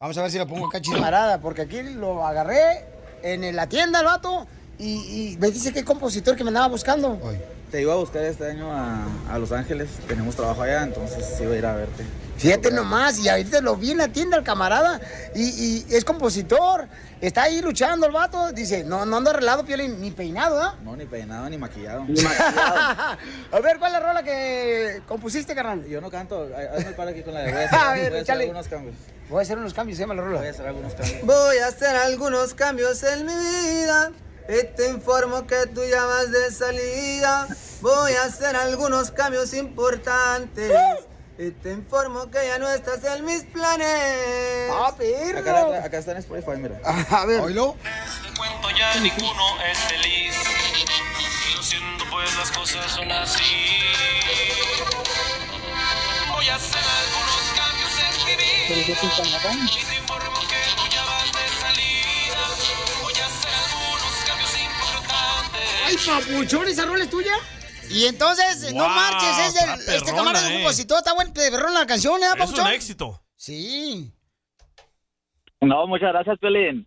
Vamos 0.00 0.16
a 0.16 0.22
ver 0.22 0.30
si 0.30 0.38
lo 0.38 0.46
pongo 0.46 0.68
acá 0.68 0.80
chismarada, 0.90 1.40
porque 1.40 1.62
aquí 1.62 1.82
lo 1.82 2.24
agarré 2.26 2.86
en 3.22 3.56
la 3.56 3.68
tienda 3.68 4.00
el 4.00 4.06
vato 4.06 4.46
y, 4.78 5.32
y 5.32 5.36
me 5.38 5.50
dice 5.50 5.72
que 5.72 5.80
es 5.80 5.84
compositor 5.84 6.36
que 6.36 6.44
me 6.44 6.48
andaba 6.50 6.68
buscando. 6.68 7.18
Te 7.70 7.82
iba 7.82 7.92
a 7.92 7.96
buscar 7.96 8.22
este 8.24 8.50
año 8.50 8.72
a, 8.72 9.06
a 9.30 9.38
Los 9.38 9.52
Ángeles. 9.52 9.90
Tenemos 10.06 10.36
trabajo 10.36 10.62
allá, 10.62 10.84
entonces 10.84 11.38
iba 11.40 11.52
a 11.52 11.56
ir 11.56 11.66
a 11.66 11.74
verte. 11.74 12.04
Fíjate 12.38 12.70
nomás, 12.70 13.18
y 13.18 13.28
ahorita 13.28 13.60
lo 13.60 13.76
vi 13.76 13.90
en 13.90 13.98
la 13.98 14.08
tienda 14.08 14.36
el 14.36 14.44
camarada 14.44 15.00
y, 15.34 15.84
y 15.88 15.94
es 15.94 16.04
compositor. 16.04 16.88
Está 17.20 17.42
ahí 17.42 17.60
luchando 17.60 18.06
el 18.06 18.12
vato. 18.12 18.52
Dice, 18.52 18.84
no, 18.84 19.04
no 19.04 19.16
ando 19.16 19.30
arreglado, 19.30 19.64
Piolín, 19.64 20.00
ni 20.00 20.12
peinado, 20.12 20.62
¿ah? 20.62 20.76
No, 20.84 20.94
ni 20.94 21.04
peinado 21.04 21.50
ni 21.50 21.58
maquillado. 21.58 22.02
a 22.08 23.60
ver, 23.60 23.78
¿cuál 23.80 23.92
es 23.92 24.00
la 24.00 24.00
rola 24.00 24.22
que 24.22 25.02
compusiste, 25.08 25.52
carnal? 25.54 25.84
Yo 25.86 26.00
no 26.00 26.10
canto. 26.10 26.48
Hazme 26.76 26.92
para 26.92 27.10
aquí 27.10 27.22
con 27.22 27.34
la 27.34 27.40
de. 27.40 27.52
Voy 27.52 27.60
a 27.60 27.64
A 27.64 27.90
hacer, 27.90 28.02
ver, 28.02 28.10
voy 28.10 28.18
a 28.18 28.22
hacer 28.22 28.40
algunos 28.40 28.68
cambios. 28.68 28.94
Voy 29.28 29.38
a 29.38 29.42
hacer 29.42 29.58
unos 29.58 29.74
cambios, 29.74 29.96
se 29.96 30.04
llama 30.04 30.14
la 30.14 30.22
rola. 30.22 30.38
Voy 30.38 30.46
a 30.46 30.50
hacer 30.50 30.66
algunos 30.66 30.94
cambios. 30.94 31.26
Voy 31.26 31.58
a 31.58 31.66
hacer 31.66 31.96
algunos 31.96 32.54
cambios 32.54 33.02
en 33.02 33.26
mi 33.26 33.34
vida. 33.34 34.12
Y 34.48 34.76
te 34.76 34.88
informo 34.88 35.46
que 35.46 35.66
tú 35.74 35.80
ya 35.90 36.04
vas 36.04 36.30
de 36.30 36.50
salida. 36.52 37.48
Voy 37.80 38.12
a 38.12 38.24
hacer 38.24 38.54
algunos 38.54 39.10
cambios 39.10 39.52
importantes. 39.54 40.72
Y 41.38 41.52
te 41.52 41.70
informo 41.70 42.28
que 42.32 42.44
ya 42.44 42.58
no 42.58 42.68
estás 42.68 43.04
en 43.04 43.24
mis 43.24 43.44
planes. 43.44 44.70
¡Ah, 44.72 44.88
Acá, 44.88 45.84
acá 45.84 45.98
está 45.98 46.10
en 46.12 46.18
Spotify, 46.18 46.56
mira. 46.58 46.80
A 47.10 47.24
ver. 47.26 47.40
¿Oílo? 47.40 47.76
cuento 48.36 48.70
ya 48.76 48.94
ninguno 48.96 49.44
es 49.70 49.78
feliz. 49.78 50.34
Lo 51.54 51.62
siento, 51.62 52.04
pues 52.10 52.36
las 52.36 52.50
cosas 52.50 52.90
son 52.90 53.10
así. 53.12 53.78
Voy 56.32 56.48
a 56.48 56.54
hacer 56.56 56.82
algunos 56.82 57.44
cambios 57.56 57.92
en 58.02 58.26
mi 58.26 58.34
vida. 58.36 58.80
Y 58.80 58.84
te 59.84 59.94
informo 59.96 60.40
que 60.40 60.60
tú 60.76 60.88
ya 60.90 61.04
vas 61.04 61.32
de 61.32 61.60
salida. 61.60 62.42
Voy 63.00 63.14
a 63.14 63.26
hacer 63.26 63.54
algunos 63.54 64.14
cambios 64.26 64.54
importantes. 64.58 65.68
¡Ay, 65.86 65.96
papuchón! 66.04 66.66
¿Esa 66.68 66.84
rola 66.84 67.04
es 67.04 67.10
tuya? 67.10 67.34
Y 67.90 68.06
entonces, 68.06 68.72
no 68.74 68.84
Wow, 68.84 68.94
marches, 68.94 69.38
es 69.38 69.54
del, 69.54 69.70
está 69.80 69.94
este 69.96 70.04
perrona, 70.12 70.16
camarada 70.32 70.50
eh. 70.50 70.54
compositor, 70.56 70.98
está 70.98 71.14
bueno, 71.14 71.32
de 71.32 71.50
perrón 71.50 71.74
la 71.74 71.86
canción, 71.86 72.20
¿eh, 72.22 72.26
Es 72.42 72.50
un 72.50 72.66
éxito. 72.68 73.22
Sí. 73.36 74.12
No, 75.60 75.86
muchas 75.86 76.12
gracias, 76.12 76.38
Pelín. 76.38 76.86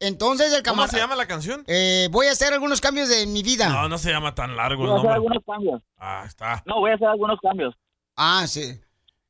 Entonces 0.00 0.48
el 0.52 0.62
¿Cómo 0.62 0.76
camarada... 0.76 0.88
se 0.90 0.98
llama 0.98 1.14
la 1.14 1.26
canción? 1.26 1.62
Eh, 1.68 2.08
voy 2.10 2.26
a 2.26 2.32
hacer 2.32 2.52
algunos 2.52 2.80
cambios 2.80 3.08
de 3.08 3.26
mi 3.26 3.42
vida. 3.42 3.68
No, 3.68 3.88
no 3.88 3.98
se 3.98 4.10
llama 4.10 4.34
tan 4.34 4.56
largo 4.56 4.82
Voy 4.82 4.90
el 4.90 4.92
a 4.92 4.96
hacer 4.96 5.04
nombre. 5.10 5.14
algunos 5.14 5.44
cambios. 5.46 5.82
Ah, 5.98 6.24
está. 6.26 6.62
No, 6.66 6.80
voy 6.80 6.90
a 6.90 6.94
hacer 6.94 7.06
algunos 7.06 7.38
cambios. 7.40 7.74
Ah, 8.16 8.44
sí. 8.48 8.80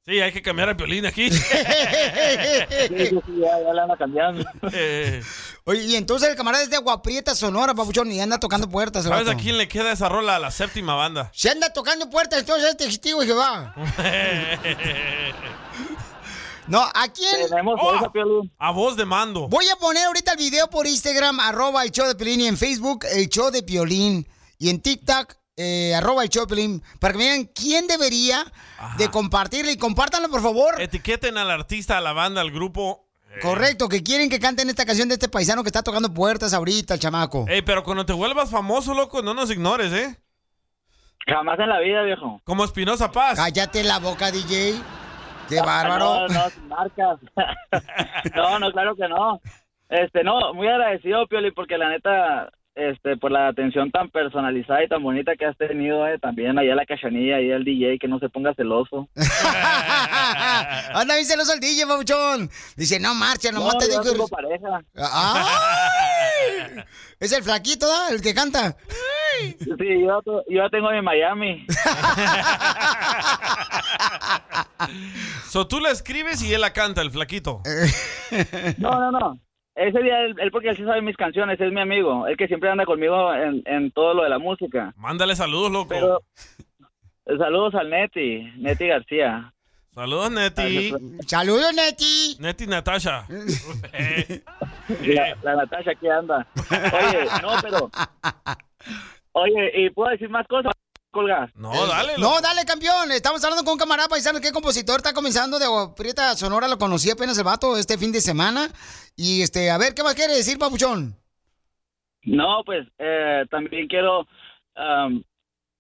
Sí, 0.04 0.20
hay 0.20 0.32
que 0.32 0.42
cambiar 0.42 0.68
el 0.68 0.74
violín 0.74 1.06
aquí. 1.06 1.30
Sí, 1.30 1.38
sí, 1.38 3.06
sí, 3.08 3.38
ya, 3.40 3.62
ya 3.62 3.72
la 3.72 3.82
ando 3.84 3.96
cambiando. 3.96 4.44
Eh, 4.72 5.22
Oye, 5.64 5.84
y 5.84 5.94
entonces 5.94 6.28
el 6.28 6.34
camarada 6.34 6.64
es 6.64 6.70
de 6.70 6.76
Aguaprieta, 6.76 7.36
Sonora, 7.36 7.72
papuchón, 7.72 8.10
y 8.10 8.20
anda 8.20 8.40
tocando 8.40 8.68
puertas. 8.68 9.04
¿Sabes 9.04 9.28
a 9.28 9.36
quién 9.36 9.58
le 9.58 9.68
queda 9.68 9.92
esa 9.92 10.08
rola? 10.08 10.34
A 10.36 10.38
la 10.40 10.50
séptima 10.50 10.96
banda. 10.96 11.30
Se 11.32 11.50
anda 11.50 11.72
tocando 11.72 12.10
puertas, 12.10 12.40
entonces 12.40 12.70
este 12.70 12.86
testigo 12.86 13.20
de 13.20 13.26
Jehová. 13.26 13.74
No, 16.66 16.80
¿a 16.82 17.08
quién? 17.12 17.46
Oh, 17.64 18.10
a 18.58 18.70
voz 18.72 18.96
de 18.96 19.04
mando. 19.04 19.46
Voy 19.48 19.68
a 19.68 19.76
poner 19.76 20.06
ahorita 20.06 20.32
el 20.32 20.38
video 20.38 20.68
por 20.68 20.86
Instagram, 20.86 21.38
arroba 21.38 21.84
el 21.84 21.92
show 21.92 22.08
de 22.08 22.16
Piolín, 22.16 22.40
y 22.40 22.46
en 22.48 22.56
Facebook, 22.56 23.04
el 23.12 23.28
show 23.28 23.52
de 23.52 23.62
Piolín, 23.62 24.26
y 24.58 24.70
en 24.70 24.80
TikTok, 24.80 25.34
eh, 25.56 25.94
arroba 25.94 26.24
el 26.24 26.30
Piolín, 26.30 26.82
para 27.00 27.12
que 27.12 27.18
me 27.18 27.24
digan 27.24 27.50
quién 27.54 27.86
debería 27.86 28.44
de 28.98 29.10
compartirle, 29.10 29.72
y 29.72 29.76
compártanlo, 29.76 30.28
por 30.28 30.42
favor. 30.42 30.80
Etiqueten 30.80 31.38
al 31.38 31.50
artista, 31.50 31.98
a 31.98 32.00
la 32.00 32.12
banda, 32.12 32.40
al 32.40 32.50
grupo. 32.50 33.06
Correcto, 33.40 33.88
que 33.88 34.02
quieren 34.02 34.28
que 34.28 34.38
canten 34.38 34.68
esta 34.68 34.84
canción 34.84 35.08
de 35.08 35.14
este 35.14 35.28
paisano 35.28 35.62
que 35.62 35.68
está 35.68 35.82
tocando 35.82 36.12
puertas 36.12 36.52
ahorita, 36.52 36.94
el 36.94 37.00
chamaco. 37.00 37.46
Ey, 37.48 37.62
pero 37.62 37.82
cuando 37.82 38.04
te 38.04 38.12
vuelvas 38.12 38.50
famoso, 38.50 38.92
loco, 38.92 39.22
no 39.22 39.32
nos 39.32 39.50
ignores, 39.50 39.92
¿eh? 39.92 40.16
Jamás 41.26 41.58
en 41.58 41.68
la 41.68 41.80
vida, 41.80 42.02
viejo. 42.02 42.40
Como 42.44 42.64
Espinosa 42.64 43.10
Paz. 43.10 43.36
Cállate 43.36 43.84
la 43.84 43.98
boca, 44.00 44.30
DJ. 44.30 44.74
Qué 45.48 45.60
bárbaro. 45.60 46.28
No, 46.28 46.28
no, 46.28 46.40
marcas. 46.68 47.20
no, 48.34 48.58
no, 48.58 48.72
claro 48.72 48.96
que 48.96 49.08
no. 49.08 49.40
Este, 49.88 50.24
no, 50.24 50.54
muy 50.54 50.68
agradecido, 50.68 51.26
Pioli, 51.26 51.50
porque 51.52 51.78
la 51.78 51.90
neta, 51.90 52.50
este, 52.74 53.16
por 53.16 53.30
la 53.30 53.48
atención 53.48 53.90
tan 53.90 54.08
personalizada 54.10 54.82
y 54.84 54.88
tan 54.88 55.02
bonita 55.02 55.32
que 55.36 55.44
has 55.46 55.56
tenido, 55.56 56.06
eh, 56.06 56.18
también 56.18 56.58
allá 56.58 56.74
la 56.74 56.86
cachanilla, 56.86 57.36
ahí 57.36 57.50
el 57.50 57.64
DJ, 57.64 57.98
que 57.98 58.08
no 58.08 58.18
se 58.18 58.28
ponga 58.28 58.54
celoso. 58.54 59.08
Anda 60.94 61.14
bien 61.14 61.26
celoso 61.26 61.52
el 61.52 61.60
DJ, 61.60 61.86
papuchón. 61.86 62.50
Dice, 62.76 62.98
no 62.98 63.14
marcha, 63.14 63.52
nomás 63.52 63.74
No, 63.74 63.78
te 63.78 63.88
digo. 63.88 64.02
tengo 64.02 64.28
pareja. 64.28 64.80
¡Ay! 64.96 66.82
Es 67.20 67.32
el 67.32 67.42
flaquito, 67.42 67.86
¿da? 67.86 68.08
El 68.10 68.20
que 68.22 68.34
canta. 68.34 68.76
Sí, 69.38 69.56
yo, 70.04 70.20
yo 70.24 70.42
ya 70.48 70.68
tengo 70.70 70.90
en 70.92 71.04
Miami. 71.04 71.66
So 75.48 75.68
tú 75.68 75.80
la 75.80 75.90
escribes 75.90 76.42
y 76.42 76.52
él 76.54 76.60
la 76.62 76.72
canta, 76.72 77.02
el 77.02 77.10
flaquito. 77.10 77.62
No, 78.78 78.90
no, 78.98 79.10
no. 79.12 79.38
Ese 79.74 80.02
día, 80.02 80.20
él, 80.20 80.34
él 80.38 80.50
porque 80.50 80.68
él 80.68 80.76
sí 80.76 80.84
sabe 80.84 81.00
mis 81.00 81.16
canciones, 81.16 81.58
es 81.60 81.72
mi 81.72 81.80
amigo. 81.80 82.26
Él 82.26 82.36
que 82.36 82.46
siempre 82.46 82.70
anda 82.70 82.84
conmigo 82.84 83.32
en, 83.34 83.62
en 83.64 83.90
todo 83.92 84.14
lo 84.14 84.22
de 84.22 84.28
la 84.28 84.38
música. 84.38 84.92
Mándale 84.96 85.34
saludos, 85.34 85.70
loco. 85.72 85.88
Pero, 85.88 86.20
saludos 87.38 87.74
al 87.74 87.88
Neti, 87.88 88.42
Neti 88.58 88.86
García. 88.88 89.52
Saludos, 89.94 90.30
Neti. 90.30 90.92
Saludos, 91.26 91.72
Neti. 91.74 92.36
Neti 92.40 92.66
Natasha. 92.66 93.26
La, 95.00 95.36
la 95.42 95.56
Natasha 95.56 95.92
aquí 95.92 96.08
anda. 96.08 96.46
Oye, 96.70 97.24
no, 97.40 97.50
pero... 97.62 97.90
Oye, 99.32 99.72
¿y 99.74 99.90
puedo 99.90 100.10
decir 100.10 100.28
más 100.28 100.46
cosas? 100.48 100.72
Colgar. 101.12 101.52
No, 101.54 101.86
dale. 101.86 102.14
No, 102.18 102.40
dale, 102.40 102.64
campeón. 102.64 103.12
Estamos 103.12 103.44
hablando 103.44 103.64
con 103.64 103.74
un 103.74 103.78
camarada 103.78 104.08
paisano 104.08 104.40
que 104.40 104.50
compositor 104.50 104.96
está 104.96 105.12
comenzando 105.12 105.58
de 105.58 105.66
Prieta 105.94 106.34
Sonora. 106.34 106.66
Lo 106.66 106.78
conocí 106.78 107.10
apenas 107.10 107.36
el 107.36 107.44
vato 107.44 107.76
este 107.76 107.98
fin 107.98 108.10
de 108.12 108.20
semana. 108.22 108.68
Y 109.14 109.42
este, 109.42 109.70
a 109.70 109.76
ver, 109.76 109.94
¿qué 109.94 110.02
más 110.02 110.14
quiere 110.14 110.34
decir, 110.34 110.58
papuchón? 110.58 111.14
No, 112.24 112.62
pues 112.64 112.88
eh, 112.98 113.44
también 113.50 113.88
quiero, 113.88 114.26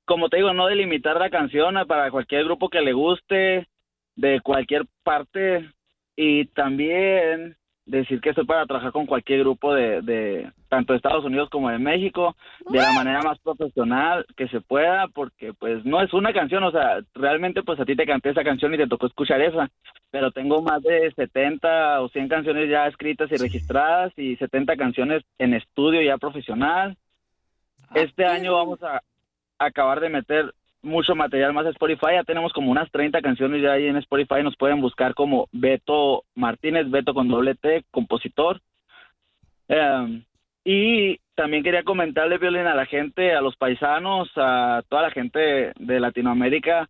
como 0.04 0.28
te 0.28 0.36
digo, 0.36 0.52
no 0.52 0.66
delimitar 0.66 1.16
la 1.18 1.30
canción 1.30 1.76
para 1.88 2.10
cualquier 2.10 2.44
grupo 2.44 2.68
que 2.68 2.82
le 2.82 2.92
guste, 2.92 3.68
de 4.16 4.40
cualquier 4.42 4.86
parte, 5.02 5.72
y 6.14 6.44
también 6.48 7.56
decir 7.84 8.20
que 8.20 8.30
estoy 8.30 8.46
para 8.46 8.66
trabajar 8.66 8.92
con 8.92 9.06
cualquier 9.06 9.40
grupo 9.40 9.74
de, 9.74 10.02
de 10.02 10.50
tanto 10.68 10.92
de 10.92 10.98
Estados 10.98 11.24
Unidos 11.24 11.50
como 11.50 11.68
de 11.68 11.78
México, 11.78 12.36
de 12.70 12.78
la 12.78 12.92
manera 12.92 13.22
más 13.22 13.38
profesional 13.40 14.24
que 14.36 14.48
se 14.48 14.60
pueda, 14.60 15.08
porque 15.08 15.52
pues 15.52 15.84
no 15.84 16.00
es 16.00 16.12
una 16.14 16.32
canción, 16.32 16.62
o 16.62 16.70
sea, 16.70 17.00
realmente 17.14 17.62
pues 17.62 17.80
a 17.80 17.84
ti 17.84 17.96
te 17.96 18.06
canté 18.06 18.30
esa 18.30 18.44
canción 18.44 18.72
y 18.72 18.78
te 18.78 18.86
tocó 18.86 19.06
escuchar 19.06 19.40
esa, 19.40 19.68
pero 20.10 20.30
tengo 20.30 20.62
más 20.62 20.82
de 20.82 21.12
70 21.14 22.00
o 22.02 22.08
100 22.08 22.28
canciones 22.28 22.70
ya 22.70 22.86
escritas 22.86 23.30
y 23.32 23.36
registradas 23.36 24.12
y 24.16 24.36
70 24.36 24.76
canciones 24.76 25.24
en 25.38 25.54
estudio 25.54 26.00
ya 26.02 26.18
profesional. 26.18 26.96
Este 27.94 28.24
año 28.24 28.54
vamos 28.54 28.82
a 28.82 29.02
acabar 29.58 30.00
de 30.00 30.08
meter 30.08 30.54
mucho 30.82 31.14
material 31.14 31.52
más 31.52 31.66
Spotify. 31.66 32.14
Ya 32.14 32.24
tenemos 32.24 32.52
como 32.52 32.70
unas 32.70 32.90
30 32.90 33.20
canciones 33.22 33.62
ya 33.62 33.72
ahí 33.72 33.86
en 33.86 33.96
Spotify. 33.96 34.42
Nos 34.42 34.56
pueden 34.56 34.80
buscar 34.80 35.14
como 35.14 35.48
Beto 35.52 36.24
Martínez, 36.34 36.90
Beto 36.90 37.14
con 37.14 37.28
doble 37.28 37.54
T, 37.54 37.84
compositor. 37.90 38.60
Eh, 39.68 40.22
y 40.64 41.18
también 41.34 41.62
quería 41.62 41.82
comentarle, 41.82 42.38
Violín, 42.38 42.66
a 42.66 42.74
la 42.74 42.86
gente, 42.86 43.34
a 43.34 43.40
los 43.40 43.56
paisanos, 43.56 44.30
a 44.36 44.82
toda 44.88 45.02
la 45.02 45.10
gente 45.10 45.72
de 45.76 46.00
Latinoamérica 46.00 46.88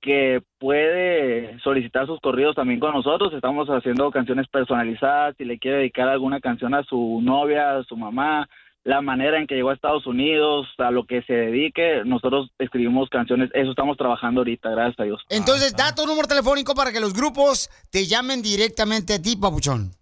que 0.00 0.40
puede 0.58 1.58
solicitar 1.60 2.06
sus 2.06 2.20
corridos 2.20 2.56
también 2.56 2.80
con 2.80 2.94
nosotros. 2.94 3.32
Estamos 3.34 3.68
haciendo 3.68 4.10
canciones 4.10 4.48
personalizadas. 4.48 5.36
Si 5.36 5.44
le 5.44 5.58
quiere 5.58 5.78
dedicar 5.78 6.08
alguna 6.08 6.40
canción 6.40 6.74
a 6.74 6.82
su 6.84 7.20
novia, 7.22 7.76
a 7.76 7.84
su 7.84 7.96
mamá, 7.96 8.48
la 8.84 9.02
manera 9.02 9.38
en 9.38 9.46
que 9.46 9.54
llegó 9.54 9.70
a 9.70 9.74
Estados 9.74 10.06
Unidos, 10.06 10.66
a 10.78 10.90
lo 10.90 11.04
que 11.04 11.22
se 11.22 11.34
dedique, 11.34 12.02
nosotros 12.04 12.50
escribimos 12.58 13.08
canciones. 13.10 13.50
Eso 13.52 13.70
estamos 13.70 13.96
trabajando 13.96 14.40
ahorita, 14.40 14.70
gracias 14.70 14.98
a 15.00 15.04
Dios. 15.04 15.22
Entonces, 15.28 15.76
da 15.76 15.94
tu 15.94 16.06
número 16.06 16.26
telefónico 16.26 16.74
para 16.74 16.90
que 16.92 17.00
los 17.00 17.12
grupos 17.12 17.68
te 17.90 18.06
llamen 18.06 18.42
directamente 18.42 19.14
a 19.14 19.22
ti, 19.22 19.36
papuchón. 19.36 19.92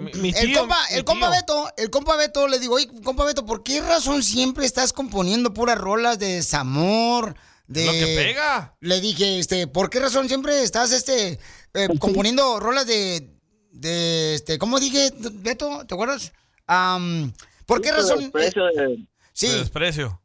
el 0.47 0.53
compa, 0.57 0.77
el 0.91 1.03
compa 1.05 1.29
Beto, 1.29 1.67
el 1.77 1.89
compa 1.89 2.17
Beto 2.17 2.47
le 2.47 2.59
digo, 2.59 2.75
oye, 2.75 2.87
compa 3.03 3.23
Beto, 3.25 3.45
¿por 3.45 3.63
qué 3.63 3.81
razón 3.81 4.23
siempre 4.23 4.65
estás 4.65 4.93
componiendo 4.93 5.53
puras 5.53 5.77
rolas 5.77 6.19
de 6.19 6.35
desamor? 6.35 7.35
De... 7.67 7.85
Lo 7.85 7.91
que 7.93 8.15
pega. 8.17 8.75
Le 8.79 9.01
dije, 9.01 9.39
este, 9.39 9.67
¿por 9.67 9.89
qué 9.89 9.99
razón 9.99 10.27
siempre 10.27 10.61
estás, 10.61 10.91
este, 10.91 11.39
eh, 11.73 11.87
componiendo 11.99 12.59
rolas 12.59 12.85
de, 12.85 13.31
de, 13.71 14.35
este, 14.35 14.57
¿cómo 14.57 14.79
dije, 14.79 15.11
Beto? 15.33 15.85
¿Te 15.87 15.93
acuerdas? 15.95 16.31
Am, 16.67 17.31
¿Por 17.65 17.81
qué 17.81 17.91
razón? 17.91 18.19
desprecio 18.19 18.65
de- 18.65 19.05
Sí. 19.33 19.47
De 19.49 19.57
desprecio. 19.59 20.21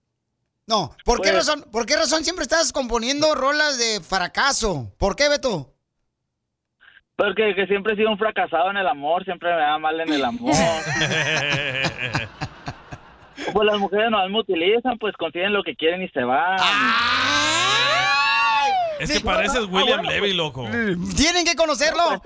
No, 0.71 0.95
¿por 1.05 1.21
qué 1.21 1.33
Pues- 1.33 1.49
razón? 1.49 1.65
¿Por 1.73 1.85
qué 1.85 1.97
razón 1.97 2.23
siempre 2.23 2.45
estás 2.45 2.73
componiendo 2.73 3.35
rolas 3.35 3.77
de 3.77 4.01
fracaso? 4.01 4.93
¿Por 4.99 5.17
qué, 5.17 5.29
Beto? 5.29 5.75
Porque 7.17 7.55
que 7.57 7.67
siempre 7.67 7.95
he 7.95 7.97
sido 7.97 8.09
un 8.09 8.17
fracasado 8.17 8.71
en 8.71 8.77
el 8.77 8.87
amor, 8.87 9.25
siempre 9.25 9.53
me 9.53 9.61
va 9.61 9.79
mal 9.81 10.01
en 10.01 10.13
el 10.13 10.25
amor. 10.25 10.55
pues 13.53 13.67
las 13.67 13.79
mujeres 13.79 14.13
no 14.13 14.29
me 14.29 14.39
utilizan, 14.39 14.97
pues 14.99 15.17
consiguen 15.17 15.53
lo 15.53 15.65
que 15.65 15.75
quieren 15.75 16.03
y 16.03 16.09
se 16.11 16.23
van. 16.23 16.57
Es 19.01 19.11
que 19.11 19.19
pareces 19.19 19.65
William 19.69 20.03
Levy, 20.03 20.35
loco. 20.35 20.69
Tienen 21.17 21.45
que 21.45 21.57
conocerlo. 21.57 22.23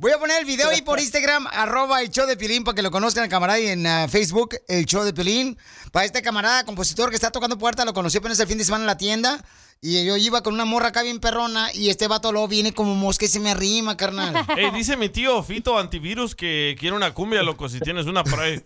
Voy 0.00 0.12
a 0.12 0.18
poner 0.18 0.38
el 0.38 0.46
video 0.46 0.68
ahí 0.68 0.80
por 0.80 1.00
Instagram, 1.00 1.48
arroba 1.50 2.00
el 2.00 2.10
show 2.10 2.24
de 2.24 2.36
Pilín, 2.36 2.62
para 2.62 2.76
que 2.76 2.82
lo 2.82 2.92
conozcan 2.92 3.24
el 3.24 3.30
camarada 3.30 3.58
y 3.58 3.66
en 3.66 3.84
ah, 3.84 4.06
Facebook, 4.06 4.50
el 4.68 4.84
show 4.86 5.02
de 5.02 5.12
Pilín. 5.12 5.58
Para 5.90 6.06
este 6.06 6.22
camarada, 6.22 6.64
compositor 6.64 7.08
que 7.08 7.16
está 7.16 7.32
tocando 7.32 7.58
puerta, 7.58 7.84
lo 7.84 7.92
conocí 7.92 8.18
apenas 8.18 8.38
el 8.38 8.46
fin 8.46 8.58
de 8.58 8.62
semana 8.62 8.84
en 8.84 8.86
la 8.86 8.96
tienda. 8.96 9.38
Y 9.82 10.06
yo 10.06 10.16
iba 10.16 10.40
con 10.44 10.54
una 10.54 10.64
morra 10.64 10.90
acá 10.90 11.02
bien 11.02 11.18
perrona 11.18 11.74
y 11.74 11.88
este 11.88 12.06
vato 12.06 12.30
luego 12.30 12.46
viene 12.46 12.72
como 12.72 12.94
mosca 12.94 13.24
y 13.24 13.28
se 13.28 13.40
me 13.40 13.50
arrima, 13.50 13.96
carnal. 13.96 14.36
Ey, 14.56 14.70
dice 14.70 14.96
mi 14.96 15.08
tío 15.08 15.42
Fito 15.42 15.76
Antivirus 15.76 16.36
que 16.36 16.76
quiere 16.78 16.94
una 16.94 17.12
cumbia, 17.12 17.42
loco, 17.42 17.68
si 17.68 17.80
tienes 17.80 18.06
una 18.06 18.22
por 18.22 18.38
ahí. 18.38 18.62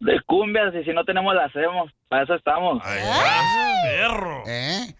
De 0.00 0.22
cumbias, 0.26 0.74
y 0.74 0.84
si 0.84 0.92
no 0.94 1.04
tenemos, 1.04 1.34
la 1.34 1.44
hacemos. 1.44 1.92
Para 2.08 2.22
eso 2.22 2.34
estamos. 2.34 2.82
¡Perro! 2.82 4.42
¿Eh? 4.46 4.94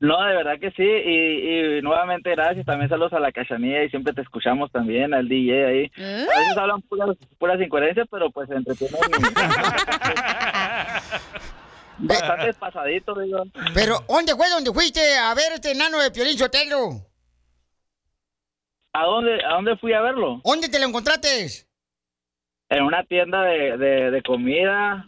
No, 0.00 0.20
de 0.24 0.34
verdad 0.34 0.58
que 0.58 0.70
sí. 0.70 0.82
Y, 0.82 1.76
y 1.78 1.82
nuevamente 1.82 2.30
gracias. 2.30 2.64
También 2.64 2.88
saludos 2.88 3.12
a 3.12 3.20
la 3.20 3.32
cachanilla 3.32 3.84
y 3.84 3.90
siempre 3.90 4.14
te 4.14 4.22
escuchamos 4.22 4.72
también, 4.72 5.12
al 5.12 5.28
DJ 5.28 5.66
ahí. 5.66 5.92
A 5.96 6.38
veces 6.40 6.56
hablan 6.56 6.80
puras, 6.82 7.16
puras 7.38 7.60
incoherencias, 7.60 8.08
pero 8.10 8.30
pues 8.30 8.48
se 8.48 8.54
entretienen. 8.54 8.98
Bastante 11.98 12.54
pasadito, 12.54 13.14
digo. 13.20 13.42
Pero, 13.74 13.98
¿dónde 14.08 14.34
fue 14.34 14.48
donde 14.48 14.72
fuiste 14.72 15.00
a 15.18 15.34
ver 15.34 15.52
este 15.54 15.72
enano 15.72 15.98
de 16.00 16.10
Piolín 16.10 16.38
Sotelo? 16.38 16.92
¿A 18.94 19.04
dónde, 19.04 19.44
¿A 19.44 19.50
dónde 19.52 19.76
fui 19.76 19.92
a 19.92 20.00
verlo? 20.00 20.40
¿Dónde 20.42 20.70
te 20.70 20.78
lo 20.78 20.86
encontraste? 20.86 21.46
En 22.70 22.84
una 22.84 23.04
tienda 23.04 23.42
de, 23.42 23.76
de, 23.76 24.10
de 24.10 24.22
comida 24.22 25.04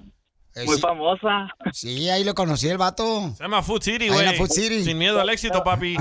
muy 0.67 0.79
famosa. 0.79 1.49
Sí, 1.73 2.11
ahí 2.11 2.25
lo 2.25 2.35
conocí 2.35 2.69
el 2.69 2.79
vato. 2.79 3.33
Se 3.37 3.45
llama 3.45 3.63
Food 3.63 3.83
City, 3.83 4.09
güey. 4.09 4.37
Food 4.37 4.51
City. 4.51 4.85
Sin 4.85 4.99
miedo 4.99 5.21
al 5.21 5.31
éxito, 5.31 5.63
papi. 5.65 5.97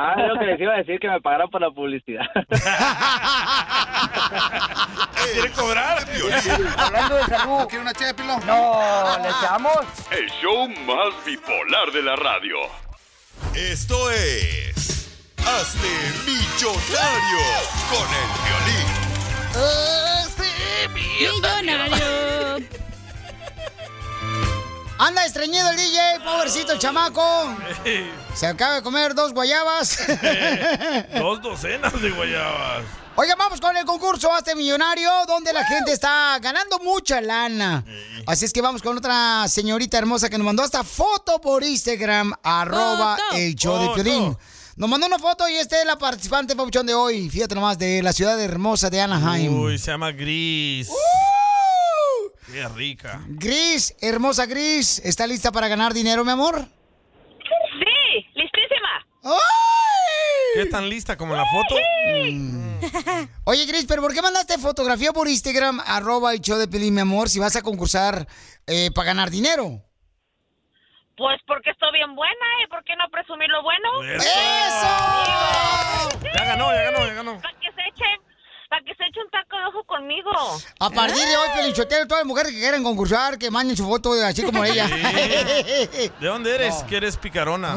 Ah, 0.00 0.14
es 0.16 0.28
lo 0.28 0.38
que 0.38 0.46
les 0.46 0.60
iba 0.60 0.74
a 0.74 0.76
decir, 0.76 1.00
que 1.00 1.08
me 1.08 1.20
pagaran 1.20 1.50
por 1.50 1.60
la 1.60 1.72
publicidad. 1.72 2.22
¿Quiere 5.32 5.50
cobrar? 5.50 5.98
Hablando 6.78 7.16
de 7.16 7.24
salud. 7.24 7.66
¿Quiere 7.68 7.82
una 7.82 7.92
ché 7.92 8.04
de 8.04 8.14
pilón? 8.14 8.40
No, 8.46 8.80
¿le 9.20 9.28
echamos? 9.28 9.76
El 10.12 10.30
show 10.40 10.68
más 10.86 11.12
bipolar 11.26 11.90
de 11.92 12.02
la 12.02 12.14
radio. 12.14 12.58
Esto 13.56 14.08
es. 14.12 15.18
Hazte 15.38 15.88
millonario 16.24 17.44
con 17.90 18.08
el 18.14 18.28
violín. 18.46 18.86
Millonario. 20.94 22.68
Anda 24.98 25.24
estreñido 25.24 25.70
el 25.70 25.76
DJ, 25.76 26.20
pobrecito 26.24 26.72
el 26.72 26.78
chamaco. 26.80 27.56
Se 28.34 28.46
acaba 28.46 28.74
de 28.76 28.82
comer 28.82 29.14
dos 29.14 29.32
guayabas. 29.32 29.98
Dos 31.18 31.40
docenas 31.40 32.00
de 32.02 32.10
guayabas. 32.10 32.84
Oiga, 33.14 33.34
vamos 33.36 33.60
con 33.60 33.76
el 33.76 33.84
concurso 33.84 34.32
Hazte 34.32 34.54
Millonario, 34.54 35.10
donde 35.26 35.52
la 35.52 35.64
gente 35.64 35.92
está 35.92 36.38
ganando 36.40 36.78
mucha 36.80 37.20
lana. 37.20 37.84
Así 38.26 38.44
es 38.44 38.52
que 38.52 38.60
vamos 38.60 38.82
con 38.82 38.96
otra 38.98 39.46
señorita 39.48 39.98
hermosa 39.98 40.28
que 40.28 40.38
nos 40.38 40.44
mandó 40.44 40.64
esta 40.64 40.84
foto 40.84 41.40
por 41.40 41.62
Instagram, 41.62 42.32
arroba 42.42 43.16
Foto. 43.16 43.36
el 43.36 43.54
show 43.54 43.78
de. 43.78 44.02
Piolín. 44.02 44.36
Nos 44.76 44.88
mandó 44.88 45.06
una 45.08 45.18
foto 45.18 45.48
y 45.48 45.54
esta 45.56 45.80
es 45.80 45.86
la 45.86 45.98
participante 45.98 46.54
papuchón 46.54 46.86
de 46.86 46.94
hoy. 46.94 47.28
Fíjate 47.28 47.54
nomás, 47.56 47.78
de 47.78 48.02
la 48.02 48.12
ciudad 48.12 48.40
hermosa 48.40 48.90
de 48.90 49.00
Anaheim. 49.00 49.60
Uy, 49.60 49.78
se 49.78 49.90
llama 49.90 50.12
Gris. 50.12 50.88
Qué 52.52 52.66
rica. 52.68 53.20
Gris, 53.28 53.94
hermosa 54.00 54.46
Gris, 54.46 55.00
¿está 55.04 55.26
lista 55.26 55.52
para 55.52 55.68
ganar 55.68 55.92
dinero, 55.92 56.24
mi 56.24 56.30
amor? 56.30 56.60
Sí, 56.60 58.26
listísima. 58.34 59.06
¿Qué 60.54 60.66
tan 60.66 60.88
lista 60.88 61.16
como 61.16 61.34
en 61.34 61.40
la 61.40 61.46
foto? 61.46 61.74
Oye, 63.44 63.66
Gris, 63.66 63.84
¿pero 63.86 64.00
por 64.00 64.14
qué 64.14 64.22
mandaste 64.22 64.56
fotografía 64.58 65.12
por 65.12 65.28
Instagram, 65.28 65.80
arroba 65.84 66.32
el 66.32 66.40
show 66.40 66.56
de 66.58 66.68
Pelín, 66.68 66.94
mi 66.94 67.02
amor, 67.02 67.28
si 67.28 67.38
vas 67.38 67.54
a 67.56 67.62
concursar 67.62 68.26
eh, 68.66 68.90
para 68.94 69.08
ganar 69.08 69.30
dinero? 69.30 69.82
Pues 71.16 71.40
porque 71.46 71.70
estoy 71.70 71.92
bien 71.92 72.14
buena, 72.14 72.46
¿y 72.64 72.68
por 72.68 72.82
qué 72.84 72.94
no 72.96 73.10
presumir 73.10 73.48
lo 73.50 73.62
bueno? 73.62 74.02
Ya 76.34 76.44
ganó, 76.44 76.72
ya 76.72 76.82
ganó, 76.90 77.06
ya 77.06 77.14
ganó. 77.14 77.40
Para 77.42 77.58
que 77.58 77.72
se 77.72 77.82
echen, 77.88 78.20
para 78.68 78.82
que 78.84 78.94
se 78.94 79.04
eche 79.04 79.20
un 79.24 79.30
taco 79.30 79.56
de 79.56 79.64
ojo 79.66 79.84
conmigo. 79.84 80.30
A 80.80 80.90
partir 80.90 81.24
de 81.26 81.36
hoy, 81.36 81.48
Pelinchotero, 81.54 82.06
todas 82.06 82.20
las 82.22 82.26
mujeres 82.28 82.52
que 82.52 82.58
quieran 82.58 82.82
concursar, 82.82 83.38
que 83.38 83.50
manden 83.50 83.76
su 83.76 83.86
foto 83.86 84.14
de- 84.14 84.26
así 84.26 84.42
como 84.44 84.64
ella. 84.64 84.86
¿De 84.86 86.10
dónde 86.26 86.54
eres? 86.54 86.82
Que 86.84 86.96
eres 86.98 87.16
picarona. 87.16 87.74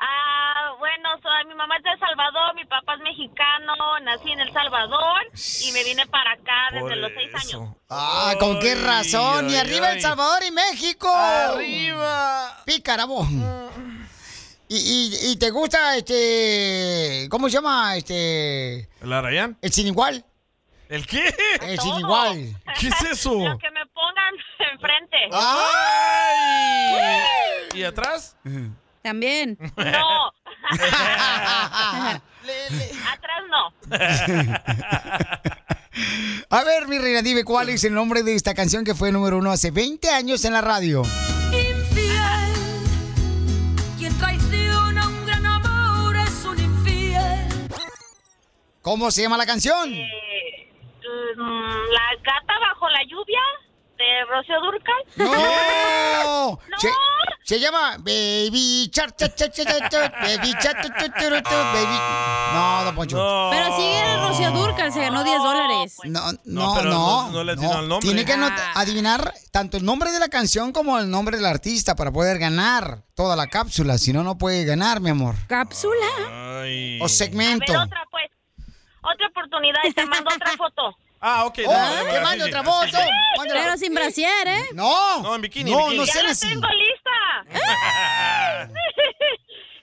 Ah, 0.00 0.74
bueno, 0.78 1.08
soy, 1.22 1.46
mi 1.48 1.54
mamá 1.54 1.76
es 1.76 1.82
de 1.82 1.90
El 1.90 1.98
Salvador, 1.98 2.54
mi 2.54 2.64
papá 2.64 2.94
es 2.94 3.00
mexicano, 3.00 3.74
nací 4.04 4.30
en 4.30 4.40
El 4.40 4.52
Salvador 4.52 5.22
y 5.64 5.72
me 5.72 5.82
vine 5.84 6.06
para 6.06 6.32
acá 6.32 6.68
desde 6.72 6.80
Por 6.88 6.96
los 6.98 7.10
seis 7.14 7.34
años. 7.34 7.74
Ah, 7.90 8.34
¿con 8.38 8.60
qué 8.60 8.74
razón? 8.76 9.50
y 9.50 9.54
ay, 9.54 9.60
arriba 9.60 9.88
El 9.90 9.96
ay. 9.96 10.00
Salvador 10.02 10.42
y 10.46 10.50
México. 10.52 11.08
Arriba. 11.12 12.62
Pícarabo. 12.64 13.26
Y, 14.68 14.76
y, 14.76 15.30
y 15.32 15.36
te 15.36 15.50
gusta 15.50 15.96
este. 15.96 17.26
¿Cómo 17.30 17.48
se 17.48 17.54
llama? 17.54 17.96
Este. 17.96 18.88
¿El 19.00 19.12
Arayán? 19.12 19.56
El 19.62 19.72
sin 19.72 19.86
igual. 19.86 20.24
¿El 20.88 21.06
qué? 21.06 21.34
El 21.62 21.78
sin 21.80 21.94
igual. 21.98 22.54
¿Qué 22.78 22.88
es 22.88 23.00
eso? 23.12 23.32
Lo 23.34 23.56
que 23.58 23.70
me 23.70 23.86
pongan 23.86 24.34
enfrente. 24.72 25.16
¡Ay! 25.32 26.92
¿Y 27.74 27.82
atrás? 27.84 28.36
También. 29.02 29.56
No. 29.76 30.32
Atrás 33.12 33.42
no. 33.50 33.72
A 36.50 36.64
ver, 36.64 36.88
mi 36.88 36.98
reina, 36.98 37.22
dime 37.22 37.44
cuál 37.44 37.68
es 37.70 37.84
el 37.84 37.94
nombre 37.94 38.22
de 38.22 38.34
esta 38.34 38.54
canción 38.54 38.84
que 38.84 38.94
fue 38.94 39.10
número 39.12 39.36
uno 39.38 39.50
hace 39.50 39.70
20 39.70 40.10
años 40.10 40.44
en 40.44 40.52
la 40.54 40.60
radio. 40.60 41.02
Infiel. 41.52 41.77
¿Cómo 48.88 49.10
se 49.10 49.20
llama 49.20 49.36
la 49.36 49.44
canción? 49.44 49.90
Mm, 49.90 49.98
La 51.92 52.06
gata 52.24 52.54
bajo 52.58 52.88
la 52.88 53.02
lluvia 53.04 53.38
de 53.98 54.24
Rocío 54.30 54.56
Durcal. 54.62 55.02
¡No! 56.24 56.58
Se, 56.78 56.88
se 57.44 57.60
llama 57.60 57.96
Baby 57.98 58.88
Shark, 58.90 59.14
cha, 59.14 59.34
cha, 59.34 59.50
cha, 59.50 59.62
cha, 59.64 59.88
cha, 59.90 60.08
Baby 60.22 60.52
Shark, 60.58 60.80
tu, 60.80 60.88
tu, 60.88 61.04
tu, 61.04 61.42
tu, 61.42 61.50
Baby. 61.54 61.98
No, 62.54 62.84
don 62.86 62.94
Poncho. 62.94 63.48
Pero 63.50 63.76
sigue 63.76 64.16
Rocío 64.26 64.50
Durcal, 64.52 64.90
se 64.90 65.00
ganó 65.00 65.22
10 65.22 65.36
dólares. 65.38 65.96
No, 66.04 66.32
No, 66.32 66.38
no, 66.44 66.74
pero 66.76 66.88
no. 66.90 67.22
no- 67.26 67.30
no 67.32 67.44
le 67.44 67.52
atinó 67.52 67.72
al 67.74 67.88
nombre. 67.88 68.06
Tiene 68.08 68.24
que 68.24 68.32
Ah. 68.32 68.72
adivinar 68.74 69.34
tanto 69.50 69.76
el 69.76 69.84
nombre 69.84 70.10
de 70.12 70.18
la 70.18 70.28
canción 70.28 70.72
como 70.72 70.98
el 70.98 71.10
nombre 71.10 71.36
del 71.36 71.44
artista 71.44 71.94
para 71.94 72.10
poder 72.10 72.38
ganar 72.38 73.02
toda 73.14 73.36
la 73.36 73.48
cápsula. 73.48 73.98
Si 73.98 74.14
no, 74.14 74.22
no 74.22 74.38
puede 74.38 74.64
ganar, 74.64 75.00
mi 75.00 75.10
amor. 75.10 75.34
¿Cápsula? 75.46 76.06
Ay. 76.62 76.98
O 77.02 77.08
segmento. 77.08 77.72
A 77.72 77.76
ver, 77.78 77.86
otra 77.86 78.00
pues. 78.04 78.07
Otra 79.02 79.26
oportunidad 79.28 79.80
y 79.84 79.92
te 79.92 80.04
mando 80.06 80.30
otra 80.34 80.52
foto. 80.56 80.96
Ah, 81.20 81.46
ok. 81.46 81.58
Oh, 81.66 81.72
dale, 81.72 81.96
dale, 81.96 82.10
que 82.10 82.16
así 82.16 82.24
mande 82.24 82.44
sí, 82.44 82.50
otra 82.50 82.62
foto. 82.62 82.86
sí. 82.86 83.08
Pero 83.52 83.76
sin 83.76 83.92
brasier, 83.92 84.46
¿eh? 84.46 84.62
No. 84.72 85.20
No, 85.20 85.34
en 85.34 85.40
bikini, 85.42 85.68
No, 85.72 85.78
bikini. 85.78 85.96
no 85.96 86.04
Ya 86.04 86.12
sean 86.12 86.26
la 86.28 86.34
tengo 86.36 86.68
lista. 86.68 87.10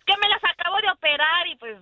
que 0.05 0.13
me 0.21 0.29
las 0.29 0.41
acabo 0.49 0.77
de 0.77 0.89
operar 0.93 1.47
y 1.47 1.55
pues 1.57 1.75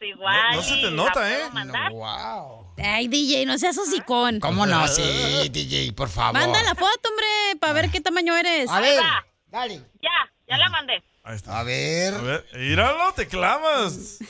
igual. 0.00 0.50
No- 0.52 0.56
no 0.56 0.62
se 0.62 0.76
te 0.76 0.90
nota, 0.90 1.30
¿eh? 1.30 1.50
mandar. 1.52 1.92
Wow. 1.92 2.72
Ay, 2.78 3.08
DJ, 3.08 3.44
no 3.44 3.58
seas 3.58 3.76
hocicón. 3.76 4.40
¿Cómo 4.40 4.64
no? 4.64 4.88
Sí, 4.88 5.02
DJ, 5.50 5.92
por 5.92 6.08
favor. 6.08 6.40
Manda 6.40 6.62
la 6.62 6.74
foto, 6.74 7.08
hombre, 7.10 7.26
para 7.60 7.74
ver 7.74 7.90
qué 7.90 8.00
tamaño 8.00 8.34
eres. 8.34 8.70
A 8.70 8.80
ver, 8.80 8.98
va. 8.98 9.26
dale. 9.48 9.82
Ya, 10.00 10.10
ya 10.48 10.56
la 10.56 10.70
mandé. 10.70 11.02
Ahí 11.24 11.36
está. 11.36 11.58
A 11.60 11.62
ver. 11.64 12.14
A 12.14 12.18
ver, 12.22 12.46
míralo, 12.54 13.12
te 13.12 13.26
clavas. 13.28 14.20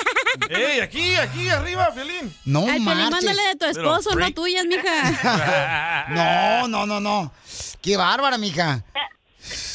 ¡Ey, 0.50 0.80
aquí, 0.80 1.16
aquí, 1.16 1.48
arriba, 1.48 1.90
Violín! 1.90 2.34
No 2.44 2.60
Ay, 2.60 2.66
Piolín, 2.80 2.84
marches. 2.84 3.10
mándale 3.10 3.42
de 3.48 3.56
tu 3.56 3.64
esposo, 3.66 4.14
no 4.14 4.32
tuyas, 4.32 4.64
mija. 4.66 6.06
No, 6.10 6.68
no, 6.68 6.86
no, 6.86 7.00
no. 7.00 7.32
Qué 7.82 7.96
bárbara, 7.96 8.38
mija. 8.38 8.84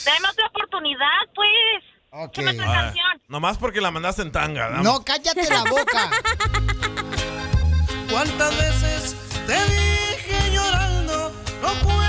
Dame 0.06 0.28
otra 0.32 0.48
oportunidad, 0.48 1.08
pues. 1.36 1.84
Ok. 2.14 2.40
Ah, 2.40 2.74
canción. 2.74 3.22
nomás 3.28 3.58
porque 3.58 3.80
la 3.82 3.90
mandaste 3.92 4.22
en 4.22 4.32
tanga, 4.32 4.70
dame. 4.70 4.84
No, 4.84 5.04
cállate 5.04 5.50
la 5.50 5.64
boca. 5.64 6.10
¿Cuántas 8.10 8.58
veces 8.58 9.16
te 9.48 9.54
dije 9.54 10.52
llorando? 10.54 11.32
No 11.62 11.68
juegues 11.70 12.01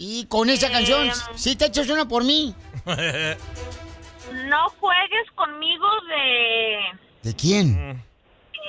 Y 0.00 0.26
con 0.26 0.48
esa 0.48 0.70
canción, 0.70 1.10
sí 1.34 1.56
te 1.56 1.66
echas 1.66 1.88
una 1.90 2.06
por 2.08 2.22
mí. 2.24 2.54
No 4.46 4.68
juegues 4.78 5.30
conmigo 5.34 5.86
de... 6.10 6.78
¿De 7.22 7.34
quién? 7.34 8.04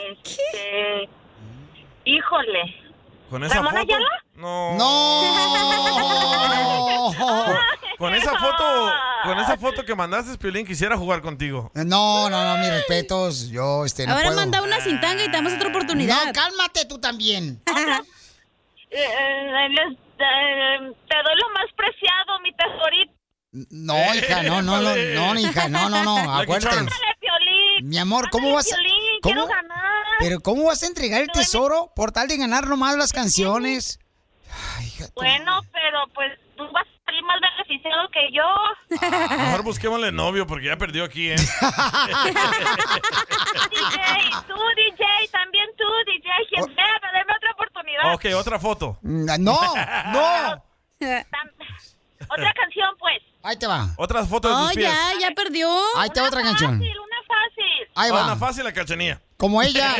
Este, 0.09 1.09
híjole. 2.05 2.75
¿Con 3.29 3.43
esa 3.43 3.55
¿Ramón 3.55 3.73
foto? 3.73 3.83
Ayala? 3.83 4.07
No. 4.35 4.77
No. 4.77 5.21
Con, 7.17 7.57
con 7.97 8.13
esa 8.15 8.37
foto, 8.39 8.91
con 9.25 9.39
esa 9.39 9.57
foto 9.57 9.83
que 9.85 9.93
mandaste, 9.95 10.37
Piolín, 10.37 10.65
quisiera 10.65 10.95
jugar 10.97 11.21
contigo. 11.21 11.69
No, 11.75 12.29
no, 12.29 12.43
no, 12.45 12.57
mis 12.57 12.69
respetos. 12.69 13.49
Yo, 13.49 13.83
este, 13.85 14.05
no 14.07 14.13
Ahora 14.13 14.27
puedo. 14.27 14.39
manda 14.39 14.61
una 14.61 14.79
sin 14.79 14.99
tanga 15.01 15.23
y 15.23 15.27
te 15.27 15.33
damos 15.33 15.51
otra 15.53 15.67
oportunidad. 15.69 16.25
No, 16.27 16.33
cálmate 16.33 16.85
tú 16.85 16.99
también. 16.99 17.61
Eh, 18.91 19.05
eh, 19.05 19.69
les- 19.69 19.99
eh, 20.25 20.93
te 21.07 21.15
doy 21.15 21.35
lo 21.39 21.49
más 21.51 21.71
preciado, 21.75 22.39
mi 22.41 22.53
tesorito. 22.53 23.13
No, 23.51 23.95
hija, 24.13 24.43
no, 24.43 24.61
no, 24.61 24.79
no, 24.79 24.95
no, 24.95 25.39
hija, 25.39 25.69
no, 25.69 25.89
no, 25.89 26.03
no, 26.03 26.33
acuérdate. 26.35 26.85
Mi 27.81 27.97
amor, 27.97 28.29
¿cómo 28.29 28.53
vas? 28.53 28.67
¿Cómo? 29.21 29.33
quiero 29.33 29.47
ganar. 29.47 30.05
Pero 30.19 30.39
¿cómo 30.41 30.65
vas 30.65 30.83
a 30.83 30.87
entregar 30.87 31.21
el 31.21 31.29
tesoro 31.29 31.91
por 31.95 32.11
tal 32.11 32.27
de 32.27 32.37
ganar 32.37 32.67
nomás 32.67 32.95
las 32.95 33.13
canciones? 33.13 33.99
Bueno, 35.15 35.61
pero 35.71 36.07
pues 36.13 36.37
tú 36.57 36.69
vas 36.71 36.85
a 36.85 36.88
salir 37.09 37.23
más 37.23 37.39
beneficiado 37.41 38.09
que 38.09 38.31
yo. 38.31 38.45
Mejor 39.37 39.63
busquémosle 39.63 40.11
novio 40.11 40.45
porque 40.45 40.67
ya 40.67 40.77
perdió 40.77 41.03
aquí, 41.03 41.29
¿eh? 41.31 41.35
DJ, 43.69 43.97
tú, 44.47 44.53
DJ, 44.75 45.03
también 45.31 45.65
tú, 45.77 45.85
DJ, 46.05 46.29
quien 46.49 46.65
sea, 46.75 46.85
dame 47.01 47.33
otra 47.35 47.51
oportunidad. 47.53 48.13
ok, 48.13 48.25
otra 48.39 48.59
foto. 48.59 48.97
No, 49.01 49.37
no. 49.39 49.59
Tam- 50.99 51.51
Otra 52.29 52.53
canción, 52.53 52.89
pues. 52.99 53.17
Ahí 53.41 53.57
te 53.57 53.65
va. 53.65 53.87
Otras 53.97 54.27
fotos 54.27 54.51
de 54.51 54.57
Oh, 54.57 54.67
tus 54.67 54.75
pies. 54.75 54.91
ya, 54.91 55.19
ya 55.29 55.31
perdió. 55.33 55.69
Ahí 55.97 56.09
te 56.09 56.19
va 56.21 56.27
otra 56.27 56.41
canción. 56.43 56.77
Fácil, 56.77 56.91
una 56.99 57.17
fácil. 57.27 57.87
Ahí 57.95 58.09
Ah, 58.11 58.13
va. 58.13 58.23
Una 58.25 58.35
fácil 58.35 58.63
la 58.65 58.73
cachanía. 58.73 59.21
Como 59.37 59.61
ella. 59.61 59.95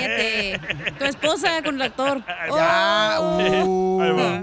Tu 1.00 1.06
esposa 1.06 1.64
con 1.64 1.76
el 1.76 1.82
actor. 1.84 2.22
Ya, 2.56 3.18
uh. 3.22 4.02
Ahí 4.02 4.12
va. 4.12 4.42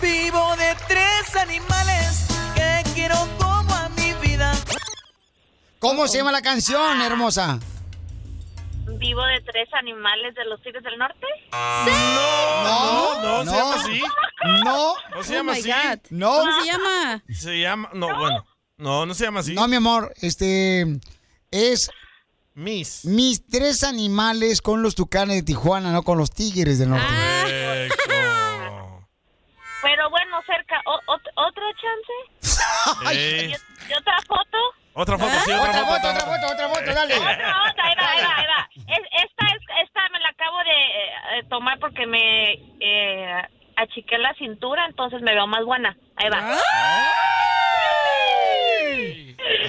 Vivo 0.00 0.56
de 0.56 0.76
tres 0.88 1.36
animales 1.36 2.26
que 2.54 2.82
quiero 2.94 3.16
como 3.38 3.74
a 3.74 3.88
mi 3.90 4.12
vida. 4.26 4.52
¿Cómo 5.78 6.06
se 6.08 6.18
llama 6.18 6.32
la 6.32 6.42
canción, 6.42 7.00
hermosa? 7.00 7.58
Vivo 8.98 9.22
de 9.24 9.40
tres 9.42 9.68
animales 9.74 10.34
de 10.34 10.44
los 10.46 10.60
Tigres 10.62 10.82
del 10.82 10.98
Norte. 10.98 11.26
No, 11.52 13.22
no, 13.22 13.44
no, 13.44 13.50
se 13.50 13.56
llama 13.56 13.74
así. 13.76 14.02
No. 14.64 14.94
No 15.14 15.22
se 15.22 15.32
Oh 15.32 15.36
llama 15.36 15.52
my 15.52 15.58
así. 15.58 15.70
God. 15.70 15.98
No. 16.10 16.38
¿Cómo 16.40 16.60
se 16.60 16.66
llama? 16.66 17.22
Se 17.32 17.60
llama. 17.60 17.90
No, 17.94 18.18
bueno. 18.18 18.46
No, 18.78 19.06
no 19.06 19.14
se 19.14 19.24
llama 19.24 19.40
así. 19.40 19.54
No, 19.54 19.66
mi 19.68 19.76
amor, 19.76 20.12
este 20.20 20.98
es 21.50 21.90
Miss. 22.54 23.04
mis 23.04 23.46
tres 23.46 23.84
animales 23.84 24.60
con 24.62 24.82
los 24.82 24.94
tucanes 24.94 25.36
de 25.36 25.42
Tijuana, 25.42 25.92
no 25.92 26.02
con 26.02 26.18
los 26.18 26.30
tigres 26.30 26.78
del 26.78 26.90
norte. 26.90 27.06
Ah. 27.08 28.45
Pero 29.82 30.08
bueno, 30.10 30.40
cerca. 30.46 30.80
O- 30.86 31.00
ot- 31.06 31.30
¿Otro 31.36 31.64
chance? 31.72 32.12
Ey. 33.12 33.52
¿Y, 33.52 33.56
y 33.90 33.94
otra 33.94 34.18
foto? 34.26 34.58
Otra 34.94 35.18
foto, 35.18 35.32
sí, 35.44 35.52
otra, 35.52 35.68
Otra 35.70 35.84
foto. 35.84 35.94
foto, 35.94 36.08
otra 36.08 36.20
foto, 36.20 36.46
otra 36.52 36.68
foto, 36.68 36.94
dale. 36.94 37.18
Otra, 37.18 37.62
otra, 37.70 37.84
ahí 37.84 37.94
va, 38.00 38.10
ahí 38.10 38.22
va, 38.24 38.36
ahí 38.36 38.46
va. 38.46 38.68
Es- 38.94 39.08
esta, 39.24 39.46
es, 39.54 39.60
esta 39.84 40.08
me 40.12 40.20
la 40.20 40.28
acabo 40.30 40.58
de 40.64 41.38
eh, 41.38 41.42
tomar 41.50 41.78
porque 41.78 42.06
me 42.06 42.52
eh, 42.80 43.42
achiqué 43.76 44.16
la 44.18 44.32
cintura, 44.34 44.86
entonces 44.86 45.20
me 45.22 45.32
veo 45.34 45.46
más 45.46 45.64
buena. 45.64 45.96
Ahí 46.16 46.28
va. 46.30 46.38
A 46.38 46.42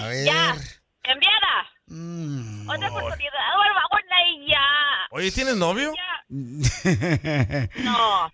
ver. 0.07 0.25
Ya, 0.25 0.55
cambiada. 1.01 1.67
Mm. 1.87 2.69
Otra 2.69 2.89
oportunidad. 2.89 3.55
Bueno, 3.57 3.73
va 3.75 3.83
buena 3.91 4.27
y 4.29 4.47
ya. 4.49 4.65
Oye, 5.11 5.31
¿tienes 5.31 5.55
novio? 5.55 5.93
No, 6.29 8.31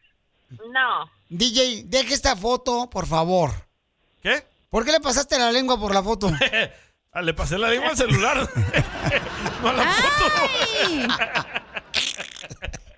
no. 0.72 1.10
DJ, 1.36 1.86
deje 1.86 2.14
esta 2.14 2.36
foto, 2.36 2.88
por 2.92 3.08
favor. 3.08 3.52
¿Qué? 4.22 4.46
¿Por 4.70 4.86
qué 4.86 4.92
le 4.92 5.00
pasaste 5.00 5.40
la 5.40 5.52
lengua 5.52 5.80
por 5.80 5.94
la 5.94 6.04
foto? 6.04 6.32
Ah, 7.16 7.22
Le 7.22 7.32
pasé 7.36 7.60
la 7.60 7.70
lengua 7.70 7.90
al 7.92 7.96
celular. 7.96 8.38
no 9.62 9.70
a 9.70 9.74
la 9.74 9.86
foto. 9.86 10.50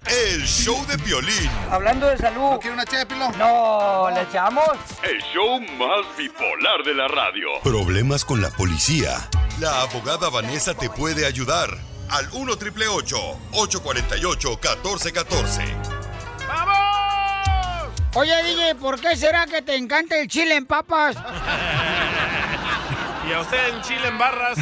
El 0.07 0.41
show 0.47 0.85
de 0.85 0.95
violín. 0.95 1.49
Hablando 1.69 2.07
de 2.07 2.17
salud. 2.17 2.51
¿No 2.51 2.59
quiere 2.61 2.75
una 2.75 2.85
ché 2.85 2.95
de 2.99 3.05
pilón? 3.05 3.37
No, 3.37 4.09
¿le 4.11 4.21
echamos? 4.21 4.69
El 5.03 5.21
show 5.33 5.59
más 5.59 6.05
bipolar 6.17 6.81
de 6.85 6.93
la 6.93 7.09
radio. 7.09 7.59
Problemas 7.61 8.23
con 8.23 8.41
la 8.41 8.51
policía. 8.51 9.29
La 9.59 9.81
abogada 9.81 10.29
Vanessa 10.29 10.73
te 10.75 10.89
puede 10.89 11.25
ayudar. 11.25 11.77
Al 12.07 12.29
1 12.31 12.55
triple 12.55 12.87
848 12.87 14.49
1414. 14.49 15.75
Oye, 18.15 18.43
DJ, 18.43 18.75
¿por 18.75 18.99
qué 18.99 19.15
será 19.15 19.45
que 19.45 19.61
te 19.61 19.75
encanta 19.75 20.17
el 20.19 20.27
chile 20.27 20.55
en 20.55 20.65
papas? 20.65 21.15
Y 23.27 23.33
a 23.33 23.39
usted 23.41 23.69
en 23.69 23.81
Chile 23.81 24.07
en 24.07 24.19
barras. 24.19 24.55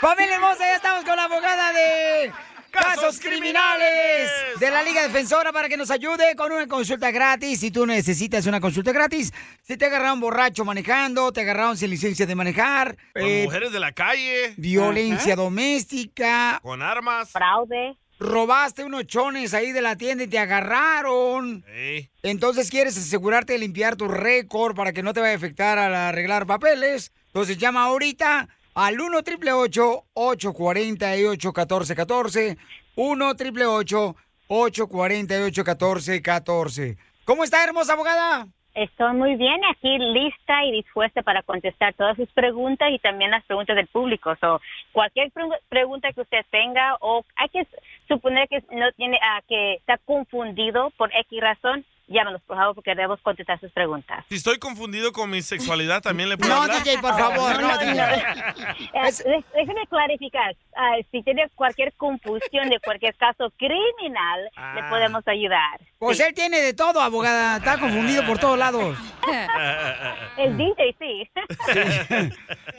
Familia 0.00 0.34
hermosa, 0.36 0.58
ya 0.60 0.76
estamos 0.76 1.04
con 1.04 1.16
la 1.16 1.24
abogada 1.24 1.72
de 1.72 2.32
casos 2.70 3.18
criminales 3.18 4.30
de 4.60 4.70
la 4.70 4.84
Liga 4.84 5.02
Defensora 5.02 5.52
para 5.52 5.68
que 5.68 5.76
nos 5.76 5.90
ayude 5.90 6.36
con 6.36 6.52
una 6.52 6.68
consulta 6.68 7.10
gratis. 7.10 7.58
Si 7.58 7.72
tú 7.72 7.86
necesitas 7.86 8.46
una 8.46 8.60
consulta 8.60 8.92
gratis, 8.92 9.32
si 9.62 9.76
te 9.76 9.86
agarraron 9.86 10.20
borracho 10.20 10.64
manejando, 10.64 11.32
te 11.32 11.40
agarraron 11.40 11.76
sin 11.76 11.90
licencia 11.90 12.24
de 12.24 12.36
manejar, 12.36 12.96
Con 13.14 13.22
eh, 13.24 13.42
mujeres 13.46 13.72
de 13.72 13.80
la 13.80 13.90
calle. 13.90 14.54
violencia 14.56 15.34
doméstica, 15.34 16.60
Con 16.62 16.82
armas. 16.82 17.30
Fraude. 17.32 17.96
Robaste 18.24 18.84
unos 18.84 19.06
chones 19.06 19.54
ahí 19.54 19.72
de 19.72 19.80
la 19.82 19.96
tienda 19.96 20.24
y 20.24 20.28
te 20.28 20.38
agarraron. 20.38 21.64
Entonces 22.22 22.70
quieres 22.70 22.96
asegurarte 22.96 23.52
de 23.54 23.58
limpiar 23.60 23.96
tu 23.96 24.08
récord 24.08 24.74
para 24.74 24.92
que 24.92 25.02
no 25.02 25.12
te 25.12 25.20
vaya 25.20 25.32
a 25.34 25.36
afectar 25.36 25.78
al 25.78 25.94
arreglar 25.94 26.46
papeles. 26.46 27.12
Entonces 27.28 27.58
llama 27.58 27.84
ahorita 27.84 28.48
al 28.74 29.00
1 29.00 29.18
888 29.18 30.04
848 30.14 31.48
1414 31.48 32.56
1 32.96 33.28
888 33.28 34.16
848 34.48 35.62
1414 35.64 36.96
¿Cómo 37.24 37.44
está, 37.44 37.64
hermosa 37.64 37.94
abogada? 37.94 38.46
Estoy 38.74 39.14
muy 39.14 39.36
bien 39.36 39.60
aquí, 39.70 39.96
lista 39.98 40.64
y 40.64 40.72
dispuesta 40.72 41.22
para 41.22 41.42
contestar 41.44 41.94
todas 41.94 42.16
sus 42.16 42.28
preguntas 42.32 42.88
y 42.90 42.98
también 42.98 43.30
las 43.30 43.44
preguntas 43.44 43.76
del 43.76 43.86
público. 43.86 44.34
So, 44.40 44.60
cualquier 44.92 45.30
pre- 45.30 45.44
pregunta 45.68 46.12
que 46.12 46.20
usted 46.22 46.40
tenga 46.50 46.96
o 47.00 47.24
hay 47.36 47.48
que 47.50 47.66
suponer 48.08 48.48
que 48.48 48.62
no 48.72 48.90
tiene 48.92 49.18
ah, 49.22 49.40
que 49.48 49.74
está 49.74 49.98
confundido 49.98 50.90
por 50.96 51.10
X 51.14 51.40
razón, 51.40 51.84
llámanos 52.06 52.42
por 52.42 52.56
favor 52.56 52.74
porque 52.74 52.90
debemos 52.94 53.20
contestar 53.22 53.58
sus 53.60 53.72
preguntas. 53.72 54.24
Si 54.28 54.36
estoy 54.36 54.58
confundido 54.58 55.12
con 55.12 55.30
mi 55.30 55.42
sexualidad, 55.42 56.02
también 56.02 56.28
le 56.28 56.36
puedo 56.36 56.54
No, 56.54 56.62
hablar. 56.62 56.82
DJ, 56.82 56.98
por 56.98 57.18
favor, 57.18 57.60
no, 57.60 57.78
DJ. 57.78 57.94
Eh, 58.94 59.10
dé- 59.24 59.44
déjeme 59.54 59.86
clarificar. 59.88 60.54
Si 61.10 61.22
tiene 61.22 61.48
cualquier 61.54 61.92
confusión 61.94 62.68
de 62.68 62.78
cualquier 62.80 63.14
caso 63.16 63.50
criminal, 63.56 64.42
le 64.74 64.80
Ah. 64.80 64.86
podemos 64.90 65.26
ayudar. 65.26 65.80
Pues 65.98 66.20
él 66.20 66.34
tiene 66.34 66.60
de 66.60 66.74
todo, 66.74 67.00
abogada. 67.00 67.56
Está 67.58 67.78
confundido 67.78 68.24
por 68.26 68.38
todos 68.38 68.58
lados. 68.58 68.96
El 70.36 70.56
DJ 70.56 70.96
sí. 70.98 71.30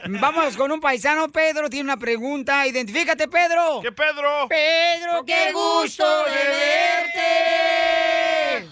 Vamos 0.08 0.56
con 0.58 0.72
un 0.72 0.80
paisano. 0.80 1.30
Pedro 1.30 1.70
tiene 1.70 1.86
una 1.86 1.98
pregunta. 1.98 2.68
Identifícate, 2.68 3.28
Pedro. 3.28 3.80
¿Qué 3.82 3.92
Pedro? 3.92 4.48
Pedro, 4.48 5.24
qué 5.26 5.52
gusto 5.54 6.06
de 6.26 6.48
verte. 8.62 8.68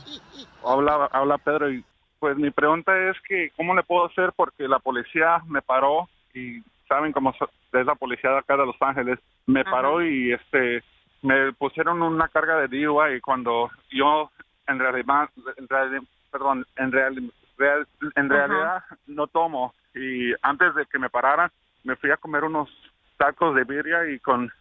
Habla, 0.66 1.10
habla 1.12 1.38
Pedro 1.38 1.70
y 1.72 1.84
pues 2.20 2.38
mi 2.38 2.52
pregunta 2.52 2.92
es 3.10 3.18
que 3.28 3.52
cómo 3.58 3.76
le 3.76 3.84
puedo 3.84 4.06
hacer 4.06 4.32
porque 4.36 4.68
la 4.68 4.80
policía 4.80 5.42
me 5.48 5.62
paró 5.62 6.08
y 6.34 6.62
saben 6.88 7.12
cómo 7.12 7.32
es 7.32 7.86
la 7.86 7.96
policía 7.96 8.30
de 8.32 8.38
acá 8.38 8.56
de 8.58 8.66
Los 8.66 8.82
Ángeles. 8.82 9.20
Me 9.46 9.64
paró 9.66 10.02
y 10.02 10.32
este 10.32 10.84
me 11.22 11.54
pusieron 11.54 12.02
una 12.02 12.28
carga 12.28 12.58
de 12.60 12.68
DUI 12.68 13.20
cuando 13.22 13.70
yo 13.90 14.30
en 14.68 14.80
realidad 14.80 15.30
en 15.58 16.08
perdón 16.32 16.66
en 16.78 16.92
real- 16.92 17.32
real- 17.58 17.88
en 18.16 18.32
Ajá. 18.32 18.48
realidad 18.48 18.84
no 19.08 19.28
tomo. 19.28 19.74
Y 19.96 20.34
antes 20.42 20.74
de 20.76 20.86
que 20.86 20.98
me 21.00 21.10
pararan 21.10 21.52
me 21.84 21.96
fui 21.98 22.10
a 22.12 22.18
comer 22.18 22.44
unos 22.46 22.70
tacos 23.18 23.54
de 23.56 23.64
birria 23.66 24.10
y 24.10 24.20
con 24.20 24.52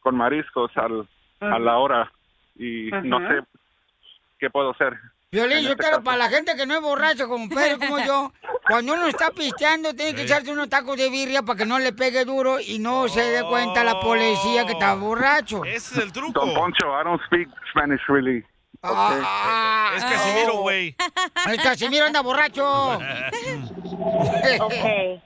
con 0.00 0.16
mariscos 0.16 0.76
al, 0.76 1.06
a 1.40 1.58
la 1.58 1.76
hora. 1.78 2.10
Y 2.56 2.90
no 3.04 3.18
sé 3.28 3.42
qué 4.42 4.50
puedo 4.50 4.72
hacer. 4.72 4.98
Violín, 5.30 5.60
yo 5.60 5.70
este 5.70 5.76
quiero 5.84 5.98
caso. 5.98 6.04
para 6.04 6.16
la 6.18 6.28
gente 6.28 6.54
que 6.56 6.66
no 6.66 6.74
es 6.74 6.80
borracho 6.80 7.28
como 7.28 7.48
Pedro, 7.48 7.78
como 7.78 7.98
yo, 8.04 8.32
cuando 8.68 8.92
uno 8.94 9.06
está 9.06 9.30
pisteando, 9.30 9.94
tiene 9.94 10.14
que 10.16 10.22
echarse 10.24 10.50
unos 10.50 10.68
tacos 10.68 10.96
de 10.96 11.08
birria 11.10 11.42
para 11.42 11.58
que 11.58 11.64
no 11.64 11.78
le 11.78 11.92
pegue 11.92 12.24
duro 12.24 12.58
y 12.60 12.80
no 12.80 13.08
se 13.08 13.20
dé 13.22 13.44
cuenta 13.44 13.84
la 13.84 14.00
policía 14.00 14.66
que 14.66 14.72
está 14.72 14.94
borracho. 14.94 15.64
Ese 15.64 15.94
es 15.94 16.00
el 16.04 16.12
truco. 16.12 16.44
Don 16.44 16.54
Poncho, 16.54 16.86
I 17.00 17.04
don't 17.04 17.22
speak 17.26 17.48
Spanish 17.70 18.00
really. 18.08 18.44
Ah, 18.82 19.92
Es 19.96 20.02
Casimiro, 20.04 20.54
güey. 20.56 20.96
El 21.48 21.62
Casimiro 21.62 22.04
anda 22.04 22.20
borracho. 22.20 22.98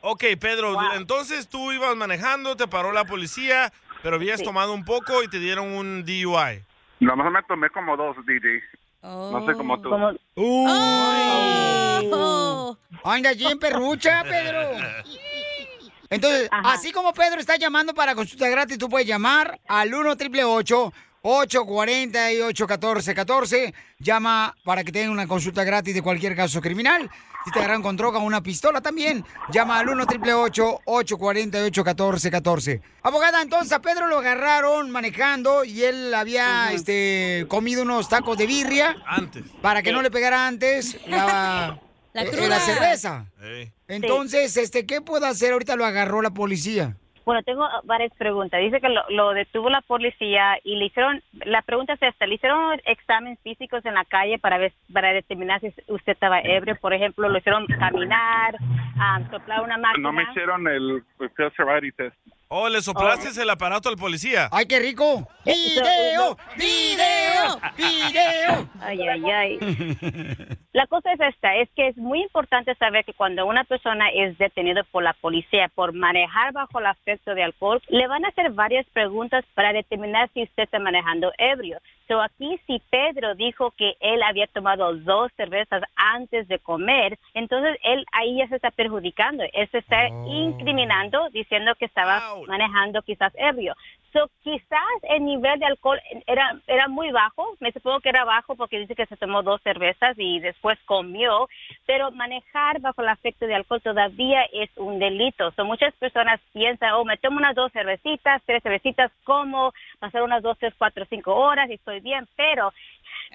Ok, 0.02 0.24
Pedro, 0.40 0.76
entonces 0.94 1.48
tú 1.48 1.72
ibas 1.72 1.97
manejando, 1.97 2.55
te 2.56 2.68
paró 2.68 2.93
la 2.93 3.05
policía, 3.06 3.72
pero 4.02 4.16
habías 4.16 4.40
Sí. 4.40 4.44
tomado 4.44 4.72
un 4.74 4.84
poco 4.84 5.22
y 5.22 5.28
te 5.28 5.38
dieron 5.38 5.72
un 5.72 6.05
DUI. 6.05 6.62
Nomás 7.01 7.32
me 7.32 7.43
tomé 7.44 7.70
como 7.70 7.97
dos, 7.97 8.14
DJ. 8.26 8.62
No 9.07 9.47
sé 9.47 9.53
cómo 9.55 9.81
tú. 9.81 9.91
Uy. 10.35 10.73
Anda 13.05 13.33
bien 13.35 13.59
perrucha, 13.59 14.24
Pedro. 14.24 14.61
Entonces, 16.11 16.49
así 16.51 16.93
como 16.93 17.12
Pedro 17.12 17.41
está 17.41 17.57
llamando 17.57 17.95
para 17.95 18.15
consulta 18.15 18.49
gratis, 18.49 18.78
tú 18.78 18.89
puedes 18.89 19.07
llamar 19.07 19.61
al 19.66 19.95
1 19.95 20.11
888 20.11 20.93
848-1414. 21.22 23.72
Llama 23.98 24.55
para 24.64 24.84
que 24.84 24.93
tengan 24.93 25.10
una 25.10 25.26
consulta 25.26 25.64
gratis 25.64 25.94
de 25.94 26.02
cualquier 26.02 26.36
caso 26.36 26.60
criminal. 26.60 27.10
Si 27.44 27.51
te 27.52 27.59
agarran 27.60 27.82
con 27.82 27.97
droga 27.97 28.18
o 28.18 28.22
una 28.22 28.43
pistola 28.43 28.80
también, 28.80 29.24
llama 29.52 29.78
al 29.78 29.88
1 29.88 30.02
888 30.02 30.80
848 30.84 31.84
1414 31.84 32.82
Abogada, 33.02 33.40
entonces 33.40 33.72
a 33.72 33.80
Pedro 33.80 34.09
lo 34.09 34.18
agarraron 34.18 34.90
manejando 34.90 35.64
y 35.64 35.84
él 35.84 36.12
había 36.12 36.72
este, 36.72 37.47
comido 37.48 37.82
unos 37.82 38.09
tacos 38.09 38.36
de 38.36 38.47
birria. 38.47 38.97
Antes. 39.06 39.44
Para 39.62 39.82
que 39.82 39.93
no 39.93 40.02
le 40.02 40.10
pegara 40.10 40.48
antes 40.48 40.98
la, 41.06 41.78
La 42.16 42.22
eh, 42.22 42.30
cruda. 42.30 42.48
la 42.48 42.60
cerveza. 42.60 43.26
Entonces, 43.88 44.56
este, 44.56 44.86
¿qué 44.86 45.02
puede 45.02 45.28
hacer? 45.28 45.52
Ahorita 45.52 45.76
lo 45.76 45.84
agarró 45.84 46.22
la 46.22 46.30
policía. 46.30 46.97
Bueno, 47.27 47.43
tengo 47.43 47.69
varias 47.82 48.15
preguntas. 48.15 48.61
Dice 48.61 48.81
que 48.81 48.89
lo, 48.89 49.03
lo 49.11 49.32
detuvo 49.32 49.69
la 49.69 49.81
policía 49.81 50.59
y 50.62 50.77
le 50.77 50.86
hicieron, 50.86 51.20
la 51.44 51.61
pregunta 51.62 51.94
es 51.94 52.03
esta, 52.03 52.24
le 52.24 52.36
hicieron 52.36 52.81
exámenes 52.85 53.40
físicos 53.40 53.85
en 53.85 53.94
la 53.94 54.05
calle 54.05 54.39
para 54.39 54.59
ver, 54.59 54.73
para 54.93 55.12
determinar 55.12 55.61
si 55.61 55.74
usted 55.89 56.12
estaba 56.12 56.39
ebrio. 56.40 56.77
Por 56.77 56.94
ejemplo, 56.94 57.28
lo 57.28 57.36
hicieron 57.36 57.66
caminar, 57.66 58.57
ah, 59.01 59.20
soplar 59.28 59.62
una 59.62 59.77
máquina. 59.77 60.03
No 60.09 60.12
me 60.12 60.23
hicieron 60.23 60.69
el 60.69 61.03
field 61.19 61.53
sobriety 61.57 61.90
test. 61.90 62.16
Oh, 62.48 62.68
le 62.68 62.81
soplaste 62.81 63.43
el 63.43 63.51
aparato 63.51 63.89
al 63.89 63.97
policía. 63.97 64.48
¡Ay, 64.52 64.66
qué 64.66 64.78
rico! 64.78 65.27
¡Video! 65.44 66.36
¡Video! 66.56 67.60
¡Video! 67.77 68.68
Ay, 68.81 69.01
ay, 69.02 69.31
ay. 69.31 69.59
La 70.73 70.86
cosa 70.86 71.12
es 71.12 71.20
esta, 71.20 71.56
es 71.56 71.68
que 71.74 71.89
es 71.89 71.97
muy 71.97 72.23
importante 72.23 72.74
saber 72.77 73.05
que 73.05 73.14
cuando 73.14 73.47
una 73.47 73.64
persona 73.64 74.10
es 74.10 74.39
detenida 74.39 74.85
por 74.85 75.02
la 75.02 75.14
policía 75.14 75.68
por 75.74 75.93
manejar 75.93 76.52
bajo 76.52 76.78
el 76.78 76.86
efecto 76.86 77.35
de 77.35 77.43
alcohol, 77.43 77.82
le 77.89 78.06
van 78.06 78.24
a 78.24 78.28
hacer 78.28 78.51
varias 78.51 78.86
preguntas 78.93 79.44
para 79.55 79.73
determinar 79.73 80.31
si 80.35 80.43
usted 80.43 80.64
está 80.64 80.78
manejando 80.78 81.32
ebrio. 81.39 81.78
So 82.06 82.20
aquí 82.20 82.60
si 82.66 82.81
Pedro 82.90 83.35
dijo 83.35 83.73
que 83.73 83.94
él 84.01 84.23
había 84.23 84.47
tomado 84.48 84.94
dos 84.94 85.32
cervezas 85.36 85.82
antes 85.97 86.47
de 86.47 86.60
comer, 86.60 87.18
entonces 87.35 87.77
él 87.82 88.05
ahí 88.12 88.36
ya 88.39 88.47
se 88.48 88.56
está 88.56 88.70
perjudicando, 88.70 89.43
él 89.52 89.68
se 89.73 89.78
está 89.78 90.06
incriminando 90.09 91.28
diciendo 91.31 91.74
que 91.77 91.86
estaba 91.86 92.36
manejando 92.47 93.03
quizás 93.03 93.33
ebrio. 93.37 93.75
So, 94.13 94.31
quizás 94.43 94.81
el 95.11 95.25
nivel 95.25 95.59
de 95.59 95.67
alcohol 95.67 96.01
era, 96.27 96.59
era 96.67 96.89
muy 96.89 97.11
bajo, 97.11 97.55
me 97.61 97.71
supongo 97.73 98.01
que 98.01 98.09
era 98.09 98.25
bajo 98.25 98.57
porque 98.57 98.79
dice 98.79 98.95
que 98.95 99.05
se 99.07 99.17
tomó 99.17 99.43
dos 99.43 99.61
cervezas 99.63 100.15
y 100.17 100.41
después 100.41 100.79
comió, 100.87 101.49
pero 101.85 102.11
manejar 102.13 102.81
bajo 102.81 103.03
el 103.03 103.09
efecto 103.09 103.47
de 103.47 103.55
alcohol 103.55 103.83
todavía 103.83 104.43
es 104.53 104.71
un 104.77 104.99
delito. 104.99 105.51
So, 105.51 105.65
muchas 105.65 105.93
personas 105.97 106.41
piensan, 106.53 106.93
oh, 106.95 107.05
me 107.05 107.19
tomo 107.19 107.37
unas 107.37 107.55
dos 107.55 107.71
cervecitas, 107.73 108.43
tres 108.47 108.63
cervecitas, 108.63 109.13
como, 109.25 109.73
pasar 109.99 110.23
unas 110.23 110.43
dos, 110.43 110.57
tres, 110.59 110.73
cuatro, 110.79 111.05
cinco 111.11 111.35
horas 111.35 111.69
y 111.69 111.75
estoy 111.75 112.01
bien, 112.01 112.27
pero 112.37 112.73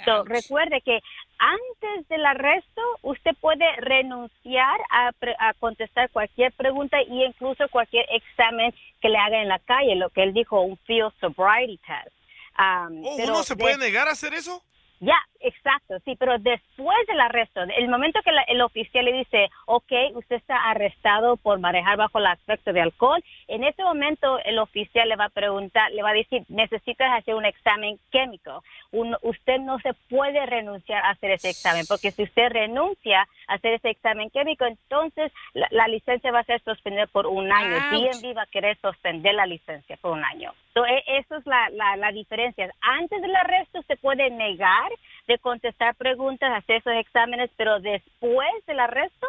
so, 0.05 0.23
recuerde 0.25 0.81
que 0.81 0.99
antes 1.37 2.07
del 2.09 2.25
arresto 2.25 2.81
usted 3.01 3.31
puede 3.39 3.65
renunciar 3.77 4.79
a, 4.89 5.11
pre- 5.13 5.35
a 5.39 5.53
contestar 5.55 6.09
cualquier 6.11 6.51
pregunta 6.53 7.01
y 7.01 7.23
incluso 7.23 7.67
cualquier 7.69 8.05
examen 8.11 8.73
que 9.01 9.09
le 9.09 9.17
haga 9.17 9.41
en 9.41 9.47
la 9.47 9.59
calle, 9.59 9.95
lo 9.95 10.09
que 10.09 10.23
él 10.23 10.33
dijo, 10.33 10.61
un 10.61 10.77
field 10.85 11.11
sobriety 11.19 11.77
test. 11.85 12.13
Um, 12.59 13.03
Oh, 13.05 13.15
pero 13.17 13.33
¿Uno 13.33 13.43
se 13.43 13.55
de- 13.55 13.63
puede 13.63 13.77
negar 13.77 14.07
a 14.07 14.11
hacer 14.11 14.33
eso? 14.33 14.61
ya, 14.99 15.15
exacto, 15.41 15.99
sí, 16.05 16.15
pero 16.19 16.37
después 16.39 16.97
del 17.07 17.19
arresto, 17.19 17.61
el 17.61 17.87
momento 17.89 18.21
que 18.23 18.31
la- 18.31 18.43
el 18.43 18.61
oficial 18.61 19.05
le 19.05 19.13
dice, 19.13 19.49
ok, 19.65 19.91
usted 20.15 20.37
está 20.37 20.69
arrestado 20.69 21.37
por 21.37 21.59
manejar 21.59 21.97
bajo 21.97 22.19
el 22.19 22.27
aspecto 22.27 22.73
de 22.73 22.81
alcohol, 22.81 23.23
en 23.47 23.63
ese 23.63 23.83
momento 23.83 24.39
el 24.45 24.59
oficial 24.59 25.09
le 25.09 25.15
va 25.15 25.25
a 25.25 25.29
preguntar, 25.29 25.91
le 25.91 26.03
va 26.03 26.09
a 26.09 26.13
decir, 26.13 26.43
necesitas 26.49 27.11
hacer 27.17 27.35
un 27.35 27.45
examen 27.45 27.99
químico. 28.11 28.63
Un- 28.91 29.17
usted 29.21 29.59
no 29.59 29.79
se 29.79 29.93
puede 30.09 30.45
renunciar 30.45 31.03
a 31.05 31.09
hacer 31.11 31.31
ese 31.31 31.49
examen, 31.49 31.85
porque 31.87 32.11
si 32.11 32.23
usted 32.23 32.49
renuncia 32.49 33.27
a 33.47 33.53
hacer 33.55 33.73
ese 33.73 33.89
examen 33.89 34.29
químico, 34.29 34.65
entonces 34.65 35.31
la, 35.53 35.67
la 35.71 35.87
licencia 35.87 36.31
va 36.31 36.39
a 36.39 36.43
ser 36.45 36.61
suspendida 36.63 37.07
por 37.07 37.27
un 37.27 37.51
año. 37.51 37.77
DMV 37.89 38.37
va 38.37 38.43
a 38.43 38.47
querer 38.47 38.77
suspender 38.81 39.33
la 39.33 39.45
licencia 39.45 39.97
por 39.97 40.11
un 40.11 40.23
año. 40.23 40.53
So, 40.73 40.85
e- 40.85 41.03
eso 41.07 41.35
es 41.37 41.45
la, 41.45 41.69
la, 41.71 41.95
la 41.97 42.11
diferencia. 42.11 42.69
Antes 42.81 43.21
del 43.21 43.35
arresto 43.35 43.81
se 43.83 43.97
puede 43.97 44.29
negar 44.29 44.89
de 45.31 45.39
contestar 45.39 45.95
preguntas, 45.95 46.49
hacer 46.55 46.77
esos 46.77 46.93
exámenes, 46.99 47.49
pero 47.57 47.79
después 47.79 48.49
del 48.67 48.79
arresto, 48.79 49.27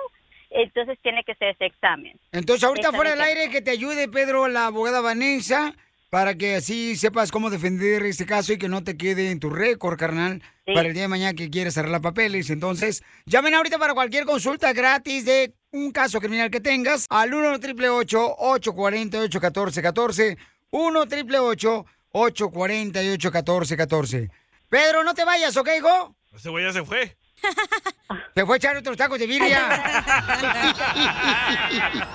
entonces 0.51 0.99
tiene 1.03 1.25
que 1.25 1.33
hacer 1.33 1.49
ese 1.49 1.67
examen. 1.67 2.19
Entonces, 2.33 2.65
ahorita 2.65 2.89
Examen 2.89 2.97
fuera 2.99 3.11
del 3.13 3.21
aire, 3.23 3.51
que 3.51 3.63
te 3.63 3.71
ayude, 3.71 4.09
Pedro, 4.09 4.49
la 4.49 4.67
abogada 4.67 5.01
Vanessa, 5.01 5.75
para 6.11 6.35
que 6.35 6.57
así 6.57 6.95
sepas 6.97 7.33
cómo 7.33 7.49
defender 7.49 8.03
este 8.05 8.27
caso 8.27 8.53
y 8.53 8.59
que 8.59 8.69
no 8.69 8.85
te 8.85 8.99
quede 8.99 9.31
en 9.31 9.41
tu 9.41 9.49
récord, 9.49 9.99
carnal, 9.99 10.43
Sí. 10.67 10.75
para 10.75 10.89
el 10.89 10.95
día 10.95 11.05
de 11.05 11.09
mañana 11.09 11.33
que 11.35 11.49
quieres 11.51 11.79
arreglar 11.79 12.03
papeles. 12.03 12.51
Entonces, 12.51 13.03
llamen 13.25 13.55
ahorita 13.55 13.79
para 13.79 13.95
cualquier 13.95 14.27
consulta 14.27 14.73
gratis 14.75 15.25
de 15.25 15.55
un 15.73 15.91
caso 15.91 16.21
criminal 16.21 16.51
que 16.51 16.61
tengas 16.61 17.07
al 17.09 17.33
1 17.33 17.53
888 17.55 18.37
848 18.39 19.41
1414 19.41 20.37
1 20.71 21.01
888 21.01 21.87
848 22.13 23.31
1414 23.31 24.31
Pedro, 24.73 25.05
no 25.05 25.13
te 25.13 25.23
vayas, 25.23 25.55
¿ok, 25.55 25.69
hijo? 25.77 26.17
Ese 26.35 26.49
güey 26.49 26.65
ya 26.65 26.73
se 26.73 26.83
fue. 26.83 27.15
Se 28.35 28.47
fue 28.47 28.55
a 28.55 28.57
echar 28.57 28.75
otros 28.75 28.97
tacos 28.97 29.19
de 29.19 29.27
birria. 29.27 29.69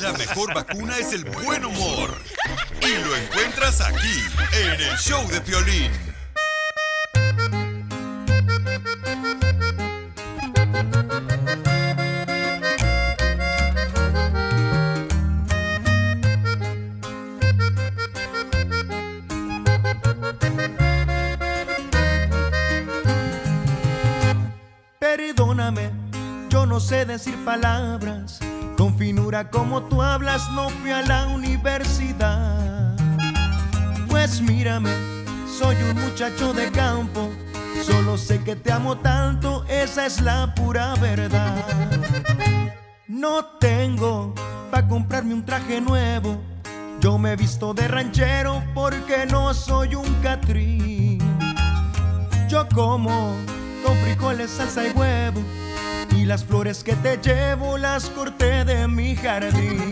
La 0.00 0.12
mejor 0.12 0.54
vacuna 0.54 0.96
es 0.98 1.12
el 1.12 1.24
buen 1.24 1.64
humor. 1.64 2.16
Y 2.80 2.94
lo 3.04 3.16
encuentras 3.16 3.80
aquí, 3.80 4.22
en 4.52 4.80
el 4.80 4.96
show 4.98 5.28
de 5.30 5.40
Piolín. 5.40 5.90
No 26.70 26.78
sé 26.78 27.04
decir 27.04 27.34
palabras. 27.44 28.38
Con 28.76 28.96
finura 28.96 29.50
como 29.50 29.82
tú 29.82 30.02
hablas, 30.02 30.48
no 30.52 30.68
fui 30.68 30.92
a 30.92 31.02
la 31.02 31.26
universidad. 31.26 32.96
Pues 34.08 34.40
mírame, 34.40 34.92
soy 35.58 35.74
un 35.82 36.00
muchacho 36.00 36.52
de 36.52 36.70
campo. 36.70 37.28
Solo 37.82 38.16
sé 38.16 38.44
que 38.44 38.54
te 38.54 38.70
amo 38.70 38.96
tanto, 38.98 39.64
esa 39.64 40.06
es 40.06 40.20
la 40.20 40.54
pura 40.54 40.94
verdad. 41.00 41.56
No 43.08 43.44
tengo 43.58 44.32
para 44.70 44.86
comprarme 44.86 45.34
un 45.34 45.44
traje 45.44 45.80
nuevo. 45.80 46.40
Yo 47.00 47.18
me 47.18 47.32
he 47.32 47.36
visto 47.36 47.74
de 47.74 47.88
ranchero 47.88 48.62
porque 48.74 49.26
no 49.26 49.52
soy 49.54 49.96
un 49.96 50.14
catrín. 50.22 51.18
Yo 52.48 52.68
como 52.72 53.34
con 53.84 53.96
frijoles, 54.04 54.52
salsa 54.52 54.86
y 54.86 54.92
huevo. 54.92 55.42
Las 56.26 56.44
flores 56.44 56.84
que 56.84 56.94
te 56.94 57.16
llevo 57.16 57.76
las 57.76 58.08
corté 58.10 58.64
de 58.64 58.86
mi 58.86 59.16
jardín. 59.16 59.90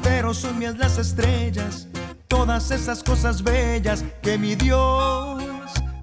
Pero 0.00 0.32
son 0.32 0.60
mías 0.60 0.78
las 0.78 0.96
estrellas, 0.96 1.88
todas 2.28 2.70
esas 2.70 3.02
cosas 3.02 3.42
bellas 3.42 4.04
que 4.22 4.38
mi 4.38 4.54
Dios 4.54 5.42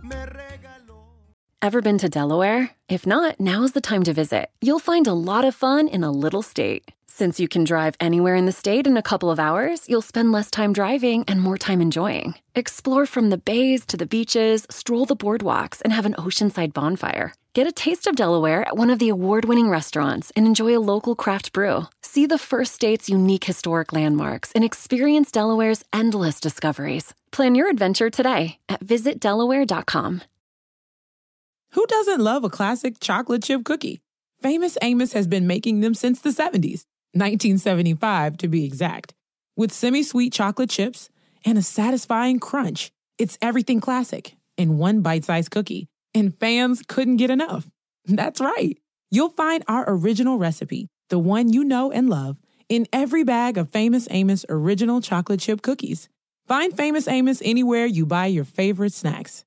me 0.04 0.26
regaló. 0.26 1.16
Ever 1.62 1.82
been 1.82 1.98
to 2.00 2.10
Delaware? 2.10 2.72
If 2.90 3.06
not, 3.06 3.40
now 3.40 3.64
is 3.64 3.72
the 3.72 3.80
time 3.80 4.04
to 4.04 4.12
visit. 4.12 4.50
You'll 4.62 4.80
find 4.80 5.08
a 5.08 5.14
lot 5.14 5.46
of 5.46 5.56
fun 5.56 5.88
in 5.88 6.04
a 6.04 6.12
little 6.12 6.42
state. 6.42 6.92
Since 7.08 7.40
you 7.40 7.48
can 7.48 7.64
drive 7.64 7.96
anywhere 8.02 8.36
in 8.36 8.48
the 8.48 8.52
state 8.52 8.86
in 8.86 8.98
a 8.98 9.02
couple 9.02 9.32
of 9.32 9.40
hours, 9.40 9.88
you'll 9.88 10.02
spend 10.02 10.34
less 10.34 10.52
time 10.52 10.74
driving 10.74 11.24
and 11.28 11.40
more 11.42 11.58
time 11.58 11.80
enjoying. 11.80 12.36
Explore 12.54 13.06
from 13.06 13.30
the 13.30 13.38
bays 13.38 13.86
to 13.86 13.96
the 13.96 14.06
beaches, 14.06 14.68
stroll 14.70 15.06
the 15.06 15.16
boardwalks, 15.16 15.82
and 15.84 15.94
have 15.94 16.06
an 16.06 16.16
oceanside 16.16 16.74
bonfire. 16.74 17.34
Get 17.54 17.68
a 17.68 17.72
taste 17.74 18.08
of 18.08 18.16
Delaware 18.16 18.66
at 18.66 18.78
one 18.78 18.90
of 18.90 19.00
the 19.00 19.10
award 19.10 19.44
winning 19.44 19.68
restaurants 19.68 20.32
and 20.38 20.48
enjoy 20.48 20.78
a 20.78 20.80
local 20.80 21.18
craft 21.18 21.52
brew. 21.52 21.84
See 22.02 22.26
the 22.26 22.38
first 22.38 22.74
state's 22.74 23.10
unique 23.10 23.44
historic 23.44 23.92
landmarks 23.92 24.54
and 24.54 24.64
experience 24.64 25.32
Delaware's 25.32 25.84
endless 25.92 26.40
discoveries. 26.40 27.14
Plan 27.34 27.56
your 27.56 27.70
adventure 27.70 28.10
today 28.10 28.58
at 28.70 28.80
visitdelaware.com. 28.80 30.22
Who 31.74 31.86
doesn't 31.88 32.22
love 32.22 32.46
a 32.46 32.50
classic 32.50 33.02
chocolate 33.02 33.44
chip 33.44 33.66
cookie? 33.66 34.00
Famous 34.42 34.78
Amos 34.82 35.12
has 35.12 35.28
been 35.28 35.46
making 35.46 35.82
them 35.82 35.94
since 35.94 36.22
the 36.22 36.30
70s, 36.30 36.86
1975 37.12 38.38
to 38.38 38.48
be 38.48 38.64
exact. 38.64 39.14
With 39.58 39.74
semi 39.74 40.04
sweet 40.04 40.32
chocolate 40.32 40.70
chips 40.70 41.10
and 41.44 41.58
a 41.58 41.62
satisfying 41.62 42.40
crunch, 42.40 42.94
it's 43.18 43.38
everything 43.42 43.82
classic 43.82 44.38
in 44.58 44.78
one 44.78 45.02
bite 45.02 45.26
sized 45.26 45.52
cookie, 45.52 45.88
and 46.14 46.38
fans 46.40 46.82
couldn't 46.88 47.18
get 47.18 47.30
enough. 47.30 47.70
That's 48.06 48.40
right. 48.40 48.78
You'll 49.10 49.30
find 49.30 49.64
our 49.68 49.86
original 49.88 50.38
recipe, 50.38 50.88
the 51.10 51.20
one 51.20 51.52
you 51.52 51.64
know 51.64 51.92
and 51.92 52.10
love, 52.10 52.40
in 52.70 52.88
every 52.94 53.24
bag 53.24 53.58
of 53.58 53.70
Famous 53.70 54.08
Amos 54.10 54.46
original 54.50 55.02
chocolate 55.02 55.40
chip 55.40 55.62
cookies. 55.62 56.10
Find 56.48 56.76
Famous 56.76 57.08
Amos 57.08 57.42
anywhere 57.44 57.86
you 57.86 58.06
buy 58.06 58.28
your 58.28 58.46
favorite 58.46 58.94
snacks. 58.94 59.46